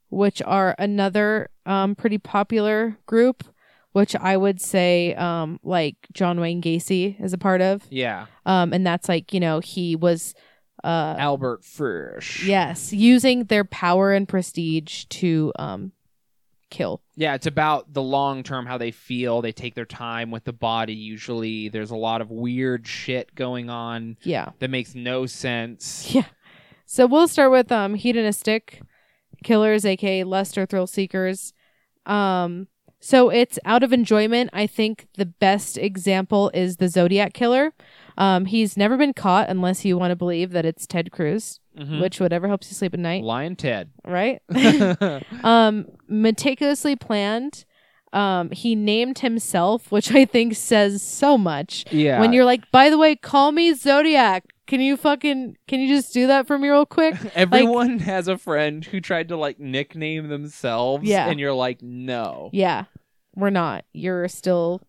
which 0.09 0.43
are 0.43 0.75
another 0.81 1.51
um 1.65 1.95
pretty 1.95 2.19
popular 2.19 2.99
group, 3.07 3.45
which 3.93 4.17
I 4.17 4.37
would 4.37 4.61
say 4.61 5.15
um 5.15 5.61
like 5.63 5.95
John 6.13 6.41
Wayne 6.41 6.61
Gacy 6.61 7.23
is 7.23 7.33
a 7.33 7.39
part 7.39 7.61
of. 7.61 7.85
Yeah. 7.89 8.27
Um 8.47 8.73
and 8.73 8.85
that's 8.85 9.09
like, 9.09 9.33
you 9.33 9.39
know, 9.39 9.61
he 9.61 9.95
was 9.95 10.35
uh 10.83 11.15
Albert 11.19 11.65
Fish. 11.65 12.45
yes, 12.45 12.93
using 12.93 13.45
their 13.45 13.65
power 13.65 14.13
and 14.13 14.27
prestige 14.27 15.05
to 15.05 15.53
um 15.57 15.93
kill. 16.71 17.03
Yeah, 17.17 17.35
it's 17.35 17.47
about 17.47 17.93
the 17.93 18.03
long 18.03 18.43
term, 18.43 18.65
how 18.67 18.79
they 18.79 18.91
feel. 18.91 19.43
They 19.43 19.53
take 19.53 19.75
their 19.75 19.85
time 19.85 20.31
with 20.31 20.45
the 20.45 20.53
body. 20.53 20.95
Usually, 20.95 21.69
there's 21.69 21.91
a 21.91 21.97
lot 21.97 22.21
of 22.21 22.31
weird 22.31 22.87
shit 22.87 23.35
going 23.35 23.69
on 23.69 24.17
Yeah. 24.23 24.51
that 24.61 24.71
makes 24.71 24.95
no 24.95 25.27
sense. 25.27 26.11
Yeah. 26.15 26.25
So 26.87 27.07
we'll 27.07 27.29
start 27.29 27.53
with 27.53 27.71
um 27.71 27.95
hedonistic 27.95 28.83
killers, 29.45 29.85
aka 29.85 30.25
lust 30.25 30.59
or 30.59 30.67
thrill 30.67 30.87
seekers. 30.89 31.53
Um 32.07 32.67
so 33.03 33.31
it's 33.31 33.59
out 33.65 33.83
of 33.83 33.93
enjoyment. 33.93 34.51
I 34.53 34.67
think 34.67 35.07
the 35.17 35.25
best 35.27 35.79
example 35.79 36.51
is 36.53 36.77
the 36.77 36.89
Zodiac 36.89 37.33
killer. 37.33 37.73
Um 38.21 38.45
he's 38.45 38.77
never 38.77 38.97
been 38.97 39.13
caught 39.15 39.49
unless 39.49 39.85
you 39.85 39.99
want 39.99 40.13
to 40.13 40.17
believe 40.17 40.53
that 40.53 40.65
it's 40.65 40.87
Ted 40.87 41.11
Cruz, 41.11 41.59
Mhm. 41.79 42.01
which 42.01 42.21
whatever 42.21 42.47
helps 42.47 42.69
you 42.71 42.75
sleep 42.75 42.95
at 42.95 43.01
night, 43.01 43.25
Lion 43.25 43.57
Ted. 43.57 43.91
right? 44.07 44.41
um 45.45 45.87
meticulously 46.09 46.95
planned. 46.97 47.65
Um 48.13 48.51
he 48.51 48.75
named 48.75 49.21
himself, 49.21 49.91
which 49.91 50.13
I 50.13 50.25
think 50.25 50.55
says 50.55 51.03
so 51.03 51.39
much 51.39 51.85
yeah. 51.91 52.21
when 52.21 52.33
you're 52.33 52.45
like, 52.45 52.71
by 52.71 52.91
the 52.91 52.99
way, 52.99 53.17
call 53.17 53.53
me 53.53 53.73
Zodiac. 53.75 54.45
Can 54.67 54.81
you 54.81 54.97
fucking 54.97 55.57
can 55.67 55.81
you 55.81 55.89
just 55.89 56.13
do 56.15 56.27
that 56.29 56.47
for 56.47 56.59
me 56.59 56.69
real 56.69 56.87
quick? 56.87 57.15
Everyone 57.35 57.99
has 58.01 58.29
a 58.29 58.37
friend 58.39 58.85
who 58.85 59.01
tried 59.01 59.29
to 59.29 59.37
like 59.37 59.59
nickname 59.59 60.29
themselves. 60.29 61.05
Yeah. 61.05 61.29
And 61.29 61.41
you're 61.41 61.55
like, 61.55 61.83
no. 61.83 62.51
Yeah, 62.53 62.85
we're 63.35 63.51
not. 63.51 63.85
You're 63.93 64.29
still 64.29 64.81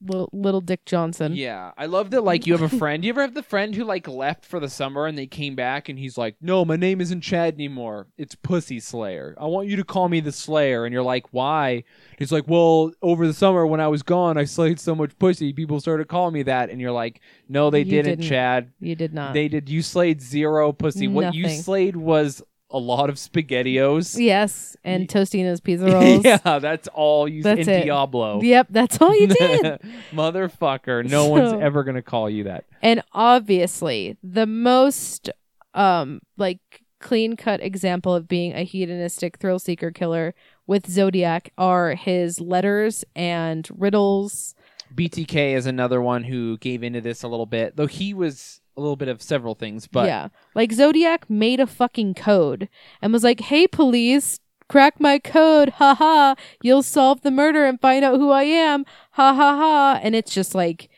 little, 0.00 0.28
little 0.32 0.60
Dick 0.60 0.84
Johnson. 0.84 1.34
Yeah, 1.34 1.72
I 1.76 1.86
love 1.86 2.10
that. 2.10 2.22
Like, 2.22 2.46
you 2.46 2.56
have 2.56 2.72
a 2.72 2.76
friend. 2.78 3.04
You 3.04 3.10
ever 3.10 3.22
have 3.22 3.34
the 3.34 3.42
friend 3.42 3.74
who 3.74 3.84
like 3.84 4.08
left 4.08 4.44
for 4.44 4.60
the 4.60 4.68
summer 4.68 5.06
and 5.06 5.16
they 5.16 5.26
came 5.26 5.54
back 5.54 5.88
and 5.88 5.98
he's 5.98 6.16
like, 6.18 6.36
"No, 6.40 6.64
my 6.64 6.76
name 6.76 7.00
isn't 7.00 7.20
Chad 7.20 7.54
anymore. 7.54 8.06
It's 8.16 8.34
Pussy 8.34 8.80
Slayer. 8.80 9.34
I 9.38 9.46
want 9.46 9.68
you 9.68 9.76
to 9.76 9.84
call 9.84 10.08
me 10.08 10.20
the 10.20 10.32
Slayer." 10.32 10.84
And 10.84 10.92
you're 10.92 11.02
like, 11.02 11.32
"Why?" 11.32 11.84
He's 12.18 12.32
like, 12.32 12.44
"Well, 12.46 12.92
over 13.02 13.26
the 13.26 13.34
summer 13.34 13.66
when 13.66 13.80
I 13.80 13.88
was 13.88 14.02
gone, 14.02 14.36
I 14.36 14.44
slayed 14.44 14.80
so 14.80 14.94
much 14.94 15.18
pussy, 15.18 15.52
people 15.52 15.80
started 15.80 16.08
calling 16.08 16.34
me 16.34 16.42
that." 16.44 16.70
And 16.70 16.80
you're 16.80 16.92
like, 16.92 17.20
"No, 17.48 17.70
they 17.70 17.84
didn't, 17.84 18.18
didn't. 18.18 18.28
Chad. 18.28 18.72
You 18.80 18.94
did 18.94 19.14
not. 19.14 19.34
They 19.34 19.48
did. 19.48 19.68
You 19.68 19.82
slayed 19.82 20.20
zero 20.20 20.72
pussy. 20.72 21.08
What 21.08 21.34
you 21.34 21.48
slayed 21.48 21.96
was 21.96 22.42
a 22.70 22.78
lot 22.78 23.08
of 23.08 23.16
spaghettios." 23.16 24.18
yes, 24.18 24.76
and 24.84 25.08
Totino's 25.08 25.60
pizza 25.66 25.86
rolls. 25.90 26.24
yeah, 26.24 26.58
that's 26.58 26.88
all 26.88 27.28
you. 27.28 27.42
That's 27.42 27.66
in 27.66 27.74
it. 27.74 27.84
Diablo. 27.84 28.40
Yep, 28.42 28.66
that's 28.70 29.00
all 29.00 29.14
you 29.14 29.26
did. 29.28 29.80
Motherfucker. 30.12 31.08
No 31.08 31.26
one's 31.26 31.52
ever 31.52 31.84
going 31.84 31.94
to 31.96 32.02
call 32.02 32.28
you 32.28 32.44
that. 32.44 32.64
and 32.82 33.02
obviously, 33.12 34.16
the 34.22 34.46
most 34.46 35.30
um 35.74 36.20
like 36.36 36.58
clean 37.00 37.36
cut 37.36 37.62
example 37.62 38.14
of 38.14 38.26
being 38.26 38.52
a 38.54 38.64
hedonistic 38.64 39.38
thrill 39.38 39.58
seeker 39.58 39.90
killer 39.92 40.34
with 40.66 40.90
Zodiac 40.90 41.52
are 41.56 41.94
his 41.94 42.40
letters 42.40 43.04
and 43.14 43.68
riddles. 43.76 44.54
BTK 44.94 45.52
is 45.54 45.66
another 45.66 46.00
one 46.02 46.24
who 46.24 46.56
gave 46.58 46.82
into 46.82 47.00
this 47.00 47.22
a 47.22 47.28
little 47.28 47.46
bit, 47.46 47.76
though 47.76 47.86
he 47.86 48.14
was 48.14 48.60
a 48.78 48.80
little 48.80 48.96
bit 48.96 49.08
of 49.08 49.20
several 49.20 49.54
things. 49.54 49.86
But 49.86 50.06
yeah. 50.06 50.28
Like 50.54 50.72
Zodiac 50.72 51.28
made 51.28 51.60
a 51.60 51.66
fucking 51.66 52.14
code 52.14 52.68
and 53.02 53.12
was 53.12 53.24
like, 53.24 53.40
"Hey 53.40 53.66
police, 53.66 54.40
crack 54.68 55.00
my 55.00 55.18
code. 55.18 55.70
Ha 55.70 55.94
ha. 55.94 56.34
You'll 56.62 56.82
solve 56.82 57.22
the 57.22 57.30
murder 57.30 57.66
and 57.66 57.80
find 57.80 58.04
out 58.04 58.18
who 58.18 58.30
I 58.30 58.44
am. 58.44 58.84
Ha 59.12 59.34
ha 59.34 59.56
ha." 59.56 60.00
And 60.02 60.14
it's 60.14 60.32
just 60.32 60.54
like 60.54 60.88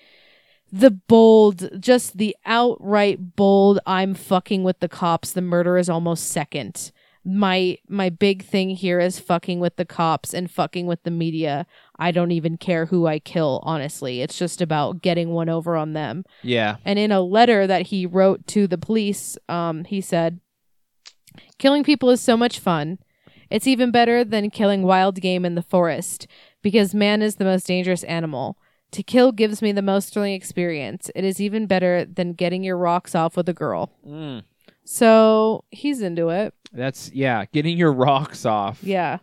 the 0.71 0.91
bold, 0.91 1.81
just 1.81 2.19
the 2.19 2.37
outright 2.47 3.35
bold 3.35 3.81
I'm 3.87 4.15
fucking 4.15 4.63
with 4.63 4.81
the 4.81 4.89
cops. 4.89 5.33
The 5.33 5.43
murder 5.43 5.79
is 5.79 5.89
almost 5.89 6.29
second. 6.29 6.93
My 7.25 7.77
my 7.89 8.09
big 8.09 8.45
thing 8.45 8.71
here 8.71 8.99
is 8.99 9.19
fucking 9.19 9.61
with 9.61 9.77
the 9.77 9.85
cops 9.85 10.33
and 10.33 10.51
fucking 10.51 10.87
with 10.87 11.03
the 11.03 11.11
media. 11.11 11.67
I 11.99 12.13
don't 12.13 12.31
even 12.31 12.57
care 12.57 12.87
who 12.87 13.07
I 13.07 13.19
kill, 13.19 13.61
honestly. 13.63 14.23
It's 14.23 14.39
just 14.39 14.63
about 14.63 15.03
getting 15.03 15.31
one 15.31 15.49
over 15.49 15.77
on 15.77 15.93
them. 15.93 16.25
yeah, 16.43 16.77
And 16.85 16.99
in 16.99 17.13
a 17.13 17.21
letter 17.21 17.67
that 17.67 17.89
he 17.89 18.07
wrote 18.07 18.47
to 18.49 18.67
the 18.67 18.79
police, 18.79 19.37
um, 19.49 19.85
he 19.85 20.01
said, 20.01 20.41
Killing 21.59 21.85
people 21.85 22.09
is 22.11 22.21
so 22.23 22.37
much 22.37 22.59
fun. 22.59 22.99
It's 23.51 23.67
even 23.67 23.91
better 23.91 24.25
than 24.25 24.51
killing 24.51 24.83
wild 24.83 25.21
game 25.21 25.45
in 25.45 25.57
the 25.57 25.63
forest 25.63 26.27
because 26.63 26.95
man 26.95 27.21
is 27.21 27.37
the 27.37 27.45
most 27.45 27.67
dangerous 27.67 28.05
animal. 28.05 28.57
To 28.93 29.03
kill 29.03 29.31
gives 29.33 29.61
me 29.61 29.73
the 29.73 29.83
most 29.83 30.13
thrilling 30.13 30.35
experience. 30.35 31.11
It 31.15 31.25
is 31.25 31.41
even 31.41 31.67
better 31.67 32.05
than 32.05 32.33
getting 32.33 32.65
your 32.65 32.77
rocks 32.77 33.15
off 33.15 33.37
with 33.37 33.49
a 33.49 33.53
girl. 33.53 33.93
Mm. 34.07 34.45
So 34.85 35.65
he's 35.71 36.01
into 36.01 36.31
it. 36.31 36.55
That's 36.73 37.11
yeah, 37.13 37.45
getting 37.53 37.77
your 37.77 37.93
rocks 37.93 38.45
off. 38.47 38.83
Yeah. 38.83 39.19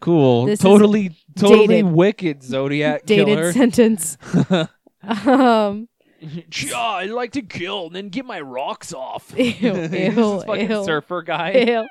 cool. 0.00 0.46
This 0.46 0.58
is 0.60 0.62
totally, 0.62 1.16
totally 1.36 1.66
dated. 1.82 1.92
wicked 1.92 2.42
Zodiac 2.42 3.04
Dated 3.06 3.26
killer. 3.26 3.52
sentence. 3.54 4.16
um, 5.02 5.88
yeah, 6.20 6.76
I 6.78 7.06
like 7.06 7.32
to 7.32 7.42
kill 7.42 7.86
and 7.86 7.94
then 7.96 8.08
get 8.08 8.24
my 8.24 8.40
rocks 8.40 8.92
off. 8.92 9.32
Ew, 9.36 9.44
He's 9.44 9.62
ew, 9.62 9.70
this 9.72 10.44
fucking 10.44 10.70
ew. 10.70 10.84
surfer 10.84 11.22
guy. 11.22 11.52
Ew. 11.52 11.86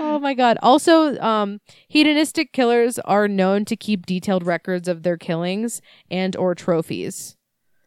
Oh 0.00 0.18
my 0.18 0.34
god. 0.34 0.58
Also, 0.62 1.16
um 1.20 1.60
hedonistic 1.88 2.52
killers 2.52 2.98
are 3.00 3.28
known 3.28 3.64
to 3.66 3.76
keep 3.76 4.06
detailed 4.06 4.44
records 4.44 4.88
of 4.88 5.02
their 5.04 5.16
killings 5.16 5.80
and 6.10 6.34
or 6.36 6.54
trophies. 6.54 7.36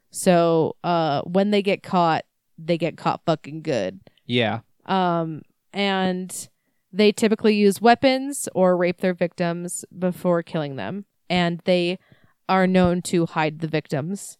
So 0.09 0.75
uh, 0.83 1.21
when 1.23 1.51
they 1.51 1.61
get 1.61 1.83
caught, 1.83 2.23
they 2.57 2.77
get 2.77 2.97
caught 2.97 3.21
fucking 3.25 3.61
good. 3.61 3.99
Yeah. 4.25 4.61
Um, 4.85 5.41
and 5.73 6.49
they 6.91 7.11
typically 7.11 7.55
use 7.55 7.81
weapons 7.81 8.47
or 8.55 8.77
rape 8.77 9.01
their 9.01 9.13
victims 9.13 9.83
before 9.97 10.41
killing 10.43 10.75
them. 10.75 11.05
And 11.29 11.61
they 11.65 11.99
are 12.47 12.65
known 12.67 13.01
to 13.03 13.25
hide 13.25 13.59
the 13.59 13.67
victims, 13.67 14.37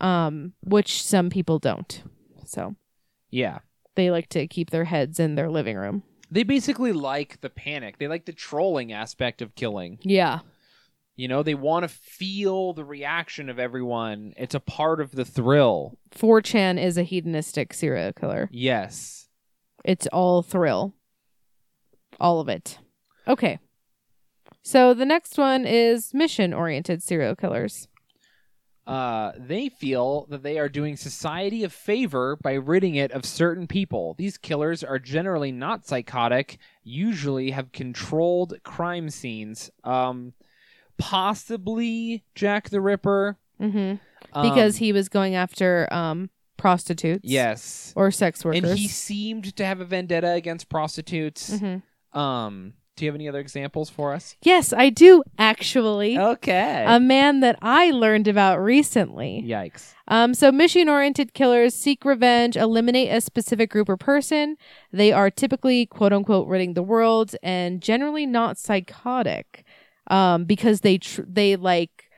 um, 0.00 0.52
which 0.62 1.02
some 1.02 1.30
people 1.30 1.58
don't. 1.58 2.02
So 2.44 2.76
Yeah. 3.30 3.60
they 3.94 4.10
like 4.10 4.28
to 4.30 4.46
keep 4.46 4.70
their 4.70 4.84
heads 4.84 5.18
in 5.18 5.34
their 5.34 5.50
living 5.50 5.76
room. 5.76 6.02
They 6.30 6.42
basically 6.42 6.92
like 6.92 7.40
the 7.40 7.50
panic. 7.50 7.98
They 7.98 8.08
like 8.08 8.24
the 8.26 8.32
trolling 8.32 8.92
aspect 8.92 9.42
of 9.42 9.54
killing. 9.54 9.98
Yeah. 10.02 10.40
You 11.14 11.28
know, 11.28 11.42
they 11.42 11.54
want 11.54 11.84
to 11.84 11.88
feel 11.88 12.72
the 12.72 12.84
reaction 12.86 13.50
of 13.50 13.58
everyone. 13.58 14.32
It's 14.38 14.54
a 14.54 14.60
part 14.60 15.00
of 15.00 15.10
the 15.12 15.26
thrill. 15.26 15.98
4chan 16.10 16.82
is 16.82 16.96
a 16.96 17.02
hedonistic 17.02 17.74
serial 17.74 18.12
killer. 18.14 18.48
Yes. 18.50 19.21
It's 19.84 20.06
all 20.08 20.42
thrill. 20.42 20.94
All 22.20 22.40
of 22.40 22.48
it. 22.48 22.78
Okay. 23.26 23.58
So 24.62 24.94
the 24.94 25.06
next 25.06 25.38
one 25.38 25.64
is 25.66 26.14
mission 26.14 26.54
oriented 26.54 27.02
serial 27.02 27.34
killers. 27.34 27.88
Uh, 28.86 29.32
they 29.38 29.68
feel 29.68 30.26
that 30.28 30.42
they 30.42 30.58
are 30.58 30.68
doing 30.68 30.96
society 30.96 31.62
a 31.62 31.68
favor 31.68 32.36
by 32.42 32.54
ridding 32.54 32.96
it 32.96 33.12
of 33.12 33.24
certain 33.24 33.66
people. 33.66 34.14
These 34.18 34.38
killers 34.38 34.82
are 34.82 34.98
generally 34.98 35.52
not 35.52 35.86
psychotic, 35.86 36.58
usually 36.82 37.52
have 37.52 37.70
controlled 37.70 38.54
crime 38.64 39.08
scenes. 39.08 39.70
Um, 39.84 40.32
possibly 40.98 42.24
Jack 42.34 42.70
the 42.70 42.80
Ripper. 42.80 43.38
hmm 43.58 43.94
um, 44.32 44.48
Because 44.48 44.76
he 44.76 44.92
was 44.92 45.08
going 45.08 45.36
after 45.36 45.92
um, 45.92 46.30
prostitutes. 46.62 47.24
yes, 47.24 47.92
Or 47.96 48.10
sex 48.10 48.44
workers. 48.44 48.70
and 48.70 48.78
he 48.78 48.88
seemed 48.88 49.54
to 49.56 49.64
have 49.64 49.80
a 49.80 49.84
vendetta 49.84 50.32
against 50.32 50.68
prostitutes. 50.68 51.50
Mhm. 51.58 51.82
Um, 52.16 52.74
do 52.96 53.04
you 53.04 53.10
have 53.10 53.14
any 53.16 53.26
other 53.28 53.40
examples 53.40 53.88
for 53.90 54.12
us? 54.12 54.36
Yes, 54.42 54.72
I 54.72 54.90
do 54.90 55.22
actually. 55.38 56.18
Okay. 56.18 56.84
A 56.86 57.00
man 57.00 57.40
that 57.40 57.58
I 57.62 57.90
learned 57.90 58.28
about 58.28 58.58
recently. 58.62 59.42
Yikes. 59.46 59.94
Um, 60.08 60.34
so 60.34 60.52
mission 60.52 60.88
oriented 60.90 61.32
killers 61.32 61.74
seek 61.74 62.04
revenge, 62.04 62.54
eliminate 62.56 63.10
a 63.10 63.20
specific 63.22 63.70
group 63.70 63.88
or 63.88 63.96
person. 63.96 64.56
They 64.92 65.10
are 65.10 65.30
typically 65.30 65.86
quote 65.86 66.12
unquote 66.12 66.46
ridding 66.48 66.74
the 66.74 66.82
world 66.82 67.34
and 67.42 67.80
generally 67.80 68.26
not 68.26 68.58
psychotic. 68.58 69.64
Um, 70.08 70.44
because 70.44 70.82
they 70.82 70.98
tr- 70.98 71.22
they 71.26 71.56
like 71.56 72.10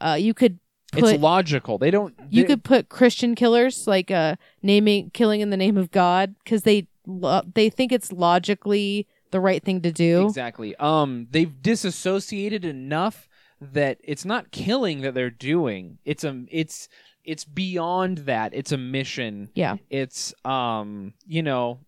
uh 0.00 0.16
you 0.20 0.32
could 0.34 0.58
put 0.92 1.04
it's 1.04 1.22
logical. 1.22 1.78
They 1.78 1.90
don't. 1.90 2.14
you 2.28 2.42
they- 2.42 2.48
could 2.48 2.64
put 2.64 2.88
Christian 2.88 3.34
killers 3.34 3.86
like 3.86 4.10
uh 4.10 4.36
naming 4.62 5.10
killing 5.10 5.40
in 5.40 5.50
the 5.50 5.56
name 5.56 5.76
of 5.76 5.90
God 5.90 6.34
because 6.44 6.62
they 6.62 6.86
lo- 7.06 7.42
they 7.54 7.70
think 7.70 7.92
it's 7.92 8.12
logically 8.12 9.06
the 9.30 9.40
right 9.40 9.62
thing 9.62 9.80
to 9.82 9.92
do. 9.92 10.26
Exactly. 10.26 10.74
Um, 10.76 11.28
they've 11.30 11.62
disassociated 11.62 12.64
enough 12.64 13.28
that 13.60 13.98
it's 14.02 14.24
not 14.24 14.50
killing 14.50 15.02
that 15.02 15.14
they're 15.14 15.30
doing. 15.30 15.98
It's 16.04 16.24
a 16.24 16.44
it's 16.50 16.88
it's 17.24 17.44
beyond 17.44 18.18
that. 18.18 18.54
It's 18.54 18.72
a 18.72 18.78
mission. 18.78 19.50
Yeah. 19.54 19.76
It's 19.90 20.34
um, 20.44 21.12
you 21.26 21.42
know, 21.42 21.80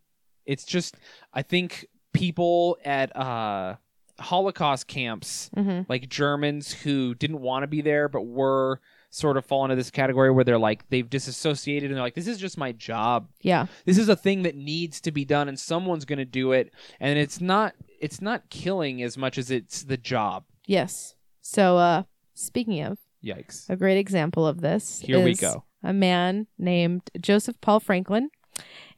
it's 0.46 0.64
just 0.64 0.96
I 1.32 1.42
think 1.42 1.86
people 2.12 2.76
at 2.84 3.16
uh 3.16 3.76
Holocaust 4.22 4.86
camps, 4.86 5.50
hmm 5.54 5.82
like 5.88 6.08
Germans 6.08 6.72
who 6.72 7.14
didn't 7.14 7.40
want 7.40 7.62
to 7.64 7.66
be 7.66 7.80
there 7.80 8.08
but 8.08 8.22
were 8.22 8.80
sort 9.10 9.36
of 9.36 9.44
fall 9.44 9.64
into 9.64 9.76
this 9.76 9.90
category 9.90 10.30
where 10.30 10.42
they're 10.44 10.58
like 10.58 10.88
they've 10.88 11.10
disassociated 11.10 11.90
and 11.90 11.96
they're 11.96 12.02
like 12.04 12.14
this 12.14 12.26
is 12.26 12.38
just 12.38 12.56
my 12.56 12.72
job. 12.72 13.28
Yeah. 13.42 13.66
this 13.84 13.98
is 13.98 14.08
a 14.08 14.16
thing 14.16 14.42
that 14.44 14.56
needs 14.56 15.00
to 15.02 15.10
be 15.12 15.24
done 15.26 15.48
and 15.48 15.58
someone's 15.60 16.04
going 16.06 16.18
to 16.18 16.24
do 16.24 16.52
it. 16.52 16.72
And 16.98 17.18
it's 17.18 17.40
not 17.40 17.74
it's 18.00 18.22
not 18.22 18.48
killing 18.48 19.02
as 19.02 19.18
much 19.18 19.36
as 19.38 19.50
it's 19.50 19.82
the 19.82 19.98
job. 19.98 20.44
Yes. 20.66 21.14
So 21.42 21.76
uh 21.76 22.02
speaking 22.34 22.80
of 22.82 22.98
yikes. 23.22 23.68
a 23.68 23.76
great 23.76 23.98
example 23.98 24.46
of 24.46 24.60
this 24.62 25.00
here 25.00 25.22
we 25.22 25.34
go. 25.34 25.64
a 25.82 25.92
man 25.92 26.46
named 26.58 27.02
Joseph 27.20 27.60
Paul 27.60 27.80
Franklin, 27.80 28.30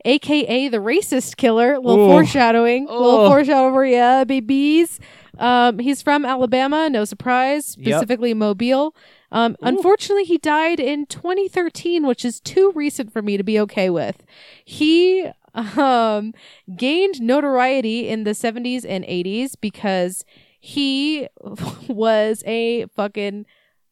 aka 0.05 0.68
the 0.68 0.78
racist 0.78 1.36
killer. 1.36 1.74
A 1.74 1.80
Little 1.80 2.07
Ooh. 2.07 2.09
foreshadowing. 2.09 2.86
Little 2.86 3.20
Ugh. 3.22 3.30
foreshadowing 3.30 3.74
for 3.74 3.84
ya, 3.84 4.24
babies. 4.24 5.00
Um, 5.38 5.78
he's 5.78 6.00
from 6.02 6.24
Alabama, 6.24 6.88
no 6.88 7.05
surprise, 7.05 7.66
specifically 7.66 8.34
Mobile. 8.34 8.94
Um, 9.32 9.57
unfortunately, 9.62 10.24
he 10.24 10.38
died 10.38 10.78
in 10.78 11.07
2013, 11.07 12.07
which 12.07 12.24
is 12.24 12.40
too 12.40 12.70
recent 12.74 13.12
for 13.12 13.20
me 13.20 13.36
to 13.36 13.42
be 13.42 13.59
okay 13.59 13.90
with. 13.90 14.22
He 14.64 15.28
um, 15.55 16.34
gained 16.76 17.20
notoriety 17.20 18.09
in 18.09 18.24
the 18.24 18.30
70s 18.30 18.84
and 18.88 19.05
80s 19.05 19.55
because 19.61 20.24
he 20.61 21.28
was 21.88 22.44
a 22.46 22.86
fucking 22.94 23.46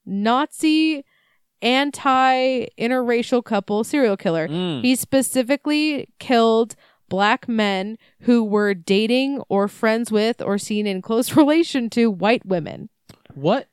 Nazi 0.07 1.05
anti 1.63 2.67
interracial 2.79 3.43
couple 3.45 3.85
serial 3.85 4.17
killer. 4.17 4.49
Mm. 4.49 4.83
He 4.83 4.97
specifically 4.97 6.09
killed 6.19 6.75
black 7.09 7.47
men 7.49 7.99
who 8.21 8.43
were 8.43 8.75
dating 8.75 9.43
or 9.49 9.69
friends 9.69 10.11
with 10.11 10.41
or 10.43 10.59
seen 10.59 10.87
in 10.87 11.01
close 11.03 11.37
relation 11.37 11.89
to 11.91 12.11
white 12.11 12.45
women. 12.47 12.89
what 13.35 13.69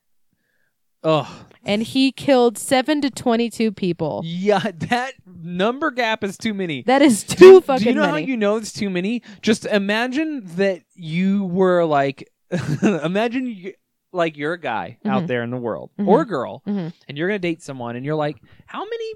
oh 1.03 1.45
And 1.63 1.83
he 1.83 2.11
killed 2.11 2.57
7 2.57 2.99
to 3.01 3.09
22 3.09 3.71
people. 3.71 4.21
yeah 4.25 4.59
that 4.75 5.13
number 5.25 5.91
gap 5.91 6.23
is 6.25 6.37
too 6.37 6.53
many 6.53 6.81
That 6.83 7.01
is 7.01 7.23
too 7.23 7.35
do 7.37 7.61
fucking 7.61 7.83
Do 7.83 7.89
you 7.91 7.95
know 7.95 8.07
how 8.07 8.17
you 8.17 8.35
know 8.35 8.57
it's 8.57 8.73
too 8.73 8.89
many 8.89 9.21
just 9.41 9.65
imagine 9.65 10.41
that 10.57 10.81
you 10.93 11.45
were 11.45 11.85
like 11.85 12.29
imagine 12.81 13.47
you 13.47 13.73
like 14.11 14.37
you're 14.37 14.53
a 14.53 14.59
guy 14.59 14.97
out 15.05 15.23
Mhm. 15.23 15.27
there 15.27 15.43
in 15.43 15.51
the 15.51 15.57
world 15.57 15.91
Mhm. 15.99 16.07
or 16.07 16.21
a 16.21 16.25
girl 16.25 16.61
Mhm. 16.67 16.93
and 17.07 17.17
you're 17.17 17.27
gonna 17.27 17.39
date 17.39 17.61
someone 17.61 17.95
and 17.95 18.05
you're 18.05 18.15
like 18.15 18.37
how 18.65 18.83
many 18.83 19.13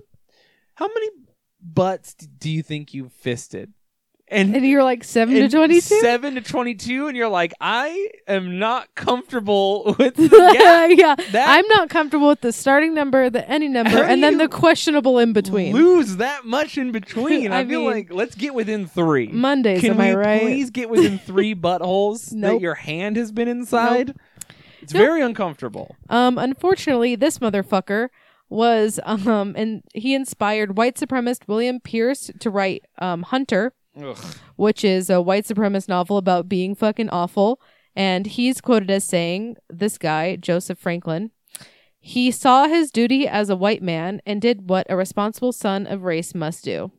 how 0.76 0.88
many 0.88 1.10
butts 1.62 2.14
do 2.16 2.50
you 2.50 2.62
think 2.62 2.94
you've 2.94 3.12
fisted 3.14 3.72
and 4.30 4.56
and 4.56 4.66
you're 4.66 4.84
like 4.84 5.04
7 5.04 5.34
to 5.36 5.50
22? 5.50 5.82
7 5.82 6.36
to 6.36 6.42
22 6.42 7.08
and 7.08 7.16
you're 7.18 7.28
like 7.30 7.54
i 7.62 8.08
am 8.28 8.58
not 8.60 8.94
comfortable 8.96 9.96
with 10.00 10.16
the 10.16 10.28
gap 10.30 10.92
yeah. 10.96 11.16
that 11.32 11.50
I'm 11.50 11.68
not 11.68 11.90
comfortable 11.90 12.28
with 12.30 12.42
the 12.42 12.52
starting 12.54 12.94
number, 12.94 13.30
the 13.30 13.48
ending 13.50 13.74
number, 13.74 14.02
and 14.02 14.24
then 14.24 14.38
the 14.38 14.48
questionable 14.48 15.20
in 15.20 15.34
between. 15.34 15.74
lose 15.76 16.18
that 16.18 16.46
much 16.46 16.78
in 16.78 16.92
between 16.92 17.52
i, 17.52 17.60
I 17.60 17.66
feel 17.66 17.82
mean- 17.82 17.92
like 17.92 18.14
let's 18.14 18.36
get 18.36 18.54
within 18.54 18.88
three 18.88 19.28
Mondays, 19.28 19.82
Can 19.82 19.92
am 19.92 19.98
we 19.98 20.06
I 20.06 20.14
right? 20.14 20.42
please 20.42 20.70
get 20.70 20.90
within 20.90 21.18
three 21.20 21.54
buttholes 21.56 22.30
that 22.42 22.60
your 22.62 22.76
hand 22.76 23.18
has 23.18 23.32
been 23.32 23.48
inside? 23.48 24.16
It's 24.84 24.94
Nope. 24.94 25.02
very 25.02 25.22
uncomfortable. 25.22 25.96
Um, 26.10 26.38
unfortunately, 26.38 27.16
this 27.16 27.40
motherfucker 27.40 28.10
was 28.50 29.00
um, 29.04 29.56
and 29.58 29.82
he 29.96 30.14
inspired 30.14 30.78
white 30.78 30.96
supremacist 30.96 31.48
William 31.48 31.80
Pierce 31.80 32.30
to 32.40 32.50
write 32.50 32.86
um 33.00 33.24
Hunter, 33.24 33.74
Ugh. 34.00 34.18
which 34.58 34.84
is 34.84 35.10
a 35.10 35.22
white 35.22 35.46
supremacist 35.46 35.88
novel 35.90 36.18
about 36.18 36.48
being 36.50 36.76
fucking 36.76 37.10
awful. 37.10 37.60
And 37.96 38.26
he's 38.28 38.60
quoted 38.62 38.92
as 38.92 39.04
saying, 39.04 39.56
"This 39.70 39.98
guy, 39.98 40.36
Joseph 40.36 40.78
Franklin, 40.80 41.32
he 42.00 42.32
saw 42.32 42.68
his 42.68 42.92
duty 42.92 43.28
as 43.28 43.50
a 43.50 43.56
white 43.56 43.82
man 43.82 44.22
and 44.26 44.42
did 44.42 44.70
what 44.70 44.86
a 44.90 44.96
responsible 44.98 45.52
son 45.54 45.88
of 45.88 46.04
race 46.04 46.36
must 46.36 46.64
do." 46.66 46.92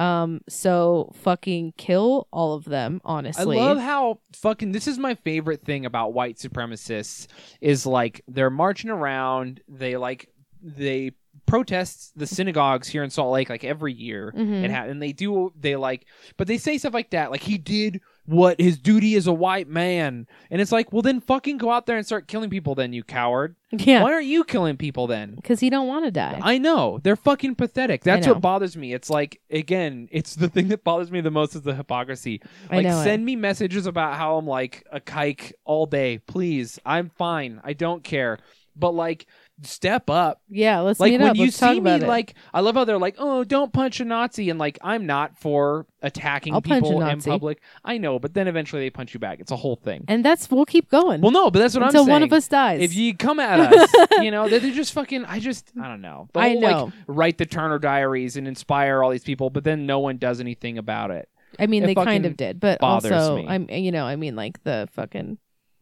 Um, 0.00 0.40
so 0.48 1.12
fucking 1.16 1.74
kill 1.76 2.26
all 2.32 2.54
of 2.54 2.64
them. 2.64 3.00
Honestly, 3.04 3.58
I 3.58 3.62
love 3.62 3.78
how 3.78 4.20
fucking 4.34 4.72
this 4.72 4.88
is 4.88 4.98
my 4.98 5.14
favorite 5.14 5.62
thing 5.64 5.84
about 5.84 6.14
white 6.14 6.36
supremacists 6.38 7.26
is 7.60 7.84
like 7.86 8.22
they're 8.26 8.50
marching 8.50 8.90
around, 8.90 9.60
they 9.68 9.96
like 9.96 10.28
they 10.62 11.12
protest 11.46 12.12
the 12.16 12.26
synagogues 12.26 12.86
here 12.88 13.02
in 13.02 13.10
Salt 13.10 13.32
Lake 13.32 13.50
like 13.50 13.64
every 13.64 13.92
year. 13.92 14.32
Mhm. 14.36 14.64
It 14.64 14.70
ha- 14.70 14.84
and 14.84 15.02
they 15.02 15.12
do 15.12 15.52
they 15.58 15.76
like 15.76 16.06
but 16.36 16.46
they 16.46 16.58
say 16.58 16.78
stuff 16.78 16.94
like 16.94 17.10
that 17.10 17.30
like 17.30 17.42
he 17.42 17.58
did 17.58 18.00
what 18.26 18.60
his 18.60 18.78
duty 18.78 19.16
as 19.16 19.26
a 19.26 19.32
white 19.32 19.66
man 19.68 20.26
and 20.50 20.60
it's 20.60 20.70
like 20.70 20.92
well 20.92 21.02
then 21.02 21.20
fucking 21.20 21.56
go 21.56 21.70
out 21.72 21.86
there 21.86 21.96
and 21.96 22.06
start 22.06 22.28
killing 22.28 22.48
people 22.50 22.74
then 22.76 22.92
you 22.92 23.02
coward 23.02 23.56
yeah, 23.72 24.02
why 24.02 24.12
aren't 24.12 24.26
you 24.26 24.44
killing 24.44 24.76
people 24.76 25.06
then 25.06 25.34
because 25.36 25.60
he 25.60 25.70
don't 25.70 25.86
want 25.88 26.04
to 26.04 26.10
die. 26.10 26.38
I 26.42 26.58
know 26.58 26.98
they're 27.02 27.14
fucking 27.16 27.54
pathetic. 27.54 28.02
That's 28.02 28.26
what 28.26 28.40
bothers 28.40 28.76
me. 28.76 28.92
It's 28.92 29.08
like 29.10 29.40
again, 29.50 30.08
it's 30.10 30.34
the 30.34 30.48
thing 30.48 30.68
that 30.68 30.82
bothers 30.84 31.10
me 31.12 31.20
the 31.20 31.30
most 31.30 31.54
is 31.54 31.62
the 31.62 31.74
hypocrisy. 31.74 32.40
I 32.68 32.76
Like 32.76 32.86
know 32.86 33.00
it. 33.00 33.04
send 33.04 33.24
me 33.24 33.36
messages 33.36 33.86
about 33.86 34.16
how 34.16 34.36
I'm 34.38 34.46
like 34.46 34.84
a 34.90 35.00
kike 35.00 35.52
all 35.64 35.86
day, 35.86 36.18
please. 36.18 36.80
I'm 36.84 37.10
fine. 37.10 37.60
I 37.62 37.72
don't 37.72 38.02
care. 38.02 38.38
but 38.76 38.90
like 38.92 39.26
step 39.62 40.08
up. 40.10 40.40
Yeah, 40.48 40.80
let's 40.80 41.00
Like 41.00 41.12
meet 41.12 41.20
when 41.20 41.30
up. 41.30 41.36
you 41.36 41.44
Let's 41.44 41.56
see 41.56 41.80
me, 41.80 41.90
it. 41.92 42.02
like 42.02 42.34
I 42.54 42.60
love 42.60 42.74
how 42.74 42.84
they're 42.84 42.98
like, 42.98 43.16
"Oh, 43.18 43.44
don't 43.44 43.72
punch 43.72 44.00
a 44.00 44.04
Nazi," 44.04 44.50
and 44.50 44.58
like 44.58 44.78
I'm 44.82 45.06
not 45.06 45.38
for 45.38 45.86
attacking 46.02 46.54
I'll 46.54 46.62
people 46.62 47.02
in 47.02 47.20
public. 47.20 47.60
I 47.84 47.98
know, 47.98 48.18
but 48.18 48.34
then 48.34 48.48
eventually 48.48 48.82
they 48.82 48.90
punch 48.90 49.12
you 49.14 49.20
back. 49.20 49.40
It's 49.40 49.50
a 49.52 49.56
whole 49.56 49.76
thing. 49.76 50.04
and 50.08 50.24
that's 50.24 50.50
we'll 50.50 50.64
keep 50.64 50.90
going 50.90 51.20
well, 51.20 51.30
no, 51.30 51.50
but 51.50 51.58
that's 51.58 51.74
what 51.74 51.82
until 51.84 52.02
I'm 52.02 52.06
saying. 52.06 52.12
one 52.12 52.22
of 52.22 52.32
us 52.32 52.48
dies. 52.48 52.80
if 52.80 52.94
you 52.94 53.14
come 53.16 53.38
at 53.40 53.60
us, 53.72 53.92
you 54.22 54.30
know, 54.30 54.48
they're, 54.48 54.60
they're 54.60 54.70
just 54.72 54.92
fucking. 54.92 55.24
I 55.24 55.38
just, 55.40 55.70
I 55.80 55.88
don't 55.88 56.00
know. 56.00 56.28
I 56.34 56.54
know. 56.54 56.84
Like, 56.84 56.92
write 57.06 57.38
the 57.38 57.46
Turner 57.46 57.78
Diaries 57.78 58.36
and 58.36 58.48
inspire 58.48 59.02
all 59.02 59.10
these 59.10 59.24
people, 59.24 59.50
but 59.50 59.64
then 59.64 59.86
no 59.86 59.98
one 59.98 60.16
does 60.18 60.40
anything 60.40 60.78
about 60.78 61.10
it. 61.10 61.28
I 61.58 61.66
mean, 61.66 61.82
it 61.82 61.86
they 61.86 61.94
kind 61.94 62.24
of 62.26 62.36
did, 62.36 62.60
but 62.60 62.78
bothers 62.80 63.10
also, 63.12 63.36
me. 63.36 63.46
I'm 63.48 63.68
you 63.68 63.92
know, 63.92 64.04
I 64.06 64.16
mean, 64.16 64.36
like 64.36 64.62
the 64.64 64.88
fucking 64.92 65.38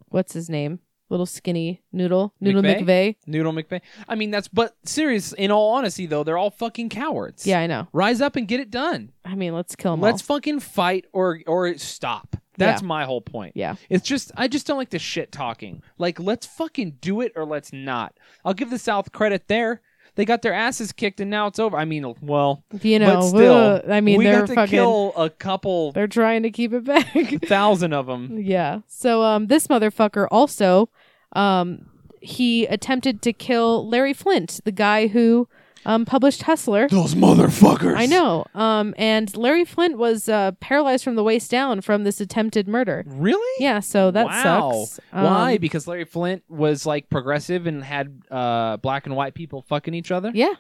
what's 0.08 0.32
his 0.32 0.48
name, 0.48 0.80
little 1.08 1.26
skinny 1.26 1.82
noodle, 1.92 2.34
noodle 2.40 2.62
McVeigh? 2.62 2.80
McVeigh. 2.82 3.16
Noodle 3.26 3.52
McVeigh. 3.52 3.80
I 4.08 4.14
mean, 4.14 4.30
that's. 4.30 4.48
But 4.48 4.76
serious. 4.84 5.32
In 5.32 5.50
all 5.50 5.74
honesty, 5.74 6.06
though, 6.06 6.24
they're 6.24 6.38
all 6.38 6.50
fucking 6.50 6.88
cowards. 6.88 7.46
Yeah, 7.46 7.60
I 7.60 7.66
know. 7.66 7.88
Rise 7.92 8.20
up 8.20 8.36
and 8.36 8.46
get 8.48 8.60
it 8.60 8.70
done. 8.70 9.12
I 9.24 9.34
mean, 9.34 9.54
let's 9.54 9.76
kill 9.76 9.92
them 9.92 10.00
Let's 10.00 10.22
fucking 10.22 10.60
fight 10.60 11.06
or 11.12 11.40
or 11.46 11.76
stop. 11.78 12.36
That's 12.56 12.82
my 12.82 13.04
whole 13.04 13.20
point. 13.20 13.52
Yeah. 13.54 13.76
It's 13.88 14.04
just 14.04 14.32
I 14.36 14.48
just 14.48 14.66
don't 14.66 14.78
like 14.78 14.90
the 14.90 14.98
shit 14.98 15.30
talking. 15.30 15.80
Like 15.96 16.18
let's 16.18 16.44
fucking 16.44 16.98
do 17.00 17.20
it 17.20 17.32
or 17.36 17.44
let's 17.44 17.72
not. 17.72 18.18
I'll 18.44 18.52
give 18.54 18.70
the 18.70 18.80
South 18.80 19.12
credit 19.12 19.44
there. 19.46 19.80
They 20.16 20.24
got 20.24 20.42
their 20.42 20.52
asses 20.52 20.90
kicked 20.90 21.20
and 21.20 21.30
now 21.30 21.46
it's 21.46 21.60
over. 21.60 21.76
I 21.76 21.84
mean, 21.84 22.12
well, 22.20 22.64
You 22.82 22.98
know, 22.98 23.14
but 23.20 23.22
still, 23.28 23.54
ugh, 23.54 23.82
I 23.88 24.00
mean, 24.00 24.18
we 24.18 24.24
they're 24.24 24.40
got 24.40 24.48
to 24.48 24.54
fucking. 24.56 24.70
kill 24.70 25.12
a 25.16 25.30
couple 25.30 25.92
They're 25.92 26.08
trying 26.08 26.42
to 26.42 26.50
keep 26.50 26.72
it 26.72 26.82
back. 26.82 27.06
thousand 27.44 27.92
of 27.92 28.06
them. 28.06 28.36
yeah. 28.40 28.80
So, 28.88 29.22
um, 29.22 29.46
this 29.46 29.68
motherfucker 29.68 30.26
also, 30.32 30.90
um, 31.32 31.86
he 32.20 32.66
attempted 32.66 33.22
to 33.22 33.32
kill 33.32 33.88
Larry 33.88 34.12
Flynt, 34.12 34.60
the 34.64 34.72
guy 34.72 35.06
who, 35.06 35.48
um, 35.86 36.04
published 36.04 36.42
Hustler. 36.42 36.88
Those 36.88 37.14
motherfuckers. 37.14 37.96
I 37.96 38.06
know. 38.06 38.44
Um, 38.54 38.94
and 38.98 39.34
Larry 39.36 39.64
Flynt 39.64 39.96
was 39.96 40.28
uh, 40.28 40.52
paralyzed 40.60 41.04
from 41.04 41.14
the 41.14 41.24
waist 41.24 41.50
down 41.50 41.80
from 41.80 42.04
this 42.04 42.20
attempted 42.20 42.68
murder. 42.68 43.04
Really? 43.06 43.62
Yeah, 43.62 43.80
so 43.80 44.10
that 44.10 44.26
wow. 44.26 44.84
sucks. 44.84 45.00
Why? 45.10 45.54
Um, 45.54 45.58
Because 45.60 45.86
Larry 45.86 46.04
Flynt 46.04 46.42
was 46.48 46.84
like 46.84 47.08
progressive 47.08 47.66
and 47.66 47.82
had 47.82 48.22
uh, 48.30 48.76
black 48.78 49.06
and 49.06 49.16
white 49.16 49.34
people 49.34 49.62
fucking 49.62 49.94
each 49.94 50.10
other. 50.10 50.30
Yeah. 50.34 50.54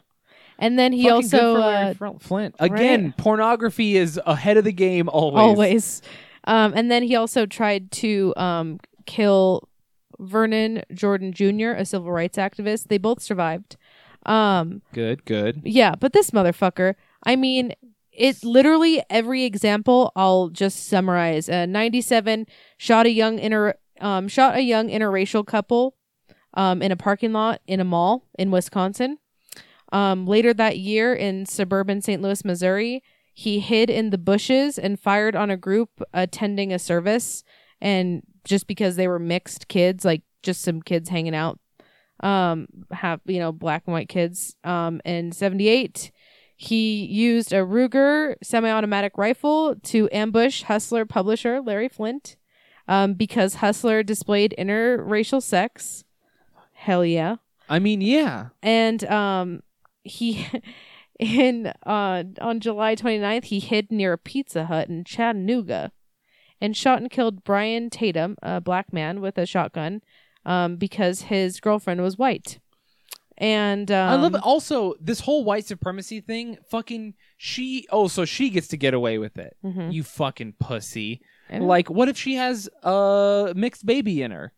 And 0.58 0.78
then 0.78 0.92
he 0.92 1.04
Fucking 1.04 1.14
also 1.14 1.36
good 1.36 1.96
for 1.98 2.04
Larry 2.08 2.16
uh, 2.16 2.18
Flynt 2.18 2.54
again. 2.58 3.14
Pornography 3.16 3.96
is 3.96 4.20
ahead 4.26 4.56
of 4.56 4.64
the 4.64 4.72
game 4.72 5.08
always. 5.08 5.40
always, 5.40 6.02
um, 6.44 6.72
and 6.74 6.90
then 6.90 7.02
he 7.02 7.14
also 7.14 7.46
tried 7.46 7.92
to 7.92 8.34
um, 8.36 8.80
kill 9.06 9.68
Vernon 10.18 10.82
Jordan 10.92 11.32
Jr., 11.32 11.70
a 11.70 11.84
civil 11.84 12.10
rights 12.12 12.38
activist. 12.38 12.88
They 12.88 12.98
both 12.98 13.22
survived. 13.22 13.76
Um, 14.26 14.82
Good, 14.92 15.24
good. 15.24 15.62
yeah, 15.64 15.94
but 15.94 16.12
this 16.12 16.32
motherfucker, 16.32 16.94
I 17.24 17.36
mean, 17.36 17.72
it 18.12 18.42
literally 18.44 19.02
every 19.08 19.44
example 19.44 20.12
I'll 20.16 20.48
just 20.48 20.88
summarize. 20.88 21.48
Uh, 21.48 21.66
97 21.66 22.46
shot 22.76 23.06
a 23.06 23.10
young 23.10 23.38
inter 23.38 23.74
um, 24.00 24.28
shot 24.28 24.56
a 24.56 24.60
young 24.60 24.88
interracial 24.88 25.46
couple 25.46 25.96
um, 26.54 26.82
in 26.82 26.92
a 26.92 26.96
parking 26.96 27.32
lot 27.32 27.60
in 27.66 27.80
a 27.80 27.84
mall 27.84 28.24
in 28.38 28.50
Wisconsin. 28.50 29.18
Um, 29.92 30.26
later 30.26 30.52
that 30.52 30.78
year 30.78 31.14
in 31.14 31.46
suburban 31.46 32.02
St. 32.02 32.20
Louis, 32.20 32.44
Missouri, 32.44 33.02
he 33.32 33.60
hid 33.60 33.88
in 33.88 34.10
the 34.10 34.18
bushes 34.18 34.78
and 34.78 35.00
fired 35.00 35.34
on 35.34 35.50
a 35.50 35.56
group 35.56 36.02
attending 36.12 36.72
a 36.72 36.78
service. 36.78 37.42
And 37.80 38.22
just 38.48 38.66
because 38.66 38.96
they 38.96 39.06
were 39.06 39.18
mixed 39.18 39.68
kids, 39.68 40.04
like 40.04 40.22
just 40.42 40.62
some 40.62 40.82
kids 40.82 41.08
hanging 41.08 41.34
out, 41.34 41.60
um, 42.20 42.66
have, 42.90 43.20
you 43.26 43.38
know, 43.38 43.52
black 43.52 43.82
and 43.86 43.92
white 43.92 44.08
kids. 44.08 44.56
Um, 44.64 45.00
in 45.04 45.30
78, 45.32 46.10
he 46.56 47.04
used 47.04 47.52
a 47.52 47.56
Ruger 47.56 48.34
semi 48.42 48.70
automatic 48.70 49.16
rifle 49.16 49.76
to 49.84 50.08
ambush 50.10 50.62
Hustler 50.62 51.04
publisher 51.04 51.60
Larry 51.60 51.88
Flynt 51.88 52.36
um, 52.88 53.14
because 53.14 53.56
Hustler 53.56 54.02
displayed 54.02 54.54
interracial 54.58 55.42
sex. 55.42 56.04
Hell 56.72 57.04
yeah 57.04 57.36
I 57.68 57.78
mean, 57.78 58.00
yeah. 58.00 58.48
and 58.62 59.04
um 59.04 59.62
he 60.02 60.46
in 61.18 61.72
uh 61.84 62.24
on 62.40 62.60
July 62.60 62.96
29th 62.96 63.44
he 63.44 63.60
hid 63.60 63.92
near 63.92 64.14
a 64.14 64.18
Pizza 64.18 64.66
Hut 64.66 64.88
in 64.88 65.04
Chattanooga 65.04 65.92
and 66.60 66.76
shot 66.76 67.00
and 67.00 67.10
killed 67.10 67.44
Brian 67.44 67.90
Tatum, 67.90 68.36
a 68.42 68.60
black 68.60 68.92
man 68.92 69.20
with 69.20 69.38
a 69.38 69.46
shotgun 69.46 70.02
um 70.46 70.76
because 70.76 71.22
his 71.22 71.60
girlfriend 71.60 72.00
was 72.00 72.16
white. 72.16 72.58
And 73.40 73.90
um, 73.92 74.08
I 74.08 74.14
love 74.16 74.34
it. 74.34 74.42
Also, 74.42 74.94
this 75.00 75.20
whole 75.20 75.44
white 75.44 75.64
supremacy 75.64 76.20
thing, 76.20 76.58
fucking 76.70 77.14
she. 77.36 77.86
Oh, 77.90 78.08
so 78.08 78.24
she 78.24 78.50
gets 78.50 78.66
to 78.68 78.76
get 78.76 78.94
away 78.94 79.18
with 79.18 79.38
it. 79.38 79.56
Mhm. 79.64 79.92
You 79.92 80.02
fucking 80.02 80.54
pussy. 80.58 81.20
Like, 81.50 81.88
what 81.88 82.08
if 82.08 82.18
she 82.18 82.34
has 82.34 82.68
a 82.82 83.52
mixed 83.56 83.86
baby 83.86 84.22
in 84.22 84.32
her? 84.32 84.52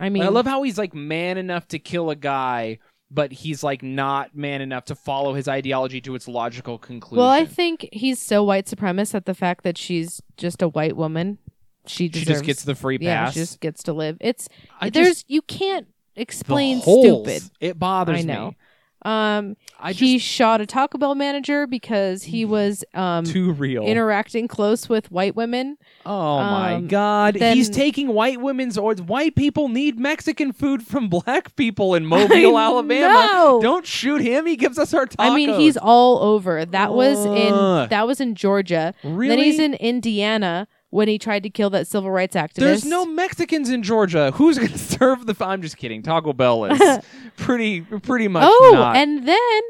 I 0.00 0.08
mean 0.08 0.22
I 0.22 0.28
love 0.28 0.46
how 0.46 0.62
he's 0.62 0.78
like 0.78 0.94
man 0.94 1.36
enough 1.36 1.68
to 1.68 1.78
kill 1.78 2.08
a 2.08 2.16
guy, 2.16 2.78
but 3.12 3.32
he's 3.32 3.62
like 3.62 3.82
not 3.82 4.34
man 4.34 4.60
enough 4.60 4.86
to 4.86 4.94
follow 4.94 5.34
his 5.34 5.46
ideology 5.46 6.00
to 6.00 6.14
its 6.14 6.26
logical 6.26 6.78
conclusion. 6.78 7.18
Well, 7.18 7.28
I 7.28 7.44
think 7.44 7.88
he's 7.92 8.18
so 8.18 8.42
white 8.42 8.66
supremacist 8.66 9.12
that 9.12 9.26
the 9.26 9.34
fact 9.34 9.64
that 9.64 9.76
she's 9.76 10.22
just 10.36 10.62
a 10.62 10.68
white 10.68 10.96
woman, 10.96 11.38
she 11.86 12.04
she 12.04 12.24
just 12.24 12.44
gets 12.44 12.64
the 12.64 12.74
free 12.74 12.98
yeah, 13.00 13.24
pass. 13.24 13.34
she 13.34 13.40
just 13.40 13.60
gets 13.60 13.82
to 13.84 13.92
live. 13.92 14.16
It's 14.20 14.48
I 14.80 14.90
there's 14.90 15.08
just, 15.08 15.30
you 15.30 15.42
can't 15.42 15.86
the 16.14 16.22
explain 16.22 16.80
holes, 16.80 17.28
stupid. 17.28 17.50
It 17.60 17.78
bothers 17.78 18.20
I 18.20 18.22
know. 18.22 18.48
me. 18.48 18.56
Um, 19.04 19.56
I 19.80 19.92
he 19.92 20.18
just 20.18 20.26
shot 20.30 20.60
a 20.60 20.66
Taco 20.66 20.96
Bell 20.96 21.14
manager 21.16 21.66
because 21.66 22.22
he 22.22 22.44
was 22.44 22.84
um 22.94 23.24
too 23.24 23.52
real. 23.52 23.82
interacting 23.84 24.46
close 24.46 24.88
with 24.88 25.10
white 25.10 25.34
women. 25.34 25.76
Oh 26.06 26.38
my 26.38 26.74
Um, 26.74 26.86
god. 26.86 27.34
then- 27.34 27.56
He's 27.56 27.68
taking 27.68 28.08
white 28.08 28.40
women's 28.40 28.78
orders. 28.78 29.04
White 29.04 29.34
people 29.34 29.68
need 29.68 29.98
Mexican 29.98 30.52
food 30.52 30.82
from 30.86 31.08
black 31.10 31.56
people 31.56 31.94
in 31.96 32.06
Mobile, 32.06 32.56
I 32.56 32.62
Alabama. 32.64 33.12
know. 33.12 33.60
Don't 33.60 33.86
shoot 33.86 34.20
him. 34.22 34.46
He 34.46 34.56
gives 34.56 34.78
us 34.78 34.94
our 34.94 35.06
tacos. 35.06 35.16
I 35.18 35.34
mean, 35.34 35.52
he's 35.58 35.76
all 35.76 36.18
over. 36.22 36.64
That 36.64 36.94
was 36.94 37.26
Ugh. 37.26 37.36
in 37.36 37.88
that 37.90 38.06
was 38.06 38.20
in 38.20 38.34
Georgia. 38.36 38.94
really 39.02 39.28
Then 39.28 39.38
he's 39.38 39.58
in 39.58 39.74
Indiana 39.74 40.68
when 40.92 41.08
he 41.08 41.18
tried 41.18 41.42
to 41.42 41.48
kill 41.48 41.70
that 41.70 41.86
civil 41.86 42.10
rights 42.10 42.36
activist. 42.36 42.56
There's 42.56 42.84
no 42.84 43.06
Mexicans 43.06 43.70
in 43.70 43.82
Georgia. 43.82 44.30
Who's 44.34 44.58
going 44.58 44.70
to 44.72 44.78
serve 44.78 45.24
the 45.24 45.34
I'm 45.42 45.62
just 45.62 45.78
kidding. 45.78 46.02
Taco 46.02 46.34
Bell 46.34 46.66
is 46.66 47.04
pretty 47.38 47.80
pretty 47.80 48.28
much 48.28 48.44
Oh, 48.46 48.70
not. 48.74 48.94
and 48.96 49.26
then 49.26 49.60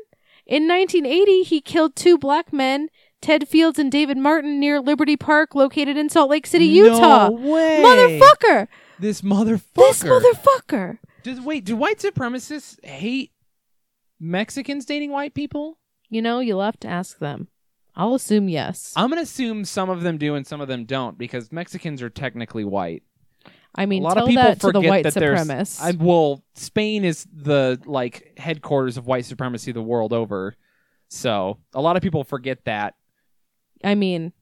in 0.47 0.66
1980 0.66 1.44
he 1.44 1.61
killed 1.61 1.94
two 1.94 2.19
black 2.19 2.53
men, 2.53 2.89
Ted 3.20 3.47
Fields 3.49 3.78
and 3.78 3.90
David 3.90 4.19
Martin, 4.19 4.59
near 4.59 4.81
Liberty 4.81 5.16
Park, 5.16 5.55
located 5.55 5.97
in 5.97 6.09
Salt 6.09 6.28
Lake 6.28 6.44
City, 6.44 6.65
Utah. 6.66 7.28
No 7.28 7.35
way. 7.36 7.81
Motherfucker! 7.85 8.66
This 8.99 9.23
motherfucker. 9.23 9.61
This 9.77 10.03
motherfucker! 10.03 10.99
Does, 11.23 11.40
wait, 11.40 11.65
do 11.65 11.77
white 11.77 12.01
supremacists 12.01 12.85
hate 12.85 13.31
Mexicans 14.19 14.85
dating 14.85 15.12
white 15.12 15.35
people? 15.35 15.78
You 16.11 16.20
know, 16.20 16.40
you'll 16.40 16.62
have 16.62 16.81
to 16.81 16.89
ask 16.89 17.20
them. 17.20 17.47
I'll 17.94 18.14
assume 18.14 18.48
yes. 18.48 18.93
I'm 18.97 19.09
gonna 19.10 19.23
assume 19.23 19.64
some 19.64 19.90
of 19.90 20.02
them 20.02 20.19
do 20.19 20.35
and 20.35 20.47
some 20.47 20.60
of 20.60 20.69
them 20.69 20.85
don't 20.85 21.19
because 21.19 21.52
Mexicans 21.52 22.02
are 22.02 22.10
technically 22.10 22.64
white. 22.64 23.02
I 23.74 23.86
mean, 23.86 24.02
a 24.02 24.05
lot 24.05 24.14
tell 24.14 24.24
of 24.24 24.28
people 24.28 24.44
that 24.44 24.60
to 24.60 24.66
forget 24.66 24.82
the 24.82 24.89
white 24.89 25.05
that 25.05 25.14
supremacists. 25.14 25.81
I, 25.81 25.93
well, 25.93 26.43
Spain 26.55 27.05
is 27.05 27.27
the 27.32 27.81
like 27.86 28.35
headquarters 28.39 28.97
of 28.97 29.06
white 29.06 29.24
supremacy 29.24 29.73
the 29.73 29.82
world 29.82 30.12
over, 30.12 30.55
so 31.09 31.59
a 31.74 31.81
lot 31.81 31.97
of 31.97 32.02
people 32.02 32.24
forget 32.24 32.64
that. 32.64 32.94
I 33.82 33.94
mean, 33.94 34.32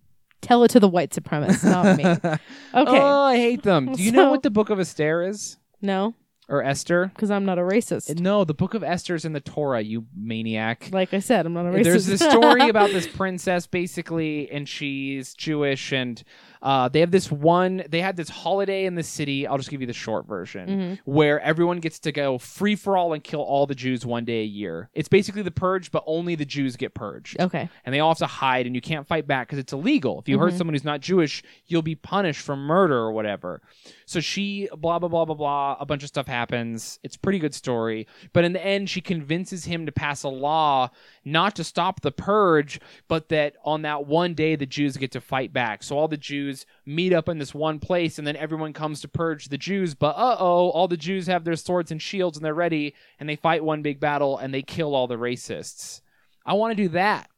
tell 0.40 0.64
it 0.64 0.68
to 0.72 0.80
the 0.80 0.88
white 0.88 1.10
supremacists, 1.10 1.64
not 1.64 1.96
me. 1.96 2.04
Okay. 2.72 3.00
Oh, 3.00 3.22
I 3.22 3.36
hate 3.36 3.62
them. 3.62 3.92
Do 3.92 4.02
you 4.02 4.12
know 4.12 4.30
what 4.32 4.42
the 4.42 4.50
Book 4.50 4.70
of 4.70 4.78
Esther 4.78 5.22
is 5.22 5.56
no, 5.80 6.14
or 6.50 6.62
Esther? 6.62 7.10
because 7.14 7.30
I'm 7.30 7.44
not 7.46 7.58
a 7.58 7.62
racist. 7.62 8.18
No, 8.20 8.44
the 8.44 8.52
Book 8.54 8.74
of 8.74 8.82
Esther 8.82 9.14
is 9.14 9.24
in 9.24 9.32
the 9.32 9.40
Torah. 9.40 9.80
You 9.80 10.04
maniac. 10.14 10.88
like 10.92 11.14
I 11.14 11.20
said, 11.20 11.46
I'm 11.46 11.52
not 11.54 11.66
a 11.66 11.70
racist. 11.70 11.84
There's 11.84 12.06
this 12.06 12.20
story 12.20 12.68
about 12.68 12.90
this 12.90 13.06
princess, 13.06 13.66
basically, 13.66 14.50
and 14.50 14.68
she's 14.68 15.32
Jewish, 15.34 15.92
and 15.92 16.22
uh, 16.62 16.88
they 16.88 17.00
have 17.00 17.10
this 17.10 17.30
one. 17.32 17.84
They 17.88 18.00
had 18.02 18.16
this 18.16 18.28
holiday 18.28 18.84
in 18.84 18.94
the 18.94 19.02
city. 19.02 19.46
I'll 19.46 19.56
just 19.56 19.70
give 19.70 19.80
you 19.80 19.86
the 19.86 19.92
short 19.94 20.26
version, 20.26 20.68
Mhm. 20.68 20.98
where 21.04 21.40
everyone 21.40 21.78
gets 21.78 21.98
to 22.00 22.12
go 22.12 22.36
free 22.38 22.74
for 22.76 22.96
all 22.96 23.12
and 23.12 23.22
kill 23.24 23.40
all 23.42 23.66
the 23.66 23.74
Jews 23.74 24.04
one 24.04 24.24
day 24.24 24.40
a 24.42 24.44
year. 24.44 24.90
It's 24.92 25.08
basically 25.08 25.42
the 25.42 25.50
purge, 25.50 25.90
but 25.90 26.02
only 26.06 26.34
the 26.34 26.44
Jews 26.44 26.76
get 26.76 26.92
purged, 26.94 27.40
Okay. 27.40 27.68
and 27.84 27.94
they 27.94 28.00
all 28.00 28.10
have 28.10 28.18
to 28.18 28.26
hide, 28.26 28.66
and 28.66 28.74
you 28.74 28.80
can't 28.82 29.06
fight 29.06 29.26
back 29.26 29.46
because 29.46 29.58
it's 29.58 29.72
illegal. 29.72 30.18
If 30.20 30.28
you 30.28 30.38
hurt 30.38 30.52
Mhm. 30.52 30.58
someone 30.58 30.74
who's 30.74 30.84
not 30.84 31.00
Jewish, 31.00 31.42
you'll 31.66 31.80
be 31.82 31.94
punished 31.94 32.42
for 32.42 32.56
murder 32.56 32.96
or 32.96 33.12
whatever. 33.12 33.62
So 34.10 34.20
she, 34.20 34.68
blah 34.76 34.98
blah 34.98 35.08
blah 35.08 35.24
blah 35.24 35.34
blah. 35.34 35.76
A 35.78 35.86
bunch 35.86 36.02
of 36.02 36.08
stuff 36.08 36.26
happens. 36.26 36.98
It's 37.02 37.16
a 37.16 37.20
pretty 37.20 37.38
good 37.38 37.54
story, 37.54 38.06
but 38.32 38.44
in 38.44 38.52
the 38.52 38.64
end, 38.64 38.90
she 38.90 39.00
convinces 39.00 39.64
him 39.64 39.86
to 39.86 39.92
pass 39.92 40.22
a 40.24 40.28
law 40.28 40.90
not 41.24 41.54
to 41.56 41.64
stop 41.64 42.00
the 42.00 42.12
purge, 42.12 42.80
but 43.08 43.28
that 43.28 43.54
on 43.64 43.82
that 43.82 44.06
one 44.06 44.34
day 44.34 44.56
the 44.56 44.66
Jews 44.66 44.96
get 44.96 45.12
to 45.12 45.20
fight 45.20 45.52
back. 45.52 45.82
So 45.82 45.96
all 45.96 46.08
the 46.08 46.16
Jews 46.16 46.50
Jews 46.50 46.66
meet 46.86 47.12
up 47.12 47.28
in 47.28 47.38
this 47.38 47.54
one 47.54 47.78
place, 47.78 48.18
and 48.18 48.26
then 48.26 48.36
everyone 48.36 48.72
comes 48.72 49.00
to 49.00 49.08
purge 49.08 49.48
the 49.48 49.58
Jews. 49.58 49.94
But 49.94 50.16
uh 50.16 50.36
oh, 50.38 50.70
all 50.70 50.88
the 50.88 50.96
Jews 50.96 51.26
have 51.26 51.44
their 51.44 51.56
swords 51.56 51.90
and 51.90 52.00
shields, 52.00 52.36
and 52.36 52.44
they're 52.44 52.54
ready, 52.54 52.94
and 53.18 53.28
they 53.28 53.36
fight 53.36 53.64
one 53.64 53.82
big 53.82 54.00
battle, 54.00 54.38
and 54.38 54.52
they 54.52 54.62
kill 54.62 54.94
all 54.94 55.06
the 55.06 55.16
racists. 55.16 56.00
I 56.44 56.54
want 56.54 56.76
to 56.76 56.82
do 56.82 56.88
that. 56.90 57.28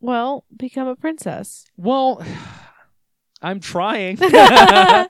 Well, 0.00 0.44
become 0.56 0.86
a 0.86 0.96
princess. 0.96 1.66
Well, 1.76 2.22
I'm 3.42 3.60
trying. 3.60 4.18
I 4.20 5.08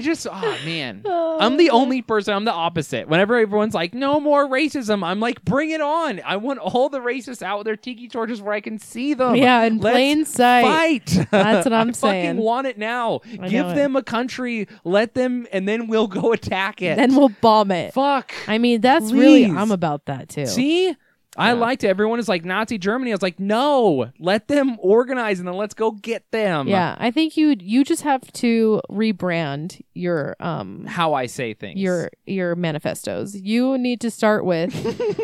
just, 0.02 0.26
ah, 0.30 0.40
oh 0.42 0.58
man. 0.64 1.02
I'm 1.06 1.56
the 1.56 1.70
only 1.70 2.02
person, 2.02 2.34
I'm 2.34 2.44
the 2.44 2.52
opposite. 2.52 3.08
Whenever 3.08 3.36
everyone's 3.36 3.74
like, 3.74 3.94
no 3.94 4.20
more 4.20 4.46
racism, 4.46 5.04
I'm 5.04 5.18
like, 5.18 5.44
bring 5.44 5.70
it 5.70 5.80
on. 5.80 6.20
I 6.24 6.36
want 6.36 6.60
all 6.60 6.88
the 6.88 7.00
racists 7.00 7.42
out 7.42 7.58
with 7.58 7.64
their 7.64 7.76
tiki 7.76 8.06
torches 8.06 8.40
where 8.40 8.54
I 8.54 8.60
can 8.60 8.78
see 8.78 9.14
them. 9.14 9.34
Yeah, 9.34 9.64
in 9.64 9.78
Let's 9.78 9.94
plain 9.94 10.24
sight. 10.24 11.08
Fight. 11.08 11.26
That's 11.30 11.66
what 11.66 11.72
I'm 11.72 11.92
saying. 11.92 12.36
Fucking 12.36 12.44
want 12.44 12.66
it 12.68 12.78
now. 12.78 13.20
I 13.40 13.48
Give 13.48 13.66
know 13.66 13.72
it. 13.72 13.74
them 13.74 13.96
a 13.96 14.02
country, 14.02 14.68
let 14.84 15.14
them, 15.14 15.48
and 15.52 15.66
then 15.66 15.88
we'll 15.88 16.08
go 16.08 16.32
attack 16.32 16.80
it. 16.80 16.96
Then 16.96 17.16
we'll 17.16 17.32
bomb 17.40 17.72
it. 17.72 17.92
Fuck. 17.92 18.32
I 18.46 18.58
mean, 18.58 18.80
that's 18.80 19.12
really 19.12 19.46
I'm 19.46 19.72
about 19.72 20.06
that 20.06 20.28
too. 20.28 20.46
See? 20.46 20.94
I 21.36 21.48
Yeah. 21.48 21.52
liked 21.60 21.84
it. 21.84 21.88
Everyone 21.88 22.18
is 22.18 22.28
like 22.28 22.44
Nazi 22.44 22.76
Germany. 22.76 23.12
I 23.12 23.14
was 23.14 23.22
like, 23.22 23.38
no, 23.38 24.10
let 24.18 24.48
them 24.48 24.76
organize 24.80 25.38
and 25.38 25.46
then 25.46 25.54
let's 25.56 25.74
go 25.74 25.92
get 25.92 26.28
them. 26.32 26.66
Yeah, 26.66 26.96
I 26.98 27.10
think 27.12 27.36
you 27.36 27.54
you 27.60 27.84
just 27.84 28.02
have 28.02 28.22
to 28.34 28.80
rebrand 28.90 29.80
your 29.94 30.34
um 30.40 30.86
How 30.86 31.14
I 31.14 31.26
say 31.26 31.54
things. 31.54 31.78
your 31.78 32.10
your 32.26 32.56
manifestos. 32.56 33.34
You 33.36 33.78
need 33.78 34.00
to 34.00 34.10
start 34.10 34.44
with 34.44 34.74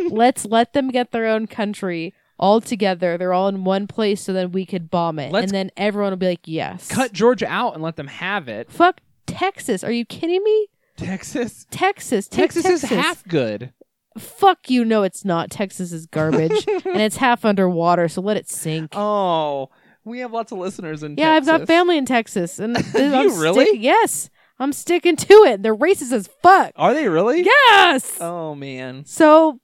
let's 0.10 0.44
let 0.44 0.72
them 0.74 0.88
get 0.88 1.10
their 1.10 1.26
own 1.26 1.46
country 1.46 2.14
all 2.38 2.60
together. 2.60 3.16
They're 3.18 3.32
all 3.32 3.48
in 3.48 3.64
one 3.64 3.86
place 3.86 4.20
so 4.22 4.32
then 4.32 4.52
we 4.52 4.64
could 4.66 4.90
bomb 4.90 5.18
it. 5.18 5.32
Let's- 5.32 5.44
and 5.44 5.50
then 5.52 5.70
everyone 5.76 6.12
will 6.12 6.18
be 6.18 6.28
like, 6.28 6.46
"Yes." 6.46 6.88
cut 6.88 7.12
Georgia 7.12 7.48
out 7.48 7.74
and 7.74 7.82
let 7.82 7.96
them 7.96 8.08
have 8.08 8.46
it. 8.48 8.70
Fuck 8.70 9.00
Texas. 9.26 9.82
Are 9.82 9.90
you 9.92 10.04
kidding 10.04 10.44
me? 10.44 10.68
Texas. 10.96 11.66
Texas. 11.70 12.26
Texas, 12.28 12.62
Texas, 12.62 12.84
is 12.84 12.90
half 12.90 13.22
good. 13.26 13.72
Fuck 14.18 14.70
you 14.70 14.84
know 14.84 15.02
it's 15.02 15.24
not. 15.24 15.50
Texas 15.50 15.92
is 15.92 16.06
garbage 16.06 16.66
and 16.68 17.00
it's 17.00 17.16
half 17.16 17.44
underwater, 17.44 18.08
so 18.08 18.20
let 18.22 18.36
it 18.36 18.48
sink. 18.50 18.90
Oh, 18.96 19.68
we 20.04 20.20
have 20.20 20.32
lots 20.32 20.52
of 20.52 20.58
listeners 20.58 21.02
in 21.02 21.16
Texas. 21.16 21.24
yeah, 21.26 21.34
I've 21.34 21.46
got 21.46 21.66
family 21.66 21.98
in 21.98 22.06
Texas 22.06 22.58
and 22.58 22.76
you 22.94 23.00
I'm 23.14 23.38
really? 23.38 23.66
stick- 23.66 23.80
yes. 23.80 24.30
I'm 24.58 24.72
sticking 24.72 25.16
to 25.16 25.34
it. 25.48 25.62
They're 25.62 25.76
racist 25.76 26.12
as 26.12 26.28
fuck. 26.42 26.72
Are 26.76 26.94
they 26.94 27.08
really? 27.08 27.42
Yes. 27.42 28.16
Oh 28.20 28.54
man. 28.54 29.04
So 29.04 29.60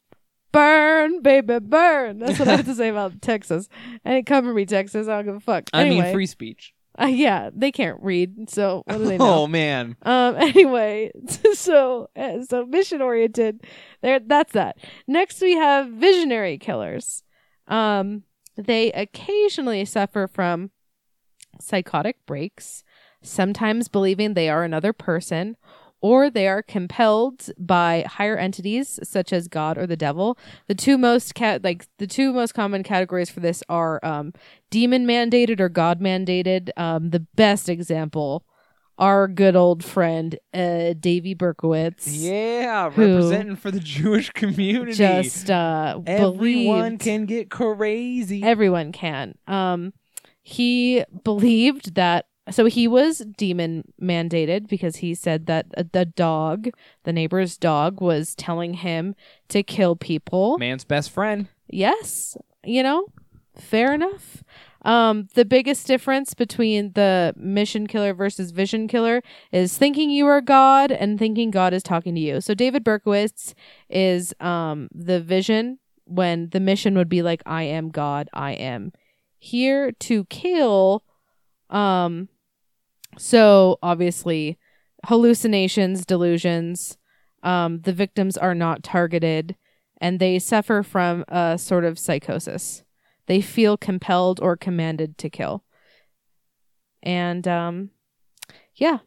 burn, 0.52 1.22
baby, 1.22 1.58
burn. 1.60 2.18
That's 2.18 2.38
what 2.38 2.46
I 2.48 2.56
have 2.56 2.66
to 2.66 2.74
say 2.74 2.88
about 2.88 3.22
Texas. 3.22 3.68
And 4.04 4.16
it 4.16 4.26
cover 4.26 4.52
me, 4.52 4.66
Texas. 4.66 5.08
I 5.08 5.16
don't 5.16 5.24
give 5.24 5.34
a 5.36 5.40
fuck. 5.40 5.70
I 5.72 5.88
mean 5.88 6.12
free 6.12 6.26
speech. 6.26 6.74
Uh, 7.00 7.06
yeah, 7.06 7.50
they 7.54 7.72
can't 7.72 7.98
read, 8.02 8.50
so 8.50 8.82
what 8.86 8.98
do 8.98 9.04
they 9.04 9.18
know? 9.18 9.42
Oh 9.42 9.46
man. 9.46 9.96
Um. 10.02 10.36
Anyway, 10.38 11.10
so 11.54 12.08
uh, 12.16 12.42
so 12.42 12.66
mission 12.66 13.00
oriented. 13.02 13.62
There. 14.02 14.20
That's 14.20 14.52
that. 14.52 14.76
Next, 15.06 15.40
we 15.40 15.52
have 15.54 15.88
visionary 15.88 16.58
killers. 16.58 17.22
Um. 17.66 18.24
They 18.56 18.92
occasionally 18.92 19.86
suffer 19.86 20.26
from 20.28 20.72
psychotic 21.58 22.16
breaks, 22.26 22.84
sometimes 23.22 23.88
believing 23.88 24.34
they 24.34 24.50
are 24.50 24.62
another 24.62 24.92
person, 24.92 25.56
or 26.02 26.28
they 26.28 26.46
are 26.48 26.62
compelled 26.62 27.48
by 27.58 28.04
higher 28.06 28.36
entities 28.36 28.98
such 29.04 29.32
as 29.32 29.48
God 29.48 29.78
or 29.78 29.86
the 29.86 29.96
devil. 29.96 30.36
The 30.66 30.74
two 30.74 30.98
most 30.98 31.34
cat 31.34 31.62
like 31.64 31.86
the 31.98 32.06
two 32.06 32.32
most 32.32 32.52
common 32.52 32.82
categories 32.82 33.30
for 33.30 33.40
this 33.40 33.62
are 33.68 34.04
um, 34.04 34.34
demon 34.70 35.06
mandated 35.06 35.60
or 35.60 35.68
God 35.70 36.00
mandated. 36.00 36.70
Um, 36.76 37.10
the 37.10 37.20
best 37.20 37.68
example, 37.68 38.44
our 38.98 39.28
good 39.28 39.54
old 39.56 39.84
friend 39.84 40.38
uh, 40.52 40.94
Davy 40.98 41.34
Berkowitz. 41.36 42.02
Yeah, 42.06 42.86
representing 42.86 43.56
for 43.56 43.70
the 43.70 43.80
Jewish 43.80 44.30
community. 44.30 44.92
Just 44.94 45.50
uh, 45.50 46.00
Everyone 46.04 46.96
believed- 46.96 47.00
can 47.02 47.26
get 47.26 47.48
crazy. 47.48 48.42
everyone 48.42 48.90
can. 48.92 49.36
Um, 49.46 49.92
he 50.42 51.04
believed 51.22 51.94
that. 51.94 52.26
So 52.50 52.66
he 52.66 52.88
was 52.88 53.18
demon 53.36 53.92
mandated 54.00 54.68
because 54.68 54.96
he 54.96 55.14
said 55.14 55.46
that 55.46 55.66
uh, 55.76 55.84
the 55.92 56.04
dog, 56.04 56.70
the 57.04 57.12
neighbor's 57.12 57.56
dog, 57.56 58.00
was 58.00 58.34
telling 58.34 58.74
him 58.74 59.14
to 59.48 59.62
kill 59.62 59.94
people. 59.94 60.58
Man's 60.58 60.84
best 60.84 61.10
friend. 61.10 61.48
Yes, 61.68 62.36
you 62.64 62.82
know, 62.82 63.06
fair 63.56 63.94
enough. 63.94 64.42
Um, 64.84 65.28
the 65.34 65.44
biggest 65.44 65.86
difference 65.86 66.34
between 66.34 66.92
the 66.94 67.32
mission 67.36 67.86
killer 67.86 68.12
versus 68.12 68.50
vision 68.50 68.88
killer 68.88 69.22
is 69.52 69.78
thinking 69.78 70.10
you 70.10 70.26
are 70.26 70.40
God 70.40 70.90
and 70.90 71.20
thinking 71.20 71.52
God 71.52 71.72
is 71.72 71.84
talking 71.84 72.16
to 72.16 72.20
you. 72.20 72.40
So 72.40 72.54
David 72.54 72.84
Berkowitz 72.84 73.54
is 73.88 74.34
um 74.40 74.88
the 74.92 75.20
vision 75.20 75.78
when 76.04 76.48
the 76.50 76.58
mission 76.60 76.96
would 76.96 77.08
be 77.08 77.22
like 77.22 77.42
I 77.46 77.62
am 77.62 77.90
God, 77.90 78.28
I 78.32 78.52
am 78.52 78.92
here 79.38 79.92
to 79.92 80.24
kill. 80.24 81.04
Um, 81.72 82.28
so 83.18 83.78
obviously 83.82 84.58
hallucinations, 85.06 86.06
delusions. 86.06 86.96
Um, 87.42 87.80
the 87.80 87.92
victims 87.92 88.36
are 88.36 88.54
not 88.54 88.84
targeted 88.84 89.56
and 90.00 90.20
they 90.20 90.38
suffer 90.38 90.82
from 90.82 91.24
a 91.28 91.58
sort 91.58 91.84
of 91.84 91.98
psychosis. 91.98 92.84
They 93.26 93.40
feel 93.40 93.76
compelled 93.76 94.38
or 94.40 94.56
commanded 94.56 95.18
to 95.18 95.30
kill. 95.30 95.64
And 97.02 97.46
um 97.48 97.90
yeah, 98.76 98.98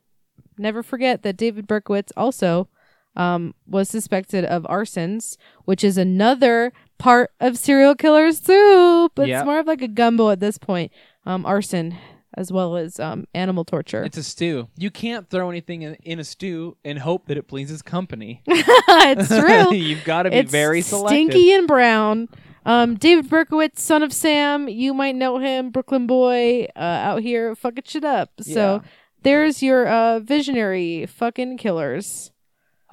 never 0.57 0.83
forget 0.83 1.23
that 1.23 1.37
David 1.37 1.67
Berkowitz 1.67 2.11
also 2.17 2.67
um 3.15 3.55
was 3.65 3.87
suspected 3.89 4.43
of 4.45 4.63
arsons, 4.63 5.37
which 5.63 5.83
is 5.83 5.97
another 5.97 6.73
part 6.97 7.31
of 7.39 7.57
serial 7.57 7.95
killers 7.95 8.39
too, 8.41 9.09
but 9.15 9.27
Yep. 9.27 9.39
it's 9.41 9.45
more 9.45 9.59
of 9.59 9.67
like 9.67 9.81
a 9.81 9.87
gumbo 9.87 10.29
at 10.29 10.39
this 10.41 10.57
point. 10.57 10.91
Um 11.25 11.45
arson 11.45 11.97
as 12.36 12.52
well 12.52 12.78
as 12.78 12.99
um 12.99 13.26
animal 13.34 13.66
torture. 13.66 14.03
It's 14.03 14.18
a 14.18 14.24
stew. 14.24 14.68
You 14.78 14.91
can't 14.91 15.30
throw 15.30 15.49
anything 15.49 15.82
in, 15.82 15.95
in 16.03 16.20
a 16.20 16.24
stew 16.24 16.78
and 16.86 16.99
hope 16.99 17.26
that 17.28 17.38
it 17.38 17.48
pleases 17.48 17.82
company. 17.82 18.41
it's 18.48 19.28
true. 19.28 19.74
You've 19.76 20.03
got 20.03 20.24
to 20.24 20.30
be 20.30 20.38
it's 20.38 20.52
very 20.52 20.82
selective. 20.82 21.16
Stinky 21.32 21.52
and 21.53 21.68
brown. 21.68 22.30
Um, 22.66 22.95
David 22.95 23.30
Berkowitz, 23.30 23.78
son 23.80 24.02
of 24.02 24.12
Sam, 24.12 24.68
you 24.68 24.94
might 24.94 25.16
know 25.16 25.38
him, 25.38 25.70
Brooklyn 25.70 26.07
boy, 26.07 26.66
uh, 26.76 26.80
out 26.80 27.22
here 27.22 27.56
fucking 27.56 27.84
shit 27.86 28.03
up. 28.03 28.32
So 28.41 28.82
Yeah. 28.84 28.90
there's 29.22 29.62
your 29.62 29.88
uh 29.88 30.20
visionary 30.20 31.06
fucking 31.06 31.57
killers. 31.57 32.32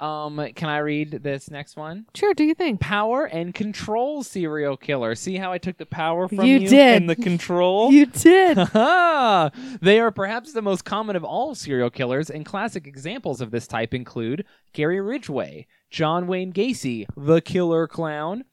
Um, 0.03 0.49
can 0.55 0.67
I 0.67 0.79
read 0.79 1.11
this 1.23 1.49
next 1.49 1.77
one? 1.77 2.05
Sure, 2.13 2.33
do 2.33 2.43
you 2.43 2.53
think? 2.53 2.81
Power 2.81 3.23
and 3.23 3.53
control 3.53 4.21
serial 4.21 4.75
killer. 4.75 5.15
See 5.15 5.37
how 5.37 5.53
I 5.53 5.57
took 5.57 5.77
the 5.77 5.85
power 5.85 6.27
from 6.27 6.41
You 6.41 6.57
you, 6.59 6.67
did. 6.67 7.01
and 7.03 7.09
the 7.09 7.15
control? 7.15 7.89
You 7.93 8.05
did. 8.07 8.57
they 9.81 9.99
are 10.01 10.11
perhaps 10.11 10.51
the 10.51 10.61
most 10.61 10.83
common 10.83 11.15
of 11.15 11.23
all 11.23 11.55
serial 11.55 11.89
killers, 11.89 12.29
and 12.29 12.45
classic 12.45 12.85
examples 12.85 13.39
of 13.39 13.51
this 13.51 13.65
type 13.65 13.93
include 13.93 14.45
Gary 14.73 14.99
Ridgway, 14.99 15.67
John 15.89 16.27
Wayne 16.27 16.51
Gacy, 16.51 17.05
the 17.15 17.39
killer 17.39 17.87
clown, 17.87 18.43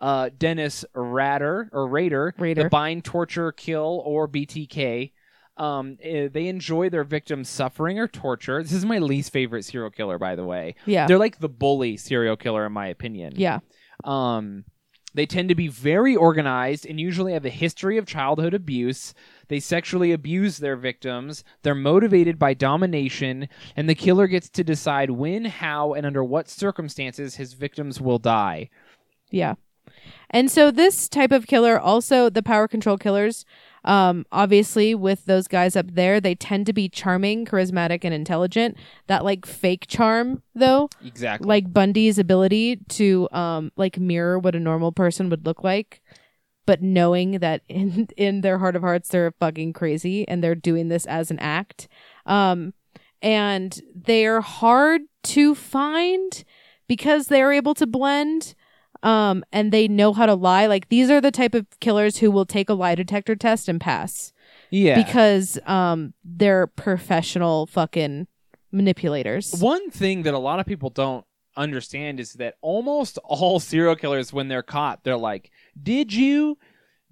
uh, 0.00 0.30
Dennis 0.38 0.84
Rader 0.94 1.70
or 1.72 1.88
Rader, 1.88 2.34
Rader. 2.38 2.64
the 2.64 2.68
bind, 2.68 3.04
torture, 3.04 3.50
kill, 3.50 4.02
or 4.04 4.28
BTK. 4.28 5.10
Um, 5.60 5.98
eh, 6.02 6.28
they 6.32 6.48
enjoy 6.48 6.88
their 6.88 7.04
victims' 7.04 7.50
suffering 7.50 7.98
or 7.98 8.08
torture. 8.08 8.62
This 8.62 8.72
is 8.72 8.86
my 8.86 8.98
least 8.98 9.30
favorite 9.30 9.64
serial 9.64 9.90
killer, 9.90 10.18
by 10.18 10.34
the 10.34 10.44
way. 10.44 10.74
yeah. 10.86 11.06
They're 11.06 11.18
like 11.18 11.38
the 11.38 11.50
bully 11.50 11.98
serial 11.98 12.36
killer, 12.36 12.64
in 12.64 12.72
my 12.72 12.86
opinion. 12.86 13.34
Yeah. 13.36 13.58
Um, 14.04 14.64
they 15.12 15.26
tend 15.26 15.50
to 15.50 15.54
be 15.54 15.68
very 15.68 16.16
organized 16.16 16.86
and 16.86 16.98
usually 16.98 17.34
have 17.34 17.44
a 17.44 17.50
history 17.50 17.98
of 17.98 18.06
childhood 18.06 18.54
abuse. 18.54 19.12
They 19.48 19.60
sexually 19.60 20.12
abuse 20.12 20.58
their 20.58 20.76
victims. 20.76 21.44
They're 21.62 21.74
motivated 21.74 22.38
by 22.38 22.54
domination, 22.54 23.48
and 23.76 23.86
the 23.86 23.94
killer 23.94 24.28
gets 24.28 24.48
to 24.50 24.64
decide 24.64 25.10
when, 25.10 25.44
how, 25.44 25.92
and 25.92 26.06
under 26.06 26.24
what 26.24 26.48
circumstances 26.48 27.34
his 27.34 27.52
victims 27.52 28.00
will 28.00 28.18
die. 28.18 28.70
Yeah. 29.30 29.56
And 30.30 30.50
so 30.50 30.70
this 30.70 31.08
type 31.08 31.32
of 31.32 31.46
killer 31.46 31.78
also 31.78 32.30
the 32.30 32.42
power 32.42 32.68
control 32.68 32.96
killers 32.96 33.44
um 33.84 34.26
obviously 34.30 34.94
with 34.94 35.24
those 35.24 35.48
guys 35.48 35.74
up 35.76 35.86
there 35.94 36.20
they 36.20 36.34
tend 36.34 36.66
to 36.66 36.72
be 36.72 36.88
charming, 36.88 37.44
charismatic 37.46 38.00
and 38.04 38.12
intelligent. 38.14 38.76
That 39.06 39.24
like 39.24 39.46
fake 39.46 39.86
charm 39.88 40.42
though, 40.54 40.88
Exactly. 41.04 41.46
like 41.48 41.72
Bundy's 41.72 42.18
ability 42.18 42.76
to 42.90 43.28
um 43.32 43.72
like 43.76 43.98
mirror 43.98 44.38
what 44.38 44.54
a 44.54 44.60
normal 44.60 44.92
person 44.92 45.30
would 45.30 45.46
look 45.46 45.64
like 45.64 46.02
but 46.66 46.82
knowing 46.82 47.38
that 47.40 47.62
in 47.68 48.08
in 48.16 48.42
their 48.42 48.58
heart 48.58 48.76
of 48.76 48.82
hearts 48.82 49.08
they're 49.08 49.32
fucking 49.40 49.72
crazy 49.72 50.28
and 50.28 50.44
they're 50.44 50.54
doing 50.54 50.88
this 50.88 51.06
as 51.06 51.30
an 51.30 51.38
act. 51.38 51.88
Um 52.26 52.74
and 53.22 53.80
they're 53.94 54.40
hard 54.40 55.02
to 55.22 55.54
find 55.54 56.44
because 56.86 57.26
they're 57.26 57.52
able 57.52 57.74
to 57.74 57.86
blend 57.86 58.54
um 59.02 59.44
and 59.52 59.72
they 59.72 59.88
know 59.88 60.12
how 60.12 60.26
to 60.26 60.34
lie 60.34 60.66
like 60.66 60.88
these 60.88 61.10
are 61.10 61.20
the 61.20 61.30
type 61.30 61.54
of 61.54 61.66
killers 61.80 62.18
who 62.18 62.30
will 62.30 62.44
take 62.46 62.68
a 62.68 62.74
lie 62.74 62.94
detector 62.94 63.34
test 63.34 63.68
and 63.68 63.80
pass 63.80 64.32
Yeah. 64.70 64.94
because 65.02 65.58
um 65.66 66.12
they're 66.24 66.66
professional 66.66 67.66
fucking 67.66 68.26
manipulators. 68.72 69.52
One 69.60 69.90
thing 69.90 70.22
that 70.22 70.34
a 70.34 70.38
lot 70.38 70.60
of 70.60 70.66
people 70.66 70.90
don't 70.90 71.24
understand 71.56 72.20
is 72.20 72.34
that 72.34 72.54
almost 72.62 73.18
all 73.24 73.58
serial 73.70 73.96
killers, 73.96 74.32
when 74.32 74.48
they're 74.48 74.62
caught, 74.62 75.02
they're 75.04 75.16
like, 75.16 75.50
"Did 75.80 76.12
you, 76.12 76.56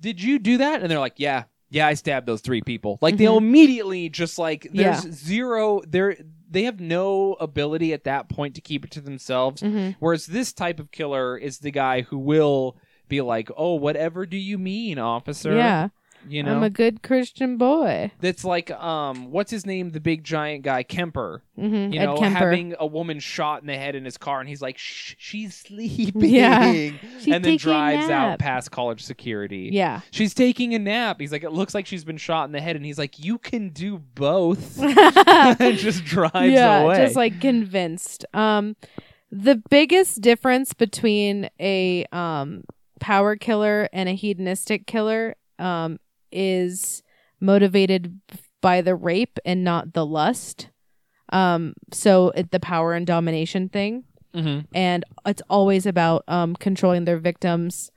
did 0.01 0.23
you 0.23 0.39
do 0.39 0.59
that?" 0.59 0.81
And 0.83 0.91
they're 0.91 1.01
like, 1.01 1.15
"Yeah, 1.19 1.45
yeah, 1.71 1.87
I 1.87 1.95
stabbed 1.95 2.27
those 2.27 2.41
three 2.41 2.63
people." 2.63 2.99
Like 3.01 3.17
they'll 3.17 3.39
immediately 3.39 4.09
just 4.09 4.39
like 4.39 4.69
there's 4.73 5.01
zero. 5.13 5.83
They're 5.87 6.17
they 6.51 6.65
have 6.65 6.81
no 6.81 7.35
ability 7.35 7.93
at 7.93 8.05
that 8.05 8.29
point 8.29 8.55
to 8.55 8.61
keep 8.61 8.85
it 8.85 8.91
to 8.93 9.01
themselves. 9.01 9.63
Mhm. 9.63 9.97
Whereas 9.99 10.27
this 10.27 10.53
type 10.53 10.81
of 10.81 10.91
killer 10.91 11.37
is 11.37 11.59
the 11.59 11.71
guy 11.71 12.03
who 12.03 12.19
will 12.19 12.77
be 13.09 13.21
like, 13.21 13.51
"Oh, 13.57 13.75
whatever 13.75 14.27
do 14.27 14.37
you 14.37 14.59
mean, 14.59 14.99
officer?" 14.99 15.55
Yeah, 15.55 15.89
you 16.27 16.43
know. 16.43 16.57
I'm 16.57 16.63
a 16.63 16.71
good 16.71 17.03
Christian 17.03 17.57
boy. 17.59 18.11
that's 18.21 18.45
like 18.45 18.71
um 18.71 19.31
what's 19.31 19.51
his 19.51 19.67
name 19.67 19.91
the 19.91 20.01
big 20.01 20.25
giant 20.25 20.63
guy 20.63 20.83
Kemper 20.83 21.43
hmm 21.57 21.93
you 21.93 22.01
Ed 22.01 22.05
know, 22.07 22.17
Kemper. 22.17 22.39
having 22.39 22.75
a 22.79 22.87
woman 22.87 23.19
shot 23.21 23.61
in 23.61 23.67
the 23.67 23.77
head 23.77 23.95
in 23.95 24.05
his 24.05 24.17
car, 24.17 24.41
and 24.41 24.49
he's 24.49 24.63
like, 24.63 24.79
Shh, 24.79 25.15
"She's 25.19 25.55
sleeping," 25.55 26.21
Yeah. 26.31 26.73
She's 27.21 27.35
and 27.35 27.45
then 27.45 27.57
drives 27.57 28.09
out 28.11 28.39
past 28.39 28.71
college 28.71 29.03
security. 29.03 29.71
yeah. 29.73 30.01
she's 30.11 30.35
taking 30.35 30.75
a 30.75 30.79
nap. 30.79 31.21
He's 31.21 31.33
like, 31.33 31.43
"It 31.45 31.53
looks 31.53 31.75
like 31.75 31.87
she's 31.87 32.05
been 32.05 32.17
shot 32.17 32.45
in 32.45 32.53
the 32.53 32.61
head," 32.61 32.77
and 32.77 32.85
he's 32.85 32.99
like, 32.99 33.19
"You 33.19 33.39
can 33.39 33.71
do 33.71 33.99
both," 33.99 34.79
and 34.81 35.77
just 35.79 36.05
drives 36.05 36.53
yeah, 36.53 36.81
away. 36.81 36.97
just 36.99 37.17
like 37.17 37.41
convinced. 37.41 38.25
Um, 38.35 38.77
the 39.31 39.61
biggest 39.69 40.21
difference 40.21 40.73
between 40.75 41.51
a 41.61 42.05
um 42.13 42.65
power 43.01 43.37
killer 43.37 43.89
and 43.93 44.09
a 44.09 44.13
hedonistic 44.13 44.87
killer 44.87 45.35
um 45.59 45.99
is 46.33 47.03
motivated 47.41 48.21
by 48.61 48.81
the 48.81 48.95
rape 48.95 49.39
and 49.45 49.63
not 49.65 49.93
the 49.93 50.05
lust. 50.05 50.69
Um, 51.33 51.75
so 51.93 52.31
it, 52.31 52.51
the 52.51 52.61
power 52.61 52.95
and 52.95 53.07
domination 53.07 53.69
thing, 53.69 54.05
Mhm. 54.35 54.67
and 54.75 55.05
it's 55.27 55.43
always 55.49 55.87
about 55.87 56.25
um 56.29 56.55
controlling 56.57 57.05
their 57.05 57.19
victims, 57.19 57.91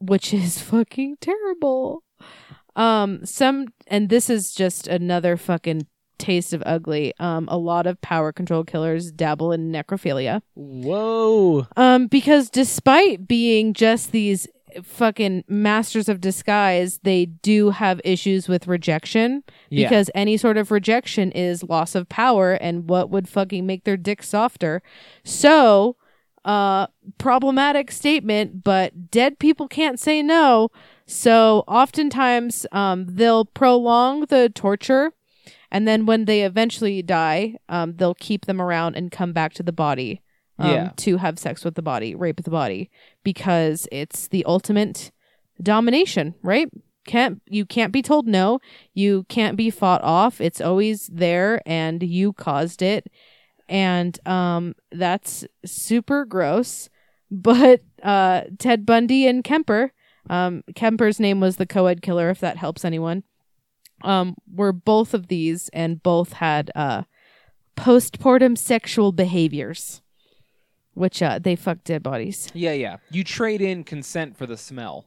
which 0.00 0.32
is 0.34 0.60
fucking 0.72 1.16
terrible. 1.20 2.02
Um, 2.74 3.24
some 3.24 3.68
and 3.86 4.08
this 4.10 4.28
is 4.28 4.52
just 4.54 4.86
another 4.86 5.36
fucking 5.36 5.86
taste 6.18 6.52
of 6.52 6.62
ugly. 6.66 7.12
Um, 7.18 7.48
a 7.50 7.56
lot 7.58 7.86
of 7.86 8.00
power 8.00 8.32
control 8.32 8.64
killers 8.64 9.10
dabble 9.12 9.52
in 9.52 9.70
necrophilia. 9.72 10.42
Whoa. 10.54 11.66
Um, 11.76 12.06
because 12.06 12.50
despite 12.50 13.26
being 13.26 13.72
just 13.74 14.12
these 14.12 14.46
fucking 14.82 15.44
masters 15.48 16.08
of 16.08 16.20
disguise, 16.20 16.98
they 17.02 17.26
do 17.26 17.70
have 17.70 18.00
issues 18.04 18.48
with 18.48 18.66
rejection 18.66 19.42
Yeah. 19.70 19.88
because 19.88 20.10
any 20.14 20.36
sort 20.36 20.56
of 20.56 20.70
rejection 20.70 21.32
is 21.32 21.62
loss 21.62 21.94
of 21.94 22.08
power 22.08 22.52
and 22.54 22.88
what 22.88 23.10
would 23.10 23.28
fucking 23.28 23.66
make 23.66 23.84
their 23.84 23.96
dick 23.96 24.22
softer. 24.22 24.82
So, 25.24 25.96
uh, 26.44 26.86
problematic 27.18 27.90
statement, 27.90 28.62
but 28.62 29.10
dead 29.10 29.38
people 29.38 29.66
can't 29.66 29.98
say 29.98 30.22
no. 30.22 30.70
So 31.06 31.64
oftentimes, 31.66 32.66
um, 32.72 33.06
they'll 33.08 33.44
prolong 33.44 34.26
the 34.26 34.48
torture. 34.54 35.12
And 35.72 35.88
then 35.88 36.06
when 36.06 36.26
they 36.26 36.42
eventually 36.42 37.02
die, 37.02 37.56
um, 37.68 37.94
they'll 37.96 38.14
keep 38.14 38.46
them 38.46 38.62
around 38.62 38.94
and 38.94 39.10
come 39.10 39.32
back 39.32 39.52
to 39.54 39.62
the 39.64 39.72
body 39.72 40.20
um, 40.58 40.70
Yeah. 40.70 40.90
to 40.96 41.16
have 41.18 41.38
sex 41.38 41.64
with 41.64 41.74
the 41.74 41.82
body, 41.82 42.14
rape 42.14 42.42
the 42.42 42.50
body, 42.50 42.90
because 43.22 43.86
it's 43.92 44.28
the 44.28 44.44
ultimate 44.44 45.10
domination, 45.62 46.34
right? 46.42 46.68
Can't 47.06 47.40
you 47.48 47.64
can't 47.64 47.92
be 47.92 48.02
told 48.02 48.26
no. 48.26 48.58
You 48.92 49.24
can't 49.28 49.56
be 49.56 49.70
fought 49.70 50.02
off. 50.02 50.40
It's 50.40 50.60
always 50.60 51.06
there, 51.06 51.60
and 51.64 52.02
you 52.02 52.32
caused 52.32 52.82
it, 52.82 53.06
and 53.68 54.18
um, 54.28 54.74
that's 54.92 55.44
super 55.64 56.24
gross. 56.24 56.88
But 57.28 57.80
uh, 58.04 58.42
Ted 58.56 58.86
Bundy 58.86 59.26
and 59.26 59.42
Kemper, 59.42 59.90
um, 60.30 60.62
Kemper's 60.76 61.18
name 61.18 61.40
was 61.40 61.56
the 61.56 61.66
co-ed 61.66 62.00
killer, 62.00 62.30
if 62.30 62.38
that 62.38 62.56
helps 62.56 62.84
anyone. 62.84 63.24
Um, 64.02 64.36
were 64.48 64.72
both 64.72 65.12
of 65.12 65.26
these, 65.26 65.68
and 65.72 66.00
both 66.00 66.34
had 66.34 66.70
uh, 66.76 67.02
postpartum 67.76 68.56
sexual 68.56 69.10
behaviors 69.10 70.02
which 70.96 71.22
uh 71.22 71.38
they 71.38 71.54
fuck 71.56 71.84
dead 71.84 72.02
bodies. 72.02 72.48
Yeah, 72.54 72.72
yeah. 72.72 72.96
You 73.10 73.22
trade 73.22 73.60
in 73.60 73.84
consent 73.84 74.36
for 74.36 74.46
the 74.46 74.56
smell. 74.56 75.04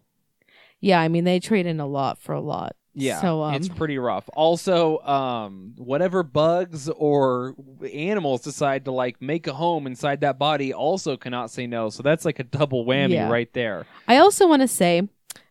Yeah, 0.80 1.02
I 1.02 1.08
mean 1.10 1.24
they 1.26 1.40
trade 1.40 1.66
in 1.66 1.80
a 1.80 1.88
lot 1.88 2.18
for 2.18 2.34
a 2.34 2.40
lot. 2.42 2.76
Yeah, 2.94 3.22
So 3.22 3.44
um 3.44 3.54
it's 3.56 3.70
pretty 3.70 3.98
rough. 3.98 4.30
Also, 4.34 5.00
um, 5.00 5.74
whatever 5.78 6.24
bugs 6.24 6.90
or 6.90 7.56
animals 7.94 8.42
decide 8.42 8.86
to 8.86 8.92
like 8.92 9.22
make 9.22 9.48
a 9.48 9.54
home 9.54 9.88
inside 9.88 10.22
that 10.22 10.38
body 10.40 10.74
also 10.74 11.16
cannot 11.18 11.52
say 11.52 11.68
no. 11.68 11.90
So 11.90 12.04
that's 12.04 12.26
like 12.26 12.40
a 12.40 12.44
double 12.44 12.86
whammy 12.86 13.12
Yeah. 13.14 13.30
right 13.30 13.52
there. 13.54 13.86
I 14.08 14.18
also 14.18 14.48
want 14.48 14.62
to 14.64 14.68
say 14.68 15.08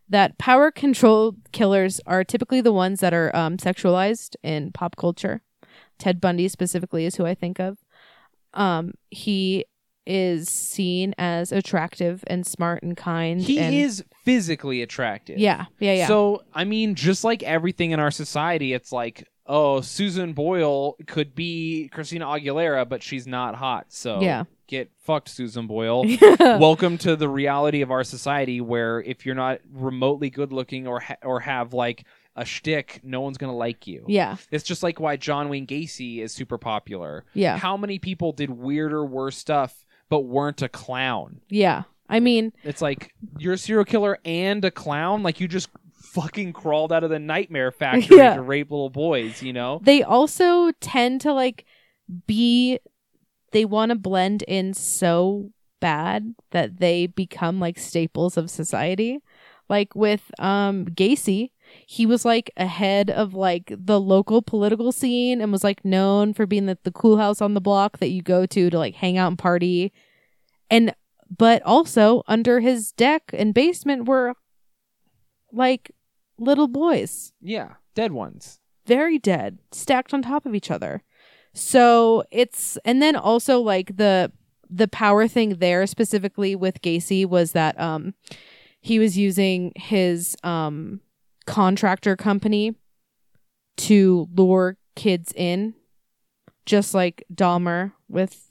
that 0.09 0.37
power 0.39 0.71
control 0.71 1.37
killers 1.53 2.01
are 2.07 2.25
typically 2.25 2.61
the 2.61 2.73
ones 2.73 3.01
that 3.01 3.13
are 3.15 3.35
um 3.37 3.57
sexualized 3.57 4.37
in 4.43 4.73
pop 4.73 4.97
culture. 4.97 5.43
Ted 5.99 6.21
Bundy 6.21 6.49
specifically 6.49 7.05
is 7.07 7.17
who 7.17 7.27
I 7.27 7.35
think 7.35 7.59
of. 7.61 7.79
Um 8.55 8.93
he 9.11 9.65
is 10.09 10.49
seen 10.49 11.15
as 11.19 11.53
attractive 11.53 12.25
and 12.27 12.47
smart 12.47 12.83
and 12.83 12.97
kind. 12.97 13.41
He 13.41 13.59
and, 13.61 13.75
is 13.75 14.03
physically 14.25 14.83
attractive. 14.83 15.39
Yeah, 15.39 15.67
yeah, 15.79 15.93
yeah. 15.93 16.07
So 16.09 16.43
I 16.55 16.65
mean, 16.65 16.95
just 16.95 17.23
like 17.25 17.43
everything 17.43 17.91
in 17.93 18.01
our 18.01 18.11
society, 18.11 18.73
it's 18.73 18.91
like, 18.91 19.29
oh, 19.47 19.81
Susan 19.83 20.33
Boyle 20.33 20.97
could 21.07 21.35
be 21.35 21.89
Christina 21.93 22.25
Aguilera, 22.27 22.89
but 22.89 23.03
she's 23.03 23.27
not 23.27 23.55
hot. 23.55 23.87
So 23.91 24.21
Yeah. 24.21 24.45
get 24.67 24.91
fucked, 24.99 25.29
Susan 25.29 25.67
Boyle. 25.67 26.05
Welcome 26.41 26.99
to 26.99 27.15
the 27.17 27.29
reality 27.29 27.83
of 27.83 27.91
our 27.91 28.05
society, 28.05 28.61
where 28.61 29.01
if 29.03 29.25
you're 29.27 29.35
not 29.35 29.61
remotely 29.73 30.31
good 30.31 30.53
looking 30.53 30.87
or 30.87 31.01
ha- 31.01 31.17
or 31.23 31.41
have 31.41 31.73
like 31.75 32.05
a 32.37 32.45
shtick, 32.45 33.01
no 33.03 33.21
one's 33.21 33.37
gonna 33.37 33.57
like 33.57 33.87
you. 33.87 34.05
yeah, 34.07 34.37
It's 34.53 34.63
just 34.65 34.83
like 34.83 35.01
why 35.01 35.17
John 35.17 35.49
Wayne 35.49 35.67
Gacy 35.67 36.21
is 36.21 36.33
super 36.33 36.57
popular. 36.57 37.25
yeah, 37.35 37.57
How 37.59 37.77
many 37.77 37.99
people 37.99 38.33
did 38.33 38.49
weirder, 38.51 39.05
worse 39.05 39.37
stuff 39.37 39.85
but 40.09 40.21
weren't 40.21 40.63
a 40.63 40.69
clown? 40.69 41.41
yeah. 41.49 41.83
I 42.11 42.21
mean, 42.21 42.55
It's 42.65 42.81
like 42.81 43.13
you're 43.39 43.53
a 43.53 43.59
serial 43.59 43.85
killer 43.85 44.19
and 44.25 44.65
a 44.65 44.71
clown. 44.71 45.23
Like 45.23 45.41
you 45.41 45.47
just 45.49 45.69
fucking 46.15 46.55
crawled 46.55 46.91
out 46.91 47.05
of 47.05 47.11
the 47.11 47.19
nightmare 47.19 47.71
factory 47.71 48.17
Yeah. 48.17 48.35
to 48.37 48.41
rape 48.41 48.71
little 48.71 48.89
boys. 48.89 49.43
You 49.43 49.53
know? 49.53 49.79
they 49.83 50.03
also 50.03 50.71
tend 50.81 51.21
to 51.23 51.35
like 51.35 51.67
be 52.27 52.79
they 53.53 53.67
want 53.67 53.91
to 53.91 53.95
blend 53.95 54.43
in 54.45 54.73
so 54.73 55.51
bad 55.81 56.35
that 56.51 56.79
they 56.79 57.07
become 57.09 57.61
like 57.61 57.79
staples 57.79 58.37
of 58.39 58.49
society 58.51 59.19
like 59.69 59.95
with 59.95 60.23
um 60.39 60.87
Gacy 60.87 61.51
he 61.87 62.07
was 62.07 62.25
like 62.25 62.51
ahead 62.57 63.11
of 63.11 63.35
like 63.35 63.73
the 63.77 64.01
local 64.01 64.43
political 64.43 64.93
scene 64.93 65.41
and 65.41 65.51
was 65.53 65.65
like 65.65 65.85
known 65.85 66.35
for 66.35 66.47
being 66.47 66.67
the, 66.67 66.79
the 66.85 66.93
cool 66.93 67.19
house 67.19 67.41
on 67.41 67.55
the 67.55 67.61
block 67.61 67.99
that 67.99 68.09
you 68.11 68.23
go 68.23 68.47
to 68.47 68.71
to 68.71 68.79
like 68.79 68.95
hang 68.95 69.17
out 69.17 69.29
and 69.29 69.39
party 69.39 69.93
and 70.71 70.95
but 71.37 71.63
also 71.63 72.23
under 72.27 72.61
his 72.61 72.93
deck 72.93 73.23
and 73.33 73.53
basement 73.55 74.07
were 74.07 74.35
like 75.53 75.91
little 76.39 76.69
boys 76.69 77.33
Yeah, 77.41 77.75
dead 77.95 78.13
ones. 78.13 78.61
very 78.87 79.19
dead, 79.19 79.59
stacked 79.73 80.15
on 80.15 80.23
top 80.23 80.47
of 80.47 80.55
each 80.55 80.71
other. 80.71 81.03
So 81.53 82.25
it's 82.31 82.79
and 82.85 83.03
then 83.03 83.17
also 83.17 83.61
like 83.61 83.97
the 83.97 84.31
the 84.71 84.89
power 84.89 85.27
thing 85.27 85.57
there 85.57 85.87
specifically 85.87 86.55
with 86.55 86.81
Gacy 86.83 87.27
was 87.27 87.53
that 87.53 87.79
um 87.81 88.15
he 88.81 88.99
was 88.99 89.19
using 89.19 89.73
his 89.77 90.37
um 90.45 91.01
contractor 91.49 92.15
company 92.17 92.75
to 93.79 94.29
lure 94.35 94.77
kids 94.95 95.33
in 95.35 95.75
just 96.67 96.93
like 96.93 97.25
Dahmer 97.33 97.93
with 98.09 98.51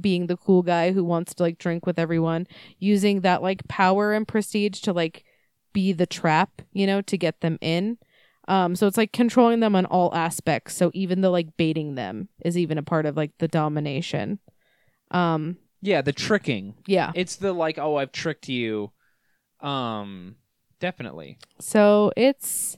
being 0.00 0.26
the 0.26 0.36
cool 0.36 0.62
guy 0.62 0.92
who 0.92 1.04
wants 1.04 1.34
to 1.34 1.42
like 1.42 1.58
drink 1.58 1.86
with 1.86 1.98
everyone 1.98 2.46
using 2.78 3.20
that 3.20 3.42
like 3.42 3.66
power 3.68 4.12
and 4.12 4.26
prestige 4.26 4.80
to 4.80 4.92
like 4.92 5.24
be 5.72 5.92
the 5.92 6.06
trap, 6.06 6.62
you 6.72 6.86
know, 6.86 7.00
to 7.02 7.16
get 7.16 7.40
them 7.40 7.58
in. 7.60 7.98
Um, 8.48 8.74
so 8.74 8.86
it's 8.88 8.96
like 8.96 9.12
controlling 9.12 9.60
them 9.60 9.76
on 9.76 9.86
all 9.86 10.12
aspects. 10.14 10.74
So 10.74 10.90
even 10.94 11.20
the 11.20 11.30
like 11.30 11.56
baiting 11.56 11.94
them 11.94 12.28
is 12.44 12.58
even 12.58 12.76
a 12.78 12.82
part 12.82 13.06
of 13.06 13.16
like 13.16 13.30
the 13.38 13.48
domination. 13.48 14.40
Um, 15.12 15.58
Yeah, 15.80 16.02
the 16.02 16.12
tricking. 16.12 16.74
yeah. 16.86 17.12
It's 17.14 17.36
the 17.36 17.52
like, 17.52 17.78
oh, 17.78 17.96
I've 17.96 18.12
tricked 18.12 18.48
you. 18.48 18.90
Um, 19.60 20.36
definitely. 20.82 21.38
So 21.60 22.12
it's 22.16 22.76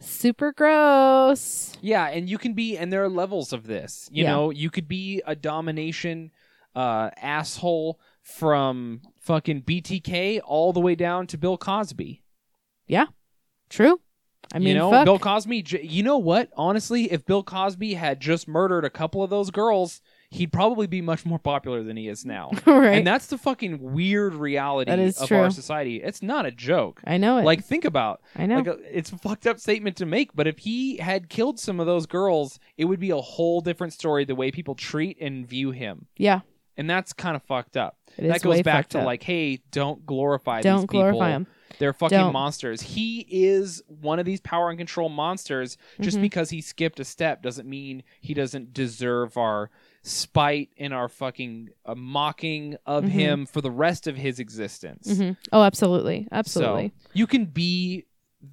super 0.00 0.52
gross. 0.52 1.76
Yeah, 1.80 2.06
and 2.08 2.28
you 2.28 2.36
can 2.36 2.52
be, 2.52 2.76
and 2.76 2.92
there 2.92 3.02
are 3.04 3.08
levels 3.08 3.52
of 3.52 3.66
this. 3.68 4.08
You 4.12 4.24
Yeah. 4.24 4.30
know, 4.32 4.50
you 4.50 4.70
could 4.70 4.88
be 4.88 5.22
a 5.24 5.34
domination 5.36 6.32
uh, 6.74 7.10
asshole 7.16 7.98
from 8.22 9.00
fucking 9.20 9.62
BTK 9.62 10.40
all 10.44 10.72
the 10.72 10.80
way 10.80 10.94
down 10.94 11.26
to 11.28 11.38
Bill 11.38 11.56
Cosby. 11.56 12.22
Yeah, 12.86 13.06
true. 13.70 14.00
I 14.52 14.58
mean, 14.58 14.68
you 14.68 14.74
know, 14.74 14.90
fuck. 14.90 15.04
Bill 15.04 15.18
Cosby. 15.18 15.64
You 15.82 16.02
know 16.02 16.18
what? 16.18 16.50
Honestly, 16.56 17.10
if 17.12 17.24
Bill 17.24 17.42
Cosby 17.42 17.94
had 17.94 18.20
just 18.20 18.48
murdered 18.48 18.84
a 18.84 18.90
couple 18.90 19.22
of 19.22 19.30
those 19.30 19.50
girls, 19.50 20.00
he'd 20.30 20.52
probably 20.52 20.86
be 20.86 21.00
much 21.00 21.24
more 21.24 21.38
popular 21.38 21.82
than 21.82 21.96
he 21.96 22.06
is 22.08 22.24
now. 22.26 22.50
right. 22.66 22.98
And 22.98 23.06
that's 23.06 23.26
the 23.28 23.38
fucking 23.38 23.80
weird 23.80 24.34
reality 24.34 24.90
That 24.90 24.98
is 24.98 25.18
of 25.20 25.28
true. 25.28 25.38
our 25.38 25.50
society. 25.50 26.02
It's 26.02 26.20
not 26.22 26.44
a 26.44 26.50
joke. 26.50 27.00
I 27.06 27.16
know 27.16 27.38
it. 27.38 27.44
Like, 27.44 27.64
think 27.64 27.84
about 27.86 28.20
I 28.36 28.44
know. 28.46 28.56
like 28.56 28.66
a, 28.66 28.78
it's 28.98 29.10
a 29.10 29.16
fucked 29.18 29.46
up 29.46 29.58
statement 29.58 29.96
to 29.96 30.06
make, 30.06 30.34
but 30.34 30.46
if 30.46 30.58
he 30.58 30.98
had 30.98 31.28
killed 31.30 31.58
some 31.58 31.80
of 31.80 31.86
those 31.86 32.04
girls, 32.06 32.58
it 32.76 32.84
would 32.84 33.00
be 33.00 33.10
a 33.10 33.16
whole 33.20 33.60
different 33.62 33.92
story. 33.94 34.24
The 34.26 34.34
way 34.34 34.50
people 34.50 34.74
treat 34.74 35.18
and 35.20 35.46
view 35.48 35.70
him, 35.70 36.06
yeah. 36.18 36.40
and 36.76 36.90
that's 36.90 37.12
kind 37.14 37.34
of 37.34 37.42
fucked 37.44 37.76
up. 37.78 37.96
It 38.18 38.26
is 38.26 38.32
that 38.32 38.42
goes 38.42 38.60
back 38.62 38.88
to 38.90 38.98
up. 38.98 39.06
like, 39.06 39.22
hey, 39.22 39.60
don't 39.70 40.04
glorify 40.04 40.60
don't 40.60 40.80
these 40.80 40.84
people. 40.84 41.00
glorify 41.00 41.30
him. 41.30 41.46
They're 41.78 41.92
fucking 41.92 42.18
Don't. 42.18 42.32
monsters. 42.32 42.80
He 42.82 43.24
is 43.30 43.82
one 43.86 44.18
of 44.18 44.24
these 44.26 44.40
power 44.40 44.68
and 44.70 44.78
control 44.78 45.08
monsters. 45.08 45.76
Just 46.00 46.16
Mhm. 46.18 46.22
because 46.22 46.50
he 46.50 46.60
skipped 46.60 46.98
a 46.98 47.04
step 47.04 47.40
doesn't 47.40 47.68
mean 47.68 48.02
he 48.20 48.34
doesn't 48.34 48.72
deserve 48.74 49.36
our 49.36 49.70
spite 50.08 50.70
and 50.78 50.92
our 50.94 51.08
fucking 51.08 51.68
uh, 51.84 51.94
mocking 51.94 52.76
of 52.86 53.04
Mhm. 53.04 53.08
him 53.08 53.46
for 53.46 53.60
the 53.60 53.70
rest 53.70 54.06
of 54.06 54.16
his 54.16 54.38
existence. 54.40 55.16
hmm 55.18 55.32
Oh, 55.52 55.62
absolutely, 55.62 56.26
absolutely. 56.32 56.92
So 56.96 57.08
you 57.14 57.26
can 57.26 57.44
be 57.46 58.06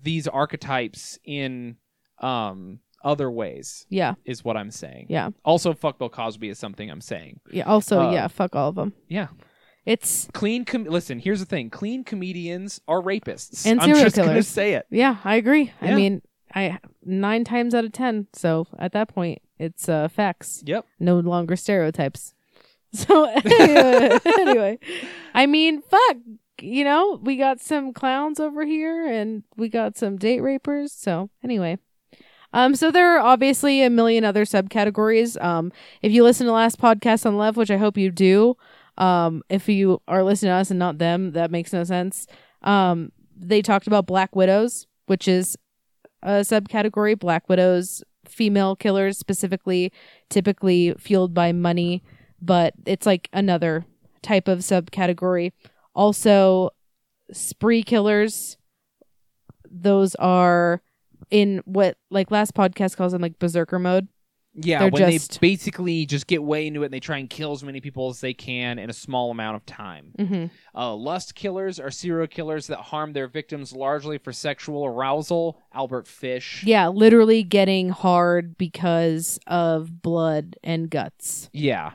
these 0.03 0.27
archetypes 0.27 1.17
in 1.23 1.77
um 2.19 2.79
other 3.03 3.29
ways 3.29 3.85
yeah, 3.89 4.15
is 4.25 4.43
what 4.43 4.57
I'm 4.57 4.71
saying. 4.71 5.05
yeah, 5.09 5.29
Also 5.43 5.73
fuck 5.73 5.99
Bill 5.99 6.09
Cosby 6.09 6.49
is 6.49 6.57
something 6.57 6.89
I'm 6.89 7.01
saying. 7.01 7.39
yeah. 7.51 7.63
Also, 7.65 7.99
Uh, 8.07 8.11
yeah, 8.11 8.27
fuck 8.27 8.55
all 8.55 8.69
of 8.69 8.75
them. 8.75 8.93
Yeah. 9.07 9.27
It's 9.85 10.27
Clean 10.33 10.65
com- 10.65 10.85
listen, 10.85 11.19
here's 11.19 11.39
the 11.39 11.45
thing. 11.45 11.69
Clean 11.69 12.03
comedians 12.03 12.81
are 12.87 12.99
rapists. 13.03 13.67
And 13.67 13.79
I'm 13.79 13.85
serial 13.89 14.05
just 14.05 14.15
going 14.15 14.29
to 14.29 14.33
killers. 14.33 14.47
say 14.47 14.73
it. 14.73 14.87
yeah, 14.89 15.17
I 15.23 15.35
agree. 15.35 15.71
I 15.81 15.93
mean, 15.93 16.23
I 16.55 16.79
nine 17.03 17.43
times 17.43 17.75
out 17.75 17.85
of 17.85 17.91
ten. 17.91 18.25
So 18.33 18.65
at 18.79 18.93
that 18.93 19.09
point, 19.09 19.43
it's 19.59 19.87
uh, 19.89 20.07
facts. 20.07 20.63
Yep. 20.65 20.85
no 20.99 21.19
longer 21.19 21.55
stereotypes. 21.55 22.33
So 22.95 23.25
anyway, 23.25 24.79
I 25.33 25.47
mean, 25.47 25.81
fuck. 25.81 26.17
You 26.61 26.85
know, 26.85 27.19
we 27.21 27.35
got 27.35 27.59
some 27.59 27.91
clowns 27.91 28.39
over 28.39 28.65
here, 28.65 29.05
and 29.05 29.43
we 29.57 29.67
got 29.67 29.97
some 29.97 30.15
date 30.15 30.39
rapers. 30.39 30.93
So 30.93 31.29
anyway, 31.43 31.77
um, 32.53 32.73
so 32.73 32.91
there 32.91 33.17
are 33.17 33.19
obviously 33.19 33.83
a 33.83 33.89
million 33.89 34.23
other 34.23 34.45
subcategories. 34.45 35.41
Um, 35.43 35.73
if 36.01 36.13
you 36.13 36.23
listen 36.23 36.45
to 36.47 36.53
last 36.53 36.79
podcast 36.79 37.25
on 37.25 37.37
left, 37.37 37.57
which 37.57 37.69
I 37.69 37.75
hope 37.75 37.97
you 37.97 38.11
do, 38.11 38.55
um, 38.97 39.43
if 39.49 39.67
you 39.67 40.01
are 40.07 40.23
listening 40.23 40.51
to 40.51 40.55
us 40.55 40.69
and 40.69 40.79
not 40.79 40.97
them, 40.97 41.33
that 41.33 41.51
makes 41.51 41.73
no 41.73 41.83
sense. 41.83 42.27
Um, 42.61 43.11
they 43.35 43.61
talked 43.61 43.87
about 43.87 44.05
black 44.07 44.37
widows, 44.37 44.87
which 45.07 45.27
is 45.27 45.57
a 46.23 46.41
subcategory. 46.41 47.19
Black 47.19 47.49
widows, 47.49 48.03
female 48.27 48.75
killers 48.75 49.17
specifically, 49.17 49.91
typically 50.29 50.93
fueled 50.97 51.33
by 51.33 51.51
money, 51.51 52.03
but 52.41 52.73
it's 52.85 53.05
like 53.05 53.29
another 53.33 53.85
type 54.21 54.47
of 54.47 54.59
subcategory. 54.59 55.51
Also, 55.93 56.71
spree 57.31 57.83
killers. 57.83 58.57
Those 59.69 60.15
are 60.15 60.81
in 61.31 61.61
what 61.65 61.97
like 62.09 62.31
last 62.31 62.53
podcast 62.53 62.95
calls 62.97 63.11
them 63.11 63.21
like 63.21 63.39
berserker 63.39 63.79
mode. 63.79 64.07
Yeah, 64.57 64.79
They're 64.79 64.89
when 64.89 65.11
just- 65.11 65.31
they 65.41 65.47
basically 65.49 66.05
just 66.05 66.27
get 66.27 66.41
way 66.41 66.65
into 66.67 66.83
it 66.83 66.85
and 66.85 66.93
they 66.93 66.99
try 67.01 67.17
and 67.17 67.29
kill 67.29 67.51
as 67.51 67.63
many 67.63 67.81
people 67.81 68.09
as 68.09 68.21
they 68.21 68.33
can 68.33 68.79
in 68.79 68.89
a 68.89 68.93
small 68.93 69.29
amount 69.31 69.57
of 69.57 69.65
time. 69.65 70.13
Mm-hmm. 70.17 70.45
Uh, 70.73 70.95
lust 70.95 71.35
killers 71.35 71.79
are 71.79 71.91
serial 71.91 72.27
killers 72.27 72.67
that 72.67 72.77
harm 72.79 73.11
their 73.13 73.27
victims 73.27 73.73
largely 73.73 74.17
for 74.17 74.31
sexual 74.31 74.85
arousal. 74.85 75.61
Albert 75.73 76.07
Fish. 76.07 76.63
Yeah, 76.65 76.87
literally 76.87 77.43
getting 77.43 77.89
hard 77.89 78.57
because 78.57 79.39
of 79.45 80.01
blood 80.01 80.57
and 80.63 80.89
guts. 80.89 81.49
Yeah. 81.51 81.91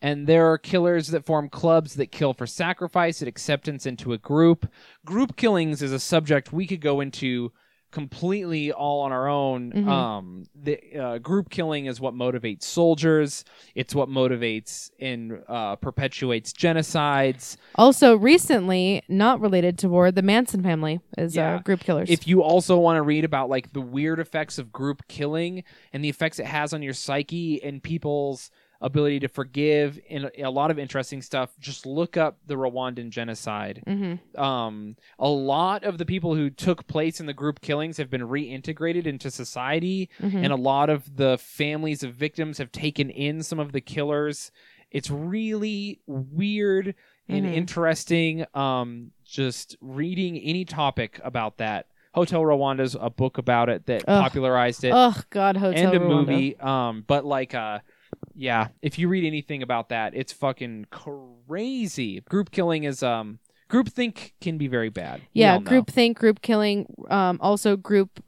And 0.00 0.26
there 0.26 0.50
are 0.50 0.58
killers 0.58 1.08
that 1.08 1.24
form 1.24 1.48
clubs 1.48 1.94
that 1.94 2.12
kill 2.12 2.34
for 2.34 2.46
sacrifice 2.46 3.20
and 3.20 3.28
acceptance 3.28 3.86
into 3.86 4.12
a 4.12 4.18
group. 4.18 4.70
Group 5.04 5.36
killings 5.36 5.80
is 5.82 5.92
a 5.92 5.98
subject 6.00 6.52
we 6.52 6.66
could 6.66 6.80
go 6.82 7.00
into 7.00 7.52
completely 7.94 8.72
all 8.72 9.02
on 9.02 9.12
our 9.12 9.28
own. 9.28 9.72
Mhm. 9.72 9.88
Um, 9.88 10.44
the 10.60 10.78
uh, 10.98 11.18
group 11.18 11.48
killing 11.48 11.86
is 11.86 12.00
what 12.00 12.12
motivates 12.12 12.64
soldiers. 12.64 13.44
It's 13.76 13.94
what 13.94 14.08
motivates 14.08 14.90
and 14.98 15.38
uh, 15.48 15.76
perpetuates 15.76 16.52
genocides. 16.52 17.56
Also, 17.76 18.16
recently, 18.16 19.02
not 19.08 19.40
related 19.40 19.78
to 19.78 19.88
war, 19.88 20.10
the 20.10 20.22
Manson 20.22 20.60
family 20.62 20.98
is 21.16 21.36
Yeah. 21.36 21.54
uh, 21.54 21.58
group 21.60 21.80
killers. 21.80 22.10
If 22.10 22.26
you 22.26 22.42
also 22.42 22.76
want 22.78 22.96
to 22.96 23.02
read 23.02 23.24
about 23.24 23.48
like 23.48 23.72
the 23.72 23.80
weird 23.80 24.18
effects 24.18 24.58
of 24.58 24.72
group 24.72 25.06
killing 25.06 25.62
and 25.92 26.04
the 26.04 26.08
effects 26.08 26.40
it 26.40 26.46
has 26.46 26.74
on 26.74 26.82
your 26.82 26.94
psyche 26.94 27.62
and 27.62 27.80
people's 27.80 28.50
ability 28.84 29.18
to 29.20 29.28
forgive 29.28 29.98
and 30.10 30.30
a 30.38 30.50
lot 30.50 30.70
of 30.70 30.78
interesting 30.78 31.22
stuff, 31.22 31.50
just 31.58 31.86
look 31.86 32.16
up 32.16 32.38
the 32.46 32.54
Rwandan 32.54 33.10
genocide. 33.10 33.82
hmm 33.86 34.14
Um, 34.40 34.96
a 35.18 35.28
lot 35.28 35.84
of 35.84 35.98
the 35.98 36.04
people 36.04 36.34
who 36.34 36.50
took 36.50 36.86
place 36.86 37.18
in 37.18 37.26
the 37.26 37.32
group 37.32 37.60
killings 37.60 37.96
have 37.96 38.10
been 38.10 38.20
reintegrated 38.22 39.06
into 39.06 39.30
society, 39.30 40.08
hmm 40.20 40.36
and 40.44 40.52
a 40.52 40.56
lot 40.56 40.90
of 40.90 41.16
the 41.16 41.38
families 41.38 42.02
of 42.02 42.14
victims 42.14 42.58
have 42.58 42.70
taken 42.70 43.08
in 43.10 43.42
some 43.42 43.58
of 43.58 43.72
the 43.72 43.80
killers. 43.80 44.52
It's 44.90 45.10
really 45.10 46.00
weird 46.06 46.94
and 47.28 47.46
Mhm. 47.46 47.54
interesting. 47.54 48.44
Um, 48.54 49.12
just 49.24 49.76
reading 49.80 50.38
any 50.38 50.64
topic 50.64 51.20
about 51.24 51.56
that. 51.56 51.86
Hotel 52.12 52.42
Rwanda's 52.42 52.94
a 53.00 53.10
book 53.10 53.38
about 53.38 53.68
it 53.68 53.86
that 53.86 54.04
Ugh. 54.06 54.22
popularized 54.22 54.84
it, 54.84 54.92
oh 54.94 55.20
God, 55.30 55.56
Hotel 55.56 55.86
and 55.86 55.94
a 55.94 55.98
Rwanda. 55.98 56.08
movie. 56.08 56.56
Um, 56.60 57.04
but 57.06 57.24
like, 57.24 57.54
uh, 57.54 57.80
yeah, 58.34 58.68
if 58.82 58.98
you 58.98 59.08
read 59.08 59.24
anything 59.24 59.62
about 59.62 59.88
that, 59.90 60.14
it's 60.14 60.32
fucking 60.32 60.86
crazy. 60.90 62.20
Group 62.22 62.50
killing 62.50 62.84
is 62.84 63.02
um, 63.02 63.38
group 63.68 63.88
think 63.88 64.34
can 64.40 64.58
be 64.58 64.68
very 64.68 64.88
bad. 64.90 65.20
Yeah, 65.32 65.54
all 65.54 65.60
know. 65.60 65.66
group 65.68 65.88
think, 65.90 66.18
group 66.18 66.42
killing, 66.42 66.86
um, 67.08 67.38
also 67.40 67.76
group, 67.76 68.22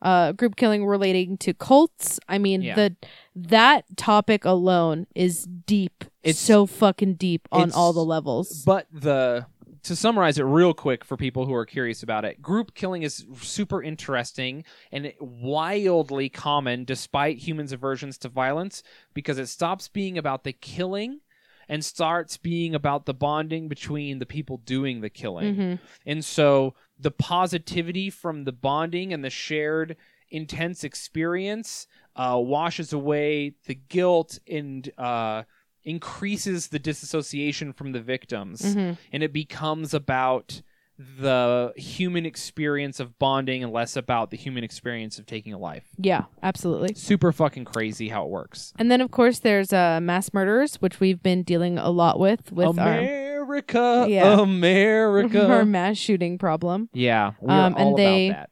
uh, 0.00 0.32
group 0.32 0.56
killing 0.56 0.84
relating 0.86 1.36
to 1.38 1.54
cults. 1.54 2.18
I 2.28 2.38
mean, 2.38 2.62
Yeah. 2.62 2.74
the 2.74 2.96
that 3.34 3.84
topic 3.96 4.44
alone 4.44 5.06
is 5.14 5.46
deep. 5.46 6.04
It's- 6.22 6.38
so 6.38 6.66
fucking 6.66 7.14
deep 7.14 7.48
on 7.52 7.72
all 7.72 7.92
the 7.92 8.04
levels. 8.04 8.62
But 8.64 8.86
the 8.92 9.46
to 9.84 9.96
summarize 9.96 10.38
it 10.38 10.44
real 10.44 10.74
quick 10.74 11.04
for 11.04 11.16
people 11.16 11.46
who 11.46 11.54
are 11.54 11.66
curious 11.66 12.02
about 12.02 12.24
it, 12.24 12.40
group 12.40 12.74
killing 12.74 13.02
is 13.02 13.26
super 13.40 13.82
interesting 13.82 14.64
and 14.90 15.12
wildly 15.20 16.28
common 16.28 16.84
despite 16.84 17.38
humans' 17.38 17.72
aversions 17.72 18.18
to 18.18 18.28
violence 18.28 18.82
because 19.14 19.38
it 19.38 19.46
stops 19.46 19.88
being 19.88 20.16
about 20.18 20.44
the 20.44 20.52
killing 20.52 21.20
and 21.68 21.84
starts 21.84 22.36
being 22.36 22.74
about 22.74 23.06
the 23.06 23.14
bonding 23.14 23.68
between 23.68 24.18
the 24.18 24.26
people 24.26 24.58
doing 24.58 25.00
the 25.00 25.10
killing. 25.10 25.54
hmm 25.54 25.74
And 26.06 26.24
so 26.24 26.74
the 26.98 27.10
positivity 27.10 28.10
from 28.10 28.44
the 28.44 28.52
bonding 28.52 29.12
and 29.12 29.24
the 29.24 29.30
shared 29.30 29.96
intense 30.30 30.82
experience 30.84 31.86
uh, 32.16 32.38
washes 32.38 32.92
away 32.92 33.54
the 33.66 33.74
guilt 33.74 34.38
and 34.50 34.90
uh, 34.98 35.42
increases 35.84 36.68
the 36.68 36.78
disassociation 36.78 37.72
from 37.72 37.92
the 37.92 38.00
victims. 38.00 38.74
hmm 38.74 38.92
And 39.12 39.22
it 39.22 39.32
becomes 39.32 39.92
about 39.94 40.62
the 40.98 41.72
human 41.76 42.24
experience 42.26 43.00
of 43.00 43.18
bonding 43.18 43.64
and 43.64 43.72
less 43.72 43.96
about 43.96 44.30
the 44.30 44.36
human 44.36 44.62
experience 44.62 45.18
of 45.18 45.26
taking 45.26 45.52
a 45.52 45.58
life. 45.58 45.84
Yeah, 45.98 46.24
absolutely. 46.42 46.94
Super 46.94 47.32
fucking 47.32 47.64
crazy 47.64 48.08
how 48.08 48.24
it 48.24 48.28
works. 48.30 48.72
And 48.78 48.90
then, 48.90 49.00
of 49.00 49.10
course, 49.10 49.40
there's 49.40 49.72
uh, 49.72 50.00
mass 50.00 50.32
murderers, 50.32 50.76
which 50.76 51.00
we've 51.00 51.20
been 51.22 51.42
dealing 51.42 51.78
a 51.78 51.90
lot 51.90 52.20
with 52.20 52.52
with 52.52 52.68
America, 52.68 54.06
Yeah. 54.08 54.34
our 54.36 54.40
America. 54.42 55.46
our 55.50 55.64
mass 55.64 55.96
shooting 55.96 56.38
problem. 56.38 56.88
yeah, 56.92 57.32
we're 57.40 57.52
Um, 57.52 57.74
all 57.74 57.88
and 57.88 57.98
they- 57.98 58.28
about 58.28 58.48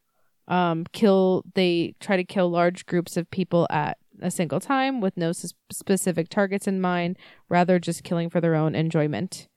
that. 0.49 0.55
um, 0.55 0.85
kill 0.93 1.45
they 1.55 1.95
try 2.01 2.17
to 2.17 2.25
kill 2.25 2.51
large 2.51 2.87
groups 2.87 3.17
of 3.17 3.31
people 3.31 3.67
at 3.71 3.99
a 4.23 4.31
single 4.31 4.61
time 4.61 5.01
with 5.01 5.17
no 5.17 5.31
s- 5.31 5.53
specific 5.73 6.29
targets 6.29 6.67
in 6.67 6.81
mind 6.81 7.17
rather 7.49 7.79
just 7.79 8.05
killing 8.05 8.29
for 8.31 8.41
their 8.41 8.55
own 8.55 8.75
enjoyment 8.75 9.49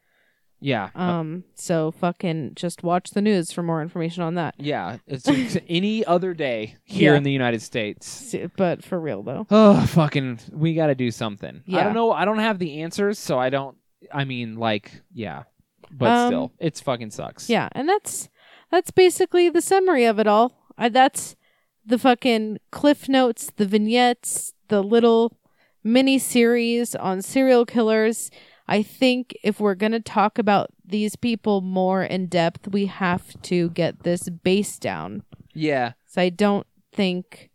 Yeah, 0.60 0.90
uh, 0.96 1.02
um 1.02 1.44
so 1.56 1.92
fucking 1.92 2.54
just 2.56 2.84
watch 2.84 3.12
the 3.12 3.22
news 3.22 3.52
for 3.52 3.64
more 3.64 3.82
information 3.82 4.24
on 4.24 4.36
that 4.36 4.56
Yeah, 4.58 4.98
it's, 5.08 5.28
it's 5.28 5.58
any 5.70 6.06
other 6.06 6.34
day 6.34 6.76
here 6.86 7.12
Yeah. 7.12 7.18
in 7.18 7.24
the 7.24 7.32
United 7.32 7.62
States. 7.62 8.34
S- 8.34 8.50
but 8.56 8.84
for 8.84 9.00
real 9.00 9.24
though 9.24 9.46
Oh, 9.50 9.86
fucking, 9.88 10.40
we 10.52 10.74
got 10.74 10.88
to 10.88 10.96
do 10.96 11.12
something. 11.12 11.64
Yeah. 11.66 11.78
I 11.78 11.80
Yeah. 11.80 11.84
don't 11.86 11.94
know. 11.96 12.12
I 12.12 12.24
don't 12.26 12.40
have 12.40 12.60
the 12.60 12.82
answers, 12.82 13.20
so 13.20 13.38
I 13.40 13.50
don't. 13.50 13.76
I 14.14 14.24
mean, 14.26 14.56
like, 14.58 15.02
yeah, 15.14 15.44
but 15.92 16.10
Um, 16.10 16.28
still, 16.30 16.52
it's 16.60 16.80
fucking 16.82 17.12
sucks. 17.12 17.50
yeah 17.50 17.68
and 17.74 17.88
that's 17.90 18.30
that's 18.72 18.92
basically 18.92 19.50
the 19.50 19.62
summary 19.62 20.06
of 20.06 20.18
it 20.20 20.28
all 20.28 20.52
I, 20.78 20.90
that's 20.90 21.36
the 21.86 21.98
fucking 21.98 22.60
cliff 22.72 23.08
notes 23.10 23.52
the 23.58 23.66
vignettes 23.66 24.54
the 24.70 24.82
little 24.82 25.38
mini 25.84 26.18
series 26.18 26.96
on 26.96 27.22
serial 27.22 27.66
killers 27.66 28.32
i 28.68 28.82
think 28.82 29.36
if 29.44 29.60
we're 29.60 29.76
going 29.76 29.92
to 29.92 30.00
talk 30.00 30.38
about 30.38 30.70
these 30.86 31.16
people 31.16 31.62
more 31.62 32.04
in 32.04 32.28
depth 32.28 32.68
we 32.70 32.86
have 32.86 33.40
to 33.42 33.70
get 33.72 34.04
this 34.04 34.30
base 34.30 34.80
down 34.80 35.24
yeah. 35.54 35.94
So 36.08 36.22
I 36.22 36.30
don't 36.30 36.68
think 36.92 37.52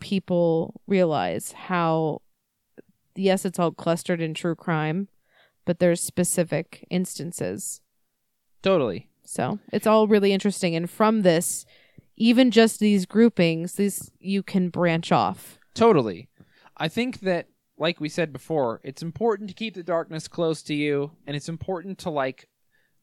people 0.00 0.80
realize 0.86 1.52
how 1.52 2.22
yes, 3.14 3.44
it's 3.44 3.58
all 3.58 3.72
clustered 3.72 4.20
in 4.20 4.34
true 4.34 4.54
crime, 4.54 5.08
but 5.64 5.78
there's 5.78 6.00
specific 6.00 6.86
instances. 6.90 7.80
Totally. 8.62 9.08
So 9.24 9.58
it's 9.72 9.86
all 9.86 10.08
really 10.08 10.32
interesting. 10.32 10.74
And 10.74 10.88
from 10.88 11.22
this, 11.22 11.64
even 12.16 12.50
just 12.50 12.80
these 12.80 13.06
groupings, 13.06 13.74
these 13.74 14.10
you 14.18 14.42
can 14.42 14.68
branch 14.68 15.12
off. 15.12 15.58
Totally. 15.74 16.28
I 16.76 16.88
think 16.88 17.20
that, 17.20 17.48
like 17.78 18.00
we 18.00 18.08
said 18.08 18.32
before, 18.32 18.80
it's 18.84 19.02
important 19.02 19.48
to 19.48 19.54
keep 19.54 19.74
the 19.74 19.82
darkness 19.82 20.28
close 20.28 20.62
to 20.64 20.74
you, 20.74 21.12
and 21.26 21.36
it's 21.36 21.48
important 21.48 21.98
to 21.98 22.10
like. 22.10 22.48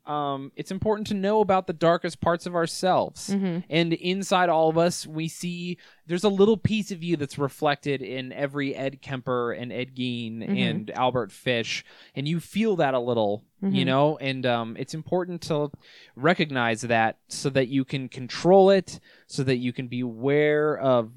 Um, 0.05 0.51
it's 0.55 0.71
important 0.71 1.07
to 1.07 1.13
know 1.13 1.41
about 1.41 1.67
the 1.67 1.73
darkest 1.73 2.21
parts 2.21 2.45
of 2.47 2.55
ourselves. 2.55 3.29
Mhm. 3.29 3.63
And 3.69 3.93
inside 3.93 4.49
all 4.49 4.67
of 4.67 4.77
us, 4.77 5.05
we 5.05 5.27
see 5.27 5.77
there's 6.07 6.23
a 6.23 6.29
little 6.29 6.57
piece 6.57 6.91
of 6.91 7.03
you 7.03 7.17
that's 7.17 7.37
reflected 7.37 8.01
in 8.01 8.33
every 8.33 8.75
Ed 8.75 9.01
Kemper 9.01 9.51
and 9.51 9.71
Ed 9.71 9.95
Gein 9.95 10.39
Mhm. 10.39 10.57
and 10.57 10.89
Albert 10.91 11.31
Fish. 11.31 11.85
And 12.15 12.27
you 12.27 12.39
feel 12.39 12.75
that 12.77 12.95
a 12.95 12.99
little, 12.99 13.43
you 13.61 13.83
Mhm. 13.83 13.85
know? 13.85 14.17
And 14.17 14.45
um, 14.45 14.75
it's 14.79 14.95
important 14.95 15.41
to 15.43 15.69
recognize 16.15 16.81
that 16.81 17.17
so 17.27 17.49
that 17.51 17.67
you 17.67 17.85
can 17.85 18.09
control 18.09 18.71
it, 18.71 18.99
so 19.27 19.43
that 19.43 19.57
you 19.57 19.71
can 19.71 19.87
be 19.87 19.99
aware 19.99 20.77
of 20.79 21.11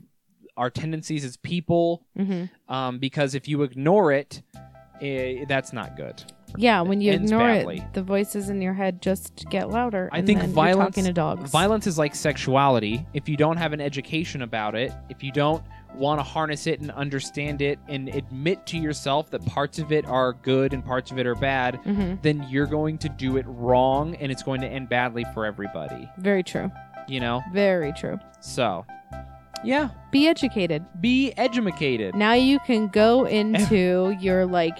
our 0.56 0.70
tendencies 0.70 1.24
as 1.24 1.36
people. 1.38 2.04
hmm 2.16 2.44
Um, 2.68 2.98
because 2.98 3.34
if 3.34 3.48
you 3.48 3.62
ignore 3.62 4.12
it, 4.12 4.42
eh, 5.00 5.44
that's 5.48 5.72
not 5.72 5.96
good. 5.96 6.22
Yeah, 6.56 6.82
when 6.82 7.00
you 7.00 7.12
ends 7.12 7.32
ignore 7.32 7.48
badly. 7.48 7.78
it, 7.78 7.94
the 7.94 8.02
voices 8.02 8.48
in 8.48 8.62
your 8.62 8.74
head 8.74 9.02
just 9.02 9.44
get 9.50 9.70
louder. 9.70 10.08
I 10.12 10.18
and 10.18 10.26
think 10.26 10.38
then 10.38 10.50
you're 10.50 10.54
violence- 10.54 10.94
talking 10.94 11.04
to 11.06 11.12
dogs. 11.12 11.50
Violence 11.50 11.86
is 11.88 11.98
like 11.98 12.14
sexuality. 12.14 13.04
If 13.12 13.28
you 13.28 13.36
don't 13.36 13.56
have 13.56 13.72
an 13.72 13.80
education 13.80 14.42
about 14.42 14.76
it, 14.76 14.92
if 15.08 15.22
you 15.24 15.32
don't 15.32 15.64
want 15.96 16.18
to 16.20 16.22
harness 16.24 16.66
it 16.66 16.80
and 16.80 16.90
understand 16.92 17.60
it 17.62 17.78
and 17.88 18.08
admit 18.08 18.66
to 18.66 18.76
yourself 18.78 19.30
that 19.30 19.44
parts 19.46 19.78
of 19.78 19.90
it 19.92 20.04
are 20.06 20.32
good 20.32 20.72
and 20.72 20.84
parts 20.84 21.10
of 21.10 21.18
it 21.18 21.26
are 21.26 21.34
bad, 21.36 21.76
hmm 21.84 22.14
then 22.22 22.44
you're 22.48 22.66
going 22.66 22.98
to 22.98 23.08
do 23.08 23.36
it 23.36 23.44
wrong 23.48 24.14
and 24.16 24.30
it's 24.30 24.42
going 24.42 24.60
to 24.60 24.66
end 24.68 24.88
badly 24.88 25.24
for 25.34 25.44
everybody. 25.46 26.08
Very 26.18 26.42
true. 26.44 26.70
You 27.08 27.20
know? 27.20 27.42
Very 27.52 27.92
true. 27.92 28.18
So, 28.40 28.86
yeah, 29.64 29.88
Be 30.10 30.28
educated. 30.28 30.84
be 31.00 31.32
educated. 31.36 32.14
Now 32.14 32.32
you 32.34 32.58
can 32.60 32.88
go 32.88 33.24
into 33.40 34.16
your 34.20 34.46
like 34.46 34.78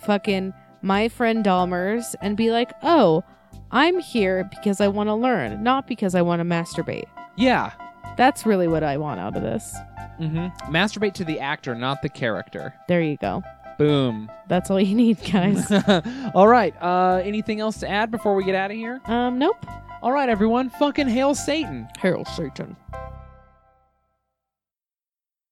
fucking 0.00 0.52
my 0.82 1.08
friend 1.08 1.44
Dahmer's 1.44 2.14
and 2.20 2.36
be 2.36 2.50
like, 2.50 2.72
oh, 2.82 3.22
I'm 3.70 3.98
here 4.00 4.44
because 4.50 4.80
I 4.80 4.88
want 4.88 5.08
to 5.08 5.14
learn, 5.14 5.62
not 5.62 5.86
because 5.86 6.14
I 6.14 6.22
want 6.22 6.40
to 6.40 6.44
masturbate. 6.44 7.04
Yeah. 7.36 7.72
That's 8.16 8.44
really 8.46 8.68
what 8.68 8.84
I 8.84 8.96
want 8.96 9.18
out 9.20 9.36
of 9.36 9.42
this. 9.42 9.74
Mm 10.20 10.30
hmm 10.30 10.72
Masturbate 10.72 11.14
to 11.14 11.24
the 11.24 11.40
actor, 11.40 11.74
not 11.74 12.00
the 12.02 12.08
character. 12.08 12.72
There 12.86 13.00
you 13.02 13.16
go. 13.16 13.42
Boom. 13.78 14.30
That's 14.46 14.70
all 14.70 14.78
you 14.80 14.94
need, 14.94 15.18
guys. 15.32 15.68
All 16.34 16.46
right. 16.46 16.72
Uh, 16.80 17.20
anything 17.24 17.58
else 17.58 17.78
to 17.78 17.88
add 17.88 18.12
before 18.12 18.36
we 18.36 18.44
get 18.44 18.54
out 18.54 18.70
of 18.70 18.76
here? 18.76 19.00
um, 19.06 19.36
nope. 19.38 19.56
All 20.00 20.12
right, 20.12 20.28
everyone. 20.28 20.70
Fucking 20.70 21.08
hail 21.08 21.34
Satan. 21.34 21.88
Hail 21.98 22.24
Satan. 22.24 22.76